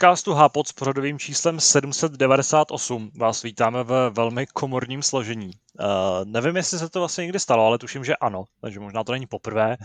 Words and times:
podcastu 0.00 0.32
Hápod 0.32 0.68
s 0.68 0.72
pořadovým 0.72 1.18
číslem 1.18 1.60
798 1.60 3.10
vás 3.18 3.42
vítáme 3.42 3.84
ve 3.84 4.10
velmi 4.10 4.46
komorním 4.46 5.02
složení. 5.02 5.50
Uh, 5.80 5.86
nevím, 6.24 6.56
jestli 6.56 6.78
se 6.78 6.88
to 6.88 6.98
vlastně 6.98 7.22
někdy 7.22 7.40
stalo, 7.40 7.66
ale 7.66 7.78
tuším, 7.78 8.04
že 8.04 8.16
ano, 8.16 8.44
takže 8.60 8.80
možná 8.80 9.04
to 9.04 9.12
není 9.12 9.26
poprvé, 9.26 9.76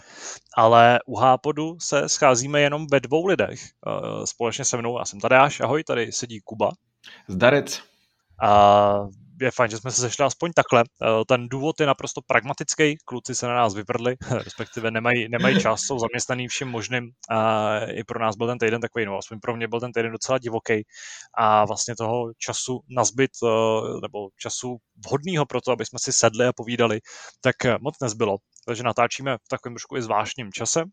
ale 0.57 0.99
u 1.05 1.15
Hápodu 1.15 1.77
se 1.79 2.09
scházíme 2.09 2.61
jenom 2.61 2.87
ve 2.91 2.99
dvou 2.99 3.25
lidech. 3.25 3.59
Uh, 3.87 4.23
společně 4.23 4.65
se 4.65 4.77
mnou, 4.77 4.99
já 4.99 5.05
jsem 5.05 5.19
Tadeáš, 5.19 5.59
ahoj, 5.59 5.83
tady 5.83 6.11
sedí 6.11 6.41
Kuba. 6.41 6.71
Zdarec. 7.27 7.81
Uh, 8.43 9.09
je 9.41 9.51
fajn, 9.51 9.71
že 9.71 9.77
jsme 9.77 9.91
se 9.91 10.01
sešli 10.01 10.25
aspoň 10.25 10.51
takhle. 10.55 10.83
Eh, 10.83 11.25
ten 11.27 11.49
důvod 11.49 11.79
je 11.79 11.85
naprosto 11.85 12.21
pragmatický, 12.27 12.97
kluci 13.05 13.35
se 13.35 13.47
na 13.47 13.55
nás 13.55 13.75
vyprdli, 13.75 14.15
respektive 14.43 14.91
nemají, 14.91 15.29
nemají 15.29 15.61
čas, 15.61 15.81
jsou 15.81 15.99
zaměstnaný 15.99 16.47
vším 16.47 16.67
možným. 16.67 17.11
A 17.29 17.79
I 17.79 18.03
pro 18.03 18.19
nás 18.19 18.35
byl 18.35 18.47
ten 18.47 18.57
týden 18.57 18.81
takový, 18.81 19.05
no 19.05 19.17
aspoň 19.17 19.39
pro 19.39 19.55
mě 19.55 19.67
byl 19.67 19.79
ten 19.79 19.91
týden 19.91 20.11
docela 20.11 20.37
divoký 20.37 20.83
a 21.37 21.65
vlastně 21.65 21.95
toho 21.95 22.31
času 22.37 22.79
nazbyt, 22.89 23.31
eh, 23.43 23.47
nebo 24.01 24.29
času 24.37 24.77
vhodného 25.05 25.45
pro 25.45 25.61
to, 25.61 25.71
aby 25.71 25.85
jsme 25.85 25.99
si 26.01 26.13
sedli 26.13 26.47
a 26.47 26.53
povídali, 26.53 26.99
tak 27.41 27.65
eh, 27.65 27.77
moc 27.81 27.95
nezbylo. 28.01 28.37
Takže 28.65 28.83
natáčíme 28.83 29.37
v 29.37 29.47
takovém 29.49 29.73
trošku 29.73 29.97
i 29.97 30.01
zvláštním 30.01 30.51
čase. 30.51 30.83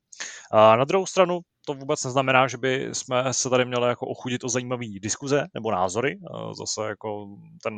A 0.53 0.77
na 0.77 0.85
druhou 0.85 1.07
stranu 1.07 1.41
to 1.67 1.75
vůbec 1.75 2.05
neznamená, 2.05 2.49
že 2.49 2.57
by 2.59 2.89
jsme 2.93 3.35
se 3.35 3.51
tady 3.51 3.65
měli 3.65 3.89
jako 3.89 4.07
ochudit 4.07 4.45
o 4.45 4.49
zajímavé 4.49 4.87
diskuze 5.03 5.47
nebo 5.55 5.71
názory. 5.71 6.19
Zase 6.59 6.89
jako 6.89 7.27
ten 7.63 7.75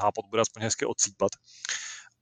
hápot 0.00 0.26
bude 0.30 0.42
aspoň 0.42 0.62
hezky 0.62 0.86
odsýpat. 0.86 1.30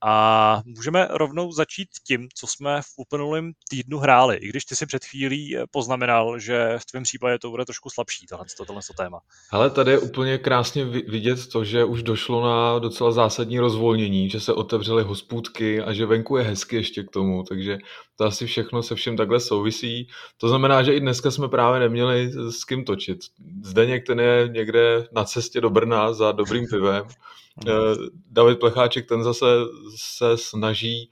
A 0.03 0.61
můžeme 0.65 1.07
rovnou 1.11 1.51
začít 1.51 1.89
tím, 2.07 2.27
co 2.35 2.47
jsme 2.47 2.81
v 2.81 2.93
uplynulém 2.97 3.51
týdnu 3.69 3.97
hráli. 3.97 4.37
I 4.37 4.47
když 4.47 4.65
ty 4.65 4.75
si 4.75 4.85
před 4.85 5.05
chvílí 5.05 5.57
poznamenal, 5.71 6.39
že 6.39 6.75
v 6.77 6.85
tvém 6.85 7.03
případě 7.03 7.39
to 7.39 7.49
bude 7.49 7.65
trošku 7.65 7.89
slabší, 7.89 8.25
tohle, 8.27 8.45
tohle 8.67 8.81
téma. 8.97 9.19
Ale 9.51 9.69
tady 9.69 9.91
je 9.91 9.99
úplně 9.99 10.37
krásně 10.37 10.85
vidět 10.85 11.47
to, 11.47 11.63
že 11.63 11.83
už 11.83 12.03
došlo 12.03 12.45
na 12.45 12.79
docela 12.79 13.11
zásadní 13.11 13.59
rozvolnění, 13.59 14.29
že 14.29 14.39
se 14.39 14.53
otevřely 14.53 15.03
hospůdky 15.03 15.81
a 15.81 15.93
že 15.93 16.05
venku 16.05 16.37
je 16.37 16.43
hezky 16.43 16.75
ještě 16.75 17.03
k 17.03 17.11
tomu, 17.11 17.43
takže 17.43 17.77
to 18.15 18.25
asi 18.25 18.45
všechno 18.45 18.83
se 18.83 18.95
všem 18.95 19.17
takhle 19.17 19.39
souvisí. 19.39 20.07
To 20.37 20.49
znamená, 20.49 20.83
že 20.83 20.93
i 20.93 20.99
dneska 20.99 21.31
jsme 21.31 21.49
právě 21.49 21.79
neměli 21.79 22.31
s 22.51 22.63
kým 22.63 22.85
točit. 22.85 23.19
Zdeněk 23.63 24.07
ten 24.07 24.19
je 24.19 24.47
někde 24.47 25.07
na 25.11 25.23
cestě 25.23 25.61
do 25.61 25.69
Brna 25.69 26.13
za 26.13 26.31
dobrým 26.31 26.65
pivem 26.69 27.05
Eh, 27.05 27.44
David 28.31 28.59
Plecháček 28.59 29.07
ten 29.07 29.23
zase 29.23 29.45
se 29.95 30.37
snaží 30.37 31.09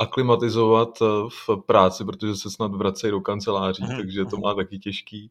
zaklimatizovat 0.00 1.02
eh, 1.02 1.04
v 1.28 1.56
práci, 1.66 2.04
protože 2.04 2.34
se 2.34 2.50
snad 2.50 2.74
vracejí 2.74 3.10
do 3.10 3.20
kanceláří, 3.20 3.82
mm. 3.82 3.96
takže 3.96 4.24
to 4.24 4.36
má 4.36 4.54
taky 4.54 4.78
těžký. 4.78 5.30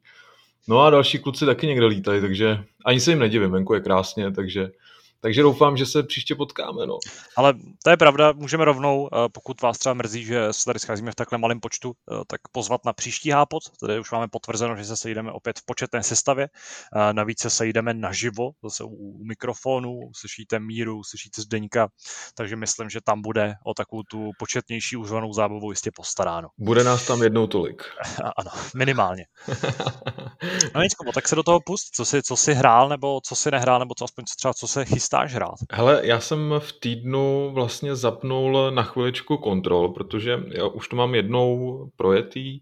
No 0.67 0.81
a 0.81 0.89
další 0.89 1.19
kluci 1.19 1.45
taky 1.45 1.67
někde 1.67 1.85
lítají, 1.85 2.21
takže 2.21 2.63
ani 2.85 2.99
se 2.99 3.11
jim 3.11 3.19
nedivím, 3.19 3.51
venku 3.51 3.73
je 3.73 3.79
krásně, 3.79 4.31
takže 4.31 4.71
takže 5.21 5.41
doufám, 5.41 5.77
že 5.77 5.85
se 5.85 6.03
příště 6.03 6.35
potkáme. 6.35 6.85
No. 6.85 6.97
Ale 7.37 7.53
to 7.83 7.89
je 7.89 7.97
pravda, 7.97 8.31
můžeme 8.31 8.65
rovnou, 8.65 9.09
eh, 9.13 9.29
pokud 9.29 9.61
vás 9.61 9.77
třeba 9.77 9.93
mrzí, 9.93 10.23
že 10.23 10.53
se 10.53 10.65
tady 10.65 10.79
scházíme 10.79 11.11
v 11.11 11.15
takhle 11.15 11.37
malém 11.37 11.59
počtu, 11.59 11.93
eh, 11.93 12.15
tak 12.27 12.41
pozvat 12.51 12.85
na 12.85 12.93
příští 12.93 13.29
hápot. 13.29 13.63
Tady 13.79 13.99
už 13.99 14.11
máme 14.11 14.27
potvrzeno, 14.27 14.75
že 14.75 14.85
se 14.85 14.97
sejdeme 14.97 15.31
opět 15.31 15.59
v 15.59 15.65
početné 15.65 16.03
sestavě. 16.03 16.49
Eh, 16.95 17.13
navíc 17.13 17.41
se 17.41 17.49
sejdeme 17.49 17.93
naživo, 17.93 18.51
zase 18.63 18.83
u 18.83 19.23
mikrofonu, 19.23 19.99
slyšíte 20.15 20.59
míru, 20.59 21.03
slyšíte 21.03 21.41
Zdeňka, 21.41 21.87
takže 22.35 22.55
myslím, 22.55 22.89
že 22.89 22.99
tam 23.01 23.21
bude 23.21 23.53
o 23.65 23.73
takovou 23.73 24.03
tu 24.03 24.31
početnější 24.39 24.95
užvanou 24.95 25.33
zábavu 25.33 25.71
jistě 25.71 25.91
postaráno. 25.95 26.47
Bude 26.57 26.83
nás 26.83 27.05
tam 27.05 27.23
jednou 27.23 27.47
tolik. 27.47 27.83
ano, 28.37 28.51
minimálně. 28.75 29.25
no 30.75 30.81
nic, 30.81 30.93
tak 31.13 31.27
se 31.27 31.35
do 31.35 31.43
toho 31.43 31.59
pust, 31.65 31.87
co 31.95 32.05
jsi, 32.05 32.23
co 32.23 32.37
jsi 32.37 32.53
hrál, 32.53 32.89
nebo 32.89 33.21
co 33.21 33.35
jsi 33.35 33.51
nehrál, 33.51 33.79
nebo 33.79 33.95
co 33.95 34.05
aspoň 34.05 34.25
třeba 34.37 34.53
co 34.53 34.67
se 34.67 34.85
chystá 34.85 35.14
chystáš 35.15 35.33
hrát? 35.33 35.55
Hele, 35.71 36.01
já 36.03 36.19
jsem 36.19 36.53
v 36.59 36.71
týdnu 36.71 37.51
vlastně 37.53 37.95
zapnul 37.95 38.71
na 38.71 38.83
chviličku 38.83 39.37
kontrol, 39.37 39.89
protože 39.89 40.43
já 40.47 40.67
už 40.67 40.87
to 40.87 40.95
mám 40.95 41.15
jednou 41.15 41.89
projetý 41.95 42.59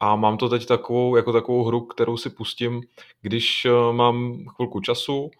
a 0.00 0.16
mám 0.16 0.36
to 0.36 0.48
teď 0.48 0.66
takovou, 0.66 1.16
jako 1.16 1.32
takovou 1.32 1.64
hru, 1.64 1.80
kterou 1.80 2.16
si 2.16 2.30
pustím, 2.30 2.82
když 3.22 3.64
eh, 3.64 3.92
mám 3.92 4.44
chvilku 4.56 4.80
času 4.80 5.30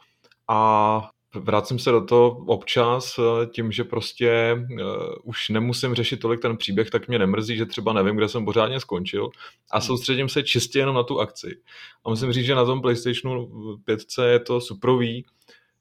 a 0.49 1.11
vracím 1.35 1.79
se 1.79 1.91
do 1.91 2.05
toho 2.05 2.31
občas 2.47 3.19
eh, 3.19 3.47
tím, 3.47 3.73
že 3.73 3.85
prostě 3.85 4.57
uh, 4.71 4.87
už 5.25 5.49
nemusím 5.49 5.95
řešit 5.95 6.17
tolik 6.17 6.43
ten 6.43 6.57
příběh, 6.57 6.91
tak 6.91 7.09
mě 7.09 7.19
nemrzí, 7.19 7.57
že 7.57 7.67
třeba 7.67 7.93
nevím, 7.93 8.17
kde 8.17 8.29
jsem 8.29 8.45
pořádně 8.45 8.81
skončil 8.81 9.31
a 9.71 9.79
hmm. 9.79 9.87
soustředím 9.87 10.29
se 10.29 10.43
čistě 10.43 10.79
jenom 10.79 10.95
na 10.95 11.03
tu 11.03 11.21
akci. 11.21 11.61
A 12.05 12.11
musím 12.11 12.33
říct, 12.33 12.45
že 12.45 12.55
na 12.55 12.65
tom 12.65 12.83
PlayStationu 12.83 13.49
5 13.85 13.99
je 14.25 14.39
to 14.39 14.61
suprový, 14.61 15.25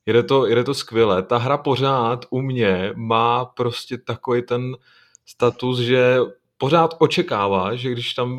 jede 0.10 0.24
to, 0.24 0.46
jede 0.46 0.64
to 0.64 0.74
skvěle. 0.74 1.24
Ta 1.24 1.38
hra 1.38 1.58
pořád 1.58 2.26
u 2.30 2.42
mě 2.42 2.94
má 2.96 3.46
prostě 3.46 3.98
takový 3.98 4.42
ten 4.42 4.78
status, 5.26 5.80
že 5.80 6.18
pořád 6.58 6.96
očekává, 7.00 7.76
že 7.76 7.92
když 7.92 8.14
tam 8.14 8.38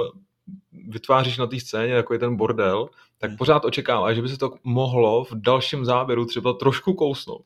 vytváříš 0.88 1.38
na 1.38 1.46
té 1.46 1.60
scéně 1.60 1.94
takový 1.94 2.18
ten 2.18 2.36
bordel, 2.36 2.88
tak 3.18 3.30
hmm. 3.30 3.36
pořád 3.36 3.64
očekává, 3.64 4.12
že 4.12 4.22
by 4.22 4.28
se 4.28 4.38
to 4.38 4.54
mohlo 4.64 5.24
v 5.24 5.32
dalším 5.32 5.84
záběru 5.84 6.24
třeba 6.24 6.52
trošku 6.52 6.94
kousnout. 6.94 7.42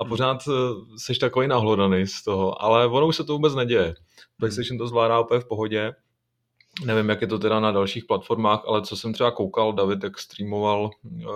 A 0.00 0.04
hmm. 0.04 0.08
pořád 0.08 0.38
eh, 0.48 0.52
seš 0.96 1.18
takový 1.18 1.48
nahlodaný 1.48 2.06
z 2.06 2.24
toho, 2.24 2.62
ale 2.62 2.86
ono 2.86 3.06
už 3.06 3.16
se 3.16 3.24
to 3.24 3.32
vůbec 3.32 3.54
neděje. 3.54 3.84
Hmm. 3.84 3.94
PlayStation 4.38 4.78
to 4.78 4.86
zvládá 4.86 5.20
úplně 5.20 5.40
v 5.40 5.48
pohodě 5.48 5.92
Nevím, 6.84 7.08
jak 7.08 7.20
je 7.20 7.26
to 7.26 7.38
teda 7.38 7.60
na 7.60 7.72
dalších 7.72 8.04
platformách, 8.04 8.62
ale 8.66 8.82
co 8.82 8.96
jsem 8.96 9.12
třeba 9.12 9.30
koukal, 9.30 9.72
David, 9.72 10.04
jak 10.04 10.18
streamoval 10.18 10.90
eh, 11.20 11.26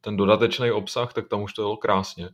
ten 0.00 0.16
dodatečný 0.16 0.70
obsah, 0.70 1.12
tak 1.12 1.28
tam 1.28 1.42
už 1.42 1.52
to 1.52 1.62
bylo 1.62 1.76
krásně. 1.76 2.28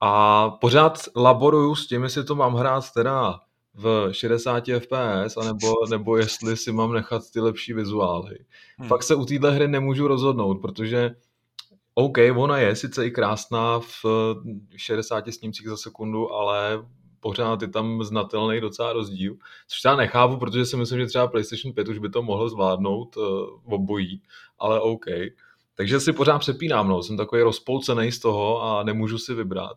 A 0.00 0.50
pořád 0.50 0.98
laboruju 1.16 1.74
s 1.74 1.86
tím, 1.86 2.02
jestli 2.02 2.24
to 2.24 2.34
mám 2.34 2.54
hrát 2.54 2.92
teda 2.92 3.40
v 3.74 4.08
60 4.12 4.64
fps, 4.78 5.36
anebo, 5.36 5.74
nebo 5.90 6.16
jestli 6.16 6.56
si 6.56 6.72
mám 6.72 6.92
nechat 6.92 7.22
ty 7.32 7.40
lepší 7.40 7.72
vizuály. 7.72 8.38
Hmm. 8.78 8.88
Fakt 8.88 9.02
se 9.02 9.14
u 9.14 9.24
téhle 9.24 9.50
hry 9.50 9.68
nemůžu 9.68 10.08
rozhodnout, 10.08 10.54
protože 10.54 11.10
OK, 11.94 12.18
ona 12.36 12.58
je 12.58 12.76
sice 12.76 13.06
i 13.06 13.10
krásná 13.10 13.80
v 13.80 14.04
60 14.76 15.24
snímcích 15.32 15.68
za 15.68 15.76
sekundu, 15.76 16.32
ale 16.32 16.86
pořád 17.24 17.62
je 17.62 17.68
tam 17.68 18.04
znatelný 18.04 18.60
docela 18.60 18.92
rozdíl, 18.92 19.36
což 19.68 19.84
já 19.84 19.96
nechápu, 19.96 20.36
protože 20.36 20.66
si 20.66 20.76
myslím, 20.76 21.00
že 21.00 21.06
třeba 21.06 21.26
PlayStation 21.26 21.74
5 21.74 21.88
už 21.88 21.98
by 21.98 22.08
to 22.08 22.22
mohlo 22.22 22.48
zvládnout 22.48 23.16
uh, 23.16 23.24
obojí, 23.64 24.22
ale 24.58 24.80
OK. 24.80 25.04
Takže 25.74 26.00
si 26.00 26.12
pořád 26.12 26.38
přepínám, 26.38 26.88
no. 26.88 27.02
jsem 27.02 27.16
takový 27.16 27.42
rozpolcený 27.42 28.12
z 28.12 28.18
toho 28.18 28.62
a 28.62 28.82
nemůžu 28.82 29.18
si 29.18 29.34
vybrat, 29.34 29.76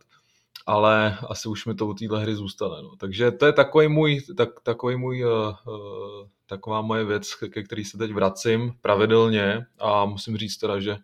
ale 0.66 1.18
asi 1.28 1.50
už 1.50 1.66
mi 1.66 1.76
to 1.76 1.88
u 1.88 1.94
téhle 1.94 2.22
hry 2.22 2.36
zůstane. 2.36 2.82
No. 2.84 2.96
Takže 2.98 3.32
to 3.32 3.46
je 3.46 3.54
takový 3.54 3.88
můj, 3.88 4.22
tak, 4.38 4.50
takový 4.64 4.96
můj 4.96 5.26
uh, 5.26 5.32
uh, 5.32 6.28
taková 6.46 6.82
moje 6.82 7.06
věc, 7.06 7.36
ke 7.36 7.64
který 7.64 7.86
se 7.86 7.98
teď 7.98 8.14
vracím 8.14 8.74
pravidelně 8.82 9.66
a 9.80 10.06
musím 10.06 10.38
říct 10.38 10.58
teda, 10.58 10.80
že 10.80 10.98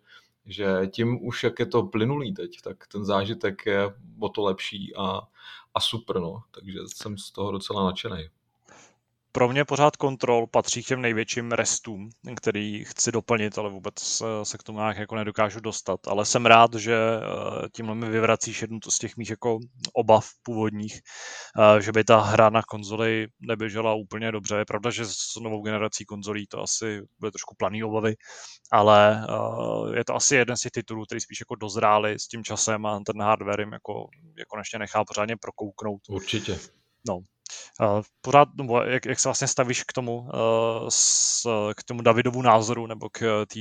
že 0.46 0.82
tím 0.92 1.26
už, 1.26 1.44
jak 1.44 1.60
je 1.60 1.66
to 1.66 1.84
plynulý 1.84 2.34
teď, 2.34 2.52
tak 2.64 2.88
ten 2.88 3.06
zážitek 3.06 3.66
je 3.66 3.94
o 4.20 4.30
to 4.30 4.42
lepší 4.44 4.96
a, 4.96 5.22
a 5.76 5.80
super, 5.80 6.20
no. 6.20 6.44
Takže 6.52 6.80
jsem 6.88 7.18
z 7.18 7.32
toho 7.32 7.52
docela 7.52 7.84
nadšený 7.84 8.30
pro 9.34 9.50
mě 9.50 9.66
pořád 9.66 9.98
kontrol 9.98 10.48
patří 10.48 10.84
k 10.84 10.88
těm 10.88 11.02
největším 11.02 11.52
restům, 11.52 12.10
který 12.36 12.86
chci 12.86 13.12
doplnit, 13.12 13.58
ale 13.58 13.70
vůbec 13.70 14.24
se 14.44 14.58
k 14.58 14.64
tomu 14.64 14.80
nějak 14.80 14.98
jako 14.98 15.16
nedokážu 15.16 15.60
dostat. 15.60 16.00
Ale 16.08 16.26
jsem 16.26 16.46
rád, 16.46 16.74
že 16.74 16.96
eh, 16.96 17.70
tímhle 17.76 17.96
mi 17.96 18.10
vyvracíš 18.10 18.62
jednu 18.62 18.80
z 18.90 19.00
těch 19.00 19.18
mých 19.18 19.30
jako 19.30 19.60
obav 19.94 20.30
původních, 20.44 21.00
eh, 21.60 21.82
že 21.82 21.92
by 21.92 22.04
ta 22.04 22.22
hra 22.22 22.50
na 22.50 22.62
konzoli 22.62 23.28
neběžela 23.40 23.94
úplně 23.94 24.32
dobře. 24.32 24.56
Je 24.56 24.66
pravda, 24.66 24.90
že 24.92 25.06
s 25.06 25.36
novou 25.42 25.62
generací 25.62 26.06
konzolí 26.06 26.48
to 26.48 26.62
asi 26.62 27.02
bude 27.20 27.32
trošku 27.32 27.56
planý 27.58 27.84
obavy, 27.84 28.16
ale 28.72 29.26
eh, 29.30 29.98
je 29.98 30.06
to 30.06 30.16
asi 30.16 30.36
jeden 30.36 30.58
z 30.58 30.60
těch 30.60 30.72
titulů, 30.72 31.06
který 31.06 31.22
spíš 31.22 31.40
jako 31.40 31.56
dozráli 31.56 32.20
s 32.20 32.28
tím 32.28 32.44
časem 32.44 32.86
a 32.86 33.00
ten 33.06 33.22
hardware 33.22 33.60
jim 33.60 33.74
jako, 33.74 34.08
jako 34.38 34.78
nechá 34.80 35.06
pořádně 35.06 35.36
prokouknout. 35.38 36.02
Určitě. 36.10 36.60
No, 37.08 37.20
pořád, 38.22 38.48
nebo 38.58 38.82
jak, 38.82 39.06
jak 39.06 39.20
se 39.20 39.28
vlastně 39.28 39.48
stavíš 39.48 39.84
k 39.84 39.94
tomu, 39.94 40.18
uh, 40.20 40.30
s, 40.90 41.44
k 41.76 41.84
tomu 41.84 42.02
Davidovu 42.02 42.42
názoru, 42.42 42.88
nebo 42.88 43.10
k 43.10 43.46
té 43.46 43.60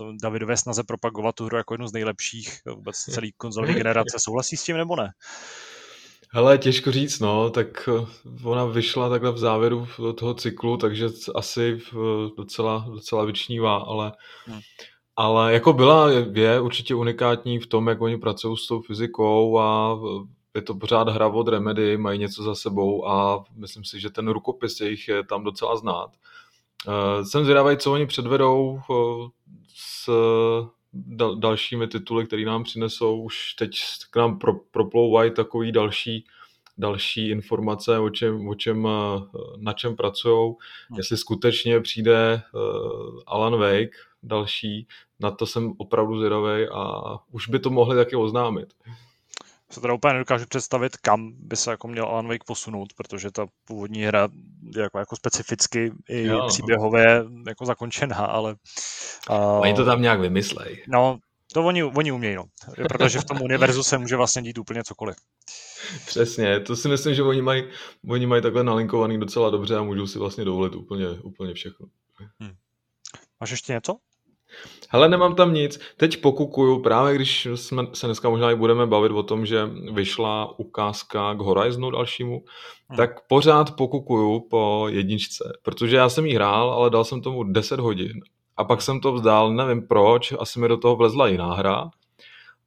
uh, 0.00 0.16
Davidové 0.22 0.56
snaze 0.56 0.82
propagovat 0.82 1.34
tu 1.34 1.44
hru 1.44 1.56
jako 1.56 1.74
jednu 1.74 1.86
z 1.86 1.92
nejlepších 1.92 2.60
vůbec 2.74 2.96
celý 3.10 3.32
konzolní 3.36 3.74
generace. 3.74 4.16
Souhlasí 4.18 4.56
s 4.56 4.64
tím 4.64 4.76
nebo 4.76 4.96
ne? 4.96 5.10
Hele, 6.32 6.58
těžko 6.58 6.92
říct, 6.92 7.20
no, 7.20 7.50
tak 7.50 7.88
ona 8.44 8.64
vyšla 8.64 9.08
takhle 9.08 9.32
v 9.32 9.38
závěru 9.38 9.88
toho 10.18 10.34
cyklu, 10.34 10.76
takže 10.76 11.08
asi 11.34 11.80
docela, 12.36 12.86
docela 12.88 13.24
vyčnívá, 13.24 13.76
ale, 13.76 14.12
hmm. 14.46 14.60
ale 15.16 15.52
jako 15.52 15.72
byla, 15.72 16.10
je 16.32 16.60
určitě 16.60 16.94
unikátní 16.94 17.58
v 17.58 17.66
tom, 17.66 17.88
jak 17.88 18.00
oni 18.00 18.18
pracují 18.18 18.56
s 18.56 18.66
tou 18.66 18.82
fyzikou 18.82 19.58
a 19.58 19.98
je 20.54 20.62
to 20.62 20.74
pořád 20.74 21.08
hra 21.08 21.26
od 21.26 21.48
Remedy, 21.48 21.96
mají 21.96 22.18
něco 22.18 22.42
za 22.42 22.54
sebou 22.54 23.08
a 23.08 23.44
myslím 23.56 23.84
si, 23.84 24.00
že 24.00 24.10
ten 24.10 24.28
rukopis 24.28 24.80
jejich 24.80 25.08
je 25.08 25.24
tam 25.24 25.44
docela 25.44 25.76
znát. 25.76 26.10
Uh, 26.86 27.24
jsem 27.24 27.44
zvědavý, 27.44 27.76
co 27.76 27.92
oni 27.92 28.06
předvedou 28.06 28.80
uh, 28.88 29.28
s 29.74 30.10
dal, 30.92 31.36
dalšími 31.36 31.86
tituly, 31.86 32.26
které 32.26 32.44
nám 32.44 32.64
přinesou, 32.64 33.22
už 33.22 33.54
teď 33.54 33.70
k 34.10 34.16
nám 34.16 34.38
pro, 34.38 34.52
proplouvají 34.70 35.30
takový 35.30 35.72
další 35.72 36.24
další 36.78 37.30
informace, 37.30 37.98
o 37.98 38.10
čem, 38.10 38.48
o 38.48 38.54
čem, 38.54 38.88
na 39.56 39.72
čem 39.72 39.96
pracují. 39.96 40.54
Hmm. 40.90 40.98
Jestli 40.98 41.16
skutečně 41.16 41.80
přijde 41.80 42.42
Alan 43.26 43.58
Wake 43.58 43.96
další, 44.22 44.86
na 45.20 45.30
to 45.30 45.46
jsem 45.46 45.72
opravdu 45.78 46.18
zvědavý 46.18 46.66
a 46.72 47.02
už 47.30 47.48
by 47.48 47.58
to 47.58 47.70
mohli 47.70 47.96
taky 47.96 48.16
oznámit 48.16 48.74
se 49.74 49.80
teda 49.80 49.94
úplně 49.94 50.12
nedokážu 50.12 50.46
představit, 50.48 50.96
kam 50.96 51.32
by 51.38 51.56
se 51.56 51.70
jako 51.70 51.88
měl 51.88 52.04
Alan 52.04 52.28
Wake 52.28 52.44
posunout, 52.44 52.92
protože 52.96 53.30
ta 53.30 53.46
původní 53.64 54.04
hra 54.04 54.28
je 54.76 54.82
jako, 54.82 54.98
jako 54.98 55.16
specificky 55.16 55.92
i 56.08 56.22
jo. 56.22 56.38
No. 56.38 56.48
příběhově 56.48 57.24
jako 57.46 57.66
zakončená, 57.66 58.16
ale... 58.16 58.56
Uh, 59.30 59.36
oni 59.60 59.74
to 59.74 59.84
tam 59.84 60.02
nějak 60.02 60.20
vymyslej. 60.20 60.84
No, 60.88 61.18
to 61.52 61.64
oni, 61.64 61.84
oni 61.84 62.12
umějí, 62.12 62.36
no. 62.36 62.44
Protože 62.88 63.18
v 63.18 63.24
tom 63.24 63.42
univerzu 63.42 63.82
se 63.82 63.98
může 63.98 64.16
vlastně 64.16 64.42
dít 64.42 64.58
úplně 64.58 64.84
cokoliv. 64.84 65.16
Přesně, 66.06 66.60
to 66.60 66.76
si 66.76 66.88
myslím, 66.88 67.14
že 67.14 67.22
oni 67.22 67.42
mají, 67.42 67.64
oni 68.08 68.26
mají 68.26 68.42
takhle 68.42 68.64
nalinkovaný 68.64 69.20
docela 69.20 69.50
dobře 69.50 69.76
a 69.76 69.82
můžou 69.82 70.06
si 70.06 70.18
vlastně 70.18 70.44
dovolit 70.44 70.74
úplně, 70.74 71.08
úplně 71.08 71.54
všechno. 71.54 71.86
Hmm. 72.40 72.52
Máš 73.40 73.50
ještě 73.50 73.72
něco? 73.72 73.96
Hele, 74.90 75.08
nemám 75.08 75.34
tam 75.34 75.54
nic. 75.54 75.80
Teď 75.96 76.20
pokukuju, 76.20 76.78
právě 76.78 77.14
když 77.14 77.48
jsme 77.54 77.86
se 77.92 78.06
dneska 78.06 78.28
možná 78.28 78.50
i 78.50 78.54
budeme 78.54 78.86
bavit 78.86 79.12
o 79.12 79.22
tom, 79.22 79.46
že 79.46 79.70
vyšla 79.92 80.58
ukázka 80.58 81.34
k 81.34 81.40
Horizonu 81.40 81.90
dalšímu, 81.90 82.44
hmm. 82.88 82.96
tak 82.96 83.26
pořád 83.26 83.76
pokukuju 83.76 84.40
po 84.40 84.86
jedničce, 84.90 85.58
protože 85.62 85.96
já 85.96 86.08
jsem 86.08 86.26
jí 86.26 86.34
hrál, 86.34 86.70
ale 86.70 86.90
dal 86.90 87.04
jsem 87.04 87.22
tomu 87.22 87.42
10 87.42 87.80
hodin 87.80 88.12
a 88.56 88.64
pak 88.64 88.82
jsem 88.82 89.00
to 89.00 89.12
vzdál, 89.12 89.52
nevím 89.52 89.86
proč, 89.86 90.32
asi 90.38 90.60
mi 90.60 90.68
do 90.68 90.76
toho 90.76 90.96
vlezla 90.96 91.28
jiná 91.28 91.54
hra 91.54 91.90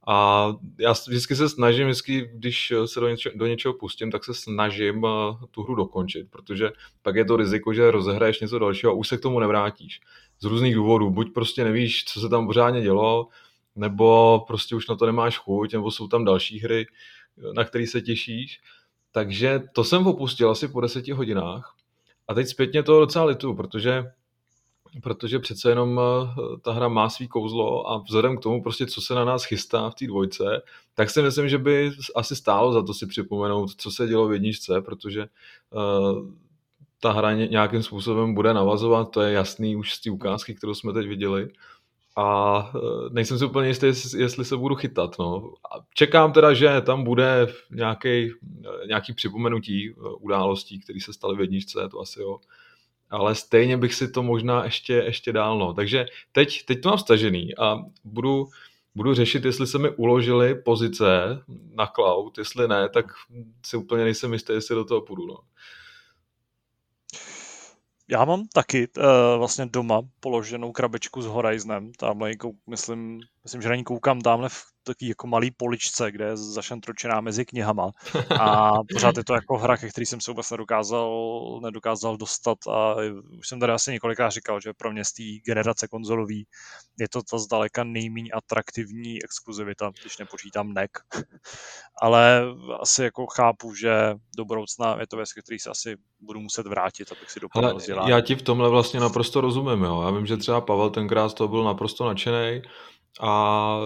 a 0.10 0.48
já 0.80 0.92
vždycky 1.08 1.36
se 1.36 1.50
snažím, 1.50 1.88
vždycky, 1.88 2.30
když 2.34 2.74
se 2.86 3.00
do 3.00 3.08
něčeho, 3.08 3.34
do 3.38 3.48
něčeho 3.48 3.74
pustím, 3.74 4.12
tak 4.12 4.26
se 4.26 4.34
snažím 4.34 5.04
uh, 5.04 5.10
tu 5.52 5.64
hru 5.64 5.76
dokončit, 5.76 6.28
protože 6.30 6.72
pak 7.02 7.16
je 7.16 7.26
to 7.26 7.38
riziko, 7.38 7.74
že 7.74 7.92
rozehraješ 7.92 8.40
něco 8.40 8.60
dalšího 8.60 8.92
a 8.92 8.96
už 8.96 9.08
se 9.08 9.18
k 9.18 9.22
tomu 9.22 9.40
nevrátíš. 9.40 10.00
Z 10.40 10.44
různých 10.44 10.76
důvodů. 10.76 11.10
Buď 11.10 11.34
prostě 11.34 11.64
nevíš, 11.64 12.06
co 12.06 12.22
se 12.22 12.30
tam 12.30 12.48
pořádně 12.48 12.82
dělo, 12.82 13.28
nebo 13.76 14.40
prostě 14.48 14.76
už 14.76 14.88
na 14.88 14.96
to 14.96 15.06
nemáš 15.06 15.38
chuť, 15.38 15.74
nebo 15.74 15.92
jsou 15.92 16.08
tam 16.08 16.26
další 16.26 16.60
hry, 16.60 16.86
na 17.54 17.64
které 17.64 17.88
se 17.88 18.02
těšíš. 18.02 18.60
Takže 19.12 19.64
to 19.74 19.84
jsem 19.84 20.08
opustil 20.08 20.52
asi 20.52 20.68
po 20.68 20.82
deseti 20.82 21.12
hodinách. 21.12 21.76
A 22.28 22.34
teď 22.34 22.48
zpětně 22.48 22.84
to 22.84 23.00
docela 23.00 23.26
litu, 23.26 23.54
protože 23.54 24.04
protože 25.02 25.40
přece 25.40 25.70
jenom 25.70 26.00
eh, 26.00 26.60
ta 26.62 26.72
hra 26.72 26.88
má 26.88 27.10
svý 27.10 27.28
kouzlo 27.28 27.92
a 27.92 27.98
vzhledem 27.98 28.38
k 28.38 28.42
tomu, 28.42 28.64
prostě, 28.64 28.86
co 28.86 29.02
se 29.02 29.16
na 29.16 29.26
nás 29.26 29.44
chystá 29.44 29.90
v 29.90 29.96
té 29.96 30.08
dvojce, 30.08 30.62
tak 30.94 31.10
si 31.10 31.22
myslím, 31.22 31.50
že 31.50 31.58
by 31.58 31.92
asi 32.16 32.36
stálo 32.36 32.74
za 32.74 32.84
to 32.84 32.94
si 32.94 33.08
připomenout, 33.08 33.70
co 33.78 33.92
se 33.92 34.08
dělo 34.08 34.28
v 34.28 34.34
jedničce, 34.34 34.82
protože 34.82 35.26
uh, 35.72 36.32
ta 37.00 37.12
hra 37.12 37.34
nějakým 37.34 37.84
způsobem 37.84 38.34
bude 38.34 38.54
navazovat, 38.54 39.12
to 39.12 39.22
je 39.22 39.34
jasný 39.34 39.76
už 39.76 39.94
z 39.94 40.02
té 40.02 40.12
ukázky, 40.12 40.56
kterou 40.56 40.74
jsme 40.74 40.94
teď 40.94 41.08
viděli. 41.08 41.48
A 42.16 42.58
uh, 42.76 43.10
nejsem 43.12 43.38
si 43.38 43.46
úplně 43.46 43.68
jistý, 43.68 43.86
jestli 44.18 44.46
se 44.46 44.58
budu 44.58 44.76
chytat. 44.76 45.20
No. 45.20 45.54
A 45.72 45.84
čekám 45.94 46.34
teda, 46.34 46.54
že 46.54 46.82
tam 46.82 47.04
bude 47.04 47.48
nějaký, 47.72 48.32
nějaký 48.88 49.14
připomenutí 49.14 49.94
událostí, 50.20 50.80
které 50.80 51.00
se 51.00 51.14
staly 51.14 51.38
v 51.38 51.42
jedničce, 51.42 51.90
to 51.92 52.00
asi 52.00 52.22
jo 52.22 52.40
ale 53.10 53.36
stejně 53.36 53.78
bych 53.78 53.94
si 53.94 54.12
to 54.12 54.24
možná 54.24 54.64
ještě, 54.64 54.94
ještě 54.94 55.34
dál. 55.34 55.58
No. 55.58 55.74
Takže 55.74 56.06
teď, 56.32 56.66
teď 56.66 56.82
to 56.82 56.90
mám 56.90 56.98
stažený 56.98 57.58
a 57.58 57.78
budu, 58.04 58.48
budu 58.96 59.14
řešit, 59.14 59.46
jestli 59.46 59.68
se 59.68 59.80
mi 59.80 59.90
uložily 59.90 60.56
pozice 60.56 61.06
na 61.74 61.88
cloud, 61.88 62.38
jestli 62.38 62.68
ne, 62.68 62.90
tak 62.90 63.06
si 63.66 63.78
úplně 63.78 64.04
nejsem 64.04 64.34
jistý, 64.34 64.54
jestli 64.54 64.76
do 64.76 64.86
toho 64.86 65.02
půjdu. 65.02 65.28
No. 65.28 65.38
Já 68.10 68.26
mám 68.26 68.48
taky 68.54 68.88
uh, 68.88 69.04
vlastně 69.38 69.66
doma 69.66 70.02
položenou 70.20 70.72
krabičku 70.72 71.22
s 71.22 71.26
Horizonem. 71.26 71.92
Tamhle, 71.92 72.32
myslím, 72.68 73.20
myslím, 73.44 73.62
že 73.62 73.70
na 73.70 73.76
ní 73.76 73.84
koukám 73.84 74.22
tamhle 74.22 74.50
v 74.50 74.64
takový 74.88 75.10
jako 75.10 75.28
malý 75.28 75.52
poličce, 75.52 76.12
kde 76.12 76.26
je 76.26 76.38
zašantročená 76.38 77.22
mezi 77.22 77.46
knihama. 77.46 77.92
A 78.40 78.72
pořád 78.94 79.18
je 79.18 79.24
to 79.24 79.34
jako 79.34 79.58
hra, 79.58 79.78
ke 79.78 79.90
který 79.90 80.06
jsem 80.06 80.22
se 80.22 80.32
vůbec 80.32 80.52
nedokázal, 80.52 81.60
nedokázal 81.64 82.18
dostat 82.18 82.58
a 82.70 82.96
už 83.40 83.48
jsem 83.48 83.60
tady 83.60 83.74
asi 83.74 83.92
několikrát 83.92 84.30
říkal, 84.30 84.62
že 84.62 84.74
pro 84.74 84.92
mě 84.92 85.06
z 85.06 85.14
té 85.14 85.24
generace 85.46 85.88
konzolový 85.88 86.48
je 87.00 87.10
to 87.10 87.22
ta 87.32 87.38
zdaleka 87.38 87.84
nejméně 87.84 88.32
atraktivní 88.32 89.24
exkluzivita, 89.24 89.92
když 90.02 90.18
nepočítám 90.18 90.74
NEC. 90.74 90.92
Ale 92.02 92.44
asi 92.80 93.04
jako 93.04 93.26
chápu, 93.28 93.74
že 93.74 94.14
do 94.38 94.46
budoucna 94.46 94.98
je 95.00 95.08
to 95.08 95.18
věc, 95.18 95.34
který 95.34 95.60
se 95.60 95.70
asi 95.70 95.98
budu 96.20 96.40
muset 96.40 96.68
vrátit, 96.68 97.12
abych 97.12 97.32
si 97.32 97.40
doplnil 97.40 97.76
vzdělání. 97.76 98.10
Já 98.10 98.22
ti 98.22 98.36
v 98.36 98.42
tomhle 98.42 98.70
vlastně 98.70 99.00
naprosto 99.00 99.42
rozumím. 99.42 99.84
Jo. 99.84 100.02
Já 100.02 100.12
vím, 100.12 100.26
že 100.26 100.38
třeba 100.38 100.62
Pavel 100.62 100.90
tenkrát 100.90 101.34
to 101.34 101.48
byl 101.48 101.64
naprosto 101.64 102.06
nadšený, 102.06 102.62
a 103.22 103.80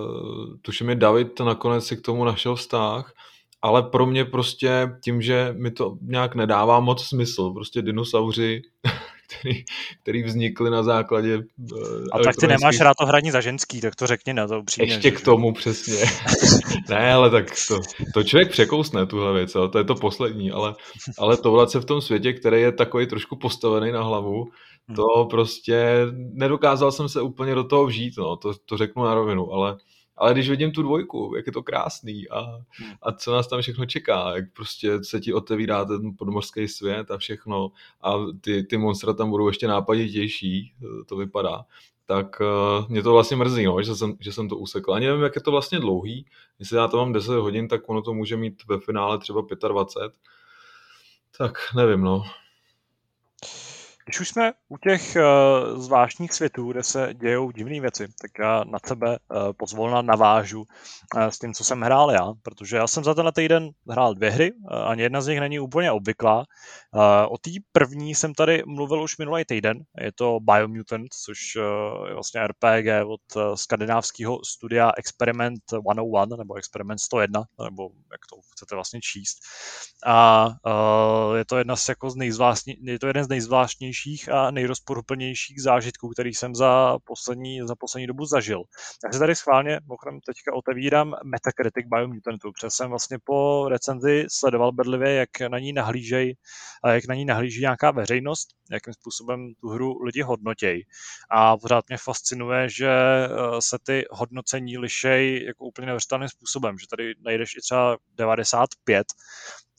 tuším 0.61 0.89
je 0.89 0.95
David 0.95 1.39
nakonec 1.39 1.87
si 1.87 1.97
k 1.97 2.01
tomu 2.01 2.25
našel 2.25 2.55
vztah, 2.55 3.13
ale 3.61 3.83
pro 3.83 4.05
mě 4.05 4.25
prostě 4.25 4.89
tím, 5.03 5.21
že 5.21 5.53
mi 5.57 5.71
to 5.71 5.97
nějak 6.01 6.35
nedává 6.35 6.79
moc 6.79 7.05
smysl, 7.05 7.51
prostě 7.51 7.81
dinosauři, 7.81 8.61
který, 9.27 9.63
který 10.01 10.23
vznikly 10.23 10.69
na 10.69 10.83
základě 10.83 11.33
eh, 11.33 12.03
A 12.11 12.19
tak 12.19 12.35
ty 12.35 12.47
nemáš 12.47 12.79
rád 12.79 12.93
to 12.99 13.05
hraní 13.05 13.31
za 13.31 13.41
ženský, 13.41 13.81
tak 13.81 13.95
to 13.95 14.07
řekni 14.07 14.33
na 14.33 14.47
to 14.47 14.59
upřímně. 14.59 14.93
Ještě 14.93 15.11
k 15.11 15.21
tomu 15.21 15.53
přesně. 15.53 16.03
ne, 16.89 17.13
ale 17.13 17.29
tak 17.29 17.45
to, 17.67 17.79
to 18.13 18.23
člověk 18.23 18.51
překousne 18.51 19.05
tuhle 19.05 19.33
věc, 19.33 19.55
ale 19.55 19.69
to 19.69 19.77
je 19.77 19.83
to 19.83 19.95
poslední, 19.95 20.51
ale, 20.51 20.75
ale 21.19 21.37
tohle 21.37 21.69
se 21.69 21.79
v 21.79 21.85
tom 21.85 22.01
světě, 22.01 22.33
který 22.33 22.61
je 22.61 22.71
takový 22.71 23.07
trošku 23.07 23.35
postavený 23.35 23.91
na 23.91 24.03
hlavu. 24.03 24.45
To 24.95 25.25
prostě 25.29 26.07
nedokázal 26.13 26.91
jsem 26.91 27.09
se 27.09 27.21
úplně 27.21 27.55
do 27.55 27.63
toho 27.63 27.85
vžít, 27.85 28.13
no, 28.17 28.35
to, 28.35 28.53
to 28.65 28.77
řeknu 28.77 29.03
na 29.03 29.13
rovinu, 29.13 29.51
ale, 29.53 29.77
ale 30.17 30.33
když 30.33 30.49
vidím 30.49 30.71
tu 30.71 30.81
dvojku, 30.81 31.33
jak 31.35 31.47
je 31.47 31.53
to 31.53 31.63
krásný 31.63 32.29
a, 32.29 32.41
hmm. 32.69 32.93
a 33.01 33.11
co 33.11 33.31
nás 33.31 33.47
tam 33.47 33.61
všechno 33.61 33.85
čeká, 33.85 34.35
jak 34.35 34.45
prostě 34.53 35.03
se 35.03 35.19
ti 35.19 35.33
otevírá 35.33 35.85
ten 35.85 36.15
podmořský 36.17 36.67
svět 36.67 37.11
a 37.11 37.17
všechno 37.17 37.71
a 38.01 38.15
ty, 38.41 38.63
ty 38.63 38.77
monstra 38.77 39.13
tam 39.13 39.29
budou 39.29 39.47
ještě 39.47 39.67
nápaditější, 39.67 40.73
to 41.07 41.15
vypadá, 41.15 41.65
tak 42.11 42.41
uh, 42.41 42.89
mě 42.89 43.03
to 43.03 43.13
vlastně 43.13 43.37
mrzí, 43.37 43.65
no, 43.65 43.81
že, 43.81 43.95
jsem, 43.95 44.13
že 44.19 44.33
jsem 44.33 44.49
to 44.49 44.57
usekl. 44.57 44.93
Ani 44.93 45.07
nevím, 45.07 45.23
jak 45.23 45.35
je 45.35 45.41
to 45.41 45.51
vlastně 45.51 45.79
dlouhý. 45.79 46.25
Jestli 46.59 46.77
já 46.77 46.87
to 46.87 46.97
mám 46.97 47.13
10 47.13 47.31
hodin, 47.31 47.67
tak 47.67 47.89
ono 47.89 48.01
to 48.01 48.13
může 48.13 48.37
mít 48.37 48.63
ve 48.67 48.79
finále 48.79 49.19
třeba 49.19 49.41
25. 49.67 50.11
Tak 51.37 51.53
nevím, 51.75 52.01
no. 52.01 52.23
Když 54.11 54.21
už 54.21 54.29
jsme 54.29 54.53
u 54.69 54.77
těch 54.77 55.15
uh, 55.15 55.81
zvláštních 55.81 56.33
světů, 56.33 56.71
kde 56.71 56.83
se 56.83 57.13
dějou 57.13 57.51
divné 57.51 57.81
věci, 57.81 58.07
tak 58.21 58.31
já 58.39 58.63
na 58.63 58.79
tebe 58.79 59.09
uh, 59.09 59.37
pozvolna 59.57 60.01
navážu 60.01 60.59
uh, 60.59 61.27
s 61.27 61.39
tím, 61.39 61.53
co 61.53 61.63
jsem 61.63 61.81
hrál 61.81 62.11
já, 62.11 62.33
protože 62.43 62.77
já 62.77 62.87
jsem 62.87 63.03
za 63.03 63.13
tenhle 63.13 63.31
týden 63.31 63.69
hrál 63.89 64.13
dvě 64.13 64.29
hry, 64.29 64.51
uh, 64.51 64.89
ani 64.89 65.01
jedna 65.01 65.21
z 65.21 65.27
nich 65.27 65.39
není 65.39 65.59
úplně 65.59 65.91
obvyklá. 65.91 66.37
Uh, 66.37 66.43
o 67.29 67.37
té 67.37 67.51
první 67.71 68.15
jsem 68.15 68.33
tady 68.33 68.63
mluvil 68.65 69.01
už 69.01 69.17
minulý 69.17 69.45
týden, 69.45 69.79
je 70.01 70.11
to 70.11 70.39
Biomutant, 70.39 71.13
což 71.25 71.55
uh, 71.55 72.07
je 72.07 72.13
vlastně 72.13 72.47
RPG 72.47 72.87
od 73.07 73.35
uh, 73.35 73.55
skandinávského 73.55 74.39
studia 74.45 74.91
Experiment 74.97 75.61
101, 75.67 76.37
nebo 76.37 76.55
Experiment 76.55 76.99
101, 76.99 77.43
nebo 77.63 77.83
jak 78.11 78.21
to 78.29 78.35
chcete 78.51 78.75
vlastně 78.75 78.99
číst. 79.01 79.37
A 80.05 80.47
uh, 80.47 81.37
je 81.37 81.45
to 81.45 81.57
jedna 81.57 81.75
z, 81.75 81.89
jako 81.89 82.09
z 82.09 82.15
je 82.81 82.99
to 82.99 83.07
jeden 83.07 83.23
z 83.23 83.29
nejzvláštnějších 83.29 84.00
nejtemnějších 84.05 84.29
a 84.29 84.51
nejrozporuplnějších 84.51 85.61
zážitků, 85.61 86.09
který 86.09 86.33
jsem 86.33 86.55
za 86.55 86.97
poslední, 87.03 87.61
za 87.67 87.75
poslední 87.75 88.07
dobu 88.07 88.25
zažil. 88.25 88.63
Se 89.13 89.19
tady 89.19 89.35
schválně, 89.35 89.79
mokrem 89.85 90.19
teďka 90.25 90.53
otevírám 90.53 91.15
Metacritic 91.23 91.85
Biomutantu, 91.87 92.51
protože 92.51 92.69
jsem 92.69 92.89
vlastně 92.89 93.17
po 93.23 93.69
recenzi 93.69 94.25
sledoval 94.29 94.71
bedlivě, 94.71 95.13
jak 95.13 95.29
na 95.51 95.59
ní 95.59 95.73
nahlížej, 95.73 96.35
jak 96.87 97.07
na 97.07 97.15
ní 97.15 97.25
nahlíží 97.25 97.61
nějaká 97.61 97.91
veřejnost, 97.91 98.47
jakým 98.71 98.93
způsobem 98.93 99.53
tu 99.61 99.69
hru 99.69 100.03
lidi 100.03 100.21
hodnotějí. 100.21 100.83
A 101.29 101.57
pořád 101.57 101.85
mě 101.89 101.97
fascinuje, 101.97 102.69
že 102.69 102.89
eh, 102.89 103.27
se 103.59 103.77
ty 103.83 104.05
hodnocení 104.11 104.77
lišej 104.77 105.45
jako 105.45 105.65
úplně 105.65 105.85
neuvěřitelným 105.85 106.29
způsobem, 106.29 106.77
že 106.77 106.87
tady 106.87 107.13
najdeš 107.25 107.55
i 107.57 107.61
třeba 107.61 107.97
95 108.15 109.07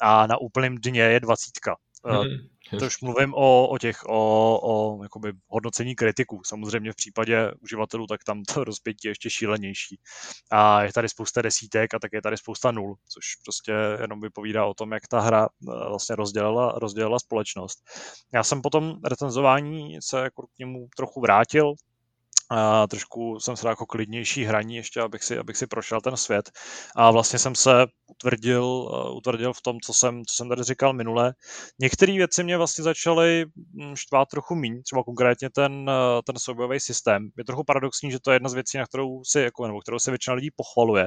a 0.00 0.26
na 0.26 0.37
úplném 0.37 0.75
dně 0.76 1.02
je 1.02 1.21
20. 1.21 1.50
Mm-hmm. 2.05 2.51
To 2.79 2.87
už 2.87 3.00
mluvím 3.00 3.35
o, 3.35 3.69
o 3.69 3.79
těch, 3.79 4.05
o, 4.07 4.61
o 4.62 5.02
jakoby 5.02 5.33
hodnocení 5.49 5.95
kritiků. 5.95 6.41
Samozřejmě 6.45 6.93
v 6.93 6.97
případě 6.97 7.52
uživatelů, 7.61 8.07
tak 8.07 8.25
tam 8.25 8.43
to 8.43 8.64
rozpětí 8.64 9.09
je 9.09 9.11
ještě 9.11 9.31
šílenější. 9.31 9.99
A 10.50 10.83
je 10.83 10.93
tady 10.93 11.09
spousta 11.09 11.43
desítek 11.43 11.95
a 11.95 11.99
tak 11.99 12.12
je 12.12 12.23
tady 12.23 12.37
spousta 12.37 12.71
nul, 12.71 12.97
což 13.09 13.25
prostě 13.45 13.73
jenom 14.00 14.21
vypovídá 14.21 14.67
o 14.67 14.75
tom, 14.75 14.93
jak 14.93 15.09
ta 15.09 15.21
hra 15.21 15.47
eh, 15.47 15.88
vlastně 15.88 16.17
rozdělila, 16.17 16.73
rozdělila 16.76 17.19
společnost. 17.19 17.79
Já 18.33 18.45
jsem 18.45 18.62
potom 18.62 18.97
recenzování 19.05 19.99
se 20.02 20.21
jako 20.21 20.47
k 20.47 20.59
němu 20.59 20.88
trochu 20.97 21.21
vrátil, 21.21 21.75
a 22.52 22.87
trošku 22.87 23.40
jsem 23.40 23.56
se 23.56 23.68
jako 23.68 23.87
klidnější 23.87 24.44
hraní 24.44 24.76
ještě, 24.76 25.00
abych 25.00 25.25
si, 25.25 25.38
abych 25.38 25.56
si 25.56 25.66
prošel 25.66 26.00
ten 26.00 26.16
svět. 26.16 26.50
A 26.97 27.11
vlastně 27.11 27.38
jsem 27.38 27.54
se 27.54 27.87
utvrdil, 28.06 28.64
uh, 28.64 29.16
utvrdil 29.16 29.52
v 29.52 29.62
tom, 29.62 29.80
co 29.80 29.94
jsem, 29.94 30.23
co 30.25 30.35
jsem 30.35 30.49
tady 30.49 30.62
říkal 30.62 30.92
minule. 30.92 31.35
Některé 31.80 32.12
věci 32.12 32.44
mě 32.44 32.56
vlastně 32.56 32.85
začaly 32.85 33.44
hm, 33.47 33.97
štvát 33.97 34.28
trochu 34.28 34.54
míň, 34.54 34.82
třeba 34.82 35.04
konkrétně 35.04 35.50
ten, 35.50 35.73
uh, 35.73 36.21
ten 36.26 36.37
soubojový 36.38 36.80
systém. 36.80 37.28
Je 37.38 37.44
trochu 37.44 37.64
paradoxní, 37.64 38.11
že 38.11 38.18
to 38.21 38.30
je 38.30 38.35
jedna 38.35 38.49
z 38.49 38.54
věcí, 38.54 38.78
na 38.78 38.87
kterou 38.87 39.25
si, 39.25 39.40
jako, 39.40 39.66
nebo 39.66 39.80
kterou 39.80 39.99
se 39.99 40.11
většina 40.11 40.35
lidí 40.35 40.50
pochvaluje. 40.56 41.06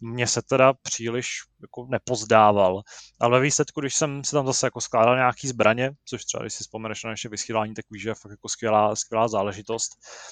Mně 0.00 0.26
se 0.26 0.42
teda 0.42 0.72
příliš 0.82 1.26
jako 1.62 1.86
nepozdával, 1.90 2.82
ale 3.20 3.38
ve 3.38 3.40
výsledku, 3.40 3.80
když 3.80 3.94
jsem 3.94 4.24
si 4.24 4.32
tam 4.32 4.46
zase 4.46 4.66
jako 4.66 4.80
skládal 4.80 5.16
nějaký 5.16 5.48
zbraně, 5.48 5.90
což 6.04 6.24
třeba 6.24 6.42
když 6.42 6.54
si 6.54 6.64
vzpomeneš 6.64 7.04
na 7.04 7.10
naše 7.10 7.28
vysílání, 7.28 7.74
tak 7.74 7.84
víš, 7.90 8.02
že 8.02 8.08
je 8.08 8.14
fakt 8.14 8.30
jako 8.30 8.48
skvělá, 8.48 8.96
skvělá 8.96 9.28
záležitost. 9.28 9.88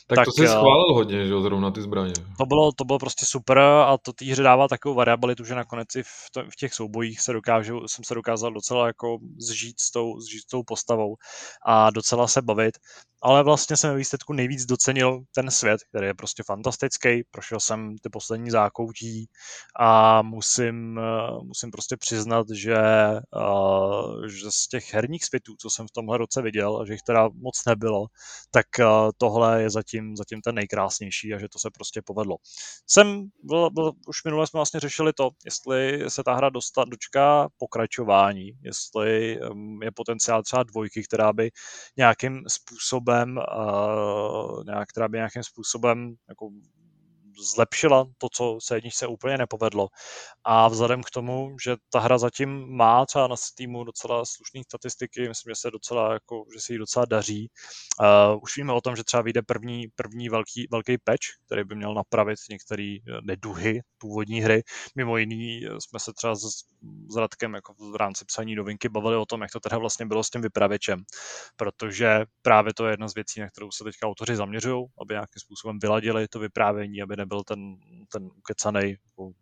Tak, 0.07 0.17
tak 0.17 0.25
to 0.25 0.33
si 0.33 0.54
schválil 0.59 0.95
hodně, 0.95 1.27
že 1.27 1.41
zrovna 1.41 1.71
ty 1.71 1.83
zbraně. 1.83 2.13
To 2.39 2.47
bylo, 2.47 2.73
to 2.73 2.85
bylo 2.85 2.99
prostě 2.99 3.27
super 3.27 3.59
a 3.59 3.99
to 4.03 4.13
té 4.13 4.25
hře 4.25 4.43
dává 4.43 4.69
takovou 4.69 4.95
variabilitu, 4.95 5.45
že 5.45 5.55
nakonec 5.55 5.95
i 5.97 6.03
v, 6.03 6.09
to, 6.33 6.43
v 6.51 6.57
těch 6.57 6.75
soubojích 6.75 7.21
se 7.21 7.33
dokážu, 7.33 7.89
jsem 7.89 8.05
se 8.05 8.15
dokázal 8.15 8.53
docela 8.53 8.87
jako 8.87 9.19
zžít 9.39 9.81
s 9.81 9.91
tou, 9.91 10.21
zžít 10.21 10.43
s 10.43 10.47
tou 10.47 10.63
postavou 10.63 11.17
a 11.67 11.91
docela 11.91 12.29
se 12.29 12.43
bavit 12.43 12.79
ale 13.25 13.43
vlastně 13.43 13.77
jsem 13.77 13.91
ve 13.91 13.97
výsledku 13.97 14.33
nejvíc 14.33 14.67
docenil 14.67 15.21
ten 15.35 15.51
svět, 15.51 15.81
který 15.89 16.07
je 16.07 16.15
prostě 16.15 16.43
fantastický. 16.43 17.25
Prošel 17.31 17.61
jsem 17.61 17.97
ty 18.03 18.09
poslední 18.09 18.51
zákoutí 18.51 19.27
a 19.81 20.23
musím, 20.23 20.99
eh, 20.99 21.45
musím 21.45 21.71
prostě 21.71 21.97
přiznat, 21.97 22.47
že, 22.55 22.77
uh, 23.37 24.27
že 24.27 24.51
z 24.51 24.69
těch 24.69 24.95
herních 24.95 25.25
světů, 25.25 25.55
co 25.59 25.71
jsem 25.71 25.87
v 25.87 25.91
tomhle 25.91 26.19
roce 26.19 26.43
viděl, 26.43 26.81
a 26.81 26.87
že 26.87 26.93
jich 26.93 27.03
teda 27.03 27.29
moc 27.35 27.65
nebylo, 27.67 28.07
tak 28.51 28.67
uh, 28.81 29.11
tohle 29.19 29.63
je 29.63 29.71
zatím, 29.71 30.17
zatím 30.17 30.41
ten 30.41 30.55
nejkrásnější 30.55 31.35
a 31.35 31.39
že 31.39 31.49
to 31.49 31.59
se 31.59 31.69
prostě 31.75 32.03
povedlo. 32.03 32.37
Jsem, 32.87 33.29
byl, 33.43 33.71
byl, 33.71 33.93
už 34.09 34.25
minule 34.25 34.47
jsme 34.47 34.59
vlastně 34.59 34.81
řešili 34.81 35.13
to, 35.13 35.31
jestli 35.45 36.05
se 36.09 36.23
ta 36.23 36.35
hra 36.35 36.51
dostat, 36.51 36.89
dočká 36.89 37.49
pokračování, 37.59 38.51
jestli 38.63 39.39
je 39.83 39.93
potenciál 39.95 40.43
třeba 40.43 40.63
dvojky, 40.63 41.03
která 41.03 41.33
by 41.33 41.51
nějakým 41.97 42.43
způsobem 42.49 43.14
způsobem, 43.15 43.41
nějak, 44.67 44.89
která 44.89 45.09
by 45.09 45.19
nějakým 45.19 45.43
způsobem 45.43 46.15
jako 46.29 46.51
zlepšila 47.55 48.05
to, 48.19 48.29
co 48.33 48.59
se 48.63 48.77
jedničce 48.77 49.07
úplně 49.07 49.39
nepovedlo. 49.39 49.89
A 50.45 50.69
vzhledem 50.69 51.03
k 51.03 51.11
tomu, 51.11 51.57
že 51.65 51.77
ta 51.93 52.01
hra 52.01 52.19
zatím 52.19 52.77
má 52.77 53.07
třeba 53.07 53.27
na 53.27 53.37
Steamu 53.37 53.85
docela 53.85 54.25
slušné 54.25 54.61
statistiky, 54.65 55.29
myslím, 55.29 55.51
že 55.51 55.57
se 55.57 55.71
docela, 55.71 56.13
jako, 56.13 56.45
že 56.55 56.61
se 56.61 56.73
jí 56.73 56.79
docela 56.79 57.05
daří. 57.05 57.51
Uh, 58.01 58.43
už 58.43 58.57
víme 58.57 58.73
o 58.73 58.81
tom, 58.81 58.97
že 58.97 59.05
třeba 59.05 59.23
vyjde 59.23 59.43
první, 59.43 59.87
první 59.95 60.29
velký, 60.29 60.67
velký 60.71 60.99
patch, 60.99 61.27
který 61.47 61.65
by 61.65 61.75
měl 61.75 61.95
napravit 61.95 62.39
některé 62.51 62.97
neduhy 63.23 63.81
původní 63.99 64.41
hry. 64.41 64.63
Mimo 64.97 65.17
jiný 65.17 65.61
jsme 65.79 66.01
se 66.01 66.13
třeba 66.13 66.35
s, 66.35 66.41
s 67.11 67.17
Radkem 67.17 67.55
jako 67.55 67.75
v 67.93 67.97
rámci 67.97 68.25
psaní 68.25 68.55
novinky 68.55 68.89
bavili 68.89 69.17
o 69.17 69.27
tom, 69.27 69.43
jak 69.43 69.51
to 69.51 69.61
teda 69.61 69.79
vlastně 69.79 70.07
bylo 70.07 70.25
s 70.25 70.31
tím 70.31 70.41
vypravěčem, 70.41 71.05
protože 71.57 72.25
právě 72.43 72.75
to 72.75 72.87
je 72.87 72.93
jedna 72.93 73.09
z 73.09 73.15
věcí, 73.15 73.41
na 73.41 73.49
kterou 73.49 73.71
se 73.71 73.85
teďka 73.85 74.07
autoři 74.07 74.37
zaměřují, 74.37 74.85
aby 75.01 75.15
nějakým 75.15 75.41
způsobem 75.41 75.79
vyladili 75.83 76.29
to 76.29 76.39
vyprávění, 76.39 77.03
aby 77.03 77.17
nebyl 77.25 77.43
ten, 77.45 77.77
ten 78.13 78.25
ukecanej 78.25 78.91
jako 78.91 79.33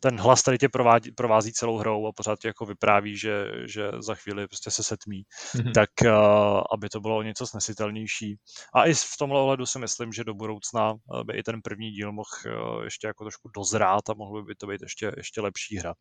ten 0.00 0.20
hlas 0.20 0.42
tady 0.42 0.58
tě 0.58 0.68
provádí, 0.68 1.12
provází 1.12 1.52
celou 1.52 1.78
hrou 1.78 2.06
a 2.06 2.12
pořád 2.12 2.38
tě 2.38 2.48
jako 2.48 2.66
vypráví, 2.66 3.16
že, 3.16 3.46
že 3.66 3.90
za 3.98 4.14
chvíli 4.14 4.48
prostě 4.48 4.70
se 4.70 4.82
setmí, 4.82 5.22
mm-hmm. 5.22 5.72
tak 5.72 5.90
uh, 6.04 6.62
aby 6.72 6.88
to 6.88 7.00
bylo 7.00 7.22
něco 7.22 7.46
snesitelnější. 7.46 8.36
A 8.74 8.84
i 8.84 8.94
v 8.94 9.16
tomhle 9.18 9.40
ohledu 9.40 9.66
si 9.66 9.78
myslím, 9.78 10.12
že 10.12 10.24
do 10.24 10.34
budoucna 10.34 10.94
by 11.26 11.38
i 11.38 11.42
ten 11.42 11.62
první 11.62 11.90
díl 11.90 12.12
mohl 12.12 12.28
uh, 12.46 12.84
ještě 12.84 13.06
jako 13.06 13.24
trošku 13.24 13.48
dozrát 13.56 14.10
a 14.10 14.14
mohlo 14.14 14.42
by 14.42 14.54
to 14.54 14.66
být 14.66 14.82
ještě, 14.82 15.12
ještě 15.16 15.40
lepší 15.40 15.76
hra. 15.76 15.94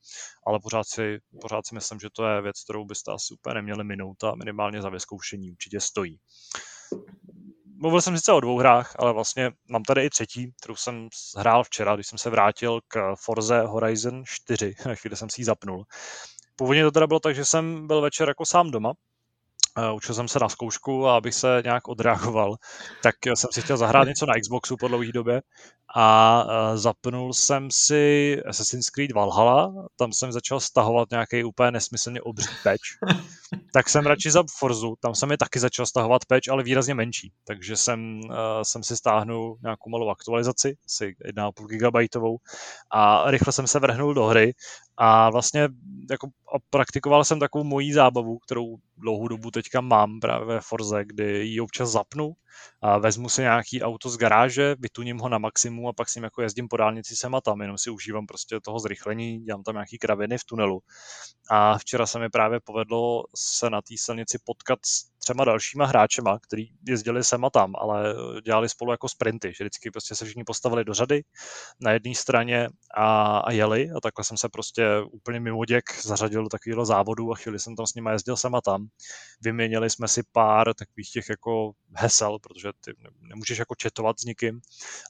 Ale 0.47 0.59
pořád 0.63 0.87
si, 0.87 1.17
pořád 1.41 1.67
si 1.67 1.75
myslím, 1.75 1.99
že 1.99 2.07
to 2.15 2.25
je 2.27 2.41
věc, 2.41 2.63
kterou 2.63 2.85
byste 2.85 3.11
asi 3.11 3.33
úplně 3.33 3.53
neměli 3.53 3.83
minout 3.83 4.23
a 4.23 4.35
minimálně 4.35 4.81
za 4.81 4.89
vyzkoušení 4.89 5.51
určitě 5.51 5.79
stojí 5.79 6.19
mluvil 7.75 8.01
jsem 8.01 8.17
sice 8.17 8.31
o 8.31 8.39
dvou 8.39 8.57
hrách, 8.57 8.95
ale 8.99 9.13
vlastně 9.13 9.51
mám 9.69 9.83
tady 9.83 10.05
i 10.05 10.09
třetí, 10.09 10.51
kterou 10.61 10.75
jsem 10.75 11.09
hrál 11.37 11.63
včera, 11.63 11.95
když 11.95 12.07
jsem 12.07 12.19
se 12.19 12.29
vrátil 12.29 12.79
k 12.87 13.15
Forze 13.15 13.61
Horizon 13.61 14.23
4, 14.25 14.75
na 14.85 14.95
chvíli 14.95 15.15
jsem 15.15 15.29
si 15.29 15.41
ji 15.41 15.45
zapnul. 15.45 15.85
Původně 16.55 16.83
to 16.83 16.91
teda 16.91 17.07
bylo 17.07 17.19
tak, 17.19 17.35
že 17.35 17.45
jsem 17.45 17.87
byl 17.87 18.01
večer 18.01 18.27
jako 18.27 18.45
sám 18.45 18.71
doma, 18.71 18.93
učil 19.93 20.15
jsem 20.15 20.27
se 20.27 20.39
na 20.39 20.49
zkoušku 20.49 21.07
a 21.07 21.17
abych 21.17 21.35
se 21.35 21.61
nějak 21.63 21.87
odreagoval, 21.87 22.55
tak 23.03 23.15
jsem 23.25 23.49
si 23.51 23.61
chtěl 23.61 23.77
zahrát 23.77 24.07
něco 24.07 24.25
na 24.25 24.33
Xboxu 24.41 24.77
po 24.77 24.87
dlouhé 24.87 25.11
době 25.11 25.41
a 25.95 26.45
zapnul 26.75 27.33
jsem 27.33 27.67
si 27.71 28.37
Assassin's 28.49 28.89
Creed 28.89 29.11
Valhalla, 29.11 29.73
tam 29.95 30.11
jsem 30.13 30.31
začal 30.31 30.59
stahovat 30.59 31.11
nějaký 31.11 31.43
úplně 31.43 31.71
nesmyslně 31.71 32.21
obří 32.21 32.49
patch, 32.63 33.13
tak 33.73 33.89
jsem 33.89 34.05
radši 34.05 34.31
za 34.31 34.43
Forzu, 34.57 34.95
tam 34.99 35.15
jsem 35.15 35.31
je 35.31 35.37
taky 35.37 35.59
začal 35.59 35.85
stahovat 35.85 36.25
patch, 36.25 36.49
ale 36.51 36.63
výrazně 36.63 36.93
menší, 36.93 37.31
takže 37.47 37.77
jsem, 37.77 38.19
uh, 38.29 38.35
jsem 38.63 38.83
si 38.83 38.97
stáhnul 38.97 39.57
nějakou 39.63 39.89
malou 39.89 40.09
aktualizaci, 40.09 40.77
asi 40.85 41.15
1,5 41.25 41.67
gigabajtovou 41.67 42.37
a 42.91 43.31
rychle 43.31 43.53
jsem 43.53 43.67
se 43.67 43.79
vrhnul 43.79 44.13
do 44.13 44.25
hry. 44.25 44.53
A 44.97 45.29
vlastně 45.29 45.69
jako 46.09 46.27
a 46.27 46.57
praktikoval 46.69 47.23
jsem 47.23 47.39
takovou 47.39 47.63
mojí 47.63 47.93
zábavu, 47.93 48.37
kterou 48.37 48.75
dlouhou 48.97 49.27
dobu 49.27 49.51
teďka 49.51 49.81
mám 49.81 50.19
právě 50.19 50.47
ve 50.47 50.61
Forze, 50.61 51.05
kdy 51.05 51.45
ji 51.45 51.61
občas 51.61 51.89
zapnu 51.89 52.33
a 52.81 52.97
vezmu 52.97 53.29
si 53.29 53.41
nějaký 53.41 53.81
auto 53.81 54.09
z 54.09 54.17
garáže, 54.17 54.75
vytuním 54.79 55.17
ho 55.17 55.29
na 55.29 55.37
maximum 55.37 55.87
a 55.87 55.93
pak 55.93 56.09
s 56.09 56.15
ním 56.15 56.23
jako 56.23 56.41
jezdím 56.41 56.67
po 56.67 56.77
dálnici 56.77 57.15
sem 57.15 57.35
a 57.35 57.41
tam, 57.41 57.61
jenom 57.61 57.77
si 57.77 57.89
užívám 57.89 58.25
prostě 58.25 58.59
toho 58.59 58.79
zrychlení, 58.79 59.39
dělám 59.39 59.63
tam 59.63 59.75
nějaký 59.75 59.97
kraviny 59.97 60.37
v 60.37 60.43
tunelu. 60.43 60.79
A 61.49 61.77
včera 61.77 62.05
se 62.05 62.19
mi 62.19 62.29
právě 62.29 62.59
povedlo 62.59 63.23
se 63.35 63.69
na 63.69 63.81
té 63.81 63.93
silnici 63.97 64.37
potkat 64.45 64.79
s 64.85 65.13
třema 65.23 65.45
dalšíma 65.45 65.85
hráčema, 65.85 66.39
kteří 66.39 66.73
jezdili 66.87 67.23
sem 67.23 67.45
a 67.45 67.49
tam, 67.49 67.73
ale 67.75 68.15
dělali 68.45 68.69
spolu 68.69 68.91
jako 68.91 69.09
sprinty, 69.09 69.53
že 69.57 69.63
vždycky 69.63 69.91
prostě 69.91 70.15
se 70.15 70.25
všichni 70.25 70.43
postavili 70.43 70.85
do 70.85 70.93
řady 70.93 71.23
na 71.79 71.91
jedné 71.91 72.15
straně 72.15 72.69
a, 72.97 73.37
a 73.37 73.51
jeli 73.51 73.91
a 73.91 73.99
takhle 74.01 74.25
jsem 74.25 74.37
se 74.37 74.49
prostě 74.49 74.87
úplně 75.11 75.39
mimo 75.39 75.65
děk 75.65 75.83
zařadil 76.03 76.43
do 76.43 76.49
takového 76.49 76.85
závodu 76.85 77.31
a 77.31 77.35
chvíli 77.35 77.59
jsem 77.59 77.75
tam 77.75 77.87
s 77.87 77.93
nimi 77.93 78.09
jezdil 78.11 78.37
sem 78.37 78.55
a 78.55 78.61
tam. 78.61 78.87
Vyměnili 79.41 79.89
jsme 79.89 80.07
si 80.07 80.23
pár 80.31 80.73
takových 80.73 81.11
těch 81.11 81.29
jako 81.29 81.71
hesel, 81.95 82.39
protože 82.43 82.69
ty 82.85 82.93
nemůžeš 83.21 83.57
jako 83.57 83.75
četovat 83.75 84.19
s 84.19 84.23
nikým, 84.23 84.61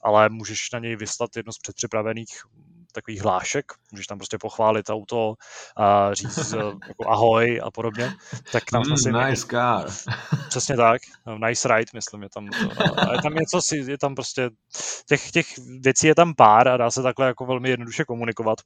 ale 0.04 0.30
můžeš 0.30 0.72
na 0.72 0.80
něj 0.80 0.96
vyslat 0.96 1.36
jedno 1.36 1.54
z 1.54 1.58
předpřipravených 1.58 2.30
takových 2.94 3.22
hlášek, 3.22 3.66
můžeš 3.92 4.08
tam 4.08 4.18
prostě 4.18 4.38
pochválit 4.38 4.90
auto 4.90 5.34
a 5.78 6.14
říct 6.14 6.54
jako 6.88 7.10
ahoj 7.10 7.62
a 7.64 7.72
podobně. 7.72 8.14
Tak 8.52 8.64
tam 8.72 8.84
mm, 8.90 8.98
si 8.98 9.12
nice 9.12 9.48
car. 9.48 9.90
Přesně 10.50 10.78
tak, 10.78 11.02
nice 11.48 11.68
ride, 11.68 11.92
myslím, 11.94 12.24
je 12.24 12.30
tam, 12.30 12.50
a 12.98 13.14
je 13.14 13.22
tam 13.22 13.34
něco, 13.34 13.76
je 13.76 13.98
tam 13.98 14.16
prostě, 14.16 14.50
těch, 15.08 15.32
těch 15.32 15.46
věcí 15.80 16.08
je 16.08 16.16
tam 16.16 16.34
pár 16.36 16.68
a 16.68 16.78
dá 16.78 16.92
se 16.92 17.04
takhle 17.04 17.28
jako 17.28 17.46
velmi 17.46 17.70
jednoduše 17.70 18.06
komunikovat 18.06 18.58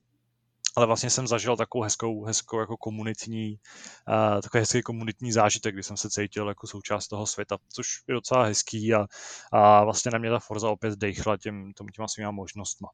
ale 0.76 0.86
vlastně 0.86 1.10
jsem 1.10 1.28
zažil 1.28 1.58
takovou 1.58 1.84
hezkou, 1.84 2.24
hezkou 2.24 2.60
jako 2.60 2.78
komunitní, 2.78 3.60
uh, 4.08 4.42
takový 4.42 4.60
hezký 4.60 4.82
komunitní 4.82 5.32
zážitek, 5.32 5.76
kdy 5.76 5.84
jsem 5.84 5.98
se 5.98 6.10
cítil 6.10 6.48
jako 6.48 6.68
součást 6.68 7.08
toho 7.08 7.28
světa, 7.28 7.58
což 7.74 7.88
je 8.08 8.14
docela 8.14 8.44
hezký 8.44 8.94
a, 8.94 9.06
a 9.52 9.84
vlastně 9.84 10.12
na 10.12 10.20
mě 10.20 10.30
ta 10.30 10.40
Forza 10.40 10.70
opět 10.70 11.00
dejchla 11.00 11.38
těm, 11.38 11.74
těm 11.74 11.88
těma 11.88 12.08
svýma 12.08 12.32
možnostma. 12.32 12.90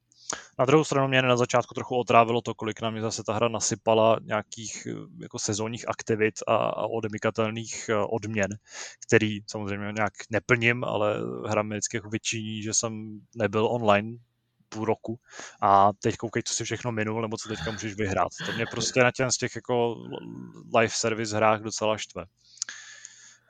Na 0.60 0.66
druhou 0.66 0.84
stranu 0.84 1.08
mě 1.08 1.22
na 1.22 1.38
začátku 1.38 1.74
trochu 1.74 1.96
otrávilo 1.96 2.42
to, 2.42 2.56
kolik 2.56 2.82
na 2.82 2.90
mě 2.90 3.02
zase 3.02 3.24
ta 3.24 3.34
hra 3.34 3.48
nasypala 3.48 4.20
nějakých 4.22 4.88
jako 5.22 5.40
sezónních 5.40 5.90
aktivit 5.90 6.34
a, 6.48 6.56
a 6.56 6.86
odemikatelných 6.88 7.90
e, 7.90 7.96
odměn, 7.96 8.50
který 9.08 9.40
samozřejmě 9.52 9.94
nějak 9.96 10.14
neplním, 10.30 10.84
ale 10.84 11.16
hra 11.48 11.64
mi 11.64 11.76
vždycky 11.76 11.98
jako 11.98 12.10
vyčiní, 12.10 12.62
že 12.62 12.74
jsem 12.74 13.20
nebyl 13.36 13.66
online 13.66 14.18
půl 14.74 14.86
roku 14.86 15.20
a 15.62 15.90
teď 16.02 16.16
koukej, 16.18 16.44
co 16.44 16.54
si 16.54 16.64
všechno 16.64 16.92
minul, 16.92 17.22
nebo 17.22 17.38
co 17.38 17.50
teďka 17.50 17.72
můžeš 17.72 17.94
vyhrát. 17.94 18.28
To 18.46 18.52
mě 18.52 18.66
prostě 18.66 19.04
na 19.04 19.12
těm 19.12 19.32
z 19.32 19.38
těch 19.38 19.56
jako 19.56 19.96
live 20.78 20.94
service 20.94 21.36
hrách 21.36 21.62
docela 21.62 21.98
štve. 21.98 22.26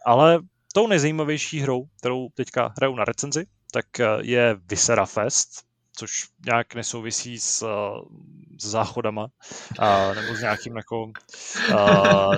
Ale 0.05 0.39
tou 0.73 0.87
nejzajímavější 0.87 1.59
hrou, 1.59 1.85
kterou 1.99 2.29
teďka 2.33 2.73
hraju 2.77 2.95
na 2.95 3.05
recenzi, 3.05 3.45
tak 3.71 3.99
eh, 3.99 4.07
je 4.21 4.55
Visera 4.69 5.05
Fest, 5.05 5.49
což 5.95 6.27
nějak 6.45 6.75
nesouvisí 6.75 7.39
s, 7.39 7.65
s 8.59 8.65
záchodama, 8.65 9.27
a, 9.79 10.13
nebo 10.13 10.35
s 10.35 10.39
nějakým 10.39 10.77
jako 10.77 11.11
a, 11.77 12.29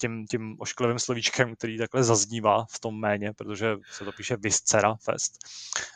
tím, 0.00 0.26
tím 0.26 0.56
ošklivým 0.58 0.98
slovíčkem, 0.98 1.56
který 1.56 1.78
takhle 1.78 2.04
zaznívá 2.04 2.64
v 2.70 2.80
tom 2.80 3.00
méně, 3.00 3.32
protože 3.32 3.76
se 3.92 4.04
to 4.04 4.12
píše 4.12 4.36
Viscera 4.36 4.94
Fest. 4.94 5.38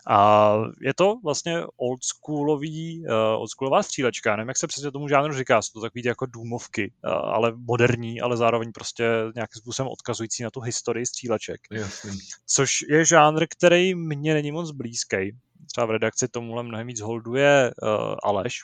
A 0.09 0.55
je 0.81 0.95
to 0.95 1.17
vlastně 1.25 1.63
oldschoolový, 1.77 3.05
uh, 3.07 3.41
oldschoolová 3.41 3.83
střílečka, 3.83 4.37
nevím, 4.37 4.49
jak 4.49 4.57
se 4.57 4.67
přesně 4.67 4.91
tomu 4.91 5.09
žánru 5.09 5.35
říká, 5.35 5.63
jsou 5.63 5.73
to 5.73 5.81
takový 5.81 6.03
jako 6.05 6.27
důmovky, 6.27 6.93
uh, 7.05 7.11
ale 7.13 7.53
moderní, 7.57 8.21
ale 8.21 8.37
zároveň 8.37 8.73
prostě 8.73 9.05
nějakým 9.35 9.61
způsobem 9.61 9.93
odkazující 9.93 10.43
na 10.43 10.51
tu 10.51 10.61
historii 10.61 11.07
stříleček. 11.07 11.61
Jasný. 11.71 12.19
Což 12.47 12.71
je 12.89 13.05
žánr, 13.05 13.47
který 13.51 13.95
mně 13.95 14.35
není 14.35 14.53
moc 14.53 14.71
blízký. 14.71 15.37
Třeba 15.71 15.87
v 15.87 15.91
redakci 15.91 16.29
tomuhle 16.29 16.63
mnohem 16.63 16.87
víc 16.87 17.01
holduje 17.01 17.71
uh, 17.83 18.15
Aleš, 18.23 18.63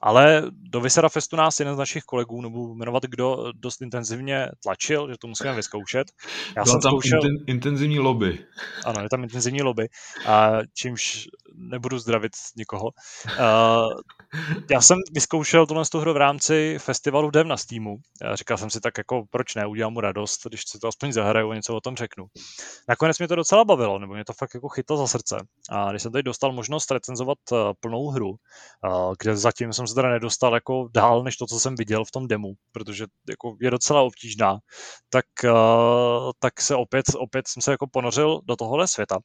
ale 0.00 0.42
do 0.52 0.80
Visera 0.80 1.08
Festu 1.08 1.36
nás 1.36 1.60
jeden 1.60 1.74
z 1.74 1.78
našich 1.78 2.04
kolegů, 2.04 2.40
nebo 2.42 2.74
jmenovat 2.74 3.02
kdo, 3.02 3.52
dost 3.54 3.82
intenzivně 3.82 4.48
tlačil, 4.62 5.10
že 5.10 5.18
to 5.18 5.26
musíme 5.26 5.54
vyzkoušet. 5.54 6.06
Já 6.56 6.64
Byla 6.64 6.72
jsem 6.72 6.80
tam 6.80 6.90
zkoušel... 6.90 7.20
inten, 7.22 7.44
intenzivní 7.46 7.98
lobby. 7.98 8.38
Ano, 8.84 9.02
je 9.02 9.08
tam 9.08 9.22
intenzivní 9.22 9.62
lobby, 9.62 9.88
a 10.26 10.50
čímž 10.74 11.28
nebudu 11.56 11.98
zdravit 11.98 12.32
nikoho. 12.56 12.84
Uh, 12.84 13.92
já 14.70 14.80
jsem 14.80 14.98
vyzkoušel 15.12 15.66
tuhle 15.66 15.84
hru 15.94 16.12
v 16.12 16.16
rámci 16.16 16.76
festivalu 16.78 17.30
Dev 17.30 17.46
na 17.46 17.56
Steamu. 17.56 17.96
Já 18.22 18.36
říkal 18.36 18.58
jsem 18.58 18.70
si 18.70 18.80
tak 18.80 18.98
jako, 18.98 19.24
proč 19.30 19.54
ne, 19.54 19.66
udělám 19.66 19.92
mu 19.92 20.00
radost, 20.00 20.46
když 20.48 20.62
si 20.68 20.78
to 20.78 20.88
aspoň 20.88 21.12
zahraju 21.12 21.50
a 21.50 21.54
něco 21.54 21.76
o 21.76 21.80
tom 21.80 21.96
řeknu. 21.96 22.26
Nakonec 22.88 23.18
mě 23.18 23.28
to 23.28 23.36
docela 23.36 23.64
bavilo, 23.64 23.98
nebo 23.98 24.14
mě 24.14 24.24
to 24.24 24.32
fakt 24.32 24.54
jako 24.54 24.68
chytlo 24.68 24.96
za 24.96 25.06
srdce. 25.06 25.36
A 25.70 25.90
když 25.90 26.02
jsem 26.02 26.12
tady 26.12 26.22
dostal 26.22 26.52
možnost 26.52 26.90
recenzovat 26.90 27.38
plnou 27.80 28.08
hru, 28.08 28.34
kde 29.18 29.36
zatím 29.36 29.72
jsem 29.72 29.86
se 29.86 29.94
teda 29.94 30.08
nedostal 30.08 30.54
jako 30.54 30.88
dál, 30.94 31.22
než 31.22 31.36
to, 31.36 31.46
co 31.46 31.60
jsem 31.60 31.74
viděl 31.74 32.04
v 32.04 32.10
tom 32.10 32.28
demo, 32.28 32.48
protože 32.72 33.06
jako 33.28 33.56
je 33.60 33.70
docela 33.70 34.02
obtížná, 34.02 34.58
tak, 35.10 35.26
tak 36.38 36.60
se 36.60 36.74
opět, 36.74 37.06
opět 37.18 37.48
jsem 37.48 37.62
se 37.62 37.70
jako 37.70 37.86
ponořil 37.86 38.40
do 38.44 38.56
tohohle 38.56 38.88
světa. 38.88 39.18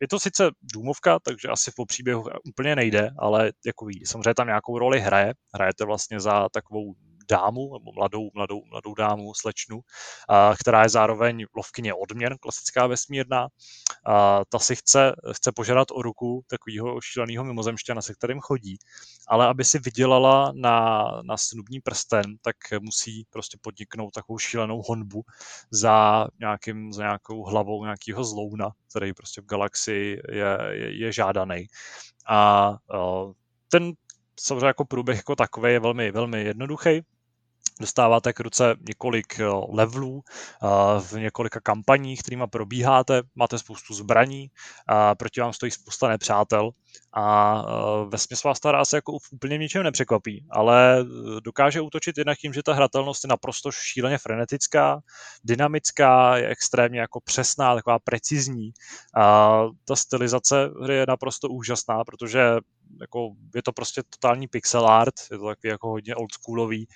Je 0.00 0.08
to 0.08 0.20
sice 0.20 0.50
důmovka, 0.74 1.18
takže 1.28 1.48
asi 1.48 1.70
po 1.76 1.86
příběhu 1.86 2.24
úplně 2.48 2.76
nejde, 2.76 3.10
ale 3.18 3.52
jako 3.66 3.84
ví, 3.86 4.06
samozřejmě 4.06 4.34
tam 4.34 4.46
nějakou 4.46 4.78
roli 4.78 5.00
hraje. 5.00 5.34
Hrajete 5.54 5.84
vlastně 5.84 6.20
za 6.20 6.48
takovou 6.48 6.94
dámu, 7.30 7.78
nebo 7.78 7.92
mladou, 7.92 8.30
mladou, 8.34 8.64
mladou 8.64 8.94
dámu, 8.94 9.34
slečnu, 9.34 9.80
která 10.60 10.82
je 10.82 10.88
zároveň 10.88 11.46
lovkyně 11.56 11.94
odměn, 11.94 12.36
klasická 12.40 12.86
vesmírná. 12.86 13.48
Ta 14.48 14.58
si 14.58 14.76
chce, 14.76 15.12
chce 15.32 15.52
požádat 15.52 15.88
o 15.90 16.02
ruku 16.02 16.42
takového 16.46 17.00
šíleného 17.00 17.44
mimozemšťana, 17.44 18.02
se 18.02 18.14
kterým 18.14 18.40
chodí. 18.40 18.78
Ale 19.28 19.46
aby 19.46 19.64
si 19.64 19.78
vydělala 19.78 20.52
na, 20.54 21.06
na 21.22 21.36
snubní 21.36 21.80
prsten, 21.80 22.22
tak 22.42 22.56
musí 22.80 23.26
prostě 23.30 23.58
podniknout 23.60 24.10
takovou 24.10 24.38
šílenou 24.38 24.82
honbu 24.82 25.24
za, 25.70 26.26
nějakým, 26.40 26.92
za 26.92 27.02
nějakou 27.02 27.44
hlavou 27.44 27.84
nějakého 27.84 28.24
zlouna, 28.24 28.70
který 28.90 29.12
prostě 29.12 29.40
v 29.40 29.46
galaxii 29.46 30.20
je, 30.28 30.58
je, 30.70 30.98
je 30.98 31.12
žádaný. 31.12 31.66
A 32.28 32.76
ten 33.68 33.92
samozřejmě 34.40 34.66
jako 34.66 34.84
průběh 34.84 35.16
jako 35.16 35.36
takový 35.36 35.72
je 35.72 35.80
velmi, 35.80 36.10
velmi 36.10 36.44
jednoduchý 36.44 37.02
dostáváte 37.80 38.32
k 38.32 38.40
ruce 38.40 38.76
několik 38.88 39.40
eh, 39.40 39.44
levelů 39.68 40.22
eh, 40.26 40.66
v 41.00 41.12
několika 41.12 41.60
kampaních, 41.60 42.20
kterými 42.20 42.44
probíháte, 42.50 43.22
máte 43.34 43.58
spoustu 43.58 43.94
zbraní, 43.94 44.50
a 44.88 45.14
proti 45.14 45.40
vám 45.40 45.52
stojí 45.52 45.72
spousta 45.72 46.08
nepřátel 46.08 46.70
a 47.12 47.58
eh, 47.62 48.08
ve 48.08 48.18
smyslu 48.18 48.48
vás 48.48 48.60
ta 48.60 48.72
ráse 48.72 48.96
jako 48.96 49.12
úplně 49.32 49.58
ničem 49.58 49.82
nepřekvapí, 49.82 50.46
ale 50.50 51.04
dokáže 51.44 51.80
útočit 51.80 52.18
jednak 52.18 52.38
tím, 52.38 52.52
že 52.52 52.62
ta 52.62 52.74
hratelnost 52.74 53.24
je 53.24 53.28
naprosto 53.28 53.70
šíleně 53.72 54.18
frenetická, 54.18 55.00
dynamická, 55.44 56.36
je 56.36 56.48
extrémně 56.48 57.00
jako 57.00 57.20
přesná, 57.20 57.74
taková 57.74 57.98
precizní. 57.98 58.70
A 59.16 59.62
ta 59.84 59.96
stylizace 59.96 60.70
hry 60.82 60.94
je 60.94 61.04
naprosto 61.08 61.48
úžasná, 61.48 62.04
protože 62.04 62.56
jako 63.00 63.30
je 63.54 63.62
to 63.62 63.72
prostě 63.72 64.02
totální 64.10 64.48
pixel 64.48 64.88
art, 64.88 65.14
je 65.30 65.38
to 65.38 65.46
takový 65.46 65.70
jako 65.70 65.88
hodně 65.88 66.14
oldschoolový, 66.16 66.88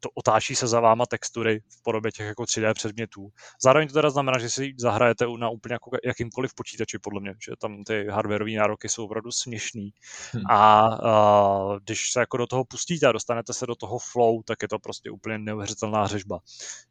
to 0.00 0.08
otáčí 0.14 0.54
se 0.54 0.66
za 0.66 0.80
váma 0.80 1.06
textury 1.06 1.60
v 1.60 1.82
podobě 1.82 2.12
těch 2.12 2.26
jako 2.26 2.42
3D 2.42 2.74
předmětů. 2.74 3.28
Zároveň 3.62 3.88
to 3.88 3.94
teda 3.94 4.10
znamená, 4.10 4.38
že 4.38 4.50
si 4.50 4.74
zahrajete 4.78 5.26
na 5.38 5.48
úplně 5.48 5.72
jako 5.72 5.90
jakýmkoliv 6.04 6.54
počítači, 6.54 6.98
podle 6.98 7.20
mě, 7.20 7.34
že 7.44 7.52
tam 7.60 7.84
ty 7.84 8.06
hardwareové 8.10 8.52
nároky 8.52 8.88
jsou 8.88 9.04
opravdu 9.04 9.32
směšný. 9.32 9.90
Hmm. 10.32 10.42
A, 10.50 10.86
a 10.86 11.78
když 11.84 12.12
se 12.12 12.20
jako 12.20 12.36
do 12.36 12.46
toho 12.46 12.64
pustíte 12.64 13.06
a 13.06 13.12
dostanete 13.12 13.52
se 13.52 13.66
do 13.66 13.74
toho 13.74 13.98
flow, 13.98 14.42
tak 14.42 14.62
je 14.62 14.68
to 14.68 14.78
prostě 14.78 15.10
úplně 15.10 15.38
neuvěřitelná 15.38 16.06
řežba. 16.06 16.38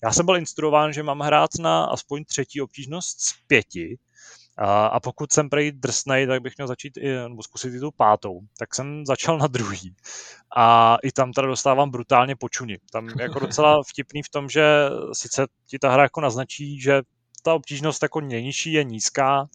Já 0.04 0.14
jsem 0.14 0.26
byl 0.26 0.38
instruován, 0.38 0.94
že 0.94 1.04
mám 1.04 1.20
hrát 1.20 1.50
na 1.60 1.86
aspoň 1.86 2.26
třetí 2.26 2.62
obtížnost 2.62 3.22
z 3.22 3.34
pěti, 3.48 3.98
a, 4.58 4.88
a 4.88 5.00
pokud 5.00 5.34
jsem 5.34 5.50
prej 5.50 5.72
drsnej, 5.72 6.28
tak 6.28 6.42
bych 6.42 6.54
měl 6.58 6.68
začít 6.68 6.98
i, 6.98 7.16
nebo 7.16 7.44
zkusit 7.44 7.74
i 7.74 7.80
tu 7.80 7.92
pátou. 7.92 8.40
Tak 8.60 8.76
jsem 8.76 9.06
začal 9.06 9.38
na 9.38 9.48
druhý. 9.48 9.96
A 10.56 10.98
i 11.04 11.12
tam 11.12 11.34
teda 11.34 11.48
dostávám 11.48 11.92
brutálně 11.92 12.36
počuny. 12.36 12.78
Tam 12.92 13.10
jako 13.20 13.40
docela 13.40 13.84
vtipný 13.90 14.24
v 14.24 14.30
tom, 14.30 14.50
že 14.50 14.90
sice 15.14 15.48
ti 15.68 15.80
ta 15.80 15.92
hra 15.92 16.04
jako 16.04 16.22
naznačí, 16.22 16.82
že 16.82 17.02
ta 17.48 17.54
obtížnost 17.54 18.04
jako 18.04 18.22
nejnižší 18.22 18.74
je 18.74 18.84
nízká 18.84 19.48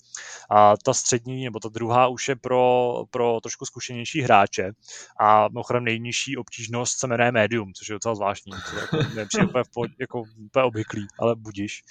a 0.51 0.77
ta 0.77 0.95
střední 0.95 1.45
nebo 1.45 1.61
ta 1.61 1.69
druhá 1.69 2.07
už 2.07 2.29
je 2.29 2.37
pro, 2.37 2.95
pro 3.11 3.41
trošku 3.41 3.67
zkušenější 3.67 4.21
hráče. 4.21 4.73
A 5.21 5.49
mimochodem 5.49 5.85
nejnižší 5.85 6.37
obtížnost 6.37 6.99
se 6.99 7.07
jmenuje 7.07 7.33
Medium, 7.33 7.73
což 7.75 7.89
je 7.89 7.93
docela 7.93 8.15
zvláštní, 8.15 8.53
to 8.71 8.79
jako 8.79 8.97
nepřijde 9.15 9.47
úplně, 9.47 9.95
jako 10.01 10.21
úplně 10.21 10.65
obvyklý, 10.65 11.07
ale 11.19 11.37
budíš. 11.37 11.83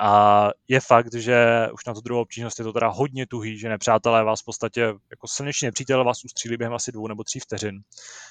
A 0.00 0.48
je 0.68 0.80
fakt, 0.80 1.14
že 1.14 1.68
už 1.72 1.84
na 1.86 1.94
tu 1.94 2.00
druhou 2.00 2.22
obtížnost 2.22 2.58
je 2.58 2.64
to 2.64 2.72
teda 2.72 2.88
hodně 2.88 3.26
tuhý, 3.26 3.58
že 3.58 3.68
nepřátelé 3.68 4.24
vás 4.24 4.42
v 4.42 4.44
podstatě, 4.44 4.80
jako 5.10 5.28
silnější 5.28 5.66
nepřítel 5.66 6.04
vás 6.04 6.24
ustřílí 6.24 6.56
během 6.56 6.74
asi 6.74 6.92
dvou 6.92 7.06
nebo 7.06 7.24
tří 7.24 7.40
vteřin, 7.40 7.80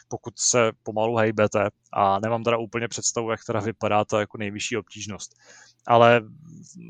pokud 0.07 0.33
se 0.39 0.71
pomalu 0.83 1.15
hejbete. 1.15 1.69
A 1.93 2.19
nemám 2.19 2.43
teda 2.43 2.57
úplně 2.57 2.87
představu, 2.87 3.31
jak 3.31 3.39
teda 3.45 3.59
vypadá 3.59 4.05
ta 4.05 4.19
jako 4.19 4.37
nejvyšší 4.37 4.77
obtížnost 4.77 5.35
ale 5.87 6.21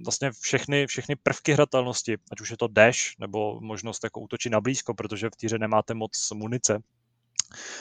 vlastně 0.06 0.32
všechny, 0.42 0.88
všechny 0.88 1.16
prvky 1.16 1.54
hratelnosti, 1.54 2.18
ať 2.32 2.42
už 2.42 2.52
je 2.52 2.58
to 2.58 2.68
dash 2.68 3.18
nebo 3.20 3.62
možnost 3.62 4.04
jako 4.04 4.20
útočit 4.20 4.50
na 4.50 4.62
blízko, 4.62 4.94
protože 4.94 5.30
v 5.30 5.36
týře 5.36 5.58
nemáte 5.58 5.94
moc 5.94 6.32
munice, 6.34 6.80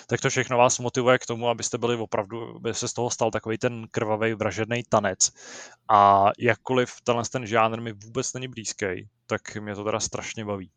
tak 0.07 0.21
to 0.21 0.31
všechno 0.31 0.59
vás 0.59 0.79
motivuje 0.79 1.19
k 1.19 1.27
tomu, 1.27 1.49
abyste 1.49 1.79
byli 1.79 1.97
opravdu, 1.97 2.57
aby 2.57 2.75
se 2.75 2.89
z 2.89 2.93
toho 2.93 3.11
stal 3.11 3.31
takový 3.31 3.59
ten 3.59 3.87
krvavý 3.91 4.35
vražedný 4.35 4.83
tanec. 4.89 5.31
A 5.89 6.31
jakkoliv 6.39 6.93
tenhle 7.05 7.25
ten 7.33 7.47
žánr 7.47 7.81
mi 7.81 7.93
vůbec 7.93 8.33
není 8.33 8.49
blízký, 8.49 9.09
tak 9.27 9.57
mě 9.57 9.75
to 9.75 9.85
teda 9.85 10.01
strašně 10.01 10.45
baví. 10.45 10.71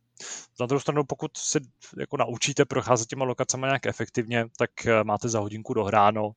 Na 0.59 0.65
druhou 0.65 0.79
stranu, 0.79 1.03
pokud 1.03 1.37
si 1.37 1.59
jako 1.99 2.17
naučíte 2.17 2.65
procházet 2.65 3.07
těma 3.07 3.25
lokacemi 3.25 3.65
nějak 3.65 3.85
efektivně, 3.85 4.45
tak 4.57 4.85
eh, 4.85 5.03
máte 5.03 5.29
za 5.29 5.39
hodinku 5.39 5.73
dohráno. 5.73 6.31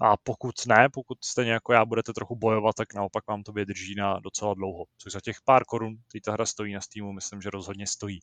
A 0.00 0.16
pokud 0.16 0.54
ne, 0.66 0.88
pokud 0.92 1.18
stejně 1.24 1.52
jako 1.52 1.72
já 1.72 1.84
budete 1.84 2.12
trochu 2.12 2.36
bojovat, 2.36 2.74
tak 2.76 2.94
naopak 2.94 3.26
vám 3.26 3.42
to 3.42 3.52
vydrží 3.52 3.94
na 3.94 4.18
docela 4.18 4.54
dlouho. 4.54 4.84
Což 4.98 5.12
za 5.12 5.20
těch 5.20 5.36
pár 5.44 5.64
korun, 5.64 5.96
který 6.08 6.22
ta 6.22 6.32
hra 6.32 6.46
stojí 6.46 6.74
na 6.74 6.80
Steamu, 6.80 7.12
myslím, 7.12 7.42
že 7.42 7.50
rozhodně 7.50 7.86
stojí. 7.86 8.20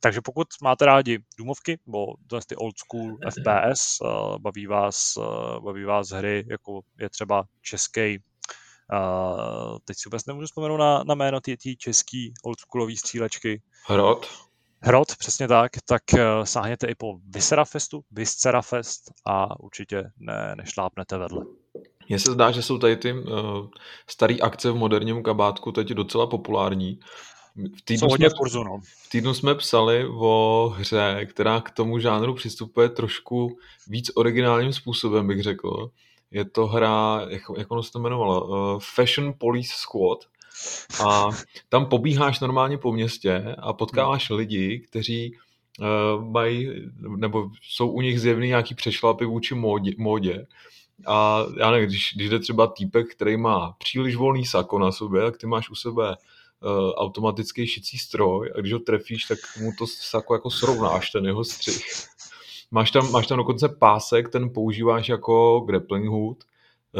Takže 0.00 0.20
pokud 0.20 0.48
máte 0.62 0.86
rádi 0.86 1.18
důmovky, 1.38 1.78
nebo 1.86 2.06
ty 2.46 2.56
old 2.56 2.74
school 2.78 3.18
FPS, 3.30 3.98
eh, 4.04 4.38
baví 4.38 4.66
vás, 4.66 5.14
eh, 5.16 5.60
baví 5.60 5.84
vás 5.84 6.08
hry, 6.08 6.44
jako 6.50 6.80
je 6.98 7.10
třeba 7.10 7.44
český 7.62 8.18
Uh, 8.92 9.78
teď 9.84 9.96
si 9.96 10.08
vůbec 10.08 10.26
nemůžu 10.26 10.46
vzpomenout 10.46 10.76
na, 10.76 11.04
na 11.04 11.14
jméno 11.14 11.40
té 11.40 11.56
české 11.78 12.28
oldschoolový 12.44 12.96
střílečky. 12.96 13.62
Hrot. 13.86 14.45
Hrot, 14.86 15.16
přesně 15.16 15.48
tak, 15.48 15.72
tak 15.88 16.02
uh, 16.14 16.20
sáhněte 16.44 16.86
i 16.86 16.94
po 16.94 17.18
Festu, 17.64 18.00
Viscera 18.10 18.62
Fest 18.62 19.12
a 19.26 19.60
určitě 19.60 20.04
ne, 20.18 20.54
nešlápnete 20.56 21.18
vedle. 21.18 21.44
Mně 22.08 22.18
se 22.18 22.32
zdá, 22.32 22.50
že 22.50 22.62
jsou 22.62 22.78
tady 22.78 22.96
ty 22.96 23.12
uh, 23.12 23.20
staré 24.10 24.36
akce 24.42 24.70
v 24.70 24.76
moderním 24.76 25.22
kabátku 25.22 25.72
teď 25.72 25.88
docela 25.88 26.26
populární. 26.26 27.00
V 27.78 27.82
týdnu, 27.84 28.10
jsme, 28.10 28.28
kurzu, 28.38 28.62
no. 28.62 28.80
v 29.06 29.10
týdnu 29.10 29.34
jsme 29.34 29.54
psali 29.54 30.06
o 30.08 30.72
hře, 30.76 31.26
která 31.30 31.60
k 31.60 31.70
tomu 31.70 31.98
žánru 31.98 32.34
přistupuje 32.34 32.88
trošku 32.88 33.58
víc 33.88 34.10
originálním 34.14 34.72
způsobem, 34.72 35.26
bych 35.26 35.42
řekl. 35.42 35.90
Je 36.30 36.44
to 36.44 36.66
hra, 36.66 37.26
jak, 37.28 37.42
jak 37.58 37.70
ono 37.70 37.82
se 37.82 37.92
to 37.92 37.98
jmenovalo? 37.98 38.46
Uh, 38.46 38.80
Fashion 38.94 39.34
Police 39.38 39.72
Squad. 39.76 40.18
A 41.06 41.28
tam 41.68 41.86
pobíháš 41.86 42.40
normálně 42.40 42.78
po 42.78 42.92
městě 42.92 43.56
a 43.58 43.72
potkáváš 43.72 44.30
lidi, 44.30 44.78
kteří 44.78 45.36
uh, 45.80 46.24
mají, 46.24 46.70
nebo 47.16 47.50
jsou 47.62 47.88
u 47.88 48.00
nich 48.00 48.20
zjevný 48.20 48.48
nějaký 48.48 48.74
přešlapy 48.74 49.24
vůči 49.24 49.54
módě, 49.54 49.92
módě. 49.98 50.46
A 51.06 51.44
já 51.58 51.70
nevím, 51.70 51.88
když, 51.88 52.12
když 52.16 52.28
jde 52.28 52.38
třeba 52.38 52.66
týpek, 52.66 53.14
který 53.14 53.36
má 53.36 53.74
příliš 53.78 54.16
volný 54.16 54.46
sako 54.46 54.78
na 54.78 54.92
sobě, 54.92 55.22
tak 55.22 55.36
ty 55.36 55.46
máš 55.46 55.70
u 55.70 55.74
sebe 55.74 56.16
uh, 56.16 56.90
automatický 56.90 57.66
šicí 57.66 57.98
stroj 57.98 58.52
a 58.56 58.60
když 58.60 58.72
ho 58.72 58.78
trefíš, 58.78 59.24
tak 59.24 59.38
mu 59.60 59.70
to 59.78 59.86
sako 59.86 60.34
jako 60.34 60.50
srovnáš, 60.50 61.10
ten 61.10 61.26
jeho 61.26 61.44
střih. 61.44 61.86
Máš 62.70 62.90
tam, 62.90 63.12
máš 63.12 63.26
tam 63.26 63.38
dokonce 63.38 63.68
pásek, 63.68 64.28
ten 64.28 64.50
používáš 64.50 65.08
jako 65.08 65.60
grappling 65.60 66.08
hood, 66.08 66.38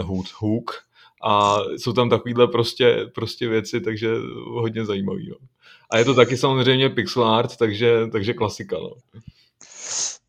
Hood, 0.02 0.26
Hook 0.38 0.86
a 1.22 1.59
jsou 1.76 1.92
tam 1.92 2.11
takovýhle 2.11 2.48
prostě, 2.48 3.11
prostě 3.14 3.48
věci, 3.48 3.81
takže 3.81 4.09
hodně 4.46 4.85
zajímavý. 4.85 5.29
No. 5.29 5.37
A 5.90 5.98
je 5.98 6.05
to 6.05 6.14
taky 6.14 6.37
samozřejmě 6.37 6.90
pixel 6.90 7.24
art, 7.24 7.57
takže, 7.57 8.07
takže 8.12 8.35
klasika. 8.35 8.76
No. 8.79 8.90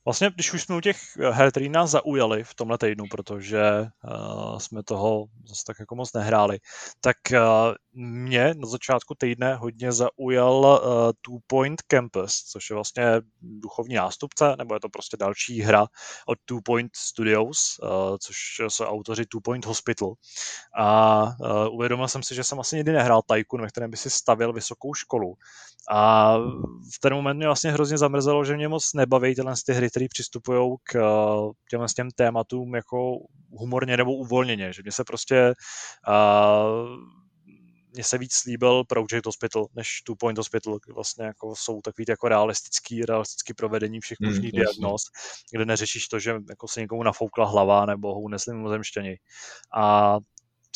Vlastně, 0.07 0.31
když 0.35 0.53
už 0.53 0.63
jsme 0.63 0.75
u 0.75 0.81
těch 0.81 0.97
her, 1.31 1.51
které 1.51 1.69
nás 1.69 1.89
zaujaly 1.89 2.43
v 2.43 2.53
tomhle 2.55 2.77
týdnu, 2.77 3.05
protože 3.11 3.61
uh, 3.81 4.57
jsme 4.57 4.83
toho 4.83 5.25
zase 5.45 5.63
tak 5.67 5.79
jako 5.79 5.95
moc 5.95 6.13
nehráli, 6.13 6.59
tak 7.01 7.17
uh, 7.31 7.39
mě 7.93 8.53
na 8.57 8.67
začátku 8.67 9.15
týdne 9.17 9.55
hodně 9.55 9.91
zaujal 9.91 10.55
uh, 10.55 11.11
Two 11.21 11.37
Point 11.47 11.81
Campus, 11.81 12.43
což 12.43 12.69
je 12.69 12.73
vlastně 12.73 13.05
duchovní 13.41 13.95
nástupce, 13.95 14.55
nebo 14.57 14.73
je 14.73 14.79
to 14.79 14.89
prostě 14.89 15.17
další 15.17 15.61
hra 15.61 15.87
od 16.27 16.37
Two 16.45 16.59
Point 16.65 16.91
Studios, 16.95 17.79
uh, 17.83 18.17
což 18.19 18.37
jsou 18.67 18.83
autoři 18.85 19.25
Two 19.25 19.41
Point 19.43 19.65
Hospital. 19.65 20.13
A 20.79 21.23
uh, 21.25 21.75
uvědomil 21.75 22.07
jsem 22.07 22.23
si, 22.23 22.35
že 22.35 22.43
jsem 22.43 22.59
asi 22.59 22.75
nikdy 22.75 22.91
nehrál 22.91 23.21
Tycoon, 23.21 23.61
ve 23.61 23.67
kterém 23.67 23.91
by 23.91 23.97
si 23.97 24.09
stavil 24.09 24.53
vysokou 24.53 24.93
školu. 24.93 25.35
A 25.89 26.37
v 26.95 26.99
ten 26.99 27.13
moment 27.13 27.37
mě 27.37 27.45
vlastně 27.45 27.71
hrozně 27.71 27.97
zamrzelo, 27.97 28.45
že 28.45 28.55
mě 28.55 28.67
moc 28.67 28.93
nebaví 28.93 29.35
tyhle 29.35 29.53
ty 29.65 29.73
hry, 29.73 29.89
které 29.97 30.07
přistupují 30.09 30.75
k 30.83 30.93
těm, 31.69 31.85
těm 31.95 32.09
tématům 32.15 32.75
jako 32.75 33.17
humorně 33.51 33.97
nebo 33.97 34.13
uvolněně, 34.13 34.73
že 34.73 34.81
mě 34.81 34.91
se 34.91 35.03
prostě 35.03 35.53
uh, 36.07 36.87
mně 37.93 38.03
se 38.03 38.17
víc 38.17 38.43
líbil 38.45 38.83
Project 38.83 39.25
Hospital 39.25 39.67
než 39.75 40.01
Two 40.01 40.15
Point 40.19 40.37
Hospital, 40.37 40.79
kde 40.85 40.93
vlastně 40.93 41.25
jako 41.25 41.55
jsou 41.55 41.81
takový 41.81 42.05
jako 42.09 42.27
realistický, 42.27 43.05
realistický 43.05 43.53
provedení 43.53 43.99
všech 43.99 44.17
hmm, 44.21 44.29
možných 44.29 44.53
hmm, 44.53 44.61
diagnóz, 44.61 45.03
kde 45.51 45.65
neřešíš 45.65 46.07
to, 46.07 46.19
že 46.19 46.35
jako 46.49 46.67
se 46.67 46.81
někomu 46.81 47.03
nafoukla 47.03 47.45
hlava 47.45 47.85
nebo 47.85 48.13
ho 48.13 48.19
unesli 48.19 48.53
mimozemštěni. 48.53 49.17
A 49.77 50.17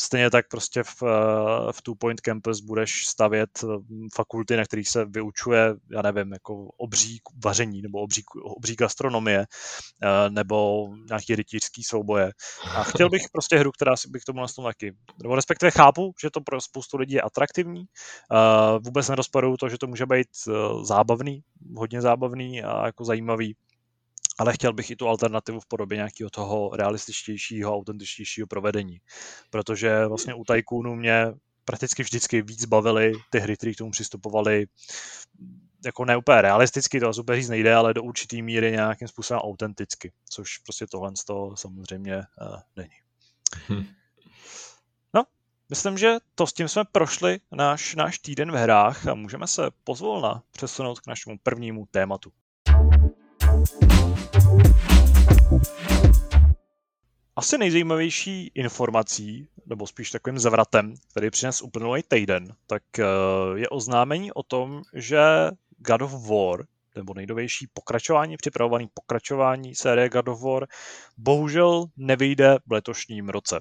Stejně 0.00 0.30
tak 0.30 0.48
prostě 0.48 0.82
v, 0.82 1.02
eh, 1.02 1.72
v 1.72 1.82
Two 1.82 1.94
Point 1.94 2.20
Campus 2.20 2.60
budeš 2.60 3.06
stavět 3.06 3.50
eh, 3.64 3.66
fakulty, 4.14 4.56
na 4.56 4.64
kterých 4.64 4.88
se 4.88 5.04
vyučuje, 5.04 5.74
já 5.90 6.02
nevím, 6.02 6.32
jako 6.32 6.64
obří 6.64 7.20
vaření 7.44 7.82
nebo 7.82 7.98
obří, 7.98 8.22
obří 8.56 8.76
gastronomie 8.76 9.40
eh, 9.40 10.30
nebo 10.30 10.88
nějaký 11.08 11.34
rytířský 11.34 11.82
souboje. 11.82 12.32
A 12.76 12.82
chtěl 12.82 13.10
bych 13.10 13.22
prostě 13.32 13.58
hru, 13.58 13.72
která 13.72 13.96
si 13.96 14.08
bych 14.10 14.24
tomu 14.24 14.40
nastavil 14.40 14.70
taky. 14.70 14.92
Nebo 15.22 15.36
respektive 15.36 15.70
chápu, 15.70 16.12
že 16.22 16.30
to 16.30 16.40
pro 16.40 16.60
spoustu 16.60 16.96
lidí 16.96 17.14
je 17.14 17.22
atraktivní. 17.22 17.84
Vůbec 18.84 19.08
nerozporuju 19.08 19.56
to, 19.56 19.68
že 19.68 19.78
to 19.78 19.86
může 19.86 20.06
být 20.06 20.28
zábavný, 20.82 21.42
hodně 21.76 22.00
zábavný 22.00 22.62
a 22.62 22.86
jako 22.86 23.04
zajímavý 23.04 23.56
ale 24.42 24.52
chtěl 24.52 24.72
bych 24.72 24.90
i 24.90 24.96
tu 24.96 25.08
alternativu 25.08 25.60
v 25.60 25.66
podobě 25.66 25.96
nějakého 25.96 26.30
toho 26.30 26.70
realističtějšího, 26.74 27.76
autentičtějšího 27.76 28.46
provedení. 28.46 29.00
Protože 29.50 30.06
vlastně 30.06 30.34
u 30.34 30.44
Tycoonu 30.44 30.94
mě 30.94 31.26
prakticky 31.64 32.02
vždycky 32.02 32.42
víc 32.42 32.64
bavily 32.64 33.12
ty 33.30 33.38
hry, 33.38 33.56
které 33.56 33.72
k 33.72 33.76
tomu 33.76 33.90
přistupovaly 33.90 34.66
jako 35.84 36.04
ne 36.04 36.16
úplně 36.16 36.42
realisticky, 36.42 37.00
to 37.00 37.14
super 37.14 37.36
říct 37.36 37.48
nejde, 37.48 37.74
ale 37.74 37.94
do 37.94 38.02
určitý 38.02 38.42
míry 38.42 38.70
nějakým 38.70 39.08
způsobem 39.08 39.40
autenticky, 39.40 40.12
což 40.30 40.58
prostě 40.58 40.86
tohle 40.86 41.16
z 41.16 41.24
toho 41.24 41.56
samozřejmě 41.56 42.16
uh, 42.16 42.56
není. 42.76 42.94
Hm. 43.68 43.84
No, 45.14 45.24
myslím, 45.70 45.98
že 45.98 46.16
to 46.34 46.46
s 46.46 46.52
tím 46.52 46.68
jsme 46.68 46.84
prošli 46.92 47.40
náš, 47.52 47.94
náš 47.94 48.18
týden 48.18 48.52
v 48.52 48.54
hrách 48.54 49.06
a 49.06 49.14
můžeme 49.14 49.46
se 49.46 49.70
pozvolna 49.84 50.42
přesunout 50.50 51.00
k 51.00 51.06
našemu 51.06 51.38
prvnímu 51.42 51.86
tématu. 51.90 52.32
Asi 57.36 57.58
nejzajímavější 57.58 58.50
informací, 58.54 59.48
nebo 59.66 59.86
spíš 59.86 60.10
takovým 60.10 60.38
zvratem, 60.38 60.94
který 61.10 61.30
přines 61.30 61.62
uplynulý 61.62 62.02
týden, 62.08 62.54
tak 62.66 62.82
eh, 62.98 63.04
je 63.54 63.68
oznámení 63.68 64.32
o 64.32 64.42
tom, 64.42 64.82
že 64.94 65.20
God 65.78 66.02
of 66.02 66.28
War, 66.28 66.64
nebo 66.96 67.14
nejdovější 67.14 67.66
pokračování, 67.74 68.36
připravovaný 68.36 68.88
pokračování 68.94 69.74
série 69.74 70.08
God 70.08 70.28
of 70.28 70.42
War, 70.42 70.66
bohužel 71.16 71.84
nevyjde 71.96 72.58
v 72.66 72.72
letošním 72.72 73.28
roce. 73.28 73.60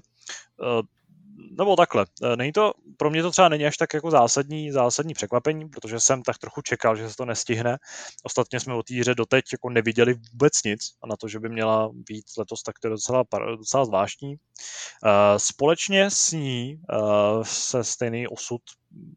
Nebo 1.57 1.75
takhle, 1.75 2.05
e, 2.23 2.35
není 2.35 2.51
to, 2.51 2.73
pro 2.97 3.09
mě 3.09 3.21
to 3.21 3.31
třeba 3.31 3.49
není 3.49 3.65
až 3.65 3.77
tak 3.77 3.93
jako 3.93 4.11
zásadní, 4.11 4.71
zásadní 4.71 5.13
překvapení, 5.13 5.69
protože 5.69 5.99
jsem 5.99 6.23
tak 6.23 6.37
trochu 6.37 6.61
čekal, 6.61 6.95
že 6.95 7.09
se 7.09 7.15
to 7.15 7.25
nestihne. 7.25 7.77
Ostatně 8.23 8.59
jsme 8.59 8.73
o 8.73 8.83
té 8.83 9.15
doteď 9.15 9.45
jako 9.51 9.69
neviděli 9.69 10.13
vůbec 10.31 10.53
nic 10.65 10.79
a 11.03 11.07
na 11.07 11.15
to, 11.17 11.27
že 11.27 11.39
by 11.39 11.49
měla 11.49 11.89
být 11.93 12.25
letos, 12.37 12.63
tak 12.63 12.79
to 12.79 12.87
je 12.87 12.89
docela, 12.89 13.23
docela 13.57 13.85
zvláštní. 13.85 14.33
E, 14.33 14.39
společně 15.39 16.09
s 16.11 16.31
ní 16.31 16.71
e, 16.71 16.97
se 17.43 17.83
stejný 17.83 18.27
osud 18.27 18.61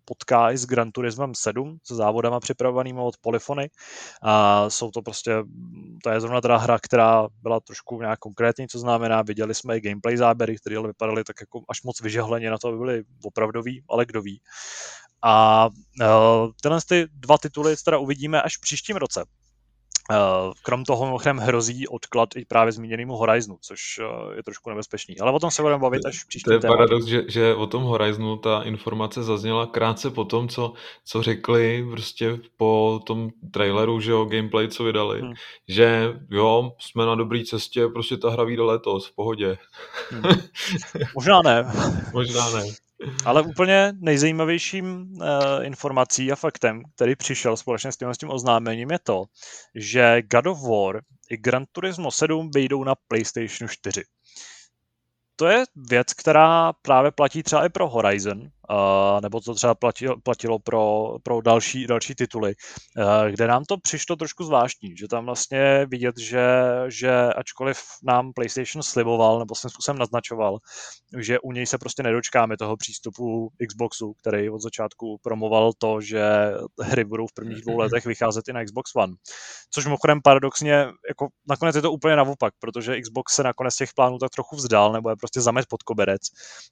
potká 0.05 0.51
i 0.53 0.59
s 0.59 0.67
Gran 0.67 0.93
Turismem 0.93 1.35
7, 1.35 1.79
se 1.85 1.95
závodama 1.95 2.41
připravovanými 2.41 3.01
od 3.01 3.17
Polyfony. 3.21 3.71
A 4.23 4.71
jsou 4.71 4.91
to 4.91 5.03
prostě, 5.03 5.43
to 6.03 6.11
je 6.11 6.21
zrovna 6.21 6.41
teda 6.41 6.57
hra, 6.57 6.79
která 6.79 7.29
byla 7.43 7.61
trošku 7.61 8.01
nějak 8.01 8.19
konkrétní, 8.19 8.69
co 8.69 8.79
znamená, 8.79 9.23
viděli 9.23 9.55
jsme 9.55 9.77
i 9.77 9.81
gameplay 9.81 10.17
záběry, 10.17 10.57
které 10.57 10.81
vypadaly 10.81 11.25
tak 11.25 11.37
jako 11.41 11.61
až 11.69 11.83
moc 11.83 12.01
vyžehleně 12.01 12.51
na 12.51 12.59
to, 12.59 12.69
aby 12.69 12.79
byly 12.79 13.03
opravdový, 13.25 13.85
ale 13.89 14.07
kdo 14.07 14.23
ví. 14.23 14.41
A 15.23 15.67
uh, 15.67 16.51
tyhle 16.63 16.81
ty 16.89 17.07
dva 17.13 17.39
tituly 17.39 17.77
teda 17.85 17.99
uvidíme 17.99 18.43
až 18.43 18.57
v 18.57 18.61
příštím 18.61 18.97
roce. 18.97 19.25
Eh, 20.11 20.53
krom 20.63 20.85
toho 20.85 21.05
mimochodem 21.05 21.39
hrozí 21.39 21.89
odklad 21.89 22.29
i 22.37 22.45
právě 22.45 22.73
zmíněnému 22.73 23.17
Horizonu, 23.17 23.59
což 23.61 23.99
eh, 23.99 24.37
je 24.37 24.43
trošku 24.43 24.71
nebezpečný. 24.71 25.19
Ale 25.19 25.33
o 25.33 25.39
tom 25.39 25.51
se 25.51 25.63
budeme 25.63 25.81
bavit 25.81 26.07
až 26.07 26.25
příští 26.25 26.45
To 26.45 26.53
je 26.53 26.59
tématu. 26.59 26.77
paradox, 26.77 27.07
že, 27.07 27.23
že 27.29 27.55
o 27.55 27.67
tom 27.67 27.83
Horizonu 27.83 28.37
ta 28.37 28.63
informace 28.63 29.23
zazněla 29.23 29.67
krátce 29.67 30.11
po 30.11 30.25
tom, 30.25 30.49
co, 30.49 30.73
co 31.05 31.23
řekli 31.23 31.87
prostě 31.91 32.39
po 32.57 33.01
tom 33.07 33.31
traileru, 33.51 34.01
že 34.01 34.11
jo, 34.11 34.25
gameplay, 34.25 34.69
co 34.69 34.85
vydali, 34.85 35.21
hmm. 35.21 35.33
že 35.69 36.13
jo, 36.31 36.73
jsme 36.79 37.07
na 37.07 37.15
dobré 37.15 37.45
cestě, 37.45 37.89
prostě 37.89 38.17
ta 38.17 38.31
hra 38.31 38.45
vyjde 38.45 38.63
letos, 38.63 39.09
v 39.09 39.15
pohodě. 39.15 39.59
Hmm. 40.11 40.23
Možná 41.15 41.43
ne. 41.43 41.73
Možná 42.13 42.51
ne. 42.51 42.65
Ale 43.25 43.43
úplně 43.43 43.93
nejzajímavějším 44.01 44.87
uh, 44.87 45.27
informací 45.63 46.33
a 46.33 46.37
faktem, 46.37 46.83
který 46.95 47.17
přišel 47.17 47.57
společně 47.57 47.93
s 47.93 47.97
tím, 47.97 48.15
s 48.15 48.19
tím 48.19 48.31
oznámením, 48.31 48.91
je 48.91 48.99
to, 48.99 49.25
že 49.75 50.23
God 50.23 50.47
of 50.47 50.69
War 50.69 51.01
i 51.31 51.37
Gran 51.37 51.65
Turismo 51.73 52.11
7 52.11 52.51
vyjdou 52.55 52.85
na 52.85 52.95
PlayStation 53.09 53.69
4 53.69 54.03
to 55.37 55.47
je 55.47 55.65
věc, 55.77 56.15
která 56.15 56.73
právě 56.73 57.11
platí 57.11 57.43
třeba 57.43 57.67
i 57.67 57.69
pro 57.69 57.89
Horizon, 57.89 58.49
uh, 58.71 59.21
nebo 59.21 59.41
to 59.41 59.55
třeba 59.55 59.75
platilo, 59.75 60.17
platilo 60.23 60.59
pro, 60.59 61.15
pro 61.23 61.41
další, 61.41 61.87
další 61.87 62.15
tituly, 62.15 62.55
uh, 62.99 63.31
kde 63.31 63.47
nám 63.47 63.65
to 63.65 63.77
přišlo 63.77 64.17
trošku 64.17 64.45
zvláštní, 64.45 64.97
že 64.97 65.09
tam 65.09 65.27
vlastně 65.27 65.87
vidět, 65.87 66.19
že, 66.19 66.47
že 66.89 67.11
ačkoliv 67.37 67.79
nám 68.03 68.33
PlayStation 68.33 68.83
sliboval 68.83 69.39
nebo 69.39 69.55
svým 69.55 69.71
způsobem 69.71 69.99
naznačoval, 69.99 70.59
že 71.19 71.41
u 71.41 71.53
něj 71.53 71.67
se 71.67 71.79
prostě 71.79 72.03
nedočkáme 72.03 72.57
toho 72.57 72.77
přístupu 72.77 73.49
Xboxu, 73.69 74.13
který 74.21 74.51
od 74.51 74.61
začátku 74.61 75.19
promoval 75.23 75.73
to, 75.79 76.01
že 76.01 76.23
hry 76.81 77.05
budou 77.05 77.27
v 77.27 77.33
prvních 77.33 77.63
dvou 77.63 77.79
letech 77.79 78.07
vycházet 78.07 78.49
i 78.49 78.53
na 78.53 78.65
Xbox 78.65 78.91
One. 78.97 79.13
Což 79.71 79.85
mimochodem 79.85 80.21
paradoxně, 80.25 80.75
jako 81.09 81.29
nakonec 81.49 81.77
je 81.77 81.83
to 81.83 81.93
úplně 81.93 82.17
naopak, 82.17 82.55
protože 82.59 83.01
Xbox 83.01 83.35
se 83.35 83.43
nakonec 83.43 83.77
těch 83.77 83.91
plánů 83.97 84.19
tak 84.19 84.31
trochu 84.31 84.57
vzdál, 84.57 84.93
nebo 84.93 85.11
je 85.11 85.17
prostě 85.17 85.41
zamet 85.41 85.67
pod 85.69 85.83
koberec. 85.83 86.23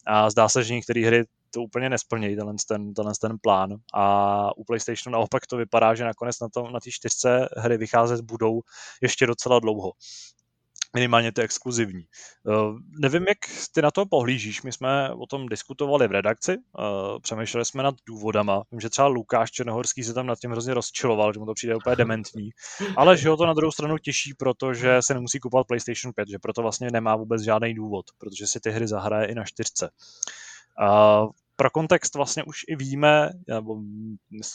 A 0.07 0.31
zdá 0.31 0.49
se, 0.49 0.65
že 0.65 0.75
některé 0.75 1.07
hry 1.07 1.25
to 1.55 1.63
úplně 1.63 1.91
nesplnějí, 1.91 2.37
tenhle 2.37 2.55
ten, 2.69 2.95
tenhle 2.95 3.13
ten 3.21 3.39
plán. 3.43 3.77
A 3.95 4.57
u 4.57 4.65
PlayStationu 4.65 5.13
naopak 5.13 5.47
to 5.47 5.57
vypadá, 5.57 5.95
že 5.95 6.05
nakonec 6.05 6.41
na, 6.41 6.49
tom, 6.49 6.73
na 6.73 6.81
čtyřce 6.81 7.49
hry 7.57 7.79
vycházet 7.79 8.21
budou 8.21 8.61
ještě 9.03 9.27
docela 9.27 9.59
dlouho 9.59 9.93
minimálně 10.95 11.33
ty 11.33 11.43
exkluzivní. 11.43 12.05
Uh, 12.45 12.79
nevím, 12.99 13.25
jak 13.29 13.39
ty 13.73 13.83
na 13.83 13.91
to 13.91 14.07
pohlížíš. 14.07 14.63
My 14.63 14.73
jsme 14.73 15.11
o 15.15 15.27
tom 15.27 15.49
diskutovali 15.49 16.09
v 16.09 16.11
redakci, 16.11 16.57
uh, 16.57 17.19
přemýšleli 17.23 17.65
jsme 17.65 17.83
nad 17.83 17.95
důvodama. 18.07 18.63
Vím, 18.73 18.81
že 18.81 18.91
třeba 18.91 19.09
Lukáš 19.09 19.51
Černohorský 19.51 20.05
se 20.05 20.15
tam 20.15 20.27
nad 20.27 20.39
tím 20.39 20.51
hrozně 20.51 20.75
rozčiloval, 20.75 21.33
že 21.33 21.39
mu 21.39 21.47
to 21.47 21.55
přijde 21.55 21.77
úplně 21.77 21.97
dementní, 21.97 22.51
ale 22.97 23.17
že 23.17 23.29
ho 23.29 23.37
to 23.37 23.47
na 23.47 23.55
druhou 23.55 23.73
stranu 23.73 23.99
těší, 23.99 24.35
protože 24.35 25.03
se 25.03 25.15
nemusí 25.15 25.39
kupovat 25.39 25.67
PlayStation 25.67 26.13
5, 26.13 26.29
že 26.29 26.39
proto 26.39 26.63
vlastně 26.63 26.91
nemá 26.93 27.17
vůbec 27.17 27.43
žádný 27.43 27.75
důvod, 27.75 28.07
protože 28.19 28.47
si 28.47 28.61
ty 28.61 28.71
hry 28.71 28.89
zahraje 28.89 29.27
i 29.27 29.35
na 29.35 29.45
čtyřce. 29.45 29.91
Uh, 30.81 31.31
pro 31.57 31.71
kontext 31.71 32.15
vlastně 32.15 32.45
už 32.45 32.61
i 32.69 32.77
víme, 32.77 33.31
nebo 33.49 33.77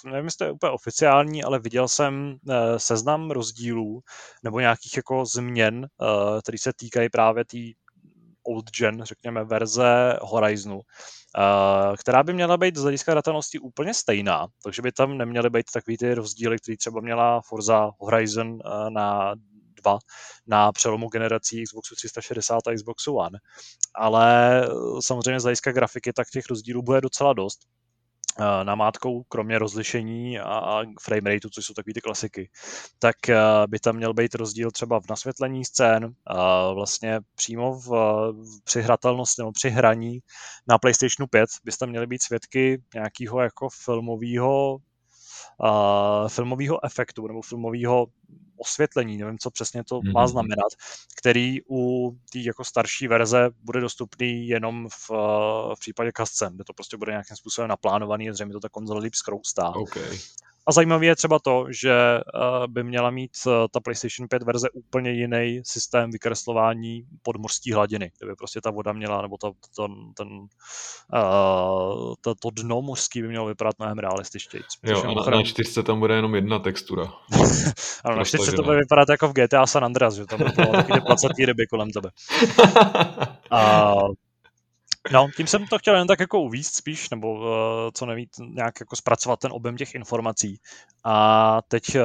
nevím, 0.05 0.25
jestli 0.25 0.37
to 0.37 0.45
je 0.45 0.51
úplně 0.51 0.71
oficiální, 0.71 1.43
ale 1.43 1.59
viděl 1.59 1.87
jsem 1.87 2.35
eh, 2.49 2.79
seznam 2.79 3.31
rozdílů 3.31 4.01
nebo 4.43 4.59
nějakých 4.59 4.97
jako 4.97 5.25
změn, 5.25 5.85
eh, 5.85 6.41
které 6.41 6.57
se 6.57 6.73
týkají 6.73 7.09
právě 7.09 7.45
té 7.45 7.57
old 8.43 8.71
gen, 8.71 9.03
řekněme, 9.03 9.43
verze 9.43 10.17
Horizonu, 10.21 10.81
eh, 11.37 11.97
která 11.97 12.23
by 12.23 12.33
měla 12.33 12.57
být 12.57 12.75
z 12.75 12.81
hlediska 12.81 13.13
datelnosti 13.13 13.59
úplně 13.59 13.93
stejná, 13.93 14.47
takže 14.63 14.81
by 14.81 14.91
tam 14.91 15.17
neměly 15.17 15.49
být 15.49 15.65
takový 15.73 15.97
ty 15.97 16.13
rozdíly, 16.13 16.57
které 16.57 16.77
třeba 16.77 17.01
měla 17.01 17.41
Forza 17.41 17.91
Horizon 17.99 18.59
na 18.89 19.35
2 19.87 19.99
na 20.47 20.71
přelomu 20.71 21.07
generací 21.07 21.63
Xboxu 21.63 21.95
360 21.95 22.67
a 22.67 22.73
Xboxu 22.73 23.15
One. 23.15 23.39
Ale 23.95 24.61
samozřejmě 24.99 25.39
z 25.39 25.43
hlediska 25.43 25.71
grafiky 25.71 26.13
tak 26.13 26.29
těch 26.29 26.45
rozdílů 26.49 26.81
bude 26.81 27.01
docela 27.01 27.33
dost 27.33 27.59
namátkou, 28.63 29.23
kromě 29.23 29.59
rozlišení 29.59 30.39
a 30.39 30.81
frame 31.01 31.33
rateu, 31.33 31.49
což 31.49 31.65
jsou 31.65 31.73
takové 31.73 31.93
ty 31.93 32.01
klasiky, 32.01 32.49
tak 32.99 33.15
by 33.67 33.79
tam 33.79 33.95
měl 33.95 34.13
být 34.13 34.35
rozdíl 34.35 34.71
třeba 34.71 34.99
v 34.99 35.09
nasvětlení 35.09 35.65
scén, 35.65 36.13
vlastně 36.73 37.19
přímo 37.35 37.73
v, 37.73 37.87
v 38.31 38.63
přihratelnosti 38.63 39.41
nebo 39.41 39.51
při 39.51 39.69
hraní 39.69 40.19
na 40.67 40.77
PlayStationu 40.77 41.27
5 41.27 41.49
byste 41.63 41.85
měli 41.85 42.07
být 42.07 42.23
svědky 42.23 42.83
nějakého 42.93 43.41
jako 43.41 43.69
filmového 43.69 44.77
uh, 45.63 46.29
filmového 46.29 46.85
efektu 46.85 47.27
nebo 47.27 47.41
filmového 47.41 48.07
osvětlení, 48.57 49.17
nevím, 49.17 49.37
co 49.39 49.51
přesně 49.51 49.83
to 49.83 49.99
mm-hmm. 49.99 50.13
má 50.13 50.27
znamenat, 50.27 50.71
který 51.17 51.59
u 51.69 52.11
té 52.31 52.39
jako 52.39 52.63
starší 52.63 53.07
verze 53.07 53.49
bude 53.63 53.79
dostupný 53.79 54.47
jenom 54.47 54.89
v, 54.89 55.09
v 55.75 55.79
případě 55.79 56.11
cutscene, 56.17 56.55
kde 56.55 56.63
to 56.63 56.73
prostě 56.73 56.97
bude 56.97 57.11
nějakým 57.11 57.37
způsobem 57.37 57.69
naplánovaný 57.69 58.31
zřejmě 58.31 58.53
to 58.53 58.59
ta 58.59 58.69
konzole 58.69 59.01
líp 59.01 59.15
zkroustá. 59.15 59.69
Okay. 59.69 60.17
A 60.67 60.71
zajímavé 60.71 61.05
je 61.05 61.15
třeba 61.15 61.39
to, 61.39 61.65
že 61.69 61.91
eh, 61.91 62.21
by 62.67 62.83
měla 62.83 63.09
mít 63.09 63.31
eh, 63.47 63.51
ta 63.71 63.79
PlayStation 63.79 64.27
5 64.27 64.43
verze 64.43 64.69
úplně 64.69 65.11
jiný 65.11 65.61
systém 65.63 66.11
vykreslování 66.11 67.03
podmořské 67.21 67.75
hladiny, 67.75 68.11
kde 68.19 68.27
by 68.27 68.35
prostě 68.35 68.61
ta 68.61 68.71
voda 68.71 68.93
měla, 68.93 69.21
nebo 69.21 69.37
ta, 69.37 69.51
ten, 69.75 69.91
ten, 70.17 70.27
uh, 70.27 72.13
to, 72.21 72.35
to 72.35 72.49
dno 72.49 72.81
mořský 72.81 73.21
by 73.21 73.27
mělo 73.27 73.45
vypadat 73.45 73.75
mnohem 73.79 73.97
realističtěji. 73.97 74.63
Jo, 74.83 75.03
a 75.03 75.31
na, 75.31 75.37
na 75.37 75.43
čtyřce 75.43 75.83
tam 75.83 75.99
bude 75.99 76.15
jenom 76.15 76.35
jedna 76.35 76.59
textura. 76.59 77.13
ano, 78.03 78.15
na 78.15 78.23
čtyřce 78.23 78.51
to 78.51 78.63
bude 78.63 78.77
vypadat 78.77 79.09
jako 79.09 79.27
v 79.27 79.33
GTA 79.33 79.67
San 79.67 79.85
Andreas, 79.85 80.13
že 80.13 80.25
tam 80.25 80.39
bylo 80.55 80.71
taky 80.71 80.91
20 80.99 81.27
ryby 81.45 81.67
kolem 81.67 81.91
tebe. 81.91 82.09
A, 83.51 83.93
No, 85.11 85.27
tím 85.35 85.47
jsem 85.47 85.67
to 85.67 85.79
chtěl 85.79 85.95
jen 85.95 86.07
tak 86.07 86.19
jako 86.19 86.41
uvíct 86.41 86.75
spíš, 86.75 87.09
nebo 87.09 87.33
uh, 87.33 87.45
co 87.93 88.05
neví, 88.05 88.29
nějak 88.39 88.79
jako 88.79 88.95
zpracovat 88.95 89.39
ten 89.39 89.51
objem 89.51 89.77
těch 89.77 89.95
informací. 89.95 90.59
A 91.03 91.61
teď 91.67 91.83
uh, 91.95 92.01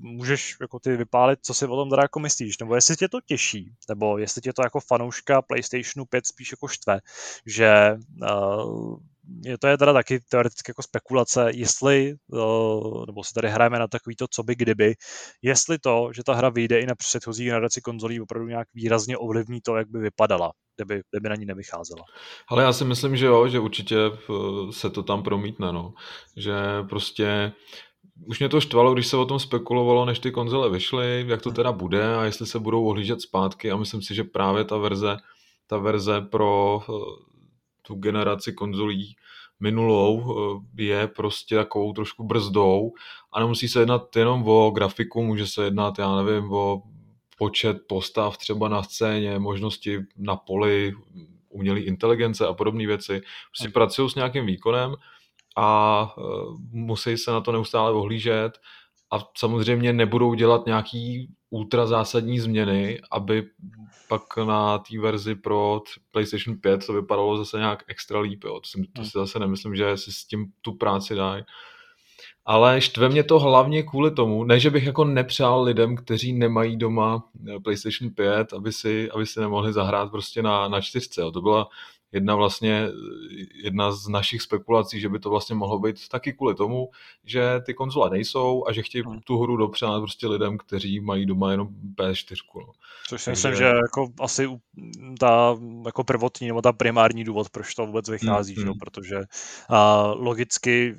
můžeš 0.00 0.56
jako 0.60 0.78
ty 0.78 0.96
vypálit, 0.96 1.38
co 1.42 1.54
si 1.54 1.66
o 1.66 1.76
tom 1.76 1.90
teda 1.90 2.02
jako 2.02 2.20
myslíš, 2.20 2.58
nebo 2.58 2.74
jestli 2.74 2.96
tě 2.96 3.08
to 3.08 3.20
těší, 3.20 3.72
nebo 3.88 4.18
jestli 4.18 4.40
tě 4.42 4.52
to 4.52 4.62
jako 4.62 4.80
fanouška 4.80 5.42
PlayStationu 5.42 6.04
5 6.04 6.26
spíš 6.26 6.50
jako 6.50 6.68
štve, 6.68 7.00
že 7.46 7.96
uh, 8.22 8.96
je 9.44 9.58
to 9.58 9.66
je 9.66 9.78
teda 9.78 9.92
taky 9.92 10.20
teoreticky 10.20 10.70
jako 10.70 10.82
spekulace, 10.82 11.50
jestli, 11.54 12.14
nebo 13.06 13.24
si 13.24 13.34
tady 13.34 13.50
hrajeme 13.50 13.78
na 13.78 13.88
takový 13.88 14.16
to, 14.16 14.26
co 14.30 14.42
by 14.42 14.54
kdyby, 14.54 14.94
jestli 15.42 15.78
to, 15.78 16.10
že 16.14 16.24
ta 16.24 16.34
hra 16.34 16.48
vyjde 16.48 16.80
i 16.80 16.86
na 16.86 16.94
předchozí 16.94 17.44
generaci 17.44 17.80
konzolí, 17.80 18.20
opravdu 18.20 18.48
nějak 18.48 18.68
výrazně 18.74 19.18
ovlivní 19.18 19.60
to, 19.60 19.76
jak 19.76 19.88
by 19.90 19.98
vypadala, 19.98 20.52
kdyby, 20.76 21.02
kdyby 21.10 21.28
na 21.28 21.34
ní 21.34 21.46
nevycházela. 21.46 22.02
Ale 22.48 22.62
já 22.62 22.72
si 22.72 22.84
myslím, 22.84 23.16
že 23.16 23.26
jo, 23.26 23.48
že 23.48 23.60
určitě 23.60 23.96
eh, 23.98 24.72
se 24.72 24.90
to 24.90 25.02
tam 25.02 25.22
promítne, 25.22 25.72
no. 25.72 25.94
Že 26.36 26.54
prostě 26.88 27.52
už 28.26 28.38
mě 28.38 28.48
to 28.48 28.60
štvalo, 28.60 28.94
když 28.94 29.06
se 29.06 29.16
o 29.16 29.24
tom 29.24 29.38
spekulovalo, 29.38 30.04
než 30.04 30.18
ty 30.18 30.30
konzole 30.30 30.70
vyšly, 30.70 31.24
jak 31.28 31.42
to 31.42 31.50
teda 31.50 31.72
bude 31.72 32.16
a 32.16 32.24
jestli 32.24 32.46
se 32.46 32.58
budou 32.58 32.84
ohlížet 32.84 33.20
zpátky 33.20 33.70
a 33.70 33.76
myslím 33.76 34.02
si, 34.02 34.14
že 34.14 34.24
právě 34.24 34.64
ta 34.64 34.76
verze, 34.76 35.16
ta 35.66 35.78
verze 35.78 36.20
pro 36.20 36.80
eh, 36.88 37.35
tu 37.86 37.94
generaci 37.94 38.52
konzolí 38.52 39.16
minulou 39.60 40.20
eh, 40.20 40.82
je 40.82 41.06
prostě 41.06 41.56
takovou 41.56 41.92
trošku 41.92 42.24
brzdou 42.24 42.92
a 43.32 43.40
nemusí 43.40 43.68
se 43.68 43.80
jednat 43.80 44.16
jenom 44.16 44.48
o 44.48 44.70
grafiku, 44.70 45.22
může 45.22 45.46
se 45.46 45.64
jednat, 45.64 45.98
já 45.98 46.22
nevím, 46.22 46.52
o 46.52 46.82
počet 47.38 47.76
postav 47.88 48.36
třeba 48.36 48.68
na 48.68 48.82
scéně, 48.82 49.38
možnosti 49.38 50.00
na 50.16 50.36
poli, 50.36 50.94
umělé 51.48 51.80
inteligence 51.80 52.46
a 52.46 52.52
podobné 52.52 52.86
věci. 52.86 53.20
Prostě 53.50 53.68
pracují 53.68 54.10
s 54.10 54.14
nějakým 54.14 54.46
výkonem 54.46 54.94
a 55.56 56.14
eh, 56.18 56.22
musí 56.70 57.16
se 57.16 57.30
na 57.30 57.40
to 57.40 57.52
neustále 57.52 57.92
ohlížet 57.92 58.58
a 59.12 59.18
samozřejmě 59.38 59.92
nebudou 59.92 60.34
dělat 60.34 60.66
nějaký 60.66 61.28
ultra 61.50 61.86
zásadní 61.86 62.40
změny, 62.40 63.00
aby 63.10 63.46
pak 64.08 64.36
na 64.36 64.78
té 64.78 64.98
verzi 64.98 65.34
pro 65.34 65.80
PlayStation 66.10 66.58
5 66.58 66.86
to 66.86 66.92
vypadalo 66.92 67.36
zase 67.36 67.58
nějak 67.58 67.84
extra 67.88 68.20
líp. 68.20 68.44
Jo. 68.44 68.60
To, 68.60 68.68
si, 68.68 68.88
to 68.92 69.04
si 69.04 69.10
zase 69.14 69.38
nemyslím, 69.38 69.76
že 69.76 69.96
si 69.96 70.12
s 70.12 70.24
tím 70.24 70.46
tu 70.60 70.72
práci 70.72 71.14
dají. 71.14 71.44
Ale 72.44 72.80
štve 72.80 73.08
mě 73.08 73.24
to 73.24 73.38
hlavně 73.38 73.82
kvůli 73.82 74.10
tomu, 74.10 74.44
ne, 74.44 74.60
že 74.60 74.70
bych 74.70 74.84
jako 74.84 75.04
nepřál 75.04 75.62
lidem, 75.62 75.96
kteří 75.96 76.32
nemají 76.32 76.76
doma 76.76 77.28
PlayStation 77.64 78.10
5, 78.14 78.52
aby 78.52 78.72
si, 78.72 79.10
aby 79.10 79.26
si 79.26 79.40
nemohli 79.40 79.72
zahrát 79.72 80.10
prostě 80.10 80.42
na, 80.42 80.68
na 80.68 80.80
čtyřce. 80.80 81.20
Jo. 81.20 81.30
To 81.30 81.42
byla 81.42 81.68
jedna 82.12 82.34
vlastně, 82.34 82.88
jedna 83.64 83.92
z 83.92 84.08
našich 84.08 84.42
spekulací, 84.42 85.00
že 85.00 85.08
by 85.08 85.18
to 85.18 85.30
vlastně 85.30 85.54
mohlo 85.54 85.78
být 85.78 86.08
taky 86.08 86.32
kvůli 86.32 86.54
tomu, 86.54 86.90
že 87.24 87.60
ty 87.66 87.74
konzole 87.74 88.10
nejsou 88.10 88.64
a 88.68 88.72
že 88.72 88.82
chtějí 88.82 89.04
hmm. 89.04 89.20
tu 89.20 89.38
hru 89.38 89.56
dopřát 89.56 90.00
prostě 90.00 90.26
lidem, 90.26 90.58
kteří 90.58 91.00
mají 91.00 91.26
doma 91.26 91.50
jenom 91.50 91.68
PS4. 91.94 92.36
No. 92.54 92.72
Což 93.08 93.22
si 93.22 93.30
myslím, 93.30 93.54
že 93.54 93.64
jako 93.64 94.12
asi 94.20 94.48
ta 95.20 95.56
jako 95.86 96.04
prvotní 96.04 96.46
nebo 96.46 96.62
ta 96.62 96.72
primární 96.72 97.24
důvod, 97.24 97.50
proč 97.50 97.74
to 97.74 97.86
vůbec 97.86 98.08
vychází, 98.08 98.54
hmm. 98.54 98.62
že? 98.62 98.70
Hmm. 98.70 98.78
protože 98.78 99.16
uh, 99.16 100.24
logicky 100.24 100.96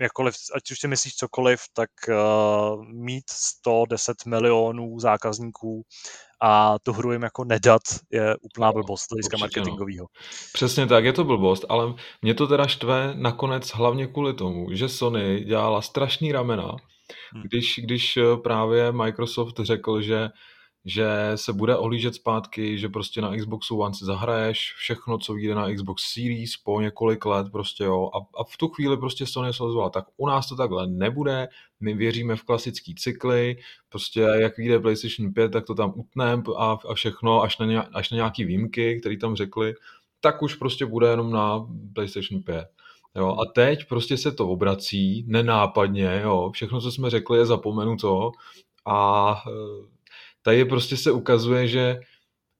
jakkoliv, 0.00 0.34
ať 0.56 0.70
už 0.70 0.78
si 0.78 0.88
myslíš 0.88 1.14
cokoliv, 1.14 1.60
tak 1.72 1.90
uh, 2.08 2.84
mít 2.84 3.24
110 3.30 4.26
milionů 4.26 5.00
zákazníků 5.00 5.82
a 6.42 6.78
tu 6.78 6.92
hru 6.92 7.12
jim 7.12 7.22
jako 7.22 7.44
nedat 7.44 7.82
je 8.10 8.36
úplná 8.40 8.72
blbost 8.72 9.10
hlediska 9.10 9.36
marketingového. 9.36 10.06
Přesně 10.52 10.86
tak, 10.86 11.04
je 11.04 11.12
to 11.12 11.24
blbost, 11.24 11.64
ale 11.68 11.94
mě 12.22 12.34
to 12.34 12.46
teda 12.46 12.66
štve 12.66 13.14
nakonec 13.14 13.68
hlavně 13.68 14.06
kvůli 14.06 14.34
tomu, 14.34 14.66
že 14.72 14.88
Sony 14.88 15.40
dělala 15.40 15.82
strašný 15.82 16.32
ramena, 16.32 16.76
hmm. 17.32 17.42
když, 17.42 17.80
když 17.84 18.16
eh, 18.16 18.22
právě 18.42 18.92
Microsoft 18.92 19.60
řekl, 19.60 20.02
že 20.02 20.28
že 20.84 21.06
se 21.34 21.52
bude 21.52 21.76
ohlížet 21.76 22.14
zpátky, 22.14 22.78
že 22.78 22.88
prostě 22.88 23.20
na 23.20 23.36
Xboxu 23.36 23.78
One 23.78 23.94
si 23.94 24.04
zahraješ 24.04 24.74
všechno, 24.76 25.18
co 25.18 25.34
vyjde 25.34 25.54
na 25.54 25.74
Xbox 25.74 26.02
Series 26.12 26.56
po 26.56 26.80
několik 26.80 27.24
let 27.24 27.46
prostě 27.52 27.84
jo 27.84 28.10
a, 28.14 28.40
a 28.40 28.44
v 28.44 28.56
tu 28.56 28.68
chvíli 28.68 28.96
prostě 28.96 29.26
Sony 29.26 29.52
se 29.52 29.62
ozvala, 29.62 29.90
tak 29.90 30.04
u 30.16 30.26
nás 30.26 30.48
to 30.48 30.56
takhle 30.56 30.86
nebude, 30.86 31.48
my 31.80 31.94
věříme 31.94 32.36
v 32.36 32.42
klasický 32.42 32.94
cykly, 32.94 33.56
prostě 33.88 34.20
jak 34.20 34.56
vyjde 34.56 34.80
PlayStation 34.80 35.32
5, 35.32 35.52
tak 35.52 35.66
to 35.66 35.74
tam 35.74 35.92
utneme 35.96 36.42
a, 36.56 36.78
a 36.88 36.94
všechno, 36.94 37.42
až 37.42 37.58
na, 37.58 37.66
nějak, 37.66 37.88
až 37.92 38.10
na 38.10 38.14
nějaký 38.14 38.44
výjimky, 38.44 39.00
které 39.00 39.16
tam 39.16 39.36
řekli, 39.36 39.74
tak 40.20 40.42
už 40.42 40.54
prostě 40.54 40.86
bude 40.86 41.08
jenom 41.08 41.32
na 41.32 41.66
PlayStation 41.94 42.42
5. 42.42 42.68
Jo, 43.16 43.36
a 43.40 43.52
teď 43.54 43.88
prostě 43.88 44.16
se 44.16 44.32
to 44.32 44.48
obrací 44.48 45.24
nenápadně, 45.26 46.20
jo, 46.22 46.50
všechno, 46.54 46.80
co 46.80 46.92
jsme 46.92 47.10
řekli, 47.10 47.38
je 47.38 47.46
zapomenuto 47.46 48.30
a 48.86 49.42
tady 50.44 50.64
prostě 50.64 50.96
se 50.96 51.12
ukazuje, 51.12 51.68
že, 51.68 52.00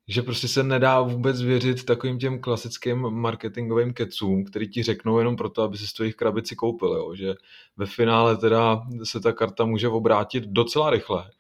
že 0.09 0.23
prostě 0.23 0.49
se 0.49 0.63
nedá 0.63 1.01
vůbec 1.01 1.43
věřit 1.43 1.85
takovým 1.85 2.19
těm 2.19 2.41
klasickým 2.41 2.99
marketingovým 3.11 3.93
kecům, 3.95 4.45
který 4.45 4.69
ti 4.71 4.83
řeknou 4.83 5.19
jenom 5.19 5.37
proto, 5.37 5.63
aby 5.63 5.79
si 5.79 5.87
z 5.87 5.93
v 5.99 6.17
krabici 6.17 6.57
koupil, 6.57 6.89
jo? 6.89 7.15
že 7.15 7.35
ve 7.77 7.87
finále 7.87 8.37
teda 8.37 8.83
se 9.05 9.21
ta 9.21 9.33
karta 9.33 9.65
může 9.65 9.89
obrátit 9.89 10.45
docela 10.45 10.91
rychle. 10.91 11.31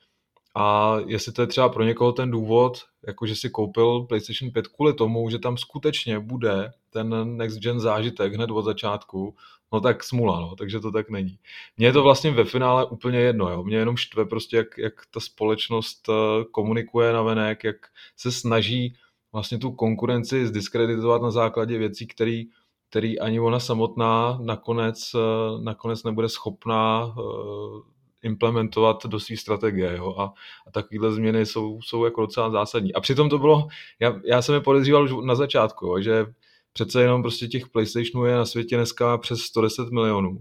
A 0.54 0.96
jestli 1.06 1.32
to 1.32 1.42
je 1.42 1.46
třeba 1.46 1.68
pro 1.68 1.84
někoho 1.84 2.12
ten 2.12 2.30
důvod, 2.30 2.78
jako 3.06 3.26
že 3.26 3.36
si 3.36 3.50
koupil 3.50 4.00
PlayStation 4.00 4.52
5 4.52 4.68
kvůli 4.68 4.94
tomu, 4.94 5.30
že 5.30 5.38
tam 5.38 5.56
skutečně 5.56 6.18
bude 6.18 6.72
ten 6.90 7.36
next 7.36 7.58
gen 7.58 7.80
zážitek 7.80 8.34
hned 8.34 8.50
od 8.50 8.62
začátku, 8.62 9.36
no 9.72 9.80
tak 9.80 10.04
smula, 10.04 10.40
no, 10.40 10.56
takže 10.56 10.80
to 10.80 10.92
tak 10.92 11.10
není. 11.10 11.38
Mně 11.76 11.86
je 11.86 11.92
to 11.92 12.02
vlastně 12.02 12.30
ve 12.30 12.44
finále 12.44 12.86
úplně 12.86 13.18
jedno, 13.18 13.50
jo. 13.50 13.64
Mě 13.64 13.76
jenom 13.76 13.96
štve 13.96 14.24
prostě, 14.24 14.56
jak, 14.56 14.78
jak 14.78 14.92
ta 15.10 15.20
společnost 15.20 16.08
eh, 16.08 16.44
komunikuje 16.50 17.12
na 17.12 17.22
venek, 17.22 17.64
jak 17.64 17.76
se 18.16 18.32
snaží 18.32 18.96
vlastně 19.32 19.58
tu 19.58 19.72
konkurenci 19.72 20.46
zdiskreditovat 20.46 21.22
na 21.22 21.30
základě 21.30 21.78
věcí, 21.78 22.06
které 22.06 22.42
který 22.90 23.20
ani 23.20 23.40
ona 23.40 23.60
samotná 23.60 24.38
nakonec, 24.42 25.10
eh, 25.14 25.18
nakonec 25.62 26.04
nebude 26.04 26.28
schopná 26.28 27.14
eh, 27.18 27.93
implementovat 28.24 29.06
do 29.06 29.20
své 29.20 29.36
strategie. 29.36 29.96
Jo? 29.96 30.14
A, 30.18 30.32
a 30.66 30.70
takovéhle 30.70 31.12
změny 31.12 31.46
jsou, 31.46 31.80
jsou 31.82 32.04
jako 32.04 32.20
docela 32.20 32.50
zásadní. 32.50 32.94
A 32.94 33.00
přitom 33.00 33.28
to 33.28 33.38
bylo, 33.38 33.68
já, 34.00 34.20
já 34.24 34.42
jsem 34.42 34.54
je 34.54 34.60
podezříval 34.60 35.04
už 35.04 35.24
na 35.24 35.34
začátku, 35.34 35.86
jo? 35.86 36.00
že 36.00 36.26
přece 36.72 37.02
jenom 37.02 37.22
prostě 37.22 37.46
těch 37.46 37.68
PlayStationů 37.68 38.24
je 38.24 38.34
na 38.36 38.44
světě 38.44 38.76
dneska 38.76 39.18
přes 39.18 39.40
110 39.40 39.90
milionů. 39.90 40.38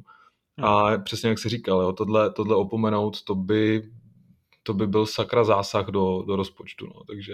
A 0.58 0.90
hmm. 0.90 1.04
přesně 1.04 1.30
jak 1.30 1.40
jsi 1.40 1.50
říkal, 1.50 1.82
jo, 1.82 1.94
tohle, 1.94 2.34
tohle 2.34 2.56
opomenout, 2.56 3.24
to 3.24 3.36
by, 3.36 3.84
to 4.64 4.74
by 4.74 4.88
byl 4.88 5.06
sakra 5.06 5.44
zásah 5.44 5.86
do, 5.86 6.24
do 6.28 6.36
rozpočtu. 6.36 6.88
No. 6.88 7.04
Takže, 7.08 7.34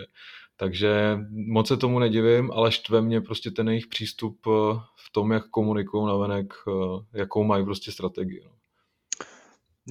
takže 0.57 1.19
moc 1.31 1.67
se 1.67 1.77
tomu 1.77 1.99
nedivím, 1.99 2.51
ale 2.51 2.71
štve 2.71 3.01
mě 3.01 3.21
prostě 3.21 3.51
ten 3.51 3.69
jejich 3.69 3.87
přístup 3.87 4.47
eh, 4.47 4.79
v 4.95 5.11
tom, 5.11 5.31
jak 5.31 5.49
komunikují 5.49 6.05
navenek, 6.05 6.53
eh, 6.67 7.17
jakou 7.19 7.43
mají 7.43 7.65
prostě 7.65 7.91
strategii. 7.91 8.41
No. 8.45 8.51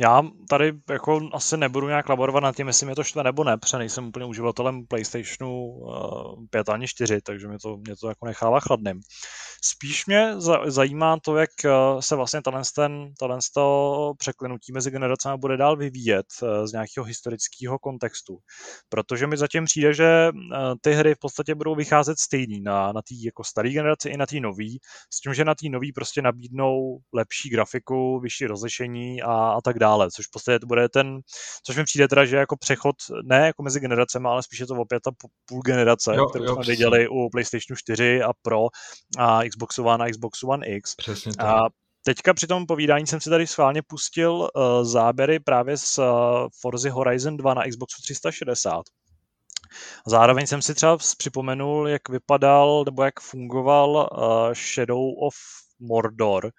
Já 0.00 0.22
tady 0.48 0.72
jako 0.90 1.20
asi 1.32 1.56
nebudu 1.56 1.88
nějak 1.88 2.08
laborovat 2.08 2.42
nad 2.42 2.56
tím, 2.56 2.66
jestli 2.66 2.86
mě 2.86 2.94
to 2.94 3.04
štve 3.04 3.24
nebo 3.24 3.44
ne, 3.44 3.56
protože 3.56 3.78
nejsem 3.78 4.06
úplně 4.06 4.24
uživatelem 4.24 4.86
PlayStationu 4.86 5.64
uh, 5.64 6.44
5 6.50 6.68
ani 6.68 6.88
4, 6.88 7.20
takže 7.20 7.48
mě 7.48 7.58
to, 7.62 7.76
mě 7.76 7.96
to 7.96 8.08
jako 8.08 8.26
nechává 8.26 8.60
chladným. 8.60 9.00
Spíš 9.64 10.06
mě 10.06 10.34
zajímá 10.66 11.18
to, 11.24 11.36
jak 11.36 11.50
eh, 11.64 11.70
se 12.00 12.16
vlastně 12.16 12.40
ten, 12.74 13.12
překlenutí 14.18 14.72
mezi 14.72 14.90
generacemi 14.90 15.38
bude 15.38 15.56
dál 15.56 15.76
vyvíjet 15.76 16.26
eh, 16.42 16.66
z 16.66 16.72
nějakého 16.72 17.04
historického 17.04 17.78
kontextu. 17.78 18.38
Protože 18.88 19.26
mi 19.26 19.36
zatím 19.36 19.64
přijde, 19.64 19.94
že 19.94 20.28
eh, 20.28 20.56
ty 20.80 20.92
hry 20.92 21.14
v 21.14 21.18
podstatě 21.18 21.54
budou 21.54 21.74
vycházet 21.74 22.18
stejný 22.18 22.60
na, 22.60 22.92
na 22.92 23.02
té 23.02 23.14
jako 23.24 23.44
staré 23.44 23.70
generaci 23.70 24.08
i 24.08 24.16
na 24.16 24.26
té 24.26 24.40
nový, 24.40 24.78
s 25.12 25.20
tím, 25.20 25.34
že 25.34 25.44
na 25.44 25.54
té 25.54 25.68
nový 25.68 25.92
prostě 25.92 26.22
nabídnou 26.22 26.98
lepší 27.12 27.50
grafiku, 27.50 28.20
vyšší 28.20 28.46
rozlišení 28.46 29.22
a, 29.22 29.32
a 29.32 29.60
tak 29.60 29.78
dále, 29.78 29.87
což 30.10 30.26
v 30.26 30.30
podstatě 30.30 30.58
to 30.58 30.66
bude 30.66 30.88
ten, 30.88 31.20
což 31.66 31.76
mi 31.76 31.84
přijde 31.84 32.08
teda, 32.08 32.24
že 32.24 32.36
jako 32.36 32.56
přechod 32.56 32.96
ne 33.24 33.46
jako 33.46 33.62
mezi 33.62 33.80
generacemi, 33.80 34.28
ale 34.28 34.42
spíše 34.42 34.66
to 34.66 34.74
opět 34.74 35.02
ta 35.02 35.10
půl 35.48 35.62
generace, 35.62 36.14
jo, 36.16 36.26
kterou 36.26 36.44
jo, 36.44 36.54
jsme 36.54 36.64
viděli 36.64 37.08
u 37.08 37.28
PlayStation 37.30 37.76
4 37.76 38.22
a 38.22 38.30
Pro 38.42 38.66
a 39.18 39.40
Xbox 39.48 39.78
One 39.78 40.04
a 40.04 40.10
Xbox 40.10 40.42
One 40.42 40.66
X. 40.66 40.94
Přesně 40.94 41.32
tak. 41.32 41.46
A 41.46 41.68
teďka 42.02 42.34
při 42.34 42.46
tom 42.46 42.66
povídání 42.66 43.06
jsem 43.06 43.20
si 43.20 43.30
tady 43.30 43.46
schválně 43.46 43.82
pustil 43.86 44.32
uh, 44.32 44.48
záběry 44.84 45.40
právě 45.40 45.76
z 45.76 45.98
uh, 45.98 46.04
Forza 46.60 46.92
Horizon 46.92 47.36
2 47.36 47.54
na 47.54 47.62
Xboxu 47.68 48.02
360. 48.02 48.82
Zároveň 50.06 50.46
jsem 50.46 50.62
si 50.62 50.74
třeba 50.74 50.98
připomenul, 51.18 51.88
jak 51.88 52.08
vypadal 52.08 52.82
nebo 52.84 53.02
jak 53.02 53.20
fungoval 53.20 53.90
uh, 53.90 54.52
Shadow 54.52 55.18
of 55.22 55.34
Mordor 55.80 56.50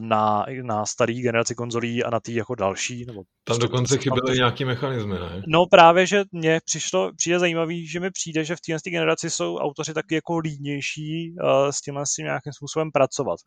na, 0.00 0.46
na 0.62 0.86
starý 0.86 1.20
generaci 1.20 1.54
konzolí 1.54 2.04
a 2.04 2.10
na 2.10 2.20
tý 2.20 2.34
jako 2.34 2.54
další. 2.54 3.04
Nebo 3.04 3.22
tam 3.44 3.58
dokonce 3.58 3.98
chyběly 3.98 4.36
nějaký 4.36 4.64
mechanismy, 4.64 5.14
ne? 5.14 5.42
No 5.46 5.66
právě, 5.66 6.06
že 6.06 6.24
mně 6.32 6.60
přišlo, 6.64 7.10
přijde 7.16 7.38
zajímavý, 7.38 7.86
že 7.86 8.00
mi 8.00 8.10
přijde, 8.10 8.44
že 8.44 8.56
v 8.56 8.60
téhle 8.60 8.80
generaci 8.84 9.30
jsou 9.30 9.56
autoři 9.56 9.94
taky 9.94 10.14
jako 10.14 10.38
lídnější 10.38 11.34
uh, 11.42 11.70
s 11.70 11.80
tímhle 11.80 12.06
s 12.06 12.10
tím 12.10 12.24
nějakým 12.24 12.52
způsobem 12.52 12.90
pracovat 12.92 13.38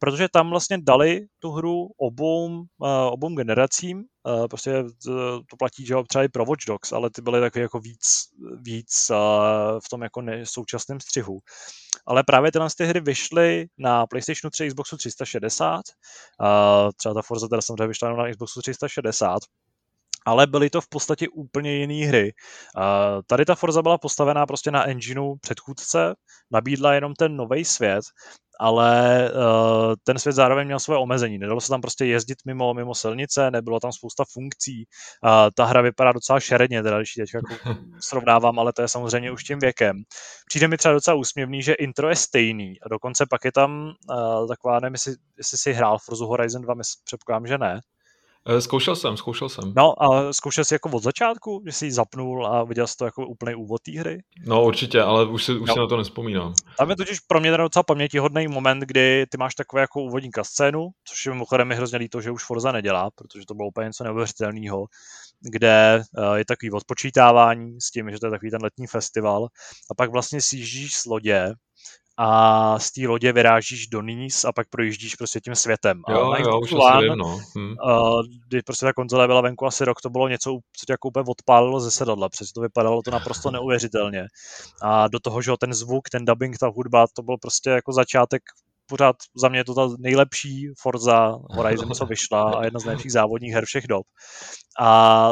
protože 0.00 0.28
tam 0.32 0.50
vlastně 0.50 0.78
dali 0.78 1.26
tu 1.38 1.50
hru 1.50 1.88
obou, 1.98 2.64
obou 3.10 3.34
generacím, 3.34 4.04
prostě 4.50 4.84
to 5.50 5.56
platí, 5.58 5.86
že 5.86 5.94
třeba 6.08 6.24
i 6.24 6.28
pro 6.28 6.44
Watch 6.44 6.66
Dogs, 6.66 6.92
ale 6.92 7.10
ty 7.10 7.22
byly 7.22 7.40
takové 7.40 7.62
jako 7.62 7.80
víc, 7.80 8.06
víc 8.60 9.06
v 9.84 9.88
tom 9.90 10.02
jako 10.02 10.22
ne, 10.22 10.46
současném 10.46 11.00
střihu. 11.00 11.38
Ale 12.06 12.22
právě 12.22 12.52
tyhle 12.52 12.68
ty 12.76 12.84
hry 12.84 13.00
vyšly 13.00 13.66
na 13.78 14.06
PlayStation 14.06 14.50
3, 14.50 14.68
Xboxu 14.68 14.96
360, 14.96 15.76
uh, 16.40 16.46
třeba 16.96 17.14
ta 17.14 17.22
Forza 17.22 17.48
teda 17.48 17.62
samozřejmě 17.62 17.86
vyšla 17.86 18.16
na 18.16 18.30
Xboxu 18.30 18.60
360, 18.60 19.42
ale 20.26 20.46
byly 20.46 20.70
to 20.70 20.80
v 20.80 20.88
podstatě 20.88 21.28
úplně 21.28 21.76
jiné 21.76 22.06
hry. 22.06 22.32
Tady 23.26 23.44
ta 23.44 23.54
Forza 23.54 23.82
byla 23.82 23.98
postavená 23.98 24.46
prostě 24.46 24.70
na 24.70 24.88
engineu 24.88 25.34
předchůdce, 25.40 26.14
nabídla 26.50 26.94
jenom 26.94 27.14
ten 27.14 27.36
nový 27.36 27.64
svět 27.64 28.04
ale 28.60 29.30
uh, 29.32 29.94
ten 30.04 30.18
svět 30.18 30.32
zároveň 30.32 30.66
měl 30.66 30.78
svoje 30.78 30.98
omezení. 30.98 31.38
Nedalo 31.38 31.60
se 31.60 31.68
tam 31.68 31.80
prostě 31.80 32.04
jezdit 32.04 32.38
mimo, 32.46 32.74
mimo 32.74 32.94
silnice, 32.94 33.50
nebylo 33.50 33.80
tam 33.80 33.92
spousta 33.92 34.24
funkcí. 34.32 34.84
Uh, 35.24 35.30
ta 35.56 35.64
hra 35.64 35.82
vypadá 35.82 36.12
docela 36.12 36.40
šeredně, 36.40 36.82
teda 36.82 36.96
když 36.96 37.14
teď 37.14 37.30
jako 37.34 37.74
srovnávám, 38.00 38.58
ale 38.58 38.72
to 38.72 38.82
je 38.82 38.88
samozřejmě 38.88 39.30
už 39.30 39.44
tím 39.44 39.58
věkem. 39.58 40.02
Přijde 40.48 40.68
mi 40.68 40.76
třeba 40.76 40.94
docela 40.94 41.14
úsměvný, 41.14 41.62
že 41.62 41.74
intro 41.74 42.08
je 42.08 42.16
stejný 42.16 42.80
a 42.82 42.88
dokonce 42.88 43.26
pak 43.30 43.44
je 43.44 43.52
tam 43.52 43.92
uh, 44.10 44.48
taková, 44.48 44.80
nevím, 44.80 44.94
jestli, 44.94 45.14
jestli 45.38 45.58
si 45.58 45.72
hrál 45.72 45.98
Forza 46.04 46.24
Horizon 46.24 46.62
2, 46.62 46.74
předpokládám, 47.04 47.46
že 47.46 47.58
ne, 47.58 47.80
zkoušel 48.58 48.96
jsem, 48.96 49.16
zkoušel 49.16 49.48
jsem. 49.48 49.72
No 49.76 50.02
a 50.02 50.32
zkoušel 50.32 50.64
jsi 50.64 50.74
jako 50.74 50.90
od 50.90 51.02
začátku, 51.02 51.62
že 51.66 51.72
jsi 51.72 51.86
ji 51.86 51.92
zapnul 51.92 52.46
a 52.46 52.64
viděl 52.64 52.86
jsi 52.86 52.96
to 52.96 53.04
jako 53.04 53.26
úplný 53.26 53.54
úvod 53.54 53.82
té 53.82 54.00
hry? 54.00 54.22
No 54.46 54.64
určitě, 54.64 55.02
ale 55.02 55.26
už 55.26 55.44
si, 55.44 55.52
už 55.52 55.68
no. 55.68 55.74
si 55.74 55.80
na 55.80 55.86
to 55.86 55.96
nespomínám. 55.96 56.54
Tam 56.78 56.90
je 56.90 56.96
totiž 56.96 57.20
pro 57.20 57.40
mě 57.40 57.56
docela 57.56 57.82
pamětihodný 57.82 58.48
moment, 58.48 58.80
kdy 58.80 59.26
ty 59.30 59.38
máš 59.38 59.54
takové 59.54 59.82
jako 59.82 60.02
úvodní 60.02 60.30
scénu, 60.42 60.88
což 61.04 61.26
je 61.26 61.32
mimochodem 61.32 61.68
mi 61.68 61.74
hrozně 61.74 61.98
líto, 61.98 62.20
že 62.20 62.30
už 62.30 62.44
Forza 62.44 62.72
nedělá, 62.72 63.10
protože 63.14 63.46
to 63.46 63.54
bylo 63.54 63.68
úplně 63.68 63.86
něco 63.86 64.04
neuvěřitelného, 64.04 64.86
kde 65.40 66.02
uh, 66.18 66.34
je 66.34 66.44
takový 66.44 66.70
odpočítávání 66.70 67.80
s 67.80 67.90
tím, 67.90 68.10
že 68.10 68.18
to 68.18 68.26
je 68.26 68.30
takový 68.30 68.50
ten 68.50 68.62
letní 68.62 68.86
festival 68.86 69.48
a 69.90 69.94
pak 69.96 70.10
vlastně 70.10 70.40
sjíždíš 70.40 70.96
z 70.96 71.06
lodě 71.06 71.54
a 72.22 72.78
z 72.78 72.92
té 72.92 73.08
lodě 73.08 73.32
vyrážíš 73.32 73.86
do 73.86 74.02
Nice 74.02 74.48
a 74.48 74.52
pak 74.52 74.68
projíždíš 74.68 75.14
prostě 75.14 75.40
tím 75.40 75.54
světem. 75.54 76.02
Jo, 76.08 76.30
a 76.30 76.38
jo, 76.38 76.60
už 76.60 76.72
One, 76.72 77.08
vím, 77.08 77.18
no. 77.18 77.38
hm. 77.58 77.74
uh, 77.84 78.22
kdy 78.48 78.62
prostě 78.62 78.86
ta 78.86 78.92
konzole 78.92 79.26
byla 79.26 79.40
venku 79.40 79.66
asi 79.66 79.84
rok, 79.84 80.00
to 80.00 80.10
bylo 80.10 80.28
něco, 80.28 80.50
co 80.76 80.86
tě 80.86 80.92
jako 80.92 81.08
úplně 81.08 81.24
odpálilo 81.28 81.80
ze 81.80 81.90
sedadla, 81.90 82.28
přesně 82.28 82.52
to 82.54 82.60
vypadalo 82.60 83.02
to 83.02 83.10
naprosto 83.10 83.50
neuvěřitelně. 83.50 84.26
A 84.82 85.08
do 85.08 85.20
toho, 85.20 85.42
že 85.42 85.52
ten 85.60 85.74
zvuk, 85.74 86.08
ten 86.08 86.24
dubbing, 86.24 86.58
ta 86.58 86.68
hudba, 86.68 87.06
to 87.16 87.22
byl 87.22 87.36
prostě 87.42 87.70
jako 87.70 87.92
začátek 87.92 88.42
pořád 88.90 89.16
za 89.36 89.48
mě 89.48 89.58
je 89.58 89.64
to 89.64 89.74
ta 89.74 89.88
nejlepší 89.98 90.68
Forza 90.78 91.38
Horizon, 91.50 91.94
co 91.94 92.06
vyšla 92.06 92.52
a 92.54 92.64
jedna 92.64 92.80
z 92.80 92.84
nejlepších 92.84 93.12
závodních 93.12 93.52
her 93.52 93.64
všech 93.64 93.86
dob. 93.86 94.06
A 94.80 95.30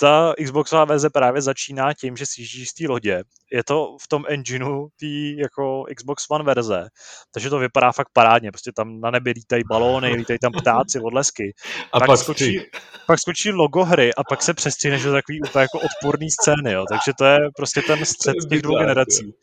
ta 0.00 0.34
Xboxová 0.44 0.84
verze 0.84 1.10
právě 1.10 1.42
začíná 1.42 1.94
tím, 1.94 2.16
že 2.16 2.26
sjíždí 2.26 2.66
z 2.66 2.74
té 2.74 2.88
lodě. 2.88 3.22
Je 3.52 3.64
to 3.64 3.96
v 4.02 4.08
tom 4.08 4.24
engineu 4.28 4.88
té 5.00 5.40
jako 5.42 5.84
Xbox 5.96 6.24
One 6.30 6.44
verze, 6.44 6.88
takže 7.34 7.50
to 7.50 7.58
vypadá 7.58 7.92
fakt 7.92 8.08
parádně. 8.12 8.50
Prostě 8.50 8.72
tam 8.76 9.00
na 9.00 9.10
nebi 9.10 9.30
lítají 9.30 9.62
balóny, 9.68 10.14
lítají 10.14 10.38
tam 10.38 10.52
ptáci, 10.52 11.00
odlesky. 11.00 11.54
A 11.92 11.98
pak, 11.98 12.06
pak 12.06 12.18
skočí, 12.18 12.60
pak 13.06 13.18
skočí 13.18 13.52
logo 13.52 13.84
hry 13.84 14.14
a 14.14 14.24
pak 14.24 14.42
se 14.42 14.54
přestřihne, 14.54 14.98
že 14.98 15.10
takový 15.10 15.40
úplně 15.40 15.62
jako 15.62 15.78
odporný 15.78 16.30
scény, 16.30 16.72
jo. 16.72 16.84
Takže 16.90 17.12
to 17.18 17.24
je 17.24 17.38
prostě 17.56 17.82
ten 17.82 18.04
střed 18.04 18.34
těch 18.50 18.62
dvou 18.62 18.78
generací. 18.78 19.34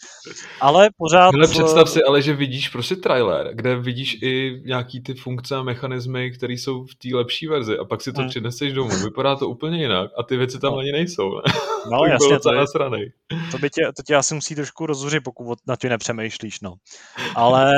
Ale 0.62 0.90
pořád... 0.98 1.34
Ale 1.34 1.48
představ 1.48 1.90
si 1.90 2.04
ale, 2.04 2.22
že 2.22 2.34
vidíš 2.34 2.70
prostě 2.70 2.96
trailer, 2.96 3.50
kde 3.54 3.76
vidíš 3.76 4.18
i 4.22 4.62
nějaký 4.66 5.04
ty 5.04 5.14
funkce 5.14 5.56
a 5.56 5.64
mechanismy, 5.64 6.32
které 6.32 6.54
jsou 6.54 6.86
v 6.86 6.96
té 6.96 7.16
lepší 7.16 7.48
verzi 7.48 7.78
a 7.78 7.86
pak 7.86 8.02
si 8.02 8.14
to 8.14 8.22
hmm. 8.22 8.30
přineseš 8.30 8.74
domů. 8.74 9.04
Vypadá 9.04 9.36
to 9.36 9.50
úplně 9.50 9.82
jinak 9.82 10.12
a 10.18 10.24
ty 10.24 10.33
věci 10.38 10.60
tam 10.60 10.74
no. 10.74 10.80
ani 10.80 10.92
nejsou. 10.92 11.36
Ne? 11.36 11.42
No 11.92 12.06
jasně, 12.10 12.40
to, 12.40 12.54
je, 12.54 12.66
to, 13.52 13.58
by 13.58 13.70
tě, 13.70 13.92
to 13.96 14.04
tě 14.04 14.16
asi 14.16 14.36
musí 14.36 14.56
trošku 14.56 14.86
rozhořit, 14.86 15.24
pokud 15.24 15.60
na 15.68 15.76
tím 15.76 15.90
nepřemýšlíš, 15.90 16.62
no. 16.62 16.74
Ale 17.36 17.74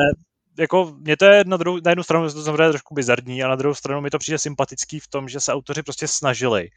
jako 0.59 0.95
mě 0.99 1.17
to 1.17 1.25
je 1.25 1.43
na, 1.47 1.57
druhou, 1.57 1.79
na 1.85 1.91
jednu 1.91 2.03
stranu 2.03 2.29
to 2.29 2.43
samozřejmě 2.43 2.69
trošku 2.69 2.95
bizarní 2.95 3.43
a 3.43 3.47
na 3.47 3.55
druhou 3.55 3.75
stranu 3.75 4.01
mi 4.01 4.09
to 4.09 4.17
přijde 4.17 4.37
sympatický 4.37 4.99
v 4.99 5.07
tom, 5.07 5.27
že 5.27 5.39
se 5.39 5.53
autoři 5.53 5.83
prostě 5.83 6.07
snažili 6.07 6.69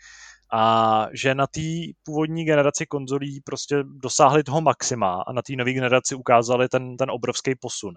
a 0.52 1.06
že 1.12 1.34
na 1.34 1.46
té 1.46 1.60
původní 2.02 2.44
generaci 2.44 2.86
konzolí 2.86 3.40
prostě 3.40 3.76
dosáhli 3.82 4.44
toho 4.44 4.60
maxima 4.60 5.22
a 5.26 5.32
na 5.32 5.42
té 5.42 5.52
nové 5.56 5.72
generaci 5.72 6.14
ukázali 6.14 6.68
ten, 6.68 6.96
ten 6.96 7.10
obrovský 7.10 7.54
posun. 7.60 7.94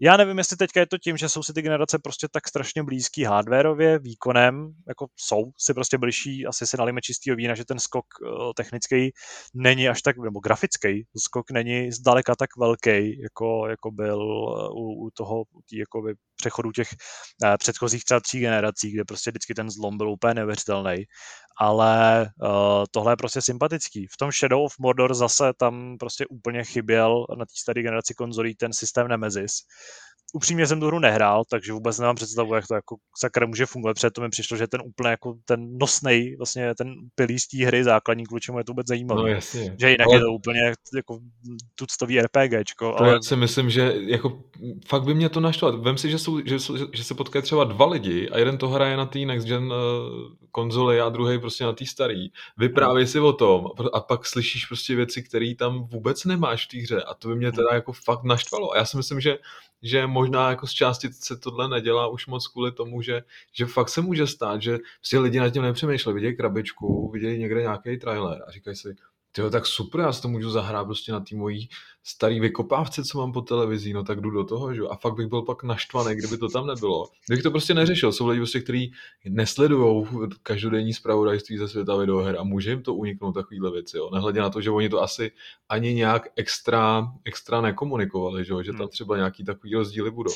Já 0.00 0.16
nevím, 0.16 0.38
jestli 0.38 0.56
teďka 0.56 0.80
je 0.80 0.86
to 0.86 0.98
tím, 0.98 1.16
že 1.16 1.28
jsou 1.28 1.42
si 1.42 1.52
ty 1.52 1.62
generace 1.62 1.98
prostě 1.98 2.28
tak 2.32 2.48
strašně 2.48 2.82
blízký 2.82 3.24
hardwareově, 3.24 3.98
výkonem, 3.98 4.72
jako 4.88 5.06
jsou 5.16 5.50
si 5.58 5.74
prostě 5.74 5.98
blížší, 5.98 6.46
asi 6.46 6.66
si 6.66 6.76
nalíme 6.76 7.00
čistý 7.00 7.34
vína, 7.34 7.54
že 7.54 7.64
ten 7.64 7.78
skok 7.78 8.04
uh, 8.22 8.52
technický 8.56 9.10
není 9.54 9.88
až 9.88 10.02
tak, 10.02 10.16
nebo 10.18 10.40
grafický 10.40 11.06
skok 11.18 11.50
není 11.50 11.92
zdaleka 11.92 12.34
tak 12.34 12.50
velký, 12.58 13.20
jako, 13.22 13.66
jako 13.68 13.90
byl 13.90 14.20
eh, 14.20 14.68
u, 14.72 15.06
u 15.06 15.10
toho 15.10 15.44
tý, 15.68 15.76
jakoby, 15.76 16.14
přechodu 16.44 16.72
těch 16.72 16.88
uh, 17.44 17.56
předchozích 17.58 18.04
třeba 18.04 18.20
tří 18.20 18.40
generací, 18.40 18.90
kde 18.90 19.04
prostě 19.04 19.30
vždycky 19.30 19.54
ten 19.54 19.70
zlom 19.70 19.98
byl 19.98 20.10
úplně 20.10 20.34
neuvěřitelný 20.34 21.04
ale 21.60 22.22
uh, 22.42 22.84
tohle 22.90 23.12
je 23.12 23.16
prostě 23.16 23.42
sympatický. 23.42 24.06
V 24.06 24.16
tom 24.16 24.32
Shadow 24.32 24.64
of 24.64 24.72
Mordor 24.78 25.14
zase 25.14 25.52
tam 25.58 25.96
prostě 25.98 26.26
úplně 26.26 26.64
chyběl 26.64 27.26
na 27.38 27.44
té 27.44 27.52
staré 27.56 27.82
generaci 27.82 28.14
konzolí 28.14 28.54
ten 28.54 28.72
systém 28.72 29.08
Nemesis, 29.08 29.52
upřímně 30.34 30.66
jsem 30.66 30.80
tu 30.80 30.86
hru 30.86 30.98
nehrál, 30.98 31.42
takže 31.50 31.72
vůbec 31.72 31.98
nemám 31.98 32.16
představu, 32.16 32.54
jak 32.54 32.66
to 32.66 32.74
jako 32.74 32.96
sakra 33.20 33.46
může 33.46 33.66
fungovat, 33.66 33.94
protože 33.94 34.10
to 34.10 34.20
mi 34.20 34.28
přišlo, 34.28 34.56
že 34.56 34.66
ten 34.66 34.82
úplně 34.84 35.08
jako 35.10 35.34
ten 35.44 35.78
nosnej, 35.78 36.36
vlastně 36.36 36.74
ten 36.74 36.94
pilíř 37.14 37.46
té 37.46 37.66
hry 37.66 37.84
základní, 37.84 38.26
kvůli 38.26 38.40
čemu 38.40 38.58
je 38.58 38.64
to 38.64 38.72
vůbec 38.72 38.86
zajímavé. 38.86 39.20
No 39.20 39.26
jasně. 39.26 39.76
Že 39.80 39.90
jinak 39.90 40.06
ale... 40.06 40.16
je 40.16 40.20
to 40.20 40.32
úplně 40.32 40.60
jako 40.96 41.18
tuctový 41.74 42.20
RPGčko. 42.20 42.92
To 42.92 43.00
ale... 43.00 43.12
já 43.12 43.22
si 43.22 43.36
myslím, 43.36 43.70
že 43.70 43.94
jako 44.06 44.42
fakt 44.86 45.04
by 45.04 45.14
mě 45.14 45.28
to 45.28 45.40
našlo. 45.40 45.78
Vem 45.78 45.98
si, 45.98 46.10
že, 46.10 46.18
jsou, 46.18 46.40
že, 46.44 46.60
jsou, 46.60 46.76
že 46.92 47.04
se 47.04 47.14
potkají 47.14 47.42
třeba 47.42 47.64
dva 47.64 47.86
lidi 47.86 48.28
a 48.28 48.38
jeden 48.38 48.58
to 48.58 48.68
hraje 48.68 48.96
na 48.96 49.06
té 49.06 49.18
next 49.18 49.46
gen 49.46 49.64
uh, 49.64 49.72
konzoli 50.50 51.00
a 51.00 51.08
druhý 51.08 51.38
prostě 51.38 51.64
na 51.64 51.72
té 51.72 51.86
starý. 51.86 52.28
Vyprávěj 52.56 53.04
hmm. 53.04 53.12
si 53.12 53.20
o 53.20 53.32
tom 53.32 53.66
a 53.92 54.00
pak 54.00 54.26
slyšíš 54.26 54.66
prostě 54.66 54.96
věci, 54.96 55.22
které 55.22 55.54
tam 55.58 55.84
vůbec 55.84 56.24
nemáš 56.24 56.66
v 56.66 56.68
té 56.68 56.78
hře 56.78 57.02
a 57.02 57.14
to 57.14 57.28
by 57.28 57.34
mě 57.34 57.52
teda 57.52 57.68
jako 57.72 57.92
fakt 57.92 58.24
naštvalo. 58.24 58.72
A 58.72 58.76
já 58.76 58.84
si 58.84 58.96
myslím, 58.96 59.20
že 59.20 59.38
že 59.82 60.06
možná 60.06 60.50
jako 60.50 60.66
z 60.66 60.72
části 60.72 61.08
se 61.12 61.36
tohle 61.36 61.68
nedělá 61.68 62.08
už 62.08 62.26
moc 62.26 62.48
kvůli 62.48 62.72
tomu, 62.72 63.02
že, 63.02 63.22
že 63.52 63.66
fakt 63.66 63.88
se 63.88 64.00
může 64.00 64.26
stát, 64.26 64.62
že 64.62 64.78
si 65.02 65.18
lidi 65.18 65.40
nad 65.40 65.50
tím 65.50 65.62
nepřemýšleli, 65.62 66.14
vidějí 66.14 66.36
krabičku, 66.36 67.10
vidějí 67.10 67.38
někde 67.38 67.60
nějaký 67.60 67.98
trailer 67.98 68.42
a 68.46 68.50
říkají 68.50 68.76
si, 68.76 68.96
tyjo, 69.34 69.50
tak 69.50 69.66
super, 69.66 70.00
já 70.00 70.12
si 70.12 70.22
to 70.22 70.28
můžu 70.28 70.50
zahrát 70.50 70.86
prostě 70.86 71.12
na 71.12 71.20
té 71.20 71.36
mojí 71.36 71.68
starý 72.02 72.40
vykopávce, 72.40 73.02
co 73.04 73.18
mám 73.18 73.32
po 73.32 73.40
televizi, 73.40 73.92
no 73.92 74.04
tak 74.04 74.20
jdu 74.20 74.30
do 74.30 74.44
toho, 74.44 74.74
že 74.74 74.82
A 74.90 74.96
fakt 74.96 75.14
bych 75.14 75.26
byl 75.26 75.42
pak 75.42 75.62
naštvaný, 75.62 76.16
kdyby 76.16 76.38
to 76.38 76.48
tam 76.48 76.66
nebylo. 76.66 77.08
Kdybych 77.26 77.42
to 77.42 77.50
prostě 77.50 77.74
neřešil, 77.74 78.12
jsou 78.12 78.28
lidi 78.28 78.40
prostě, 78.40 78.60
kteří 78.60 78.92
nesledují 79.28 80.06
každodenní 80.42 80.92
zpravodajství 80.92 81.58
ze 81.58 81.68
světa 81.68 81.96
videoher 81.96 82.36
a 82.38 82.44
může 82.44 82.70
jim 82.70 82.82
to 82.82 82.94
uniknout 82.94 83.32
takovýhle 83.32 83.70
věci, 83.70 83.96
jo. 83.96 84.10
Nehledě 84.12 84.40
na 84.40 84.50
to, 84.50 84.60
že 84.60 84.70
oni 84.70 84.88
to 84.88 85.02
asi 85.02 85.30
ani 85.68 85.94
nějak 85.94 86.28
extra, 86.36 87.12
extra 87.24 87.60
nekomunikovali, 87.60 88.44
že, 88.44 88.54
že 88.64 88.72
tam 88.72 88.80
hmm. 88.80 88.88
třeba 88.88 89.16
nějaký 89.16 89.44
takový 89.44 89.74
rozdíly 89.74 90.10
budou. 90.10 90.34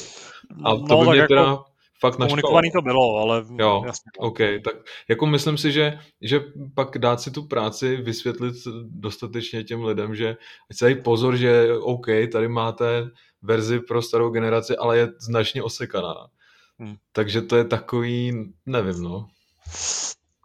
A 0.64 0.76
to 0.76 0.86
no, 0.88 1.00
by 1.00 1.10
mě 1.10 1.18
jako... 1.18 1.34
teda 1.34 1.64
fakt 2.00 2.16
Komunikovaný 2.16 2.70
to 2.70 2.82
bylo, 2.82 3.16
ale 3.16 3.44
jo, 3.58 3.82
jasně. 3.86 4.10
OK, 4.18 4.38
tak 4.38 4.74
jako 5.08 5.26
myslím 5.26 5.58
si, 5.58 5.72
že, 5.72 5.98
že 6.22 6.40
pak 6.74 6.98
dát 6.98 7.20
si 7.20 7.30
tu 7.30 7.42
práci, 7.42 7.96
vysvětlit 7.96 8.54
dostatečně 8.84 9.64
těm 9.64 9.84
lidem, 9.84 10.14
že 10.14 10.36
ať 10.70 10.76
se 10.76 10.84
dají 10.84 11.02
pozor, 11.02 11.36
že 11.36 11.72
OK, 11.80 12.06
tady 12.32 12.48
máte 12.48 13.10
verzi 13.42 13.80
pro 13.80 14.02
starou 14.02 14.30
generaci, 14.30 14.76
ale 14.76 14.98
je 14.98 15.08
značně 15.20 15.62
osekaná. 15.62 16.14
Hmm. 16.78 16.96
Takže 17.12 17.42
to 17.42 17.56
je 17.56 17.64
takový, 17.64 18.52
nevím, 18.66 19.02
no. 19.02 19.28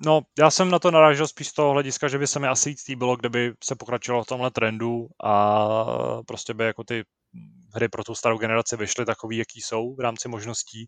No, 0.05 0.21
já 0.39 0.51
jsem 0.51 0.69
na 0.69 0.79
to 0.79 0.91
narážel 0.91 1.27
spíš 1.27 1.47
z 1.47 1.53
toho 1.53 1.71
hlediska, 1.71 2.07
že 2.07 2.17
by 2.17 2.27
se 2.27 2.39
mi 2.39 2.47
asi 2.47 2.69
víc 2.69 2.87
líbilo, 2.87 3.15
kdyby 3.15 3.53
se 3.63 3.75
pokračovalo 3.75 4.23
v 4.23 4.27
tomhle 4.27 4.51
trendu 4.51 5.07
a 5.23 5.67
prostě 6.27 6.53
by 6.53 6.63
jako 6.63 6.83
ty 6.83 7.03
hry 7.73 7.89
pro 7.89 8.03
tu 8.03 8.15
starou 8.15 8.37
generaci 8.37 8.77
vyšly 8.77 9.05
takový, 9.05 9.37
jaký 9.37 9.61
jsou 9.61 9.95
v 9.95 9.99
rámci 9.99 10.27
možností 10.27 10.87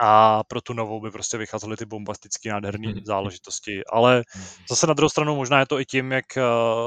a 0.00 0.44
pro 0.44 0.60
tu 0.60 0.72
novou 0.72 1.00
by 1.00 1.10
prostě 1.10 1.38
vycházely 1.38 1.76
ty 1.76 1.84
bombastické 1.84 2.50
nádherné 2.50 2.88
mm-hmm. 2.88 3.04
záležitosti. 3.06 3.84
Ale 3.84 4.20
mm-hmm. 4.20 4.64
zase 4.70 4.86
na 4.86 4.94
druhou 4.94 5.08
stranu 5.08 5.36
možná 5.36 5.60
je 5.60 5.66
to 5.66 5.80
i 5.80 5.84
tím, 5.84 6.12
jak 6.12 6.36
eh, 6.36 6.42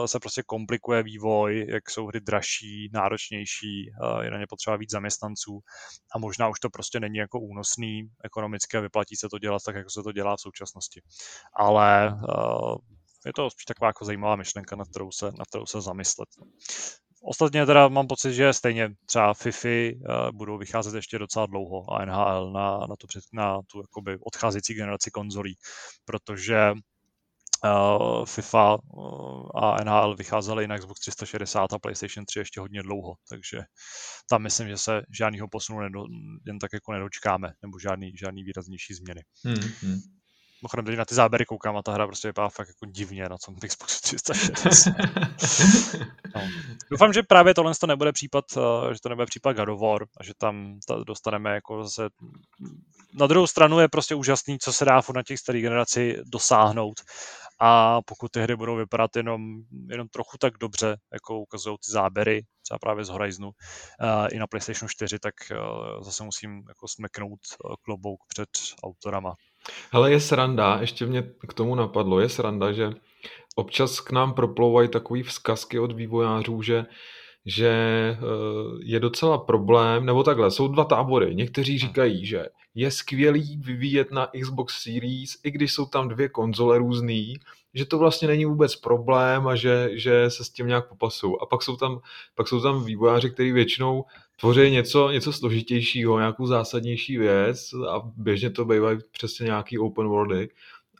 se 0.06 0.20
prostě 0.20 0.44
komplikuje 0.44 1.04
vývoj, 1.04 1.66
jak 1.70 1.90
jsou 1.90 2.08
hry 2.08 2.20
dražší, 2.20 2.90
náročnější, 2.94 3.90
eh, 3.90 4.26
je 4.26 4.32
na 4.32 4.38
ně 4.38 4.46
potřeba 4.50 4.78
víc 4.78 4.92
zaměstnanců 4.92 5.60
a 6.16 6.20
možná 6.20 6.48
už 6.48 6.60
to 6.60 6.70
prostě 6.70 7.00
není 7.00 7.18
jako 7.18 7.40
únosný 7.40 8.10
ekonomicky 8.24 8.78
a 8.78 8.82
vyplatí 8.82 9.16
se 9.16 9.30
to 9.30 9.40
dělat 9.40 9.62
tak, 9.66 9.76
jako 9.76 9.90
se 9.90 10.04
to 10.04 10.12
dělá 10.12 10.36
v 10.36 10.42
současnosti. 10.42 11.02
Ale 11.54 12.08
eh, 12.08 13.00
je 13.26 13.34
to 13.34 13.50
spíš 13.50 13.66
taková 13.66 13.88
jako 13.88 14.06
zajímavá 14.06 14.36
myšlenka, 14.36 14.76
na 14.76 14.86
kterou 14.86 15.12
se, 15.12 15.26
na 15.26 15.46
kterou 15.46 15.66
se 15.66 15.82
zamyslet. 15.82 16.30
Ostatně 17.24 17.66
teda 17.66 17.88
mám 17.88 18.08
pocit, 18.08 18.34
že 18.34 18.54
stejně 18.54 18.90
třeba 19.06 19.34
FIFI 19.34 19.96
uh, 19.96 20.38
budou 20.38 20.58
vycházet 20.58 20.96
ještě 20.96 21.20
docela 21.20 21.46
dlouho 21.46 21.94
a 21.94 22.06
NHL 22.06 22.52
na, 22.52 22.80
na 22.90 22.96
tu, 22.96 23.08
před, 23.08 23.24
na 23.34 23.60
tu 23.72 23.82
jakoby 23.82 24.18
odcházející 24.26 24.74
generaci 24.74 25.12
konzolí, 25.12 25.58
protože 26.06 26.72
uh, 26.72 28.26
FIFA 28.26 28.78
uh, 28.94 29.50
a 29.56 29.84
NHL 29.84 30.16
vycházely 30.16 30.68
na 30.68 30.78
Xbox 30.78 31.00
360 31.00 31.74
a 31.74 31.80
PlayStation 31.80 32.26
3 32.26 32.40
ještě 32.40 32.60
hodně 32.60 32.84
dlouho, 32.84 33.16
takže 33.30 33.62
tam 34.30 34.42
myslím, 34.42 34.68
že 34.68 34.78
se 34.78 35.02
žádného 35.18 35.48
posunu 35.48 35.80
nedo, 35.80 36.04
jen 36.46 36.60
tak 36.60 36.74
jako 36.74 36.92
nedočkáme, 36.92 37.54
nebo 37.62 37.80
žádný, 37.80 38.12
žádný 38.18 38.44
výraznější 38.44 38.94
změny. 38.94 39.22
Hmm, 39.46 39.72
hmm. 39.82 40.19
Mimochodem, 40.62 40.86
teď 40.86 40.98
na 40.98 41.06
ty 41.06 41.16
záběry 41.16 41.46
koukám 41.46 41.78
a 41.78 41.82
ta 41.82 41.94
hra 41.94 42.08
prostě 42.08 42.28
vypadá 42.28 42.50
fakt 42.50 42.68
jako 42.68 42.86
divně 42.86 43.30
na 43.30 43.38
tom 43.46 43.56
Xbox 43.56 44.02
360. 44.02 44.94
no. 46.36 46.42
Doufám, 46.92 47.14
že 47.14 47.24
právě 47.24 47.54
tohle 47.54 47.74
to 47.80 47.88
nebude 47.88 48.12
případ, 48.12 48.46
eh, 48.58 48.94
že 48.94 49.00
to 49.02 49.10
nebude 49.10 49.26
případ 49.26 49.54
God 49.54 49.70
of 49.70 49.82
War 49.82 50.06
a 50.20 50.24
že 50.24 50.34
tam 50.38 50.80
dostaneme 51.06 51.54
jako 51.54 51.84
zase... 51.84 52.10
Na 53.14 53.28
druhou 53.28 53.48
stranu 53.48 53.80
je 53.80 53.88
prostě 53.88 54.16
úžasný, 54.16 54.60
co 54.60 54.74
se 54.74 54.86
dá 54.86 55.02
na 55.16 55.24
těch 55.24 55.40
starých 55.40 55.64
generaci 55.64 56.22
dosáhnout 56.26 57.02
a 57.60 58.02
pokud 58.02 58.32
ty 58.32 58.42
hry 58.42 58.56
budou 58.56 58.76
vypadat 58.76 59.16
jenom, 59.16 59.62
jenom 59.90 60.08
trochu 60.08 60.38
tak 60.38 60.58
dobře, 60.58 60.98
jako 61.14 61.40
ukazují 61.40 61.78
ty 61.78 61.92
záběry, 61.92 62.46
třeba 62.62 62.80
právě 62.80 63.06
z 63.06 63.10
Horizonu, 63.10 63.48
uh, 63.48 64.28
i 64.32 64.40
na 64.40 64.48
PlayStation 64.48 64.90
4, 64.90 65.20
tak 65.20 65.34
uh, 65.52 66.04
zase 66.04 66.24
musím 66.24 66.64
jako 66.68 66.88
smeknout 66.88 67.40
klobouk 67.82 68.20
před 68.28 68.50
autorama. 68.84 69.34
Hele, 69.92 70.12
je 70.12 70.20
sranda, 70.20 70.78
ještě 70.82 71.06
mě 71.06 71.24
k 71.48 71.54
tomu 71.54 71.76
napadlo, 71.76 72.20
je 72.20 72.30
sranda, 72.30 72.72
že 72.72 72.94
občas 73.56 74.00
k 74.00 74.12
nám 74.12 74.34
proplouvají 74.34 74.90
takový 74.90 75.24
vzkazky 75.24 75.80
od 75.80 75.92
vývojářů, 75.92 76.62
že 76.62 76.86
že 77.46 77.70
eh, 77.70 78.18
je 78.84 79.00
docela 79.00 79.38
problém, 79.38 80.06
nebo 80.06 80.24
takhle, 80.24 80.52
jsou 80.52 80.68
dva 80.68 80.84
tábory. 80.84 81.36
Někteří 81.36 81.80
říkají, 81.80 82.26
že 82.26 82.46
je 82.76 82.92
skvělý 82.92 83.58
vyvíjet 83.58 84.12
na 84.12 84.28
Xbox 84.42 84.84
Series, 84.84 85.32
i 85.44 85.52
když 85.52 85.74
jsou 85.74 85.86
tam 85.86 86.10
dvě 86.10 86.30
konzole 86.30 86.78
různý, 86.78 87.34
že 87.74 87.86
to 87.86 87.98
vlastně 87.98 88.28
není 88.28 88.46
vůbec 88.46 88.76
problém 88.76 89.48
a 89.48 89.56
že, 89.56 89.90
že 89.94 90.30
se 90.30 90.44
s 90.44 90.50
tím 90.50 90.68
nějak 90.68 90.90
popasují. 90.90 91.36
A 91.42 91.46
pak 91.46 91.64
jsou 91.64 91.76
tam, 91.76 92.00
pak 92.36 92.48
jsou 92.48 92.62
tam 92.62 92.84
vývojáři, 92.84 93.30
kteří 93.30 93.52
většinou 93.52 94.06
tvoří 94.40 94.72
něco, 94.72 95.12
něco 95.12 95.34
složitějšího, 95.34 96.20
nějakou 96.20 96.46
zásadnější 96.46 97.18
věc 97.18 97.74
a 97.90 98.02
běžně 98.16 98.50
to 98.50 98.66
bývají 98.66 99.00
přesně 99.12 99.44
nějaký 99.44 99.80
open 99.80 100.08
worldy. 100.08 100.50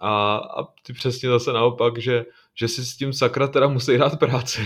A, 0.02 0.36
a 0.36 0.64
ty 0.84 0.94
přesně 0.94 1.30
zase 1.30 1.54
naopak, 1.54 1.98
že, 1.98 2.26
že 2.56 2.68
si 2.68 2.86
s 2.86 2.98
tím 2.98 3.14
sakra 3.14 3.48
teda 3.48 3.68
musí 3.68 3.98
dát 3.98 4.20
práci, 4.20 4.62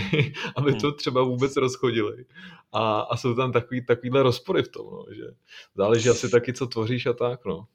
aby 0.56 0.74
to 0.74 0.86
hmm. 0.86 0.96
třeba 0.96 1.22
vůbec 1.22 1.56
rozchodili. 1.56 2.24
A, 2.72 3.00
a 3.00 3.16
jsou 3.16 3.34
tam 3.34 3.52
takový, 3.52 3.86
takovýhle 3.86 4.22
rozpory 4.22 4.62
v 4.62 4.68
tom, 4.68 4.86
no, 4.86 5.04
že 5.14 5.22
záleží 5.76 6.08
asi 6.08 6.30
taky, 6.30 6.52
co 6.52 6.66
tvoříš 6.66 7.06
a 7.06 7.12
tak, 7.12 7.44
no. 7.44 7.66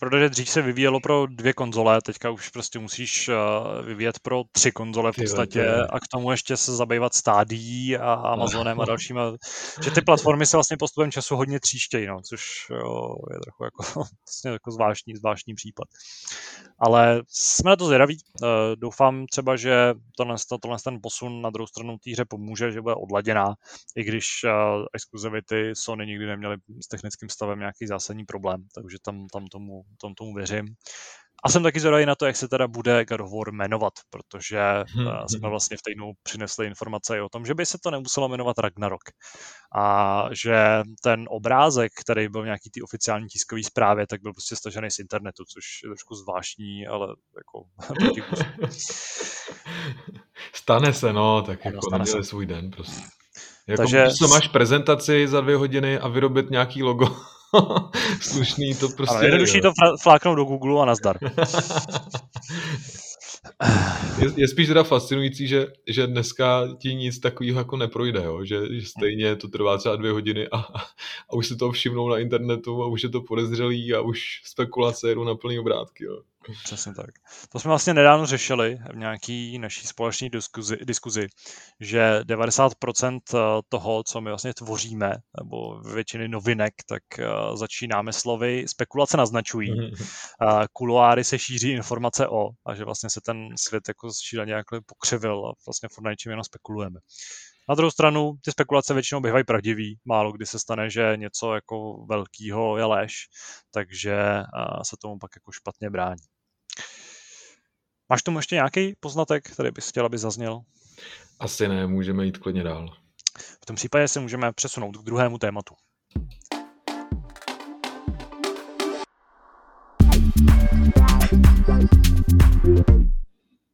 Protože 0.00 0.28
dřív 0.28 0.50
se 0.50 0.62
vyvíjelo 0.62 1.00
pro 1.00 1.26
dvě 1.26 1.52
konzole, 1.52 2.00
teďka 2.02 2.30
už 2.30 2.48
prostě 2.48 2.78
musíš 2.78 3.28
eh, 3.28 3.34
vyvíjet 3.82 4.18
pro 4.18 4.42
tři 4.52 4.72
konzole 4.72 5.12
v 5.12 5.16
podstatě 5.16 5.74
a 5.74 6.00
k 6.00 6.08
tomu 6.12 6.30
ještě 6.30 6.56
se 6.56 6.76
zabývat 6.76 7.14
stádií 7.14 7.96
a 7.96 8.12
Amazonem 8.12 8.80
a 8.80 8.84
dalšíma. 8.84 9.32
Že 9.84 9.90
ty 9.90 10.02
platformy 10.02 10.46
se 10.46 10.56
vlastně 10.56 10.76
postupem 10.76 11.10
času 11.10 11.36
hodně 11.36 11.60
tříštějí, 11.60 12.06
no, 12.06 12.20
což 12.22 12.66
jo, 12.70 13.14
je 13.32 13.38
trochu 13.40 13.64
jako, 13.64 13.82
vlastně 13.94 14.50
jako 14.50 14.70
zvláštní, 14.70 15.16
zvláštní 15.16 15.54
případ. 15.54 15.88
Ale 16.78 17.22
jsme 17.28 17.70
na 17.70 17.76
to 17.76 17.86
zvědaví. 17.86 18.18
Eh, 18.42 18.46
doufám 18.76 19.26
třeba, 19.26 19.56
že 19.56 19.94
tohle, 20.16 20.36
tohle 20.60 20.76
ten 20.84 20.98
posun 21.02 21.42
na 21.42 21.50
druhou 21.50 21.66
stranu 21.66 21.98
té 22.04 22.10
hře 22.10 22.24
pomůže, 22.24 22.72
že 22.72 22.82
bude 22.82 22.94
odladěná, 22.94 23.54
i 23.96 24.04
když 24.04 24.26
eh, 24.44 24.50
exkluzivity 24.94 25.70
Sony 25.74 26.06
nikdy 26.06 26.26
neměly 26.26 26.56
s 26.84 26.88
technickým 26.88 27.28
stavem 27.28 27.58
nějaký 27.58 27.86
zásadní 27.86 28.24
problém, 28.24 28.66
takže 28.74 28.98
tam, 29.02 29.26
tam 29.32 29.46
tomu 29.46 29.83
tom 30.00 30.14
tomu 30.14 30.34
věřím. 30.34 30.66
A 31.46 31.48
jsem 31.48 31.62
taky 31.62 31.80
zvědavý 31.80 32.06
na 32.06 32.14
to, 32.14 32.26
jak 32.26 32.36
se 32.36 32.48
teda 32.48 32.68
bude 32.68 33.04
God 33.04 33.20
of 33.20 33.32
War 33.32 33.52
jmenovat, 33.52 33.92
protože 34.10 34.60
hmm. 34.88 35.08
Jsme 35.28 35.48
vlastně 35.48 35.76
v 35.76 35.82
týdnu 35.82 36.12
přinesli 36.22 36.66
informace 36.66 37.16
i 37.16 37.20
o 37.20 37.28
tom, 37.28 37.46
že 37.46 37.54
by 37.54 37.66
se 37.66 37.78
to 37.82 37.90
nemuselo 37.90 38.28
jmenovat 38.28 38.58
Ragnarok. 38.58 39.02
A 39.76 40.24
že 40.32 40.82
ten 41.02 41.24
obrázek, 41.28 41.92
který 42.04 42.28
byl 42.28 42.42
v 42.42 42.44
nějaký 42.44 42.70
té 42.70 42.82
oficiální 42.82 43.26
tiskové 43.26 43.62
zprávě, 43.62 44.06
tak 44.06 44.22
byl 44.22 44.32
prostě 44.32 44.56
stažený 44.56 44.90
z 44.90 44.98
internetu, 44.98 45.44
což 45.44 45.64
je 45.84 45.88
trošku 45.88 46.14
zvláštní, 46.14 46.86
ale 46.86 47.08
jako 47.36 47.64
Stane 50.52 50.92
se, 50.92 51.12
no, 51.12 51.42
tak 51.42 51.66
ano, 51.66 51.74
jako 51.74 51.98
neměli 51.98 52.24
svůj 52.24 52.46
den 52.46 52.70
prostě. 52.70 53.02
Jako 53.68 53.82
Takže... 53.82 54.10
se 54.10 54.26
máš 54.26 54.48
prezentaci 54.48 55.28
za 55.28 55.40
dvě 55.40 55.56
hodiny 55.56 55.98
a 55.98 56.08
vyrobit 56.08 56.50
nějaký 56.50 56.82
logo 56.82 57.16
slušný, 58.20 58.74
to 58.74 58.88
prostě... 58.88 59.14
Ale 59.14 59.26
jednodušší 59.26 59.60
to 59.60 59.72
fláknout 60.02 60.36
do 60.36 60.44
Google 60.44 60.82
a 60.82 60.84
nazdar. 60.84 61.18
je, 64.18 64.32
je 64.36 64.48
spíš 64.48 64.68
teda 64.68 64.82
fascinující, 64.82 65.48
že, 65.48 65.66
že 65.86 66.06
dneska 66.06 66.68
ti 66.78 66.94
nic 66.94 67.18
takového 67.18 67.58
jako 67.58 67.76
neprojde, 67.76 68.22
jo? 68.24 68.44
Že, 68.44 68.80
že 68.80 68.86
stejně 68.86 69.36
to 69.36 69.48
trvá 69.48 69.78
třeba 69.78 69.96
dvě 69.96 70.12
hodiny 70.12 70.48
a, 70.48 70.56
a 71.28 71.34
už 71.34 71.48
si 71.48 71.56
to 71.56 71.72
všimnou 71.72 72.08
na 72.08 72.18
internetu 72.18 72.82
a 72.82 72.86
už 72.86 73.02
je 73.02 73.08
to 73.08 73.20
podezřelý 73.20 73.94
a 73.94 74.00
už 74.00 74.20
spekulace 74.44 75.08
jedou 75.08 75.24
na 75.24 75.34
plný 75.34 75.58
obrátky. 75.58 76.04
Jo? 76.04 76.20
Přesně 76.64 76.94
tak. 76.94 77.10
To 77.48 77.60
jsme 77.60 77.68
vlastně 77.68 77.94
nedávno 77.94 78.26
řešili 78.26 78.78
v 78.92 78.96
nějaký 78.96 79.58
naší 79.58 79.86
společné 79.86 80.28
diskuzi, 80.28 80.76
diskuzi, 80.76 81.26
že 81.80 82.20
90% 82.20 83.20
eh, 83.34 83.38
toho, 83.68 84.02
co 84.04 84.20
my 84.20 84.30
vlastně 84.30 84.54
tvoříme, 84.54 85.12
nebo 85.40 85.80
většiny 85.80 86.28
novinek, 86.28 86.74
tak 86.88 87.02
uh, 87.18 87.56
začínáme 87.56 88.12
slovy, 88.12 88.64
spekulace 88.68 89.16
naznačují, 89.16 89.70
uh, 89.70 90.64
kuloáry 90.72 91.24
se 91.24 91.38
šíří 91.38 91.70
informace 91.70 92.28
o, 92.28 92.48
a 92.66 92.74
že 92.74 92.84
vlastně 92.84 93.10
se 93.10 93.20
ten 93.20 93.48
svět 93.56 93.88
jako 93.88 94.10
šíleně 94.24 94.48
nějak 94.48 94.66
pokřivil 94.86 95.46
a 95.46 95.52
vlastně 95.66 95.88
furt 95.92 96.04
na 96.04 96.10
něčím 96.10 96.30
jenom 96.30 96.44
spekulujeme. 96.44 97.00
Na 97.68 97.74
druhou 97.74 97.90
stranu, 97.90 98.32
ty 98.44 98.50
spekulace 98.50 98.94
většinou 98.94 99.20
bývají 99.20 99.44
pravdivý, 99.44 99.98
málo 100.04 100.32
kdy 100.32 100.46
se 100.46 100.58
stane, 100.58 100.90
že 100.90 101.12
něco 101.16 101.54
jako 101.54 102.06
velkého 102.08 102.76
je 102.78 102.84
lež, 102.84 103.14
takže 103.70 104.16
se 104.82 104.96
tomu 105.02 105.18
pak 105.18 105.30
jako 105.36 105.52
špatně 105.52 105.90
brání. 105.90 106.33
Máš 108.08 108.22
tomu 108.22 108.38
ještě 108.38 108.54
nějaký 108.54 108.94
poznatek, 109.00 109.50
který 109.50 109.70
bys 109.70 109.88
chtěl, 109.88 110.06
aby 110.06 110.18
zazněl? 110.18 110.60
Asi 111.40 111.68
ne, 111.68 111.86
můžeme 111.86 112.24
jít 112.24 112.38
klidně 112.38 112.62
dál. 112.62 112.96
V 113.62 113.66
tom 113.66 113.76
případě 113.76 114.08
se 114.08 114.20
můžeme 114.20 114.52
přesunout 114.52 114.96
k 114.96 115.04
druhému 115.04 115.38
tématu. 115.38 115.74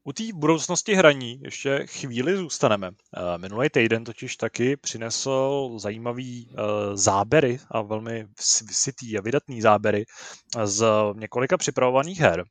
U 0.05 0.13
té 0.13 0.25
budoucnosti 0.35 0.95
hraní 0.95 1.41
ještě 1.43 1.87
chvíli 1.87 2.37
zůstaneme. 2.37 2.91
Minulý 3.37 3.69
týden 3.69 4.05
totiž 4.05 4.37
taky 4.37 4.77
přinesl 4.77 5.71
zajímavý 5.77 6.51
zábery 6.95 7.59
a 7.71 7.83
velmi 7.83 8.27
sytý 8.71 9.19
a 9.19 9.21
vydatný 9.21 9.63
zábery 9.63 10.05
z 10.65 10.87
několika 11.15 11.57
připravovaných 11.57 12.21
her. 12.21 12.45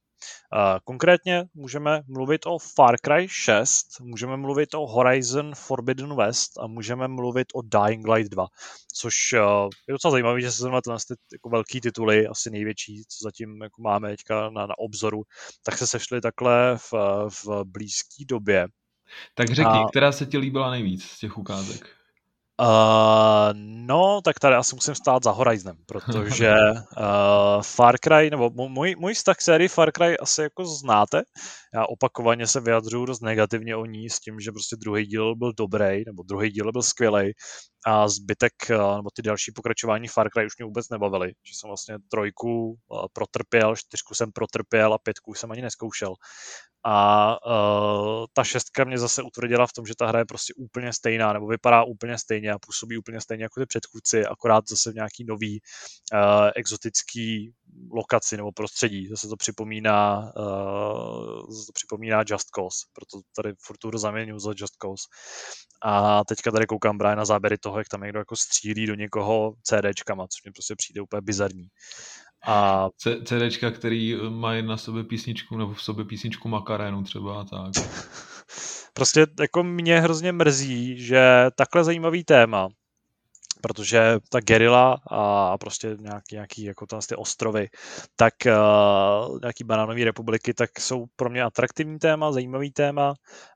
Konkrétně 0.84 1.46
můžeme 1.54 2.02
mluvit 2.08 2.46
o 2.46 2.58
Far 2.76 2.96
Cry 3.06 3.28
6, 3.30 4.00
můžeme 4.02 4.38
mluvit 4.38 4.74
o 4.74 4.88
Horizon 4.88 5.56
Forbidden 5.56 6.16
West 6.16 6.58
a 6.60 6.68
můžeme 6.68 7.08
mluvit 7.08 7.48
o 7.54 7.62
Dying 7.62 8.08
Light 8.08 8.32
2, 8.32 8.48
což 8.94 9.34
eh, 9.34 9.38
je 9.88 9.92
docela 9.92 10.12
zajímavé, 10.12 10.42
že 10.42 10.52
se 10.52 10.58
zrovna 10.58 10.82
tyhle 10.82 10.98
ty 11.00 11.16
jako 11.34 11.50
velký 11.50 11.82
tituly, 11.82 12.28
asi 12.28 12.50
největší, 12.50 13.04
co 13.08 13.18
zatím 13.24 13.62
jako 13.62 13.82
máme 13.82 14.10
teďka 14.10 14.50
na, 14.50 14.66
na 14.66 14.78
obzoru, 14.78 15.24
tak 15.64 15.78
se 15.78 15.88
sešly 15.88 16.22
takhle 16.22 16.78
v, 16.78 16.94
v 17.30 17.64
blízké 17.64 18.26
době. 18.26 18.68
Tak 19.36 19.48
řekni, 19.48 19.80
a... 19.86 19.90
která 19.90 20.12
se 20.12 20.26
ti 20.26 20.38
líbila 20.38 20.72
nejvíc 20.72 21.04
z 21.04 21.20
těch 21.20 21.38
ukázek? 21.38 21.99
Uh, 22.60 23.54
no, 23.64 24.22
tak 24.22 24.40
tady 24.40 24.56
asi 24.56 24.76
musím 24.76 24.96
stát 24.96 25.24
za 25.24 25.32
Horizonem, 25.32 25.78
protože 25.86 26.54
uh, 26.54 27.62
Far 27.62 27.96
Cry, 28.04 28.30
nebo 28.30 28.50
můj, 28.50 28.96
můj 29.00 29.14
vztah 29.14 29.38
k 29.38 29.42
sérii 29.42 29.68
Far 29.68 29.92
Cry 29.92 30.18
asi 30.18 30.42
jako 30.42 30.66
znáte. 30.66 31.22
Já 31.74 31.86
opakovaně 31.86 32.48
se 32.48 32.60
vyjadřuju 32.60 33.06
dost 33.06 33.22
negativně 33.22 33.76
o 33.76 33.86
ní 33.86 34.10
s 34.10 34.20
tím, 34.20 34.40
že 34.40 34.52
prostě 34.52 34.76
druhý 34.76 35.06
díl 35.06 35.36
byl 35.36 35.54
dobrý, 35.58 36.04
nebo 36.06 36.24
druhý 36.24 36.50
díl 36.50 36.72
byl 36.72 36.82
skvělý 36.82 37.32
a 37.86 38.08
zbytek, 38.08 38.54
uh, 38.70 38.96
nebo 38.96 39.10
ty 39.14 39.22
další 39.22 39.52
pokračování 39.52 40.08
Far 40.08 40.30
Cry 40.30 40.46
už 40.46 40.58
mě 40.58 40.66
vůbec 40.66 40.90
nebavily. 40.90 41.28
Že 41.28 41.54
jsem 41.56 41.68
vlastně 41.68 41.96
trojku 42.12 42.70
uh, 42.70 43.06
protrpěl, 43.14 43.76
čtyřku 43.76 44.14
jsem 44.14 44.32
protrpěl 44.32 44.94
a 44.94 44.98
pětku 44.98 45.34
jsem 45.34 45.52
ani 45.52 45.62
neskoušel. 45.62 46.14
A 46.86 47.38
uh, 47.46 48.26
ta 48.34 48.44
šestka 48.44 48.84
mě 48.84 48.98
zase 48.98 49.24
utvrdila 49.24 49.68
v 49.68 49.74
tom, 49.74 49.86
že 49.86 49.96
ta 49.96 50.08
hra 50.08 50.20
je 50.20 50.26
prostě 50.26 50.54
úplně 50.58 50.94
stejná, 50.94 51.34
nebo 51.34 51.48
vypadá 51.48 51.84
úplně 51.84 52.18
stejně 52.18 52.52
a 52.52 52.60
působí 52.60 52.98
úplně 52.98 53.22
stejně 53.22 53.44
jako 53.44 53.60
ty 53.60 53.66
předchůdci, 53.66 54.26
akorát 54.26 54.70
zase 54.70 54.92
v 54.92 54.96
nějaký 54.96 55.26
nový 55.26 55.62
uh, 56.14 56.20
exotický 56.56 57.54
lokaci 57.92 58.38
nebo 58.38 58.52
prostředí. 58.52 59.08
Zase 59.08 59.28
to 59.28 59.36
připomíná, 59.36 60.20
uh, 60.20 61.50
zase 61.50 61.66
to 61.66 61.72
připomíná 61.74 62.24
Just 62.28 62.48
Cause, 62.56 62.86
proto 62.94 63.26
tady 63.36 63.54
furt 63.66 63.78
tu 63.78 63.98
zaměňuji 63.98 64.40
za 64.40 64.54
Just 64.58 64.74
Cause. 64.82 65.04
A 65.84 66.24
teďka 66.26 66.52
tady 66.52 66.66
koukám 66.66 66.98
právě 66.98 67.16
na 67.16 67.26
záběry 67.26 67.58
toho, 67.58 67.78
jak 67.78 67.88
tam 67.88 68.02
někdo 68.02 68.20
jako 68.20 68.36
střílí 68.36 68.86
do 68.86 68.96
někoho 68.96 69.54
CDčkama, 69.64 70.28
což 70.28 70.46
mi 70.46 70.52
prostě 70.52 70.76
přijde 70.76 71.02
úplně 71.02 71.22
bizarní. 71.22 71.68
A... 72.48 72.88
CDčka, 73.26 73.72
který 73.72 74.18
mají 74.30 74.64
na 74.64 74.78
sobě 74.78 75.04
písničku, 75.04 75.58
nebo 75.58 75.74
v 75.74 75.82
sobě 75.82 76.06
písničku 76.06 76.50
Makarénu 76.50 77.04
třeba 77.04 77.42
a 77.42 77.44
tak. 77.44 77.86
prostě 78.94 79.28
jako 79.40 79.64
mě 79.64 80.00
hrozně 80.02 80.32
mrzí, 80.32 81.06
že 81.06 81.46
takhle 81.56 81.84
zajímavý 81.84 82.24
téma, 82.24 82.68
protože 83.62 84.18
ta 84.30 84.40
gerila 84.40 84.98
a 85.12 85.58
prostě 85.58 85.98
nějaký, 86.00 86.36
nějaký 86.36 86.64
jako 86.64 86.86
tam 86.86 87.02
ty 87.10 87.16
ostrovy, 87.16 87.70
tak 88.16 88.34
uh, 88.46 89.40
nějaký 89.42 89.64
banánové 89.64 90.04
republiky, 90.04 90.54
tak 90.54 90.80
jsou 90.80 91.06
pro 91.16 91.30
mě 91.30 91.44
atraktivní 91.44 92.00
téma, 92.00 92.32
zajímavý 92.32 92.72
téma. 92.72 93.14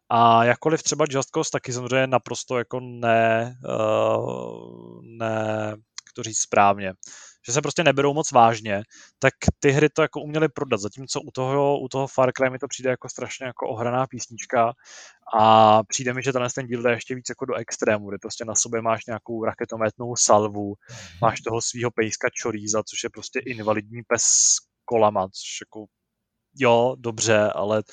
A 0.10 0.44
jakkoliv 0.44 0.84
třeba 0.84 1.06
Just 1.10 1.30
Cause 1.30 1.52
taky 1.52 1.74
samozřejmě 1.74 2.08
naprosto 2.08 2.58
jako 2.58 2.80
ne, 2.80 3.56
uh, 3.70 5.00
ne, 5.04 5.68
jak 5.70 6.14
to 6.16 6.24
říct 6.24 6.40
správně, 6.40 6.94
že 7.46 7.54
se 7.54 7.62
prostě 7.62 7.84
neberou 7.84 8.14
moc 8.14 8.32
vážně, 8.32 8.84
tak 9.20 9.34
ty 9.60 9.72
hry 9.72 9.90
to 9.90 10.02
jako 10.02 10.22
uměly 10.22 10.50
prodat, 10.50 10.80
zatímco 10.80 11.22
u 11.22 11.32
toho, 11.32 11.80
u 11.80 11.88
toho 11.88 12.08
Far 12.08 12.32
Cry 12.32 12.50
mi 12.50 12.60
to 12.60 12.68
přijde 12.68 12.90
jako 12.90 13.10
strašně 13.10 13.46
jako 13.46 13.68
ohraná 13.68 14.08
písnička 14.08 14.74
a 15.40 15.84
přijde 15.84 16.14
mi, 16.14 16.24
že 16.24 16.34
tenhle 16.34 16.50
ten 16.56 16.68
díl 16.68 16.82
jde 16.82 16.92
ještě 16.92 17.16
víc 17.16 17.26
jako 17.30 17.46
do 17.46 17.56
extrému, 17.56 18.10
kde 18.10 18.18
prostě 18.22 18.46
na 18.46 18.56
sobě 18.56 18.82
máš 18.82 19.06
nějakou 19.06 19.46
raketometnou 19.46 20.16
salvu, 20.16 20.74
máš 21.22 21.42
toho 21.42 21.62
svého 21.62 21.92
pejska 21.92 22.28
čoríza, 22.34 22.84
což 22.84 23.04
je 23.04 23.10
prostě 23.10 23.40
invalidní 23.40 24.02
pes 24.08 24.24
kolama, 24.86 25.28
což 25.28 25.62
jako 25.62 25.86
jo, 26.56 26.96
dobře, 27.00 27.52
ale 27.56 27.84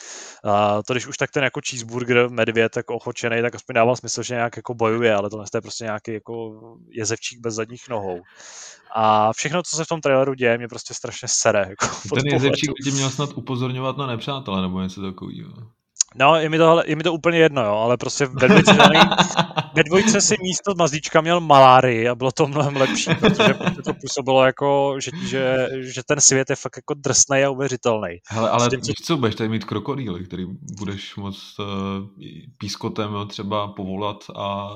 uh, 0.44 0.82
to 0.86 0.94
když 0.94 1.06
už 1.06 1.16
tak 1.16 1.30
ten 1.30 1.44
jako 1.44 1.60
cheeseburger, 1.68 2.30
medvěd, 2.30 2.76
jako 2.76 2.94
ochočený, 2.94 3.42
tak 3.42 3.54
aspoň 3.54 3.74
dává 3.74 3.96
smysl, 3.96 4.22
že 4.22 4.34
nějak 4.34 4.56
jako 4.56 4.74
bojuje, 4.74 5.14
ale 5.14 5.30
to 5.30 5.44
je 5.54 5.60
prostě 5.60 5.84
nějaký 5.84 6.12
jako 6.12 6.52
jezevčík 6.88 7.40
bez 7.40 7.54
zadních 7.54 7.88
nohou. 7.88 8.20
A 8.94 9.32
všechno, 9.32 9.62
co 9.62 9.76
se 9.76 9.84
v 9.84 9.88
tom 9.88 10.00
traileru 10.00 10.34
děje, 10.34 10.58
mě 10.58 10.68
prostě 10.68 10.94
strašně 10.94 11.28
sere. 11.28 11.66
Jako 11.68 11.86
ten 12.14 12.26
jezevčík 12.32 12.70
by 12.70 12.90
tě 12.90 12.90
měl 12.90 13.10
snad 13.10 13.30
upozorňovat 13.34 13.96
na 13.96 14.06
nepřátele 14.06 14.62
nebo 14.62 14.80
něco 14.80 15.02
takového. 15.02 15.52
No, 16.14 16.36
je 16.36 16.48
mi, 16.48 16.58
to, 16.58 16.82
je 16.86 16.96
mi 16.96 17.02
to 17.02 17.12
úplně 17.12 17.38
jedno, 17.38 17.62
jo, 17.62 17.72
ale 17.72 17.96
prostě 17.96 18.26
ve 18.26 18.48
dvojce, 18.48 18.72
ve 19.74 19.82
dvojce 19.82 20.20
si 20.20 20.36
místo 20.42 20.74
mazlíčka 20.78 21.20
měl 21.20 21.40
malárii 21.40 22.08
a 22.08 22.14
bylo 22.14 22.32
to 22.32 22.46
mnohem 22.46 22.76
lepší, 22.76 23.14
protože 23.14 23.54
prostě 23.54 23.82
to 23.82 23.94
působilo 23.94 24.44
jako, 24.44 24.96
že, 24.98 25.10
že, 25.22 25.68
že 25.80 26.02
ten 26.02 26.20
svět 26.20 26.50
je 26.50 26.56
fakt 26.56 26.76
jako 26.76 26.94
drsný 26.94 27.44
a 27.44 27.50
uvěřitelný. 27.50 28.18
Hele, 28.28 28.50
ale 28.50 28.68
tím, 28.68 28.80
co... 28.80 28.92
co, 29.04 29.16
budeš 29.16 29.34
tady 29.34 29.48
mít 29.48 29.64
krokodýly, 29.64 30.24
který 30.24 30.46
budeš 30.78 31.16
moc 31.16 31.56
uh, 31.58 31.66
pískotem 32.58 33.10
třeba 33.28 33.68
povolat 33.68 34.24
a 34.36 34.68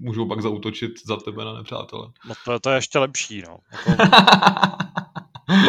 můžou 0.00 0.28
pak 0.28 0.42
zautočit 0.42 0.92
za 1.06 1.16
tebe 1.16 1.44
na 1.44 1.52
nepřátele. 1.52 2.08
No 2.28 2.34
to, 2.44 2.60
to 2.60 2.70
je 2.70 2.76
ještě 2.76 2.98
lepší, 2.98 3.42
no. 3.48 3.58
Jako... 3.88 5.03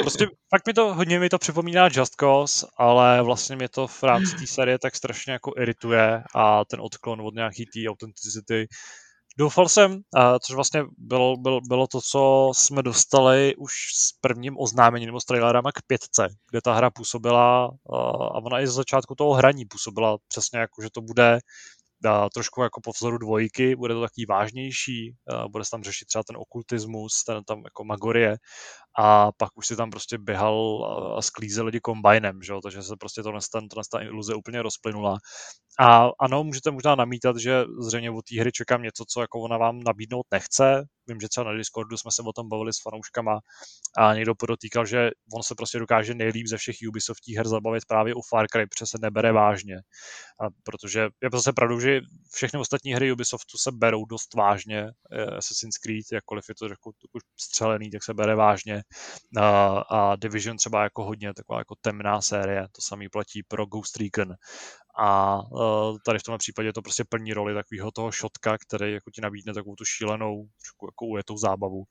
Prostě 0.01 0.27
fakt 0.49 0.67
mi 0.67 0.73
to, 0.73 0.93
hodně 0.93 1.19
mi 1.19 1.29
to 1.29 1.37
připomíná 1.37 1.89
Just 1.91 2.15
Cause, 2.15 2.67
ale 2.77 3.21
vlastně 3.21 3.55
mě 3.55 3.69
to 3.69 3.87
v 3.87 4.03
rámci 4.03 4.35
té 4.35 4.47
série 4.47 4.79
tak 4.79 4.95
strašně 4.95 5.33
jako 5.33 5.51
irituje 5.57 6.23
a 6.35 6.65
ten 6.65 6.81
odklon 6.81 7.21
od 7.21 7.35
nějaký 7.35 7.65
té 7.65 7.89
autenticity. 7.89 8.67
Doufal 9.37 9.69
jsem, 9.69 10.01
což 10.45 10.55
vlastně 10.55 10.83
bylo, 10.97 11.37
bylo, 11.37 11.61
bylo 11.61 11.87
to, 11.87 12.01
co 12.01 12.51
jsme 12.55 12.83
dostali 12.83 13.55
už 13.55 13.71
s 13.95 14.11
prvním 14.21 14.59
oznámením 14.59 15.07
nebo 15.07 15.21
s 15.21 15.25
trailerama 15.25 15.71
k 15.71 15.81
pětce, 15.87 16.27
kde 16.51 16.61
ta 16.61 16.73
hra 16.73 16.89
působila 16.89 17.65
a 17.93 18.37
ona 18.43 18.61
i 18.61 18.67
z 18.67 18.71
začátku 18.71 19.15
toho 19.15 19.33
hraní 19.33 19.65
působila 19.65 20.17
přesně 20.27 20.59
jako, 20.59 20.81
že 20.81 20.89
to 20.93 21.01
bude 21.01 21.39
trošku 22.33 22.61
jako 22.61 22.81
po 22.81 22.91
vzoru 22.91 23.17
dvojky, 23.17 23.75
bude 23.75 23.93
to 23.93 24.01
takový 24.01 24.25
vážnější, 24.25 25.15
bude 25.51 25.65
se 25.65 25.71
tam 25.71 25.83
řešit 25.83 26.05
třeba 26.05 26.23
ten 26.23 26.37
okultismus, 26.37 27.23
ten 27.23 27.43
tam 27.43 27.61
jako 27.63 27.83
magorie 27.83 28.37
a 28.97 29.31
pak 29.31 29.57
už 29.57 29.67
si 29.67 29.75
tam 29.75 29.89
prostě 29.91 30.17
běhal 30.17 30.85
a 31.17 31.21
sklízel 31.21 31.65
lidi 31.65 31.79
kombajnem, 31.79 32.41
že 32.43 32.53
jo? 32.53 32.61
takže 32.61 32.83
se 32.83 32.95
prostě 32.99 33.23
to 33.23 33.31
ten, 33.51 33.67
ta 33.91 34.01
iluze 34.01 34.35
úplně 34.35 34.61
rozplynula. 34.61 35.17
A 35.79 36.09
ano, 36.19 36.43
můžete 36.43 36.71
možná 36.71 36.95
namítat, 36.95 37.37
že 37.37 37.63
zřejmě 37.87 38.11
od 38.11 38.25
té 38.25 38.39
hry 38.39 38.51
čekám 38.51 38.81
něco, 38.81 39.05
co 39.07 39.21
jako 39.21 39.39
ona 39.39 39.57
vám 39.57 39.79
nabídnout 39.79 40.25
nechce. 40.31 40.85
Vím, 41.07 41.19
že 41.19 41.29
třeba 41.29 41.51
na 41.51 41.57
Discordu 41.57 41.97
jsme 41.97 42.11
se 42.11 42.21
o 42.21 42.33
tom 42.33 42.49
bavili 42.49 42.73
s 42.73 42.81
fanouškama 42.81 43.39
a 43.97 44.13
někdo 44.13 44.35
podotýkal, 44.35 44.85
že 44.85 45.09
on 45.35 45.43
se 45.43 45.55
prostě 45.55 45.79
dokáže 45.79 46.13
nejlíp 46.13 46.47
ze 46.47 46.57
všech 46.57 46.75
Ubisoftích 46.89 47.37
her 47.37 47.47
zabavit 47.47 47.85
právě 47.87 48.15
u 48.15 48.21
Far 48.29 48.47
Cry, 48.47 48.67
protože 48.67 48.85
se 48.85 48.97
nebere 49.01 49.31
vážně. 49.31 49.75
A 50.41 50.45
protože 50.63 50.99
je 50.99 51.29
zase 51.33 51.53
pravdou, 51.53 51.79
že 51.79 52.01
všechny 52.33 52.59
ostatní 52.59 52.93
hry 52.93 53.11
Ubisoftu 53.11 53.57
se 53.57 53.71
berou 53.71 54.05
dost 54.05 54.33
vážně. 54.33 54.85
Assassin's 55.37 55.77
Creed, 55.77 56.05
jakkoliv 56.11 56.45
je 56.49 56.55
to 56.55 56.65
jako 56.65 56.91
střelený, 57.39 57.91
tak 57.91 58.03
se 58.03 58.13
bere 58.13 58.35
vážně. 58.35 58.83
A, 59.89 60.15
Division 60.15 60.57
třeba 60.57 60.83
jako 60.83 61.03
hodně 61.03 61.33
taková 61.33 61.59
jako 61.59 61.75
temná 61.81 62.21
série, 62.21 62.61
to 62.71 62.81
samý 62.81 63.09
platí 63.09 63.43
pro 63.43 63.65
Ghost 63.65 63.97
Recon. 63.97 64.33
A 64.97 65.39
uh, 65.51 65.97
tady 66.05 66.19
v 66.19 66.23
tomhle 66.23 66.37
případě 66.37 66.73
to 66.73 66.81
prostě 66.81 67.03
plní 67.09 67.33
roli 67.33 67.53
takového 67.53 67.91
toho 67.91 68.11
šotka, 68.11 68.57
který 68.57 68.93
jako 68.93 69.11
ti 69.11 69.21
nabídne 69.21 69.53
takovou 69.53 69.75
tu 69.75 69.85
šílenou, 69.85 70.47
jako 70.87 71.05
ujetou 71.05 71.37
zábavu 71.37 71.83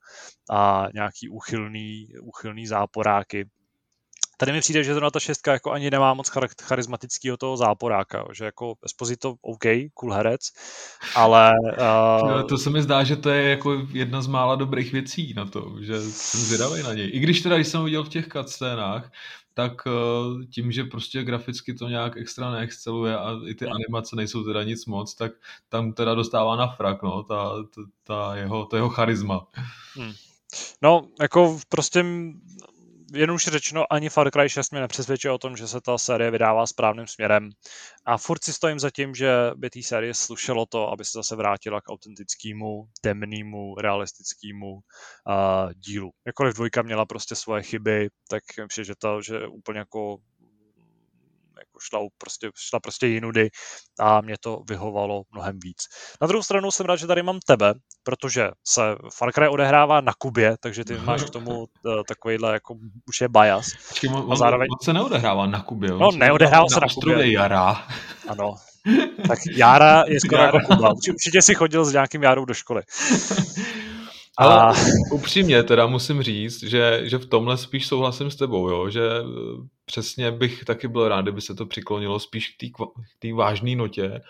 a 0.51 0.87
nějaký 0.93 1.29
uchylný, 1.29 2.07
uchylný 2.21 2.67
záporáky. 2.67 3.49
Tady 4.37 4.51
mi 4.51 4.59
přijde, 4.59 4.83
že 4.83 4.93
zrovna 4.93 5.11
ta 5.11 5.19
šestka 5.19 5.53
jako 5.53 5.71
ani 5.71 5.91
nemá 5.91 6.13
moc 6.13 6.31
charismatického 6.61 7.37
toho 7.37 7.57
záporáka, 7.57 8.25
že 8.33 8.45
jako 8.45 8.75
Esposito 8.85 9.35
OK, 9.41 9.63
cool 9.93 10.13
herec, 10.13 10.51
ale... 11.15 11.53
Uh... 11.75 12.47
To 12.47 12.57
se 12.57 12.69
mi 12.69 12.81
zdá, 12.81 13.03
že 13.03 13.15
to 13.15 13.29
je 13.29 13.49
jako 13.49 13.87
jedna 13.91 14.21
z 14.21 14.27
mála 14.27 14.55
dobrých 14.55 14.91
věcí 14.91 15.33
na 15.33 15.45
to, 15.45 15.75
že 15.81 16.01
jsem 16.01 16.39
zvědavý 16.39 16.83
na 16.83 16.93
něj. 16.93 17.09
I 17.13 17.19
když 17.19 17.41
teda, 17.41 17.55
když 17.55 17.67
jsem 17.67 17.83
viděl 17.83 18.03
v 18.03 18.09
těch 18.09 18.27
cutscénách, 18.27 19.11
tak 19.55 19.73
eh, 19.87 20.45
tím, 20.45 20.71
že 20.71 20.83
prostě 20.83 21.23
graficky 21.23 21.73
to 21.73 21.87
nějak 21.87 22.17
extra 22.17 22.51
neexceluje 22.51 23.17
a 23.17 23.31
i 23.47 23.55
ty 23.55 23.65
animace 23.65 24.15
nejsou 24.15 24.43
teda 24.43 24.63
nic 24.63 24.85
moc, 24.85 25.15
tak 25.15 25.31
tam 25.69 25.93
teda 25.93 26.15
dostává 26.15 26.55
na 26.55 26.67
frak, 26.67 27.01
no, 27.03 27.23
ta, 27.23 27.49
ta, 27.75 27.81
ta 28.03 28.35
jeho, 28.35 28.65
to 28.65 28.75
jeho 28.75 28.89
charisma. 28.89 29.47
Hmm. 29.95 30.13
No, 30.81 31.07
jako 31.21 31.59
prostě 31.69 32.05
jen 33.15 33.31
už 33.31 33.47
řečeno, 33.47 33.93
ani 33.93 34.09
Far 34.09 34.31
Cry 34.31 34.49
6 34.49 34.71
mě 34.71 34.81
nepřesvědčuje 34.81 35.31
o 35.31 35.37
tom, 35.37 35.57
že 35.57 35.67
se 35.67 35.81
ta 35.81 35.97
série 35.97 36.31
vydává 36.31 36.67
správným 36.67 37.07
směrem. 37.07 37.49
A 38.05 38.17
furt 38.17 38.43
si 38.43 38.53
stojím 38.53 38.79
za 38.79 38.89
tím, 38.91 39.15
že 39.15 39.51
by 39.55 39.69
té 39.69 39.83
série 39.83 40.13
slušelo 40.13 40.65
to, 40.65 40.91
aby 40.91 41.05
se 41.05 41.11
zase 41.13 41.35
vrátila 41.35 41.81
k 41.81 41.89
autentickému, 41.89 42.87
temnému, 43.01 43.75
realistickému 43.75 44.73
uh, 44.73 44.81
dílu. 45.73 46.11
Jakkoliv 46.25 46.55
dvojka 46.55 46.81
měla 46.81 47.05
prostě 47.05 47.35
svoje 47.35 47.63
chyby, 47.63 48.09
tak 48.29 48.43
myslím, 48.63 48.85
že 48.85 48.93
to, 48.95 49.21
že 49.21 49.47
úplně 49.47 49.79
jako 49.79 50.17
jako 51.59 51.79
šla, 51.79 51.99
prostě, 52.17 52.49
šla 52.69 52.79
prostě 52.79 53.07
jinudy 53.07 53.49
a 53.99 54.21
mě 54.21 54.35
to 54.39 54.61
vyhovalo 54.69 55.23
mnohem 55.31 55.59
víc. 55.63 55.77
Na 56.21 56.27
druhou 56.27 56.43
stranu 56.43 56.71
jsem 56.71 56.85
rád, 56.85 56.95
že 56.95 57.07
tady 57.07 57.23
mám 57.23 57.39
tebe, 57.45 57.73
protože 58.03 58.49
se 58.67 58.81
Far 59.13 59.31
Cry 59.31 59.47
odehrává 59.47 60.01
na 60.01 60.13
Kubě, 60.17 60.55
takže 60.59 60.85
ty 60.85 60.97
máš 60.97 61.23
k 61.23 61.29
tomu 61.29 61.59
uh, 61.59 61.65
takovýhle 62.07 62.53
jako 62.53 62.75
už 63.07 63.21
je 63.21 63.29
bias. 63.29 63.71
On, 64.09 64.33
a 64.33 64.35
zároveň... 64.35 64.67
on 64.71 64.85
se 64.85 64.93
neodehrává 64.93 65.45
na 65.45 65.61
Kubě. 65.61 65.89
No, 65.89 66.11
neodehrává 66.11 66.67
se 66.67 66.79
na, 66.79 66.87
na 66.87 66.93
Kubě. 66.93 67.31
Jara. 67.31 67.87
Ano, 68.27 68.55
tak 69.27 69.39
Jára 69.55 70.03
je 70.07 70.19
skoro 70.19 70.41
Jára. 70.41 70.57
jako 70.57 70.75
Kuba. 70.75 70.93
Určitě 71.09 71.41
si 71.41 71.55
chodil 71.55 71.85
s 71.85 71.93
nějakým 71.93 72.23
Járou 72.23 72.45
do 72.45 72.53
školy. 72.53 72.81
Ale 74.37 74.61
a... 74.61 74.73
upřímně 75.11 75.63
teda 75.63 75.87
musím 75.87 76.21
říct, 76.21 76.63
že, 76.63 77.01
že 77.03 77.17
v 77.17 77.25
tomhle 77.25 77.57
spíš 77.57 77.87
souhlasím 77.87 78.31
s 78.31 78.35
tebou, 78.35 78.69
jo? 78.69 78.89
že 78.89 79.01
eh, 79.01 79.23
přesně 79.85 80.31
bych 80.31 80.63
taky 80.63 80.87
byl 80.87 81.07
rád, 81.07 81.21
kdyby 81.21 81.41
se 81.41 81.55
to 81.55 81.65
přiklonilo 81.65 82.19
spíš 82.19 82.49
k 82.49 83.19
té 83.19 83.33
vážné 83.33 83.75
notě. 83.75 84.21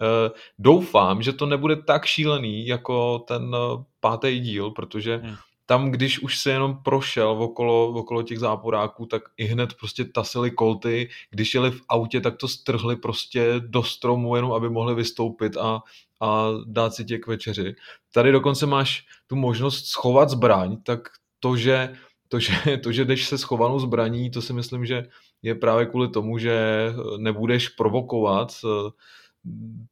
Uh, 0.00 0.36
doufám, 0.58 1.22
že 1.22 1.32
to 1.32 1.46
nebude 1.46 1.76
tak 1.76 2.04
šílený 2.04 2.66
jako 2.66 3.18
ten 3.18 3.42
uh, 3.42 3.82
pátý 4.00 4.40
díl, 4.40 4.70
protože 4.70 5.16
hmm 5.16 5.36
tam, 5.72 5.90
když 5.90 6.18
už 6.18 6.38
se 6.38 6.50
jenom 6.50 6.78
prošel 6.82 7.28
okolo, 7.28 7.88
okolo 7.88 8.22
těch 8.22 8.38
záporáků, 8.38 9.06
tak 9.06 9.22
i 9.36 9.44
hned 9.44 9.74
prostě 9.74 10.04
tasili 10.04 10.50
kolty, 10.50 11.08
když 11.30 11.54
jeli 11.54 11.70
v 11.70 11.80
autě, 11.88 12.20
tak 12.20 12.36
to 12.36 12.48
strhli 12.48 12.96
prostě 12.96 13.54
do 13.58 13.82
stromu, 13.82 14.36
jenom 14.36 14.52
aby 14.52 14.70
mohli 14.70 14.94
vystoupit 14.94 15.56
a, 15.56 15.80
a 16.20 16.48
dát 16.66 16.94
si 16.94 17.04
tě 17.04 17.18
k 17.18 17.26
večeři. 17.26 17.74
Tady 18.14 18.32
dokonce 18.32 18.66
máš 18.66 19.06
tu 19.26 19.36
možnost 19.36 19.86
schovat 19.86 20.30
zbraň, 20.30 20.76
tak 20.82 21.08
to, 21.40 21.56
že 21.56 21.96
to, 22.28 22.38
že, 22.40 22.52
to, 22.82 22.92
že 22.92 23.04
jdeš 23.04 23.26
se 23.26 23.38
schovanou 23.38 23.78
zbraní, 23.78 24.30
to 24.30 24.42
si 24.42 24.52
myslím, 24.52 24.86
že 24.86 25.06
je 25.42 25.54
právě 25.54 25.86
kvůli 25.86 26.08
tomu, 26.08 26.38
že 26.38 26.86
nebudeš 27.18 27.68
provokovat 27.68 28.52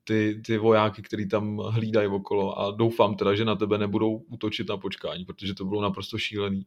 ty, 0.04 0.42
ty 0.46 0.58
vojáky, 0.58 1.02
který 1.02 1.28
tam 1.28 1.56
hlídají 1.56 2.08
okolo 2.08 2.58
a 2.58 2.70
doufám 2.70 3.14
teda, 3.14 3.34
že 3.34 3.44
na 3.44 3.56
tebe 3.56 3.78
nebudou 3.78 4.16
útočit 4.16 4.68
na 4.68 4.76
počkání, 4.76 5.24
protože 5.24 5.54
to 5.54 5.64
bylo 5.64 5.82
naprosto 5.82 6.18
šílený. 6.18 6.66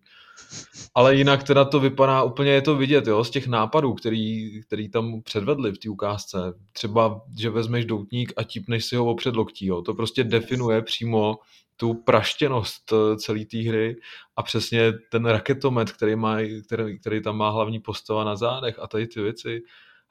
Ale 0.96 1.16
jinak 1.16 1.44
teda 1.44 1.66
to 1.66 1.80
vypadá, 1.80 2.24
úplně 2.24 2.52
je 2.52 2.62
to 2.62 2.76
vidět, 2.76 3.08
jo, 3.08 3.24
z 3.24 3.30
těch 3.30 3.48
nápadů, 3.48 3.94
který, 3.94 4.62
který 4.62 4.90
tam 4.90 5.22
předvedli 5.22 5.72
v 5.72 5.78
té 5.78 5.90
ukázce. 5.90 6.38
Třeba, 6.72 7.22
že 7.40 7.50
vezmeš 7.50 7.86
doutník 7.86 8.34
a 8.38 8.44
típneš 8.44 8.86
si 8.86 8.96
ho 8.96 9.06
opřed 9.06 9.36
loktí, 9.36 9.66
jo. 9.66 9.82
To 9.82 9.94
prostě 9.94 10.24
definuje 10.24 10.82
přímo 10.82 11.38
tu 11.78 11.94
praštěnost 11.94 12.94
eh, 12.94 13.18
celé 13.18 13.46
té 13.46 13.58
hry 13.58 13.96
a 14.36 14.44
přesně 14.44 14.94
ten 15.12 15.26
raketomet, 15.26 15.92
který, 15.92 16.16
má, 16.16 16.38
který, 16.66 17.00
který 17.00 17.22
tam 17.22 17.38
má 17.38 17.50
hlavní 17.50 17.80
postava 17.80 18.24
na 18.24 18.36
zádech 18.36 18.80
a 18.80 18.88
tady 18.88 19.08
ty 19.08 19.22
věci, 19.22 19.62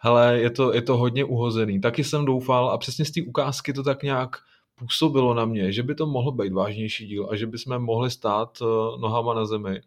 hele, 0.03 0.41
je 0.41 0.51
to, 0.51 0.75
je 0.75 0.83
to 0.83 0.97
hodně 0.97 1.25
uhozený. 1.25 1.81
Taky 1.81 2.05
jsem 2.05 2.25
doufal 2.25 2.71
a 2.71 2.79
přesně 2.79 3.05
z 3.05 3.11
té 3.11 3.23
ukázky 3.23 3.73
to 3.73 3.83
tak 3.83 4.03
nějak 4.03 4.37
působilo 4.75 5.35
na 5.35 5.45
mě, 5.45 5.73
že 5.73 5.83
by 5.83 5.95
to 5.95 6.07
mohl 6.07 6.33
být 6.33 6.53
vážnější 6.53 7.07
díl 7.07 7.29
a 7.31 7.37
že 7.37 7.47
bychom 7.47 7.79
mohli 7.79 8.11
stát 8.11 8.61
uh, 8.61 9.01
nohama 9.01 9.35
na 9.35 9.47
zemi. 9.47 9.81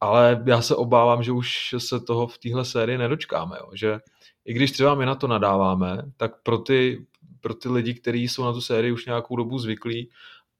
Ale 0.00 0.42
já 0.46 0.62
se 0.62 0.76
obávám, 0.76 1.22
že 1.22 1.32
už 1.32 1.74
se 1.78 2.00
toho 2.00 2.26
v 2.26 2.38
téhle 2.38 2.64
sérii 2.64 2.98
nedočkáme. 2.98 3.56
Jo. 3.60 3.70
Že 3.74 4.00
i 4.44 4.52
když 4.52 4.72
třeba 4.72 4.94
my 4.94 5.06
na 5.06 5.14
to 5.14 5.26
nadáváme, 5.26 6.02
tak 6.16 6.42
pro 6.42 6.58
ty, 6.58 7.06
pro 7.40 7.54
ty 7.54 7.68
lidi, 7.68 7.94
kteří 7.94 8.28
jsou 8.28 8.44
na 8.44 8.52
tu 8.52 8.60
sérii 8.60 8.92
už 8.92 9.06
nějakou 9.06 9.36
dobu 9.36 9.58
zvyklí 9.58 10.10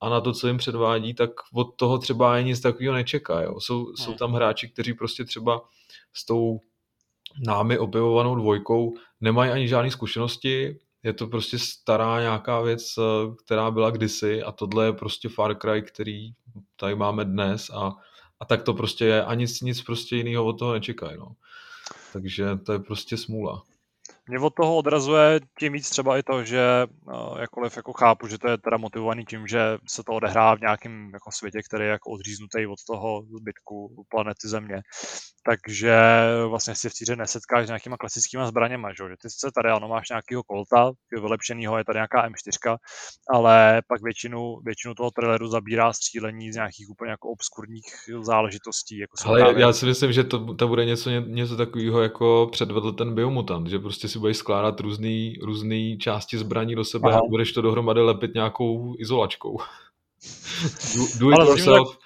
a 0.00 0.08
na 0.08 0.20
to, 0.20 0.32
co 0.32 0.46
jim 0.46 0.56
předvádí, 0.56 1.14
tak 1.14 1.30
od 1.52 1.74
toho 1.76 1.98
třeba 1.98 2.34
ani 2.34 2.44
nic 2.44 2.60
takového 2.60 2.94
nečeká. 2.94 3.42
Jo. 3.42 3.60
Jsou, 3.60 3.96
jsou 3.96 4.10
hmm. 4.10 4.18
tam 4.18 4.32
hráči, 4.32 4.68
kteří 4.68 4.94
prostě 4.94 5.24
třeba 5.24 5.62
s 6.12 6.26
tou 6.26 6.60
námi 7.46 7.78
objevovanou 7.78 8.34
dvojkou 8.34 8.94
nemají 9.20 9.50
ani 9.50 9.68
žádné 9.68 9.90
zkušenosti, 9.90 10.78
je 11.02 11.12
to 11.12 11.26
prostě 11.26 11.58
stará 11.58 12.20
nějaká 12.20 12.60
věc, 12.60 12.94
eh, 12.98 13.34
která 13.44 13.70
byla 13.70 13.90
kdysi 13.90 14.42
a 14.42 14.52
tohle 14.52 14.86
je 14.86 14.92
prostě 14.92 15.28
Far 15.28 15.56
Cry, 15.58 15.82
který 15.82 16.30
tady 16.76 16.94
máme 16.94 17.24
dnes 17.24 17.70
a, 17.70 17.92
a 18.40 18.44
tak 18.44 18.62
to 18.62 18.74
prostě 18.74 19.04
je 19.04 19.24
a 19.24 19.34
nic, 19.34 19.60
nic 19.60 19.82
prostě 19.82 20.16
jiného 20.16 20.44
od 20.44 20.58
toho 20.58 20.72
nečekají. 20.72 21.18
No. 21.18 21.32
Takže 22.12 22.56
to 22.66 22.72
je 22.72 22.78
prostě 22.78 23.16
smůla. 23.16 23.62
Mě 24.28 24.38
od 24.38 24.54
toho 24.54 24.76
odrazuje 24.76 25.40
tím 25.58 25.72
víc 25.72 25.90
třeba 25.90 26.18
i 26.18 26.22
to, 26.22 26.44
že 26.44 26.86
uh, 27.06 27.38
jakkoliv 27.40 27.76
jako 27.76 27.92
chápu, 27.92 28.26
že 28.26 28.38
to 28.38 28.48
je 28.48 28.58
teda 28.58 28.76
motivovaný 28.76 29.24
tím, 29.24 29.46
že 29.46 29.78
se 29.88 30.02
to 30.04 30.12
odehrává 30.12 30.56
v 30.56 30.60
nějakém 30.60 31.10
jako 31.12 31.30
světě, 31.32 31.60
který 31.68 31.84
je 31.84 31.90
jako 31.90 32.10
odříznutý 32.10 32.66
od 32.66 32.78
toho 32.86 33.22
zbytku 33.40 34.04
planety 34.10 34.48
Země. 34.48 34.82
Takže 35.46 35.96
vlastně 36.48 36.74
si 36.74 36.88
v 36.88 36.92
týře 36.98 37.16
nesetkáš 37.16 37.66
s 37.66 37.68
nějakýma 37.68 37.96
klasickýma 37.96 38.46
zbraněma, 38.46 38.88
že, 38.90 39.08
že 39.08 39.16
ty 39.22 39.30
se 39.30 39.50
tady 39.54 39.68
ano, 39.70 39.88
máš 39.88 40.08
nějakého 40.08 40.42
kolta, 40.42 40.92
vylepšenýho, 41.12 41.78
je 41.78 41.84
tady 41.84 41.96
nějaká 41.96 42.28
M4, 42.28 42.76
ale 43.34 43.82
pak 43.88 44.02
většinu, 44.02 44.60
většinu 44.64 44.94
toho 44.94 45.10
traileru 45.10 45.48
zabírá 45.48 45.92
střílení 45.92 46.52
z 46.52 46.54
nějakých 46.54 46.90
úplně 46.90 47.10
jako 47.10 47.28
obskurních 47.28 47.84
záležitostí. 48.20 48.98
Jako 48.98 49.16
ale 49.24 49.60
já 49.60 49.72
si 49.72 49.86
myslím, 49.86 50.12
že 50.12 50.24
to, 50.24 50.54
to 50.54 50.68
bude 50.68 50.84
něco, 50.84 51.10
něco 51.10 51.56
takového, 51.56 52.02
jako 52.02 52.48
předvedl 52.52 52.92
ten 52.92 53.14
Biomutant, 53.14 53.66
že 53.66 53.78
prostě 53.78 54.08
si 54.14 54.18
budeš 54.18 54.36
skládat 54.36 54.80
různý, 54.80 55.38
různý 55.42 55.98
části 55.98 56.38
zbraní 56.38 56.74
do 56.74 56.84
sebe 56.84 57.10
Aha. 57.10 57.18
a 57.18 57.28
budeš 57.28 57.52
to 57.52 57.62
dohromady 57.62 58.00
lepit 58.00 58.34
nějakou 58.34 58.94
izolačkou. 58.98 59.58
do, 60.96 61.06
do 61.18 61.30
it 61.30 61.38
Ale 61.38 61.46
yourself. 61.46 61.88
Tak, 61.88 61.98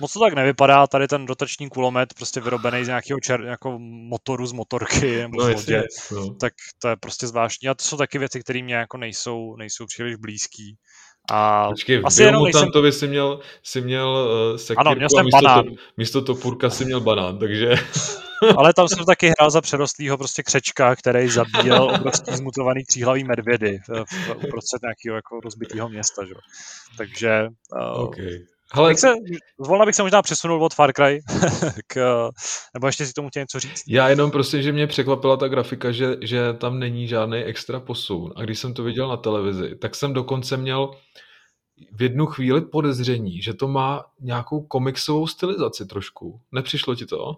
moc 0.00 0.12
to 0.12 0.20
tak 0.20 0.34
nevypadá, 0.34 0.86
tady 0.86 1.08
ten 1.08 1.26
dotační 1.26 1.68
kulomet 1.68 2.14
prostě 2.14 2.40
vyrobený 2.40 2.84
z 2.84 2.86
nějakého 2.86 3.20
čer, 3.20 3.40
jako 3.40 3.78
motoru 3.80 4.46
z 4.46 4.52
motorky 4.52 5.16
nebo 5.16 5.36
no, 5.36 5.44
z 5.44 5.54
lodě, 5.54 5.82
no. 6.12 6.34
tak 6.34 6.52
to 6.78 6.88
je 6.88 6.96
prostě 6.96 7.26
zvláštní. 7.26 7.68
A 7.68 7.74
to 7.74 7.84
jsou 7.84 7.96
taky 7.96 8.18
věci, 8.18 8.40
které 8.40 8.62
mě 8.62 8.74
jako 8.74 8.96
nejsou, 8.96 9.56
nejsou 9.56 9.86
příliš 9.86 10.16
blízký. 10.16 10.76
A 11.30 11.68
Počkej, 11.68 12.02
asi 12.04 12.22
jenom 12.22 12.44
nejsem... 12.44 12.70
to 12.70 12.82
by 12.82 12.92
si 12.92 13.08
měl, 13.08 13.40
si 13.62 13.80
měl 13.80 14.08
uh, 14.08 14.56
sekirku 14.56 14.80
ano, 14.80 14.94
měl 14.94 15.08
jsem 15.08 15.20
a 15.20 15.22
místo, 15.22 15.42
banán. 15.42 15.64
To, 15.64 15.70
místo 15.96 16.22
topůrka 16.22 16.70
si 16.70 16.84
měl 16.84 17.00
banán, 17.00 17.38
takže... 17.38 17.74
Ale 18.56 18.74
tam 18.74 18.88
jsem 18.88 19.04
taky 19.04 19.28
hrál 19.28 19.50
za 19.50 19.60
přerostlýho 19.60 20.18
prostě 20.18 20.42
křečka, 20.42 20.96
který 20.96 21.28
zabíjel 21.28 21.82
obrovský 21.82 22.36
zmutovaný 22.36 22.84
tříhlavý 22.84 23.24
medvědy 23.24 23.78
v, 23.88 24.04
v, 24.04 24.30
uprostřed 24.30 24.82
nějakého 24.82 25.16
jako 25.16 25.40
rozbitého 25.40 25.88
města. 25.88 26.24
Že? 26.24 26.34
Takže 26.98 27.48
uh, 27.72 28.02
okay. 28.02 28.38
Hele, 28.72 28.90
bych 28.90 28.98
se, 28.98 29.12
zvolna 29.64 29.86
bych 29.86 29.94
se 29.94 30.02
možná 30.02 30.22
přesunul 30.22 30.64
od 30.64 30.74
Far 30.74 30.92
Cry, 30.92 31.20
k, 31.86 32.28
nebo 32.74 32.86
ještě 32.86 33.06
si 33.06 33.12
tomu 33.12 33.30
tě 33.30 33.40
něco 33.40 33.60
říct. 33.60 33.82
Já 33.88 34.08
jenom 34.08 34.30
prostě, 34.30 34.62
že 34.62 34.72
mě 34.72 34.86
překvapila 34.86 35.36
ta 35.36 35.48
grafika, 35.48 35.92
že, 35.92 36.16
že 36.20 36.52
tam 36.52 36.78
není 36.78 37.08
žádný 37.08 37.38
extra 37.38 37.80
posun. 37.80 38.32
A 38.36 38.42
když 38.42 38.58
jsem 38.58 38.74
to 38.74 38.82
viděl 38.82 39.08
na 39.08 39.16
televizi, 39.16 39.76
tak 39.76 39.94
jsem 39.94 40.12
dokonce 40.12 40.56
měl 40.56 40.90
v 41.92 42.02
jednu 42.02 42.26
chvíli 42.26 42.60
podezření, 42.60 43.42
že 43.42 43.54
to 43.54 43.68
má 43.68 44.04
nějakou 44.20 44.62
komiksovou 44.62 45.26
stylizaci 45.26 45.86
trošku. 45.86 46.40
Nepřišlo 46.52 46.94
ti 46.94 47.06
to? 47.06 47.36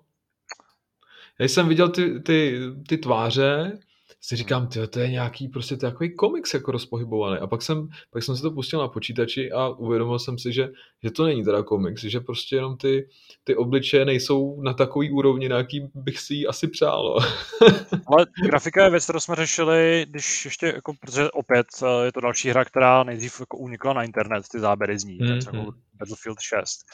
Já 1.40 1.48
jsem 1.48 1.68
viděl 1.68 1.88
ty, 1.88 2.20
ty, 2.20 2.60
ty 2.88 2.98
tváře 2.98 3.78
si 4.20 4.36
říkám, 4.36 4.66
tyjo, 4.66 4.86
to 4.86 5.00
je 5.00 5.10
nějaký 5.10 5.48
prostě 5.48 5.76
takový 5.76 6.16
komiks 6.16 6.54
jako 6.54 6.72
rozpohybovaný. 6.72 7.38
A 7.38 7.46
pak 7.46 7.62
jsem, 7.62 7.88
pak 8.10 8.22
jsem 8.22 8.36
si 8.36 8.42
to 8.42 8.50
pustil 8.50 8.80
na 8.80 8.88
počítači 8.88 9.52
a 9.52 9.68
uvědomil 9.68 10.18
jsem 10.18 10.38
si, 10.38 10.52
že, 10.52 10.68
že 11.02 11.10
to 11.10 11.24
není 11.24 11.44
teda 11.44 11.62
komiks, 11.62 12.02
že 12.04 12.20
prostě 12.20 12.56
jenom 12.56 12.76
ty, 12.76 13.08
ty 13.44 13.56
obličeje 13.56 14.04
nejsou 14.04 14.62
na 14.62 14.74
takový 14.74 15.10
úrovni, 15.10 15.48
na 15.48 15.56
jaký 15.56 15.88
bych 15.94 16.18
si 16.18 16.34
ji 16.34 16.46
asi 16.46 16.68
přál. 16.68 17.18
Ale 18.06 18.26
grafika 18.44 18.84
je 18.84 18.90
věc, 18.90 19.04
kterou 19.04 19.20
jsme 19.20 19.34
řešili, 19.34 20.06
když 20.10 20.44
ještě, 20.44 20.66
jako, 20.66 20.94
protože 21.00 21.30
opět 21.30 21.66
eh, 21.82 22.04
je 22.04 22.12
to 22.12 22.20
další 22.20 22.48
hra, 22.50 22.64
která 22.64 23.04
nejdřív 23.04 23.40
jako 23.40 23.56
unikla 23.56 23.92
na 23.92 24.02
internet, 24.02 24.44
ty 24.52 24.60
záběry 24.60 24.98
z 24.98 25.04
ní, 25.04 25.18
mm-hmm. 25.18 25.56
jako. 25.56 25.72
Battlefield 25.98 26.40
6 26.40 26.84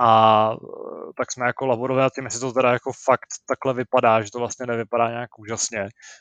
a 0.00 0.50
e, 0.52 0.56
tak 1.16 1.32
jsme 1.32 1.46
jako 1.46 1.66
laborovali 1.66 2.10
tím, 2.14 2.24
jestli 2.24 2.40
to 2.40 2.52
teda 2.52 2.72
jako 2.72 2.92
fakt 3.04 3.30
takhle 3.48 3.74
vypadá, 3.74 4.22
že 4.22 4.30
to 4.30 4.38
vlastně 4.38 4.66
nevypadá 4.66 5.08
nějak 5.08 5.38
úžasně. 5.38 5.80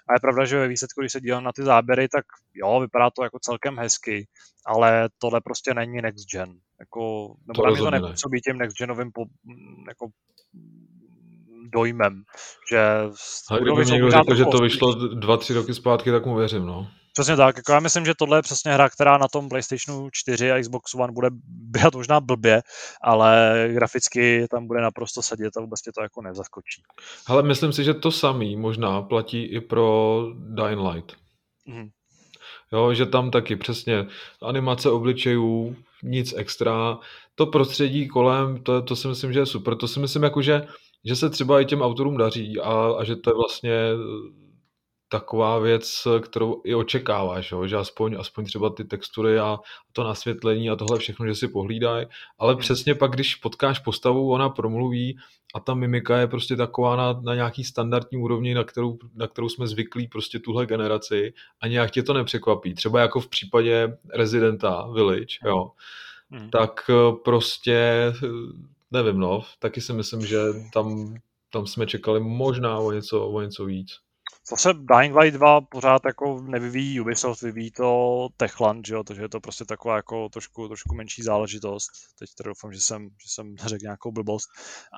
A 0.10 0.14
je 0.14 0.20
pravda, 0.22 0.46
že 0.46 0.60
ve 0.60 0.68
výsledku, 0.68 1.02
když 1.02 1.12
se 1.12 1.22
dívám 1.22 1.44
na 1.44 1.52
ty 1.56 1.64
záběry, 1.64 2.08
tak 2.08 2.26
jo, 2.54 2.80
vypadá 2.80 3.10
to 3.10 3.24
jako 3.24 3.40
celkem 3.42 3.78
hezky, 3.78 4.28
ale 4.66 5.10
tohle 5.18 5.42
prostě 5.42 5.74
není 5.74 6.02
next 6.02 6.26
gen. 6.32 6.50
Jako, 6.80 7.34
nebo 7.48 7.76
to 7.76 7.84
to 7.84 7.92
nepůsobí 7.92 8.42
tím 8.42 8.58
next 8.58 8.78
genovým 8.78 9.12
po, 9.12 9.26
jako 9.88 10.08
dojmem, 11.74 12.24
že... 12.72 12.80
Ale 13.50 13.62
kdyby 13.62 13.86
někdo 13.86 14.12
řekl, 14.12 14.36
že 14.36 14.46
to 14.46 14.58
vyšlo 14.58 14.94
dva, 14.94 15.38
tři 15.38 15.54
roky 15.54 15.74
zpátky, 15.74 16.12
tak 16.12 16.26
mu 16.26 16.36
věřím, 16.36 16.66
no. 16.66 16.88
Přesně 17.16 17.36
tak, 17.36 17.57
jako 17.57 17.72
já 17.72 17.80
myslím, 17.80 18.05
že 18.05 18.13
tohle 18.18 18.38
je 18.38 18.41
přesně 18.41 18.74
hra, 18.74 18.89
která 18.89 19.18
na 19.18 19.28
tom 19.28 19.49
PlayStationu 19.49 20.09
4 20.11 20.51
a 20.51 20.61
Xbox 20.61 20.93
One 20.95 21.13
bude 21.13 21.30
běhat 21.47 21.95
možná 21.95 22.20
blbě, 22.20 22.61
ale 23.01 23.53
graficky 23.74 24.47
tam 24.51 24.68
bude 24.68 24.82
naprosto 24.82 25.22
sedět 25.22 25.57
a 25.57 25.61
vůbec 25.61 25.82
tě 25.82 25.91
to 25.95 26.01
jako 26.01 26.22
nezaskočí. 26.22 26.82
Ale 27.28 27.43
myslím 27.43 27.74
si, 27.74 27.84
že 27.84 27.93
to 27.93 28.11
samý 28.11 28.55
možná 28.55 29.01
platí 29.01 29.43
i 29.43 29.61
pro 29.61 30.22
Dying 30.36 30.82
Light. 30.91 31.16
Mm. 31.66 31.89
Jo, 32.74 32.93
že 32.93 33.05
tam 33.05 33.32
taky 33.32 33.55
přesně 33.55 34.07
animace 34.41 34.89
obličejů, 34.89 35.76
nic 36.03 36.34
extra. 36.38 36.97
To 37.36 37.45
prostředí 37.45 38.07
kolem, 38.07 38.63
to, 38.63 38.82
to 38.82 38.95
si 38.95 39.07
myslím, 39.07 39.34
že 39.34 39.39
je 39.39 39.45
super. 39.45 39.76
To 39.76 39.88
si 39.88 39.99
myslím, 39.99 40.24
jako, 40.24 40.41
že, 40.41 40.68
že 41.05 41.16
se 41.16 41.30
třeba 41.30 41.61
i 41.61 41.66
těm 41.66 41.82
autorům 41.82 42.18
daří 42.18 42.59
a, 42.59 42.95
a 42.97 43.03
že 43.03 43.16
to 43.16 43.30
je 43.30 43.34
vlastně 43.34 43.72
taková 45.10 45.60
věc, 45.60 46.08
kterou 46.22 46.62
i 46.64 46.76
očekáváš, 46.76 47.51
jo? 47.51 47.68
že 47.68 47.76
aspoň, 47.76 48.16
aspoň 48.20 48.45
třeba 48.45 48.70
ty 48.70 48.84
textury 48.84 49.39
a 49.39 49.58
to 49.93 50.03
nasvětlení 50.03 50.70
a 50.70 50.76
tohle 50.76 50.99
všechno, 50.99 51.28
že 51.28 51.36
si 51.36 51.47
pohlídají, 51.47 52.06
ale 52.39 52.53
hmm. 52.53 52.60
přesně 52.60 52.95
pak, 52.95 53.12
když 53.12 53.36
potkáš 53.36 53.80
postavu, 53.80 54.32
ona 54.32 54.49
promluví 54.49 55.18
a 55.56 55.60
ta 55.60 55.74
mimika 55.74 56.18
je 56.18 56.28
prostě 56.28 56.56
taková 56.56 56.95
na, 56.95 57.22
na 57.22 57.36
nějaký 57.36 57.64
standardní 57.64 58.18
úrovni, 58.18 58.53
na 58.53 58.64
kterou, 58.64 58.97
na 59.16 59.28
kterou 59.28 59.49
jsme 59.49 59.68
zvyklí 59.68 60.08
prostě 60.08 60.39
tuhle 60.39 60.66
generaci 60.66 61.34
a 61.62 61.68
nějak 61.68 61.91
tě 61.91 62.03
to 62.03 62.14
nepřekvapí. 62.14 62.74
Třeba 62.74 63.01
jako 63.01 63.20
v 63.20 63.28
případě 63.28 63.97
Residenta 64.14 64.88
Village, 64.93 65.36
jo, 65.45 65.72
hmm. 66.32 66.49
tak 66.49 66.89
eh, 66.89 67.16
prostě 67.24 67.74
eh, 68.24 68.28
nevím, 68.91 69.20
no, 69.20 69.41
taky 69.60 69.82
si 69.82 69.93
myslím, 69.93 70.26
že 70.26 70.39
tam, 70.74 71.16
tam 71.51 71.68
jsme 71.68 71.88
čekali 71.88 72.20
možná 72.20 72.80
o 72.80 72.91
něco, 72.91 73.28
o 73.28 73.41
něco 73.41 73.66
víc. 73.66 74.06
Zase 74.50 74.74
Dying 74.74 75.16
Light 75.16 75.38
2 75.38 75.62
pořád 75.62 76.02
jako 76.06 76.41
nevyvíjí 76.41 77.00
Ubisoft, 77.00 77.41
vyvíjí 77.41 77.72
to 77.72 78.28
Techland, 78.38 78.88
že 78.88 78.93
jo, 78.93 79.04
takže 79.04 79.22
je 79.22 79.30
to 79.30 79.39
prostě 79.39 79.66
taková 79.66 79.96
jako 79.96 80.30
trošku, 80.30 80.68
trošku 80.68 80.96
menší 80.96 81.24
záležitost. 81.24 81.89
Teď 82.20 82.30
teda 82.38 82.50
doufám, 82.50 82.74
že 82.74 82.82
jsem, 82.82 83.04
že 83.04 83.30
jsem 83.30 83.56
řekl 83.58 83.84
nějakou 83.84 84.12
blbost. 84.12 84.50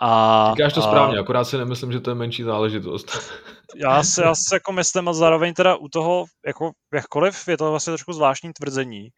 A, 0.01 0.53
Říkáš 0.55 0.73
to 0.73 0.79
a, 0.79 0.83
správně, 0.83 1.19
akorát 1.19 1.43
si 1.43 1.57
nemyslím, 1.57 1.91
že 1.91 1.99
to 1.99 2.11
je 2.11 2.15
menší 2.15 2.43
záležitost. 2.43 3.11
Já 3.75 4.03
si, 4.03 4.21
já 4.21 4.35
si 4.35 4.53
jako 4.53 4.71
myslím 4.71 5.07
a 5.07 5.13
zároveň 5.13 5.53
teda 5.53 5.75
u 5.75 5.87
toho, 5.87 6.25
jako 6.45 6.71
jakkoliv 6.93 7.47
je 7.47 7.57
to 7.57 7.71
vlastně 7.71 7.91
trošku 7.91 8.13
zvláštní 8.13 8.53
tvrzení, 8.53 9.09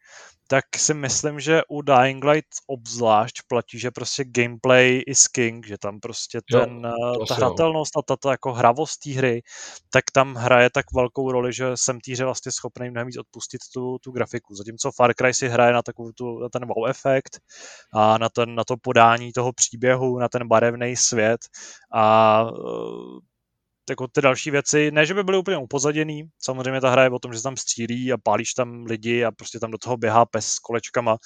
tak 0.50 0.64
si 0.76 0.94
myslím, 0.94 1.40
že 1.40 1.62
u 1.68 1.82
Dying 1.82 2.24
Light 2.24 2.48
obzvlášť 2.66 3.42
platí, 3.48 3.78
že 3.78 3.90
prostě 3.90 4.24
gameplay 4.24 5.02
is 5.06 5.28
king, 5.28 5.66
že 5.66 5.78
tam 5.78 6.00
prostě 6.00 6.40
ten, 6.52 6.82
jo, 6.84 7.22
eh, 7.22 7.26
ta 7.28 7.34
hratelnost 7.34 7.96
a 7.96 8.02
ta, 8.02 8.16
ta 8.16 8.30
jako 8.30 8.52
hravost 8.52 9.00
té 9.00 9.10
hry, 9.10 9.42
tak 9.90 10.04
tam 10.12 10.34
hraje 10.34 10.70
tak 10.70 10.84
velkou 10.94 11.32
roli, 11.32 11.52
že 11.52 11.66
jsem 11.74 12.00
té 12.00 12.12
hře 12.12 12.24
vlastně 12.24 12.52
schopný 12.52 12.90
mnohem 12.90 13.06
víc 13.06 13.18
odpustit 13.18 13.60
tu, 13.74 13.98
tu 13.98 14.10
grafiku. 14.10 14.54
Zatímco 14.54 14.90
Far 14.92 15.14
Cry 15.14 15.34
si 15.34 15.48
hraje 15.48 15.72
na, 15.72 15.82
takovou 15.82 16.12
tu, 16.12 16.38
na 16.38 16.48
ten 16.48 16.66
wow 16.66 16.86
efekt 16.88 17.38
a 17.92 18.18
na, 18.18 18.28
ten, 18.28 18.54
na 18.54 18.64
to 18.64 18.76
podání 18.76 19.32
toho 19.32 19.52
příběhu, 19.52 20.18
na 20.18 20.28
ten 20.28 20.48
barevný 20.48 20.96
svět 20.96 21.40
a 21.94 22.44
eh, 22.48 23.29
jako 23.90 24.08
ty 24.08 24.20
další 24.20 24.50
věci, 24.50 24.90
ne, 24.90 25.06
že 25.06 25.14
by 25.14 25.24
byly 25.24 25.38
úplně 25.38 25.56
upozaděný, 25.56 26.22
samozřejmě 26.38 26.80
ta 26.80 26.90
hra 26.90 27.02
je 27.02 27.10
o 27.10 27.18
tom, 27.18 27.32
že 27.32 27.42
tam 27.42 27.56
střílí 27.56 28.12
a 28.12 28.16
pálíš 28.22 28.54
tam 28.54 28.84
lidi 28.84 29.24
a 29.24 29.30
prostě 29.32 29.58
tam 29.58 29.70
do 29.70 29.78
toho 29.78 29.96
běhá 29.96 30.26
pes 30.26 30.46
s 30.46 30.58
kolečkama, 30.58 31.16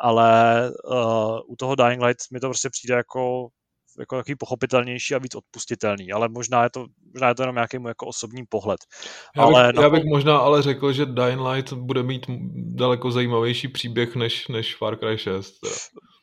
ale 0.00 0.60
uh, 0.90 1.38
u 1.48 1.56
toho 1.56 1.74
Dying 1.74 2.02
Light 2.02 2.20
mi 2.32 2.40
to 2.40 2.46
prostě 2.46 2.70
přijde 2.70 2.94
jako 2.94 3.48
jako 3.98 4.16
takový 4.16 4.34
pochopitelnější 4.36 5.14
a 5.14 5.18
víc 5.18 5.34
odpustitelný, 5.34 6.12
ale 6.12 6.28
možná 6.28 6.64
je 6.64 6.70
to, 6.70 6.86
možná 7.12 7.28
je 7.28 7.34
to 7.34 7.42
jenom 7.42 7.54
nějaký 7.54 7.78
můj 7.78 7.90
jako 7.90 8.06
osobní 8.06 8.42
pohled. 8.48 8.80
Já 9.36 9.46
bych, 9.46 9.56
ale 9.56 9.72
já 9.82 9.90
bych 9.90 10.04
možná 10.04 10.38
ale 10.38 10.62
řekl, 10.62 10.92
že 10.92 11.06
Dying 11.06 11.40
Light 11.40 11.72
bude 11.72 12.02
mít 12.02 12.26
daleko 12.54 13.10
zajímavější 13.10 13.68
příběh 13.68 14.16
než, 14.16 14.48
než 14.48 14.76
Far 14.76 14.96
Cry 14.96 15.18
6. 15.18 15.60
Teda. 15.60 15.74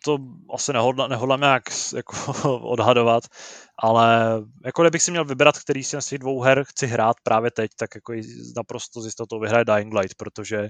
To 0.05 0.17
asi 0.53 0.73
nehodla, 0.73 1.07
nehodlám 1.07 1.39
nějak 1.39 1.63
jako 1.95 2.13
odhadovat, 2.61 3.23
ale 3.83 4.39
jako 4.65 4.81
kdybych 4.81 5.01
si 5.01 5.11
měl 5.11 5.25
vybrat, 5.25 5.59
který 5.59 5.83
z 5.83 6.05
těch 6.05 6.19
dvou 6.19 6.41
her 6.41 6.63
chci 6.67 6.87
hrát 6.87 7.15
právě 7.23 7.51
teď, 7.51 7.71
tak 7.79 7.89
jako 7.95 8.13
naprosto 8.57 9.01
z 9.01 9.05
jistotou 9.05 9.39
vyhraje 9.39 9.65
Dying 9.65 9.93
Light, 9.93 10.15
protože 10.17 10.69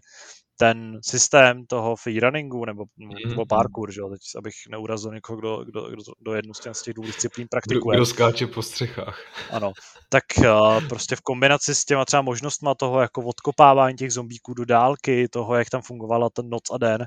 ten 0.61 0.99
systém 1.05 1.65
toho 1.65 1.95
freerunningu 1.95 2.65
nebo, 2.65 2.83
mm-hmm. 2.83 3.29
nebo 3.29 3.45
parkour, 3.45 3.91
že 3.91 4.01
jo, 4.01 4.09
teď 4.09 4.19
abych 4.37 4.53
neurazil 4.69 5.13
někoho, 5.13 5.37
kdo, 5.39 5.63
kdo, 5.63 5.89
kdo, 5.89 6.03
kdo 6.19 6.33
jednu 6.33 6.53
z 6.53 6.81
těch 6.83 6.93
dvou 6.93 7.05
disciplín 7.05 7.47
praktikuje. 7.51 7.97
Kdo 7.97 8.05
skáče 8.05 8.47
po 8.47 8.61
střechách. 8.61 9.19
Ano, 9.51 9.71
tak 10.09 10.23
uh, 10.37 10.87
prostě 10.87 11.15
v 11.15 11.21
kombinaci 11.21 11.75
s 11.75 11.85
těma 11.85 12.05
třeba 12.05 12.21
možnostma 12.21 12.75
toho 12.75 13.01
jako 13.01 13.21
odkopávání 13.21 13.97
těch 13.97 14.13
zombíků 14.13 14.53
do 14.53 14.65
dálky, 14.65 15.27
toho, 15.27 15.55
jak 15.55 15.69
tam 15.69 15.81
fungovala 15.81 16.29
ten 16.29 16.49
noc 16.49 16.63
a 16.73 16.77
den, 16.77 17.05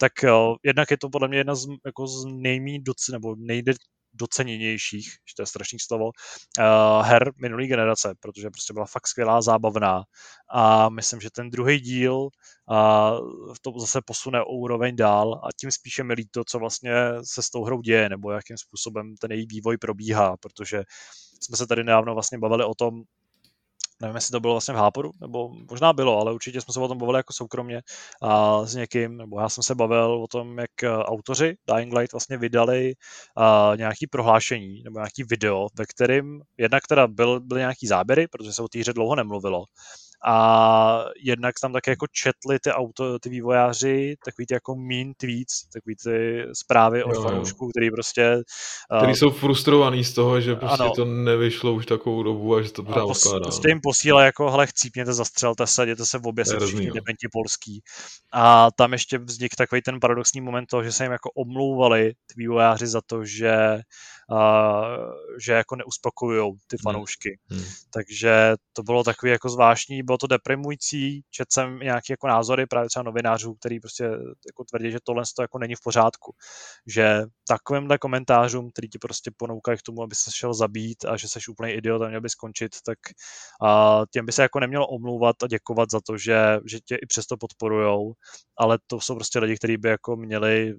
tak 0.00 0.12
uh, 0.24 0.54
jednak 0.64 0.90
je 0.90 0.98
to 0.98 1.08
podle 1.10 1.28
mě 1.28 1.38
jedna 1.38 1.54
z, 1.54 1.66
jako 1.86 2.06
z 2.06 2.24
nejmí 2.24 2.82
doc, 2.82 3.08
nebo 3.12 3.34
nejde 3.38 3.72
doceněnějších, 4.16 5.04
že 5.04 5.34
to 5.36 5.42
je 5.42 5.46
strašný 5.46 5.78
slovo, 5.78 6.04
uh, 6.04 7.06
her 7.06 7.32
minulý 7.42 7.66
generace, 7.66 8.14
protože 8.20 8.50
prostě 8.50 8.72
byla 8.72 8.86
fakt 8.86 9.06
skvělá, 9.06 9.42
zábavná. 9.42 10.02
A 10.52 10.88
myslím, 10.88 11.20
že 11.20 11.30
ten 11.30 11.50
druhý 11.50 11.80
díl 11.80 12.14
uh, 12.14 13.54
to 13.62 13.80
zase 13.80 14.00
posune 14.06 14.42
o 14.42 14.52
úroveň 14.52 14.96
dál 14.96 15.34
a 15.44 15.48
tím 15.60 15.70
spíše 15.70 16.04
mi 16.04 16.14
líto, 16.14 16.44
co 16.44 16.58
vlastně 16.58 16.92
se 17.24 17.42
s 17.42 17.50
tou 17.50 17.64
hrou 17.64 17.80
děje, 17.80 18.08
nebo 18.08 18.30
jakým 18.30 18.56
způsobem 18.56 19.14
ten 19.20 19.32
její 19.32 19.46
vývoj 19.46 19.76
probíhá, 19.78 20.36
protože 20.36 20.82
jsme 21.40 21.56
se 21.56 21.66
tady 21.66 21.84
nedávno 21.84 22.14
vlastně 22.14 22.38
bavili 22.38 22.64
o 22.64 22.74
tom, 22.74 23.02
nevím, 24.00 24.14
jestli 24.14 24.32
to 24.32 24.40
bylo 24.40 24.54
vlastně 24.54 24.74
v 24.74 24.76
Háporu, 24.76 25.10
nebo 25.20 25.48
možná 25.70 25.92
bylo, 25.92 26.20
ale 26.20 26.32
určitě 26.32 26.60
jsme 26.60 26.74
se 26.74 26.80
o 26.80 26.88
tom 26.88 26.98
bavili 26.98 27.18
jako 27.18 27.32
soukromně 27.32 27.82
a 28.22 28.64
s 28.66 28.74
někým, 28.74 29.16
nebo 29.16 29.40
já 29.40 29.48
jsem 29.48 29.62
se 29.62 29.74
bavil 29.74 30.22
o 30.22 30.26
tom, 30.26 30.58
jak 30.58 30.82
eh, 30.82 30.88
autoři 30.88 31.56
Dying 31.74 31.94
Light 31.94 32.12
vlastně 32.12 32.36
vydali 32.38 32.94
a, 33.36 33.72
nějaký 33.76 34.06
prohlášení 34.06 34.82
nebo 34.82 34.98
nějaký 34.98 35.24
video, 35.24 35.68
ve 35.78 35.86
kterém 35.86 36.40
jednak 36.58 36.86
teda 36.88 37.06
byl, 37.06 37.40
byly 37.40 37.60
nějaký 37.60 37.86
záběry, 37.86 38.26
protože 38.28 38.52
se 38.52 38.62
o 38.62 38.68
té 38.68 38.78
hře 38.78 38.92
dlouho 38.92 39.14
nemluvilo, 39.16 39.64
a 40.24 41.04
jednak 41.24 41.54
tam 41.60 41.72
také 41.72 41.90
jako 41.90 42.06
četli 42.12 42.58
ty, 42.58 42.70
auto, 42.70 43.18
ty 43.18 43.28
vývojáři 43.28 44.16
takový 44.24 44.46
ty 44.46 44.54
jako 44.54 44.76
mean 44.76 45.12
tweets, 45.16 45.68
takový 45.72 45.96
ty 46.04 46.44
zprávy 46.52 47.04
od 47.04 47.22
fanoušků, 47.22 47.70
který 47.70 47.90
prostě... 47.90 48.42
Který 48.98 49.12
uh, 49.12 49.18
jsou 49.18 49.30
frustrovaný 49.30 50.04
z 50.04 50.14
toho, 50.14 50.40
že 50.40 50.54
prostě 50.54 50.82
ano, 50.82 50.92
to 50.96 51.04
nevyšlo 51.04 51.74
už 51.74 51.86
takovou 51.86 52.22
dobu 52.22 52.54
a 52.54 52.62
že 52.62 52.72
to 52.72 52.82
pořád 52.82 53.02
pos, 53.02 53.26
odkládá. 53.26 53.42
Prostě 53.42 53.68
jim 53.68 53.80
posílá 53.82 54.24
jako, 54.24 54.50
hele, 54.50 54.66
chcípněte, 54.66 55.12
zastřelte 55.12 55.66
se, 55.66 55.82
jděte 55.82 56.06
se 56.06 56.18
v 56.18 56.26
obě 56.26 56.44
se 56.44 56.60
všichni 56.60 56.86
dementi 56.86 57.28
polský. 57.32 57.82
A 58.32 58.70
tam 58.70 58.92
ještě 58.92 59.18
vznik 59.18 59.54
takový 59.56 59.82
ten 59.82 60.00
paradoxní 60.00 60.40
moment 60.40 60.66
toho, 60.66 60.82
že 60.82 60.92
se 60.92 61.04
jim 61.04 61.12
jako 61.12 61.30
omlouvali 61.30 62.12
ty 62.12 62.34
vývojáři 62.36 62.86
za 62.86 63.00
to, 63.06 63.24
že 63.24 63.80
uh, 64.30 65.12
že 65.44 65.52
jako 65.52 65.76
neuspokojují 65.76 66.52
ty 66.66 66.76
hmm. 66.76 66.82
fanoušky. 66.82 67.38
Hmm. 67.50 67.64
Takže 67.94 68.54
to 68.72 68.82
bylo 68.82 69.04
takový 69.04 69.32
jako 69.32 69.48
zvláštní, 69.48 70.02
bylo 70.06 70.18
to 70.18 70.26
deprimující, 70.26 71.22
četl 71.30 71.48
jsem 71.52 71.78
nějaké 71.78 72.12
jako 72.12 72.26
názory 72.28 72.66
právě 72.66 72.88
třeba 72.88 73.02
novinářů, 73.02 73.54
který 73.54 73.80
prostě 73.80 74.04
jako 74.46 74.64
tvrdí, 74.70 74.90
že 74.90 74.98
tohle 75.04 75.22
to 75.36 75.42
jako 75.42 75.58
není 75.58 75.74
v 75.74 75.80
pořádku. 75.84 76.34
Že 76.86 77.22
takovýmhle 77.48 77.98
komentářům, 77.98 78.70
který 78.70 78.88
ti 78.88 78.98
prostě 78.98 79.30
ponoukají 79.36 79.78
k 79.78 79.82
tomu, 79.82 80.02
aby 80.02 80.14
se 80.14 80.30
šel 80.34 80.54
zabít 80.54 81.04
a 81.04 81.16
že 81.16 81.28
jsi 81.28 81.38
úplný 81.50 81.72
idiot 81.72 82.02
a 82.02 82.08
měl 82.08 82.20
by 82.20 82.28
skončit, 82.30 82.72
tak 82.86 82.98
uh, 83.62 84.04
těm 84.10 84.26
by 84.26 84.32
se 84.32 84.42
jako 84.42 84.60
nemělo 84.60 84.86
omlouvat 84.86 85.42
a 85.42 85.46
děkovat 85.46 85.90
za 85.90 86.00
to, 86.06 86.18
že, 86.18 86.58
že 86.66 86.80
tě 86.80 86.96
i 86.96 87.06
přesto 87.06 87.36
podporujou, 87.36 88.12
ale 88.58 88.78
to 88.86 89.00
jsou 89.00 89.14
prostě 89.14 89.38
lidi, 89.38 89.56
kteří 89.56 89.76
by 89.76 89.88
jako 89.88 90.16
měli 90.16 90.74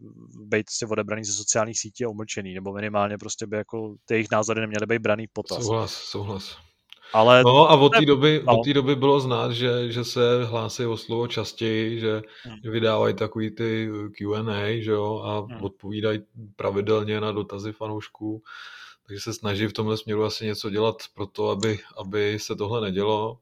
být 0.45 0.65
prostě 0.65 0.85
odebraný 0.85 1.23
ze 1.23 1.33
sociálních 1.33 1.79
sítí 1.79 2.05
a 2.05 2.09
umlčený, 2.09 2.53
nebo 2.53 2.73
minimálně 2.73 3.17
prostě 3.17 3.47
by 3.47 3.57
jako 3.57 3.95
ty 4.05 4.13
jejich 4.13 4.27
názory 4.31 4.61
neměly 4.61 4.85
být 4.85 4.99
braný 4.99 5.27
potaz. 5.33 5.63
Souhlas, 5.63 5.91
souhlas. 5.93 6.66
Ale 7.13 7.43
no 7.43 7.71
a 7.71 7.75
od 7.75 7.89
té 7.89 8.05
doby, 8.05 8.41
no. 8.45 8.57
od 8.57 8.63
té 8.63 8.73
doby 8.73 8.95
bylo 8.95 9.19
znát, 9.19 9.51
že, 9.51 9.91
že 9.91 10.03
se 10.03 10.45
hlásí 10.45 10.85
o 10.85 10.97
slovo 10.97 11.27
častěji, 11.27 11.99
že 11.99 12.21
hmm. 12.43 12.71
vydávají 12.71 13.13
takový 13.13 13.51
ty 13.51 13.89
Q&A, 14.11 14.81
že 14.81 14.91
jo, 14.91 15.21
a 15.25 15.39
hmm. 15.39 15.63
odpovídají 15.63 16.19
pravidelně 16.55 17.21
na 17.21 17.31
dotazy 17.31 17.71
fanoušků, 17.71 18.43
takže 19.07 19.21
se 19.21 19.33
snaží 19.33 19.67
v 19.67 19.73
tomhle 19.73 19.97
směru 19.97 20.23
asi 20.23 20.45
něco 20.45 20.69
dělat 20.69 20.95
pro 21.13 21.27
to, 21.27 21.49
aby, 21.49 21.79
aby 21.97 22.39
se 22.39 22.55
tohle 22.55 22.81
nedělo. 22.81 23.39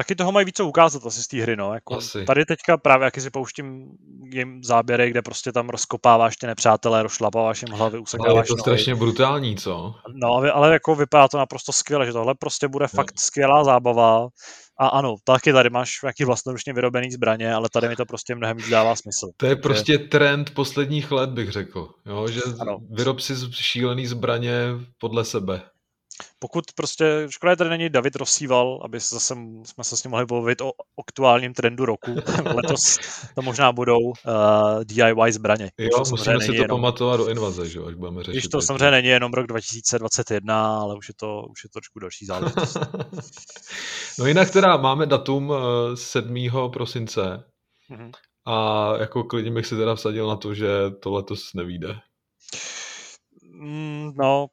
Taky 0.00 0.14
toho 0.14 0.32
mají 0.32 0.46
více 0.46 0.62
ukázat 0.62 1.06
asi 1.06 1.22
z 1.22 1.28
té 1.28 1.42
hry, 1.42 1.56
no. 1.56 1.74
Jako 1.74 1.96
asi. 1.96 2.24
Tady 2.24 2.44
teďka 2.44 2.76
právě, 2.76 3.04
jak 3.04 3.20
si 3.20 3.30
pouštím 3.30 3.86
jim 4.32 4.64
záběry, 4.64 5.10
kde 5.10 5.22
prostě 5.22 5.52
tam 5.52 5.68
rozkopáváš 5.68 6.36
ty 6.36 6.46
nepřátelé, 6.46 7.02
rozšlapáváš 7.02 7.62
jim 7.62 7.74
hlavy, 7.74 7.98
usekáváš 7.98 8.30
Ale 8.30 8.40
je 8.40 8.46
to 8.46 8.52
nohy. 8.52 8.60
strašně 8.60 8.94
brutální, 8.94 9.56
co? 9.56 9.94
No, 10.14 10.28
ale 10.28 10.72
jako 10.72 10.94
vypadá 10.94 11.28
to 11.28 11.38
naprosto 11.38 11.72
skvěle, 11.72 12.06
že 12.06 12.12
tohle 12.12 12.34
prostě 12.34 12.68
bude 12.68 12.84
no. 12.84 12.88
fakt 12.88 13.20
skvělá 13.20 13.64
zábava. 13.64 14.28
A 14.78 14.88
ano, 14.88 15.14
taky 15.24 15.52
tady 15.52 15.70
máš 15.70 16.02
nějaký 16.02 16.24
vlastnoručně 16.24 16.72
vyrobený 16.72 17.10
zbraně, 17.10 17.54
ale 17.54 17.68
tady 17.72 17.88
mi 17.88 17.96
to 17.96 18.06
prostě 18.06 18.34
mnohem 18.34 18.56
víc 18.56 18.68
dává 18.68 18.96
smysl. 18.96 19.30
To 19.36 19.46
je 19.46 19.56
prostě 19.56 19.98
trend 19.98 20.54
posledních 20.54 21.10
let, 21.10 21.30
bych 21.30 21.52
řekl. 21.52 21.88
Jo? 22.06 22.28
Že 22.28 22.40
ano. 22.60 22.78
vyrob 22.90 23.20
si 23.20 23.34
šílený 23.52 24.06
zbraně 24.06 24.52
podle 24.98 25.24
sebe 25.24 25.62
pokud 26.38 26.64
prostě, 26.74 27.26
škoda, 27.30 27.56
tady 27.56 27.70
není 27.70 27.88
David 27.88 28.16
Rosíval, 28.16 28.80
aby 28.84 29.00
zase 29.00 29.34
jsme 29.64 29.84
se 29.84 29.96
s 29.96 30.04
ním 30.04 30.10
mohli 30.10 30.26
bavit 30.26 30.60
o 30.60 30.72
aktuálním 31.00 31.54
trendu 31.54 31.84
roku. 31.84 32.14
Letos 32.54 32.98
to 33.34 33.42
možná 33.42 33.72
budou 33.72 33.98
uh, 34.00 34.14
eh, 34.80 34.84
DIY 34.84 35.32
zbraně. 35.32 35.70
Jo, 35.78 36.02
musíme 36.10 36.40
si 36.40 36.46
to 36.46 36.52
jenom, 36.52 36.80
pamatovat 36.80 37.20
do 37.20 37.28
invaze, 37.28 37.68
že 37.68 37.80
až 37.80 37.94
budeme 37.94 38.22
řešit. 38.22 38.38
Když 38.38 38.48
to 38.48 38.62
samozřejmě 38.62 38.90
není 38.90 39.08
jenom 39.08 39.32
rok 39.32 39.46
2021, 39.46 40.80
ale 40.80 40.96
už 40.96 41.08
je 41.08 41.14
to, 41.14 41.42
už 41.50 41.64
je 41.64 41.70
to 41.70 41.72
trošku 41.72 41.98
další 41.98 42.26
záležitost. 42.26 42.78
no 44.18 44.26
jinak 44.26 44.50
teda 44.50 44.76
máme 44.76 45.06
datum 45.06 45.52
7. 45.94 46.36
Eh, 46.36 46.68
prosince 46.72 47.44
mm-hmm. 47.90 48.10
a 48.46 48.86
jako 48.96 49.24
klidně 49.24 49.50
bych 49.50 49.66
si 49.66 49.76
teda 49.76 49.94
vsadil 49.94 50.28
na 50.28 50.36
to, 50.36 50.54
že 50.54 50.68
to 51.02 51.10
letos 51.10 51.54
nevíde. 51.54 52.00
Mm, 53.42 54.12
no, 54.18 54.46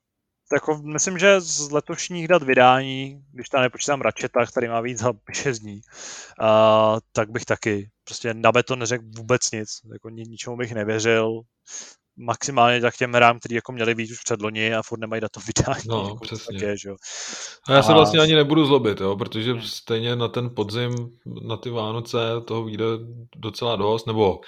jako 0.54 0.78
myslím, 0.78 1.18
že 1.18 1.42
z 1.42 1.72
letošních 1.72 2.28
dat 2.28 2.44
vydání, 2.44 3.22
když 3.34 3.50
tam 3.50 3.62
nepočítám 3.62 4.02
Ratcheta, 4.02 4.46
který 4.46 4.68
má 4.68 4.82
víc 4.82 5.00
za 5.00 5.14
6 5.32 5.60
dní, 5.60 5.82
uh, 6.42 7.00
tak 7.12 7.32
bych 7.32 7.46
taky 7.46 7.90
prostě 8.04 8.34
na 8.34 8.52
beton 8.52 8.80
neřekl 8.80 9.04
vůbec 9.18 9.52
nic. 9.52 9.70
Jako 9.94 10.10
ničemu 10.10 10.58
bych 10.58 10.74
nevěřil 10.74 11.42
maximálně 12.18 12.82
tak 12.82 12.98
těm 12.98 13.14
hrám, 13.14 13.40
který 13.40 13.56
jako 13.56 13.72
měli 13.72 13.96
být 13.96 14.12
už 14.12 14.20
předloni 14.24 14.76
a 14.76 14.84
furt 14.84 15.00
nemají 15.00 15.22
to 15.32 15.40
vydání. 15.40 15.84
No, 15.88 16.04
jako 16.04 16.20
přesně. 16.20 16.60
Také, 16.60 16.78
že 16.78 16.90
jo. 16.90 16.96
A 17.68 17.74
já 17.74 17.84
se 17.84 17.94
vlastně 17.94 18.20
ani 18.20 18.36
nebudu 18.36 18.66
zlobit, 18.66 19.02
jo, 19.02 19.16
protože 19.16 19.52
hmm. 19.52 19.62
stejně 19.62 20.16
na 20.16 20.28
ten 20.28 20.56
podzim, 20.56 20.96
na 21.48 21.58
ty 21.58 21.70
Vánoce 21.70 22.18
toho 22.48 22.64
vyjde 22.64 22.86
docela 23.36 23.76
dost, 23.76 24.08
nebo 24.08 24.40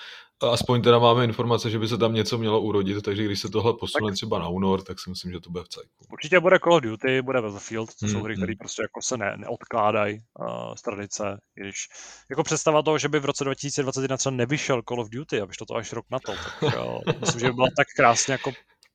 aspoň 0.43 0.81
teda 0.81 0.99
máme 0.99 1.23
informace, 1.23 1.69
že 1.69 1.79
by 1.79 1.87
se 1.87 1.97
tam 1.97 2.13
něco 2.13 2.37
mělo 2.37 2.61
urodit, 2.61 3.03
takže 3.03 3.25
když 3.25 3.39
se 3.39 3.49
tohle 3.49 3.73
posune 3.73 4.11
tak. 4.11 4.15
třeba 4.15 4.39
na 4.39 4.47
únor, 4.47 4.81
tak 4.81 4.99
si 4.99 5.09
myslím, 5.09 5.31
že 5.31 5.39
to 5.39 5.49
bude 5.49 5.63
v 5.63 5.69
cajku. 5.69 6.05
Určitě 6.11 6.39
bude 6.39 6.59
Call 6.59 6.73
of 6.73 6.81
Duty, 6.81 7.21
bude 7.21 7.41
Battlefield, 7.41 7.89
to 7.89 8.05
hmm, 8.05 8.15
jsou 8.15 8.23
hry, 8.23 8.35
které 8.35 8.51
hmm. 8.51 8.57
prostě 8.57 8.81
jako 8.81 9.01
se 9.01 9.17
ne, 9.17 9.33
neodkládají 9.37 10.19
uh, 10.39 10.73
z 10.75 10.81
tradice, 10.81 11.37
když 11.55 11.87
jako 12.29 12.43
představa 12.43 12.81
toho, 12.81 12.97
že 12.97 13.09
by 13.09 13.19
v 13.19 13.25
roce 13.25 13.43
2021 13.43 14.17
třeba 14.17 14.35
nevyšel 14.35 14.81
Call 14.89 15.01
of 15.01 15.09
Duty 15.09 15.41
a 15.41 15.45
vyšlo 15.45 15.65
to 15.65 15.75
až 15.75 15.93
rok 15.93 16.05
na 16.11 16.19
to, 16.19 16.31
tak 16.31 16.75
uh, 16.85 16.99
myslím, 17.19 17.39
že 17.39 17.47
by 17.47 17.53
byla 17.53 17.67
tak 17.77 17.87
krásně 17.95 18.31
jako... 18.31 18.51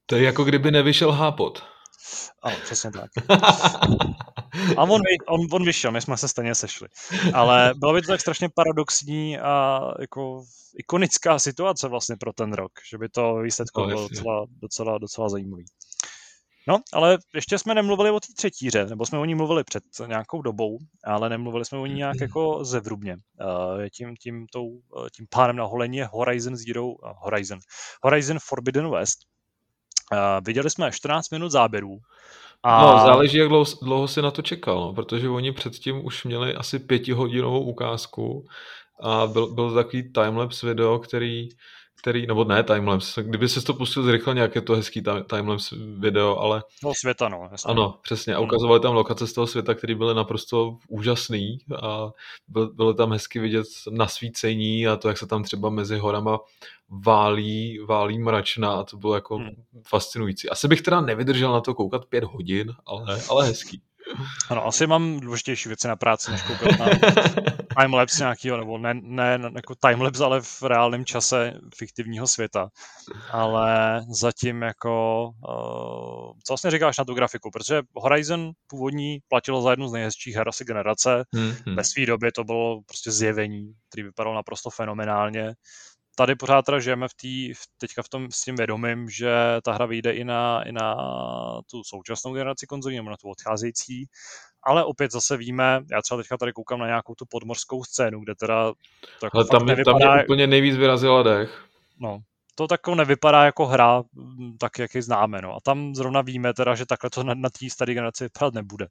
To 0.07 0.17
je 0.17 0.23
jako 0.23 0.45
kdyby 0.45 0.71
nevyšel 0.71 1.13
Hápot. 1.13 1.74
Ano, 2.43 2.57
přesně 2.63 2.91
tak. 2.91 3.11
A 4.77 4.83
on, 4.83 5.01
on, 5.27 5.41
on 5.53 5.65
vyšel, 5.65 5.91
my 5.91 6.01
jsme 6.01 6.17
se 6.17 6.29
stejně 6.29 6.55
sešli. 6.55 6.89
Ale 7.35 7.75
bylo 7.77 7.93
by 7.93 8.03
to 8.03 8.09
tak 8.09 8.21
strašně 8.21 8.49
paradoxní 8.55 9.39
a 9.39 9.81
jako 10.01 10.45
ikonická 10.79 11.39
situace 11.39 11.89
vlastně 11.89 12.17
pro 12.17 12.33
ten 12.33 12.53
rok, 12.53 12.73
že 12.91 12.99
by 12.99 13.09
to 13.09 13.37
výsledku 13.37 13.81
no, 13.81 13.87
bylo 13.87 14.09
docela, 14.09 14.47
docela, 14.63 14.99
docela 14.99 15.29
zajímavý. 15.29 15.65
No, 16.69 16.81
ale 16.93 17.19
ještě 17.35 17.59
jsme 17.59 17.75
nemluvili 17.75 18.11
o 18.11 18.21
té 18.21 18.27
třetí 18.37 18.67
hře, 18.67 18.87
nebo 18.87 19.07
jsme 19.07 19.19
o 19.19 19.25
ní 19.25 19.35
mluvili 19.35 19.65
před 19.65 19.85
nějakou 20.07 20.43
dobou, 20.43 20.79
ale 21.05 21.29
nemluvili 21.29 21.65
jsme 21.65 21.79
o 21.79 21.87
ní 21.87 21.95
nějak 21.95 22.21
jako 22.21 22.65
zevrubně. 22.65 23.17
Uh, 23.17 23.89
tím, 23.97 24.17
tím, 24.17 24.47
tou, 24.53 24.81
tím 25.17 25.27
pánem 25.31 25.57
na 25.57 25.65
holení 25.65 25.97
je 25.97 26.09
Horizon 26.13 26.57
Zero, 26.57 26.87
uh, 26.87 26.95
Horizon, 27.17 27.59
Horizon 28.03 28.39
Forbidden 28.43 28.91
West. 28.91 29.19
Uh, 30.13 30.19
viděli 30.45 30.71
jsme 30.71 30.93
14 30.93 31.31
minut 31.31 31.49
záběrů, 31.49 32.01
a... 32.65 32.83
No, 32.83 33.07
záleží, 33.07 33.39
jak 33.39 33.49
dlouho, 33.49 33.65
dlouho 33.83 34.09
si 34.09 34.23
na 34.23 34.31
to 34.31 34.43
čekal, 34.43 34.81
no, 34.81 34.93
protože 34.93 35.29
oni 35.29 35.53
předtím 35.53 36.07
už 36.07 36.25
měli 36.25 36.55
asi 36.55 36.79
pětihodinovou 36.79 37.61
ukázku 37.61 38.47
a 39.01 39.27
byl, 39.27 39.47
byl 39.47 39.75
takový 39.75 40.13
timelapse 40.13 40.67
video, 40.67 40.99
který 40.99 41.49
který, 42.05 42.27
nebo 42.27 42.45
ne 42.45 42.63
timelapse, 42.63 43.23
kdyby 43.23 43.49
se 43.49 43.63
to 43.63 43.75
pustil 43.75 44.03
zrychleně, 44.03 44.41
jak 44.41 44.55
je 44.55 44.61
to 44.61 44.75
hezký 44.75 45.03
timelapse 45.31 45.77
video, 45.99 46.37
ale... 46.39 46.63
No 46.83 46.95
světa, 46.95 47.29
no. 47.29 47.49
Jasně. 47.53 47.71
Ano, 47.71 47.99
přesně. 48.03 48.35
A 48.35 48.41
ukazovali 48.41 48.81
tam 48.81 48.95
lokace 48.95 49.27
z 49.27 49.33
toho 49.33 49.47
světa, 49.47 49.75
které 49.75 49.95
byly 49.95 50.15
naprosto 50.15 50.79
úžasný 50.89 51.59
a 51.83 52.11
byly 52.75 52.95
tam 52.95 53.13
hezky 53.13 53.41
vidět 53.41 53.67
nasvícení 53.91 54.87
a 54.87 54.97
to, 54.97 55.09
jak 55.09 55.19
se 55.19 55.27
tam 55.27 55.43
třeba 55.43 55.71
mezi 55.71 55.99
horama 55.99 56.39
válí, 57.05 57.79
válí 57.79 58.19
mračna 58.19 58.73
a 58.73 58.85
to 58.85 58.97
bylo 58.97 59.15
jako 59.15 59.37
hmm. 59.37 59.65
fascinující. 59.89 60.49
Asi 60.49 60.69
bych 60.69 60.83
teda 60.83 61.01
nevydržel 61.01 61.53
na 61.53 61.61
to 61.61 61.75
koukat 61.75 62.05
pět 62.05 62.25
hodin, 62.25 62.73
ale, 62.87 63.19
ale 63.31 63.47
hezký. 63.47 63.83
Ano, 64.51 64.67
asi 64.67 64.87
mám 64.87 65.21
důležitější 65.21 65.69
věci 65.69 65.89
na 65.89 65.97
práci, 65.97 66.31
než 66.31 66.43
koukat 66.43 66.79
na 66.79 66.87
timelapse 67.81 68.23
nějakého, 68.23 68.57
nebo 68.57 68.79
ne, 68.79 68.95
ne 68.95 69.39
jako 69.55 69.75
timelapse, 69.89 70.25
ale 70.25 70.41
v 70.41 70.63
reálném 70.63 71.05
čase 71.05 71.53
fiktivního 71.77 72.27
světa. 72.27 72.69
Ale 73.31 74.01
zatím 74.09 74.63
jako, 74.63 75.25
uh, 75.49 76.33
co 76.45 76.53
vlastně 76.53 76.71
říkáš 76.71 76.99
na 76.99 77.05
tu 77.05 77.15
grafiku, 77.15 77.51
protože 77.51 77.83
Horizon 77.97 78.51
původní 78.67 79.19
platilo 79.29 79.63
za 79.63 79.71
jednu 79.71 79.89
z 79.89 79.93
nejhezčích 79.93 80.35
her 80.35 80.49
asi 80.49 80.65
generace. 80.65 81.25
Mm-hmm. 81.35 81.77
Ve 81.77 81.85
své 81.85 82.07
době 82.07 82.33
to 82.33 82.45
bylo 82.45 82.81
prostě 82.87 83.11
zjevení, 83.11 83.73
který 83.89 84.03
vypadalo 84.03 84.35
naprosto 84.35 84.71
fenomenálně 84.71 85.55
tady 86.15 86.35
pořád 86.35 86.63
teda 86.63 86.81
žijeme 86.81 87.09
v 87.09 87.15
tý, 87.15 87.53
teďka 87.79 88.03
v 88.03 88.09
tom 88.09 88.31
s 88.31 88.41
tím 88.41 88.57
vědomím, 88.57 89.11
že 89.11 89.35
ta 89.65 89.73
hra 89.73 89.87
vyjde 89.87 90.13
i 90.13 90.25
na, 90.25 90.63
i 90.63 90.73
na 90.73 90.97
tu 91.71 91.85
současnou 91.85 92.35
generaci 92.35 92.67
konzolí, 92.67 92.97
nebo 92.97 93.11
na 93.11 93.17
tu 93.17 93.29
odcházející, 93.29 94.07
ale 94.63 94.85
opět 94.85 95.13
zase 95.13 95.37
víme, 95.37 95.81
já 95.93 96.03
třeba 96.03 96.19
teďka 96.21 96.37
tady 96.37 96.53
koukám 96.53 96.79
na 96.79 96.87
nějakou 96.87 97.15
tu 97.15 97.25
podmorskou 97.31 97.85
scénu, 97.85 98.21
kde 98.21 98.35
teda 98.35 98.73
to 99.21 99.27
jako 99.27 99.39
ale 99.39 99.47
tam, 99.47 99.67
nevypadá, 99.67 99.99
tam 99.99 100.19
je 100.19 100.25
úplně 100.25 100.47
nejvíc 100.47 100.77
vyrazila 100.77 101.23
dech. 101.23 101.65
No, 102.01 102.21
to 102.55 102.67
tak 102.67 102.89
nevypadá 102.89 103.45
jako 103.45 103.67
hra, 103.67 104.03
tak 104.59 104.79
jak 104.79 104.95
ji 104.95 105.03
známe. 105.03 105.43
No. 105.43 105.55
A 105.55 105.61
tam 105.63 105.95
zrovna 105.95 106.23
víme 106.23 106.55
teda, 106.55 106.75
že 106.75 106.87
takhle 106.87 107.11
to 107.11 107.23
na, 107.23 107.35
na 107.35 107.49
té 107.51 107.71
staré 107.71 107.95
generaci 107.95 108.25
vypadat 108.25 108.55
nebude 108.55 108.87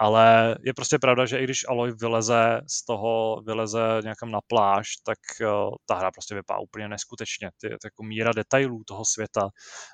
ale 0.00 0.56
je 0.64 0.74
prostě 0.74 0.98
pravda, 0.98 1.26
že 1.26 1.38
i 1.38 1.44
když 1.44 1.68
Aloy 1.68 1.92
vyleze 2.00 2.60
z 2.66 2.84
toho, 2.84 3.42
vyleze 3.46 3.80
nějakam 4.02 4.30
na 4.30 4.40
pláž, 4.46 4.88
tak 5.04 5.18
uh, 5.40 5.74
ta 5.86 5.94
hra 5.94 6.10
prostě 6.10 6.34
vypadá 6.34 6.58
úplně 6.60 6.88
neskutečně. 6.88 7.50
Ty, 7.60 7.68
ty 7.68 7.76
jako 7.84 8.02
míra 8.02 8.32
detailů 8.32 8.82
toho 8.86 9.04
světa 9.04 9.48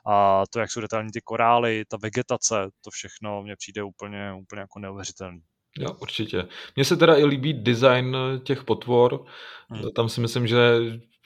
a 0.06 0.42
to, 0.50 0.60
jak 0.60 0.70
jsou 0.70 0.80
detailní 0.80 1.10
ty 1.10 1.20
korály, 1.20 1.84
ta 1.88 1.96
vegetace, 2.02 2.68
to 2.84 2.90
všechno 2.90 3.42
mně 3.42 3.56
přijde 3.56 3.82
úplně, 3.82 4.32
úplně 4.32 4.60
jako 4.60 4.78
neuvěřitelný. 4.78 5.40
Jo, 5.78 5.96
určitě. 6.00 6.48
Mně 6.76 6.84
se 6.84 6.96
teda 6.96 7.16
i 7.16 7.24
líbí 7.24 7.52
design 7.52 8.16
těch 8.44 8.64
potvor. 8.64 9.24
Hmm. 9.70 9.90
Tam 9.96 10.08
si 10.08 10.20
myslím, 10.20 10.46
že 10.46 10.58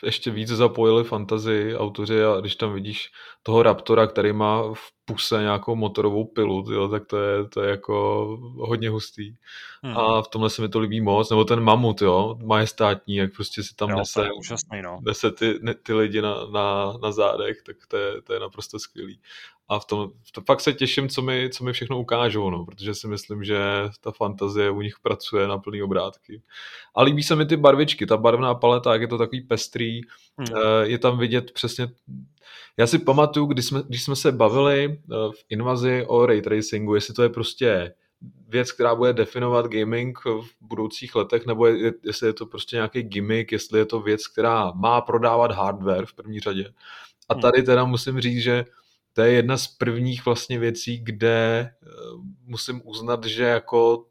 ještě 0.03 0.31
víc 0.31 0.49
zapojili 0.49 1.05
fantazii 1.05 1.77
autoři 1.77 2.25
a 2.25 2.41
když 2.41 2.57
tam 2.57 2.73
vidíš 2.73 3.11
toho 3.43 3.63
Raptora, 3.63 4.07
který 4.07 4.33
má 4.33 4.63
v 4.75 4.93
puse 5.05 5.43
nějakou 5.43 5.77
motorovou 5.77 6.25
pilu, 6.25 6.63
tyjo, 6.63 6.89
tak 6.89 7.07
to 7.07 7.19
je, 7.19 7.49
to 7.49 7.63
je 7.63 7.71
jako 7.71 8.27
hodně 8.57 8.91
hustý. 8.91 9.35
Hmm. 9.83 9.99
A 9.99 10.23
v 10.23 10.29
tomhle 10.29 10.51
se 10.51 10.63
mi 10.63 10.69
to 10.69 10.79
líbí 10.79 11.01
moc. 11.01 11.31
Nebo 11.31 11.45
ten 11.45 11.61
mamut, 11.61 12.03
jo, 12.03 12.39
majestátní, 12.45 13.17
jak 13.17 13.35
prostě 13.35 13.63
si 13.63 13.75
tam 13.75 13.91
jo, 13.91 13.97
nese, 13.97 14.29
úžasný, 14.39 14.83
no. 14.83 14.99
nese 15.03 15.31
ty, 15.31 15.59
ne, 15.63 15.75
ty 15.75 15.95
lidi 15.95 16.23
na, 16.23 16.47
na, 16.47 16.93
na 17.03 17.13
zádech, 17.13 17.63
tak 17.63 17.77
to 17.89 17.97
je, 17.97 18.23
to 18.23 18.33
je 18.33 18.41
naprosto 18.41 18.79
skvělý. 18.79 19.21
A 19.69 19.79
v 19.79 19.85
tom, 19.85 20.11
to 20.33 20.41
fakt 20.41 20.61
se 20.61 20.73
těším, 20.73 21.09
co 21.09 21.23
mi, 21.23 21.51
co 21.53 21.65
mi 21.65 21.73
všechno 21.73 22.01
ukážou, 22.01 22.51
no, 22.51 22.65
protože 22.65 22.95
si 22.95 23.09
myslím, 23.09 23.45
že 23.45 23.59
ta 24.01 24.13
fantazie 24.13 24.71
u 24.71 24.81
nich 24.81 24.95
pracuje 25.03 25.49
na 25.49 25.59
plný 25.59 25.83
obrátky. 25.83 26.43
A 26.95 27.03
líbí 27.03 27.23
se 27.23 27.37
mi 27.37 27.47
ty 27.47 27.57
barvičky, 27.57 28.07
ta 28.07 28.17
barvná 28.17 28.55
paleta, 28.55 28.93
jak 28.93 29.01
je 29.03 29.09
to 29.09 29.19
takový 29.19 29.41
pestrý. 29.41 30.01
Eh, 30.41 30.55
je 30.83 30.99
tam 30.99 31.19
vidět 31.19 31.53
přesně 31.53 31.89
já 32.77 32.87
si 32.87 32.99
pamatuju, 32.99 33.47
když 33.47 33.65
jsme, 33.65 33.83
když 33.89 34.05
jsme 34.05 34.17
se 34.17 34.33
bavili 34.33 34.85
eh, 34.85 35.15
v 35.33 35.45
invazi 35.49 36.05
o 36.09 36.27
ray 36.27 36.43
tracingu, 36.43 36.95
jestli 36.95 37.15
to 37.15 37.23
je 37.23 37.29
prostě 37.29 37.95
věc, 38.49 38.73
která 38.73 38.95
bude 38.95 39.13
definovat 39.13 39.67
gaming 39.67 40.19
v 40.25 40.45
budoucích 40.61 41.15
letech, 41.15 41.47
nebo 41.47 41.67
je, 41.67 41.93
jestli 42.05 42.27
je 42.27 42.33
to 42.33 42.47
prostě 42.47 42.77
nějaký 42.77 43.03
gimmick, 43.03 43.53
jestli 43.53 43.79
je 43.79 43.87
to 43.87 44.01
věc, 44.01 44.27
která 44.27 44.73
má 44.75 45.01
prodávat 45.01 45.53
hardware 45.53 46.07
v 46.07 46.15
první 46.15 46.41
řadě. 46.41 46.73
A 47.29 47.35
hmm. 47.35 47.43
tady 47.43 47.63
teda 47.63 47.85
musím 47.85 48.21
říct, 48.21 48.43
že 48.43 48.65
to 49.13 49.23
je 49.23 49.33
jedna 49.33 49.57
z 49.57 49.67
prvních 49.67 50.25
vlastně 50.25 50.59
věcí, 50.59 50.99
kde 50.99 51.71
eh, 51.83 51.87
musím 52.45 52.81
uznat, 52.85 53.25
že 53.25 53.45
jako 53.45 54.07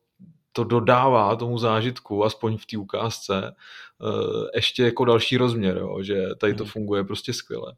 to 0.51 0.63
dodává 0.63 1.35
tomu 1.35 1.57
zážitku, 1.57 2.25
aspoň 2.25 2.57
v 2.57 2.65
té 2.65 2.77
ukázce, 2.77 3.55
eh, 3.55 4.47
ještě 4.55 4.83
jako 4.83 5.05
další 5.05 5.37
rozměr, 5.37 5.77
jo, 5.77 6.03
že 6.03 6.25
tady 6.39 6.53
to 6.53 6.63
hmm. 6.63 6.71
funguje 6.71 7.03
prostě 7.03 7.33
skvěle 7.33 7.75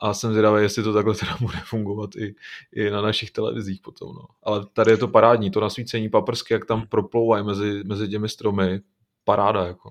a 0.00 0.14
jsem 0.14 0.30
zvědavý, 0.30 0.62
jestli 0.62 0.82
to 0.82 0.92
takhle 0.92 1.14
teda 1.14 1.36
bude 1.40 1.58
fungovat 1.64 2.16
i, 2.16 2.34
i 2.72 2.90
na 2.90 3.02
našich 3.02 3.30
televizích 3.30 3.80
potom. 3.80 4.14
No. 4.14 4.24
Ale 4.42 4.66
tady 4.72 4.90
je 4.90 4.96
to 4.96 5.08
parádní, 5.08 5.50
to 5.50 5.60
nasvícení 5.60 6.08
paprsky, 6.08 6.54
jak 6.54 6.64
tam 6.64 6.86
proplouvají 6.86 7.44
mezi, 7.44 7.82
mezi 7.84 8.08
těmi 8.08 8.28
stromy, 8.28 8.80
paráda 9.24 9.66
jako. 9.66 9.90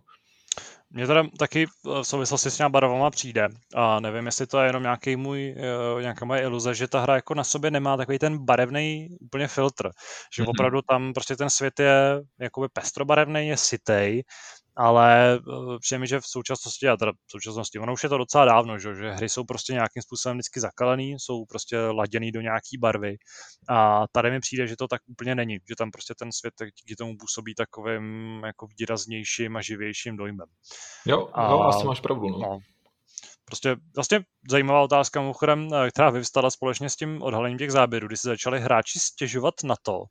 Mně 0.89 1.07
teda 1.07 1.23
taky 1.39 1.65
v 1.65 2.03
souvislosti 2.03 2.51
s 2.51 2.57
těma 2.57 2.69
barvama 2.69 3.09
přijde 3.09 3.47
a 3.75 3.99
nevím, 3.99 4.25
jestli 4.25 4.47
to 4.47 4.59
je 4.59 4.67
jenom 4.67 4.83
nějaký 4.83 5.15
můj, 5.15 5.55
eh, 5.57 6.01
nějaká 6.01 6.25
moje 6.25 6.41
iluze, 6.41 6.75
že 6.75 6.87
ta 6.87 6.99
hra 6.99 7.15
jako 7.15 7.33
na 7.33 7.43
sobě 7.43 7.71
nemá 7.71 7.97
takový 7.97 8.19
ten 8.19 8.45
barevný 8.45 9.07
úplně 9.21 9.47
filtr, 9.47 9.89
že 10.35 10.43
mm-hmm. 10.43 10.49
opravdu 10.49 10.81
tam 10.81 11.13
prostě 11.13 11.35
ten 11.35 11.49
svět 11.49 11.79
je 11.79 12.21
jakoby 12.39 12.67
pestrobarevný, 12.73 13.47
je 13.47 13.57
sitej 13.57 14.23
ale 14.77 15.39
uh, 15.47 15.77
přijde 15.79 15.99
mi, 15.99 16.07
že 16.07 16.19
v 16.19 16.25
současnosti, 16.25 16.87
a 16.87 16.97
teda 16.97 17.11
v 17.11 17.31
současnosti, 17.31 17.79
ono 17.79 17.93
už 17.93 18.03
je 18.03 18.09
to 18.09 18.17
docela 18.17 18.45
dávno, 18.45 18.79
že, 18.79 18.95
že 18.95 19.11
hry 19.11 19.29
jsou 19.29 19.43
prostě 19.43 19.73
nějakým 19.73 20.01
způsobem 20.01 20.37
vždycky 20.37 20.59
zakalený, 20.59 21.15
jsou 21.19 21.45
prostě 21.45 21.79
laděný 21.79 22.31
do 22.31 22.41
nějaký 22.41 22.77
barvy 22.77 23.15
a 23.69 24.05
tady 24.11 24.31
mi 24.31 24.39
přijde, 24.39 24.67
že 24.67 24.75
to 24.75 24.87
tak 24.87 25.01
úplně 25.07 25.35
není, 25.35 25.57
že 25.69 25.75
tam 25.77 25.91
prostě 25.91 26.13
ten 26.19 26.31
svět 26.31 26.53
díky 26.59 26.95
tomu 26.95 27.17
působí 27.19 27.55
takovým 27.55 28.41
jako 28.45 28.67
výraznějším 28.79 29.55
a 29.55 29.61
živějším 29.61 30.17
dojmem. 30.17 30.47
Jo, 31.05 31.29
a, 31.33 31.51
jo 31.51 31.59
asi 31.59 31.85
máš 31.85 31.99
pravdu. 31.99 32.29
No. 32.29 32.39
no. 32.39 32.59
Prostě 33.45 33.75
vlastně 33.95 34.19
zajímavá 34.49 34.81
otázka, 34.81 35.21
mimochodem, 35.21 35.69
eh, 35.73 35.89
která 35.91 36.09
vyvstala 36.09 36.51
společně 36.51 36.89
s 36.89 36.95
tím 36.95 37.21
odhalením 37.21 37.57
těch 37.57 37.71
záběrů, 37.71 38.07
kdy 38.07 38.17
se 38.17 38.27
začali 38.27 38.59
hráči 38.59 38.99
stěžovat 38.99 39.53
na 39.63 39.75
to, 39.81 40.03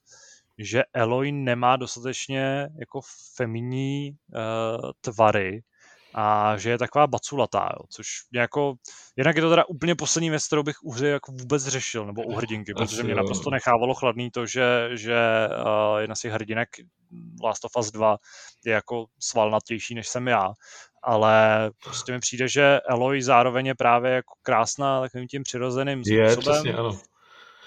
že 0.58 0.82
Eloy 0.94 1.32
nemá 1.32 1.76
dostatečně 1.76 2.68
jako 2.78 3.00
feminní 3.36 4.10
uh, 4.10 4.90
tvary 5.00 5.62
a 6.18 6.56
že 6.56 6.70
je 6.70 6.78
taková 6.78 7.06
baculatá, 7.06 7.68
jo, 7.72 7.86
což 7.90 8.06
mě 8.30 8.40
jako, 8.40 8.74
jednak 9.16 9.36
je 9.36 9.42
to 9.42 9.50
teda 9.50 9.64
úplně 9.68 9.94
poslední 9.94 10.30
věc, 10.30 10.46
kterou 10.46 10.62
bych 10.62 10.76
u 10.82 10.92
hry 10.92 11.08
jako 11.08 11.32
vůbec 11.32 11.66
řešil, 11.66 12.06
nebo 12.06 12.22
u 12.22 12.34
hrdinky, 12.34 12.74
protože 12.74 13.02
mě 13.02 13.14
naprosto 13.14 13.50
nechávalo 13.50 13.94
chladný 13.94 14.30
to, 14.30 14.46
že, 14.46 14.90
že 14.92 15.48
uh, 15.64 15.98
jedna 15.98 16.14
z 16.14 16.20
těch 16.20 16.32
hrdinek 16.32 16.68
Last 17.44 17.64
of 17.64 17.70
Us 17.78 17.90
2 17.90 18.16
je 18.64 18.72
jako 18.72 19.04
svalnatější, 19.20 19.94
než 19.94 20.08
jsem 20.08 20.28
já, 20.28 20.52
ale 21.02 21.70
prostě 21.84 22.12
mi 22.12 22.18
přijde, 22.18 22.48
že 22.48 22.80
Eloy 22.88 23.22
zároveň 23.22 23.66
je 23.66 23.74
právě 23.74 24.12
jako 24.12 24.34
krásná 24.42 25.00
takovým 25.00 25.28
tím 25.28 25.42
přirozeným 25.42 26.04
způsobem. 26.04 26.28
Je, 26.28 26.36
přesně, 26.36 26.74
ano. 26.74 26.98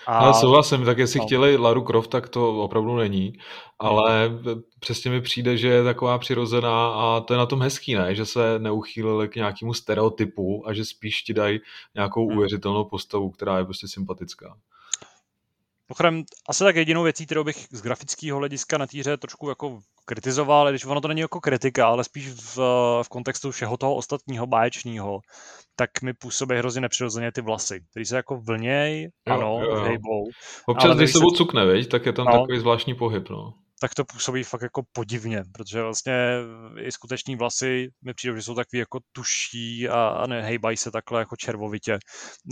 A... 0.10 0.18
Ale 0.18 0.34
souhlasím, 0.34 0.86
tak 0.86 0.98
jestli 0.98 1.20
no. 1.20 1.26
chtěli 1.26 1.58
Laru 1.58 1.82
Croft, 1.82 2.10
tak 2.10 2.30
to 2.30 2.64
opravdu 2.64 2.96
není, 2.96 3.34
ale 3.80 4.30
no. 4.30 4.62
přesně 4.80 5.12
mi 5.12 5.22
přijde, 5.22 5.58
že 5.58 5.68
je 5.68 5.84
taková 5.84 6.18
přirozená 6.18 6.90
a 6.90 7.20
to 7.20 7.34
je 7.34 7.38
na 7.38 7.46
tom 7.46 7.62
hezký, 7.62 7.96
ne? 7.96 8.16
Že 8.16 8.26
se 8.26 8.60
neuchýlili 8.60 9.30
k 9.30 9.36
nějakému 9.36 9.74
stereotypu 9.74 10.68
a 10.68 10.74
že 10.74 10.86
spíš 10.86 11.22
ti 11.22 11.34
dají 11.34 11.60
nějakou 11.96 12.28
hmm. 12.28 12.38
uvěřitelnou 12.38 12.84
postavu, 12.84 13.30
která 13.30 13.58
je 13.58 13.66
prostě 13.66 13.88
sympatická. 13.88 14.58
Mimochodem, 15.90 16.24
asi 16.50 16.64
tak 16.64 16.76
jedinou 16.76 17.04
věcí, 17.04 17.26
kterou 17.26 17.44
bych 17.44 17.68
z 17.72 17.82
grafického 17.82 18.38
hlediska 18.38 18.78
na 18.78 18.88
týře 18.88 19.18
trošku 19.18 19.50
jako 19.50 19.80
kritizoval, 20.06 20.70
když 20.70 20.86
ono 20.86 21.02
to 21.02 21.08
není 21.08 21.22
jako 21.22 21.42
kritika, 21.42 21.88
ale 21.88 22.04
spíš 22.04 22.30
v, 22.30 22.58
v 23.04 23.10
kontextu 23.10 23.52
všeho 23.52 23.78
toho 23.78 23.96
ostatního 23.96 24.48
báječního, 24.48 25.20
tak 25.76 26.02
mi 26.02 26.14
působí 26.14 26.56
hrozně 26.56 26.82
nepřirozeně 26.82 27.32
ty 27.32 27.42
vlasy, 27.42 27.82
které 27.92 28.06
se 28.06 28.16
jako 28.16 28.42
vlněj, 28.42 29.10
jo, 29.28 29.34
ano, 29.34 29.60
jo, 29.62 29.76
jo. 29.76 29.82
hejbou. 29.82 30.26
Občas, 30.66 30.98
když 30.98 31.12
se 31.12 31.20
odcukne, 31.20 31.66
veď, 31.66 31.88
tak 31.90 32.06
je 32.06 32.14
tam 32.14 32.26
no, 32.26 32.32
takový 32.32 32.60
zvláštní 32.60 32.96
pohyb, 32.96 33.30
no 33.30 33.54
tak 33.80 33.96
to 33.96 34.06
působí 34.06 34.44
fakt 34.44 34.62
jako 34.62 34.82
podivně, 34.94 35.44
protože 35.54 35.82
vlastně 35.82 36.14
i 36.80 36.92
skuteční 36.92 37.36
vlasy 37.36 37.90
mi 38.06 38.14
přijde, 38.14 38.36
že 38.36 38.42
jsou 38.42 38.56
takový 38.56 38.80
jako 38.80 39.00
tuší 39.12 39.90
a, 39.90 40.08
a 40.08 40.28
nehejbají 40.28 40.78
se 40.78 40.92
takhle 40.92 41.20
jako 41.20 41.36
červovitě 41.36 42.00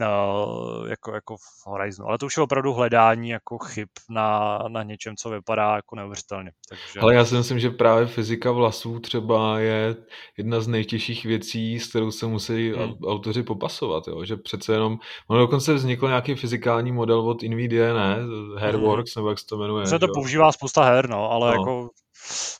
uh, 0.01 0.89
jako, 0.89 1.13
jako 1.13 1.38
v 1.38 1.67
Horizonu. 1.67 2.09
Ale 2.09 2.17
to 2.17 2.25
už 2.25 2.38
je 2.38 2.43
opravdu 2.43 2.73
hledání 2.73 3.30
jako 3.30 3.57
chyb 3.57 3.88
na, 4.09 4.59
na 4.67 4.84
něčem, 4.84 5.15
co 5.15 5.30
vypadá 5.30 5.75
jako 5.75 5.95
neuvěřitelně. 5.95 6.51
Takže... 6.69 6.99
Ale 6.99 7.15
já 7.15 7.25
si 7.25 7.36
myslím, 7.36 7.59
že 7.59 7.69
právě 7.69 8.07
fyzika 8.07 8.51
vlasů 8.51 8.99
třeba 8.99 9.59
je 9.59 9.95
jedna 10.38 10.61
z 10.61 10.67
nejtěžších 10.67 11.25
věcí, 11.25 11.80
s 11.80 11.88
kterou 11.88 12.11
se 12.11 12.25
musí 12.25 12.71
hmm. 12.71 12.93
autoři 13.05 13.43
popasovat, 13.43 14.07
jo? 14.07 14.25
že 14.25 14.38
přece 14.38 14.73
jenom, 14.73 14.97
ono 15.28 15.39
dokonce 15.39 15.73
vznikl 15.73 16.07
nějaký 16.07 16.36
fyzikální 16.36 16.91
model 16.91 17.19
od 17.19 17.43
NVIDIA, 17.43 17.93
ne? 17.93 18.17
Hairworks, 18.57 19.15
hmm. 19.15 19.21
nebo 19.21 19.30
jak 19.30 19.39
se 19.39 19.45
to 19.45 19.57
jmenuje. 19.57 19.88
Se 19.88 19.99
to 19.99 20.07
jo? 20.07 20.13
používá 20.13 20.51
spousta 20.51 20.84
her, 20.84 21.09
no 21.09 21.16
no, 21.18 21.32
ale 21.32 21.47
no. 21.47 21.53
jako 21.53 21.89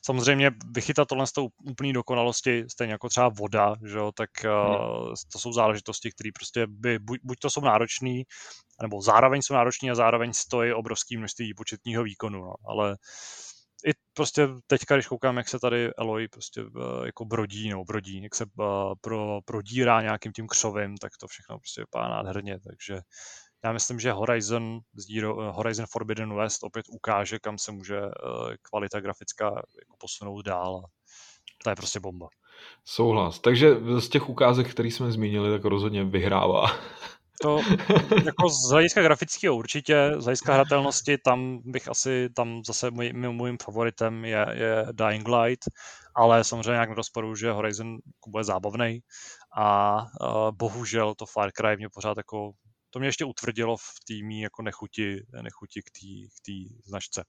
samozřejmě 0.04 0.50
vychytat 0.74 1.08
tohle 1.08 1.26
z 1.26 1.32
toho 1.32 1.48
úplný 1.64 1.92
dokonalosti, 1.92 2.64
stejně 2.68 2.92
jako 2.92 3.08
třeba 3.08 3.28
voda, 3.28 3.76
že 3.86 3.98
jo, 3.98 4.12
tak 4.12 4.30
hmm. 4.44 5.14
to 5.32 5.38
jsou 5.38 5.52
záležitosti, 5.52 6.10
které 6.10 6.30
prostě 6.34 6.66
by, 6.66 6.98
buď, 6.98 7.20
buď 7.24 7.38
to 7.38 7.50
jsou 7.50 7.60
náročný, 7.60 8.24
nebo 8.82 9.02
zároveň 9.02 9.42
jsou 9.42 9.54
nároční 9.54 9.90
a 9.90 9.94
zároveň 9.94 10.32
stojí 10.32 10.72
obrovský 10.72 11.16
množství 11.16 11.54
početního 11.54 12.04
výkonu, 12.04 12.40
no, 12.40 12.54
ale 12.68 12.96
i 13.86 13.90
prostě 14.14 14.48
teďka, 14.66 14.94
když 14.94 15.06
koukám, 15.06 15.36
jak 15.36 15.48
se 15.48 15.58
tady 15.58 15.90
Eloy 15.98 16.28
prostě 16.28 16.62
uh, 16.62 17.06
jako 17.06 17.24
brodí, 17.24 17.68
nebo 17.68 17.84
brodí, 17.84 18.22
jak 18.22 18.34
se 18.34 18.44
uh, 18.44 18.94
pro, 19.00 19.40
prodírá 19.44 20.02
nějakým 20.02 20.32
tím 20.32 20.46
křovím, 20.46 20.96
tak 20.96 21.12
to 21.20 21.26
všechno 21.26 21.58
prostě 21.58 21.80
vypadá 21.80 22.08
nádherně, 22.08 22.60
takže 22.60 23.00
já 23.64 23.72
myslím, 23.72 24.00
že 24.00 24.12
Horizon, 24.12 24.80
Zero, 24.94 25.52
Horizon 25.52 25.86
Forbidden 25.90 26.36
West 26.36 26.64
opět 26.64 26.86
ukáže, 26.88 27.38
kam 27.38 27.58
se 27.58 27.72
může 27.72 27.98
eh, 27.98 28.56
kvalita 28.62 29.00
grafická 29.00 29.44
jako 29.44 29.96
posunout 29.98 30.42
dál. 30.42 30.82
To 31.64 31.70
je 31.70 31.76
prostě 31.76 32.00
bomba. 32.00 32.28
Souhlas. 32.84 33.38
Takže 33.38 33.76
z 33.98 34.08
těch 34.08 34.28
ukázek, 34.28 34.70
které 34.70 34.88
jsme 34.88 35.12
zmínili, 35.12 35.50
tak 35.50 35.64
rozhodně 35.64 36.04
vyhrává. 36.04 36.66
To 37.42 37.60
jako 38.24 38.48
z 38.48 38.70
hlediska 38.70 39.02
grafického 39.02 39.56
určitě, 39.56 40.12
z 40.18 40.24
hlediska 40.24 40.54
hratelnosti, 40.54 41.18
tam 41.18 41.60
bych 41.64 41.88
asi, 41.88 42.28
tam 42.36 42.62
zase 42.66 42.90
můj, 42.90 43.12
mým 43.12 43.56
favoritem 43.64 44.24
je, 44.24 44.46
je 44.52 44.86
Dying 44.92 45.28
Light, 45.28 45.64
ale 46.14 46.44
samozřejmě 46.44 46.72
jak 46.72 46.90
rozporu, 46.90 47.34
že 47.34 47.52
Horizon 47.52 47.88
jako 47.90 48.30
bude 48.30 48.44
zábavný 48.44 49.00
a 49.56 49.96
uh, 49.96 50.50
bohužel 50.50 51.14
to 51.14 51.26
Far 51.26 51.50
Cry 51.52 51.76
mě 51.76 51.88
pořád 51.94 52.16
jako 52.16 52.50
to 52.90 52.98
mě 52.98 53.08
ještě 53.08 53.24
utvrdilo 53.24 53.76
v 53.76 53.94
týmí 54.04 54.40
jako 54.40 54.62
nechuti, 54.62 55.26
nechuti 55.42 55.82
k 55.82 55.90
té 56.46 56.74
značce. 56.84 57.24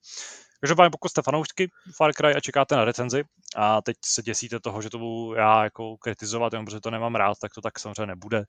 Každopádně 0.61 0.89
pokud 0.89 1.09
jste 1.09 1.21
fanoušky 1.21 1.71
Far 1.95 2.13
Cry 2.13 2.35
a 2.35 2.39
čekáte 2.39 2.75
na 2.75 2.85
recenzi 2.85 3.23
a 3.55 3.81
teď 3.81 3.97
se 4.05 4.21
děsíte 4.21 4.59
toho, 4.59 4.81
že 4.81 4.89
to 4.89 4.97
budu 4.97 5.33
já 5.33 5.63
jako 5.63 5.97
kritizovat, 5.97 6.53
jenom 6.53 6.65
protože 6.65 6.79
to 6.79 6.91
nemám 6.91 7.15
rád, 7.15 7.39
tak 7.41 7.53
to 7.53 7.61
tak 7.61 7.79
samozřejmě 7.79 8.05
nebude. 8.05 8.43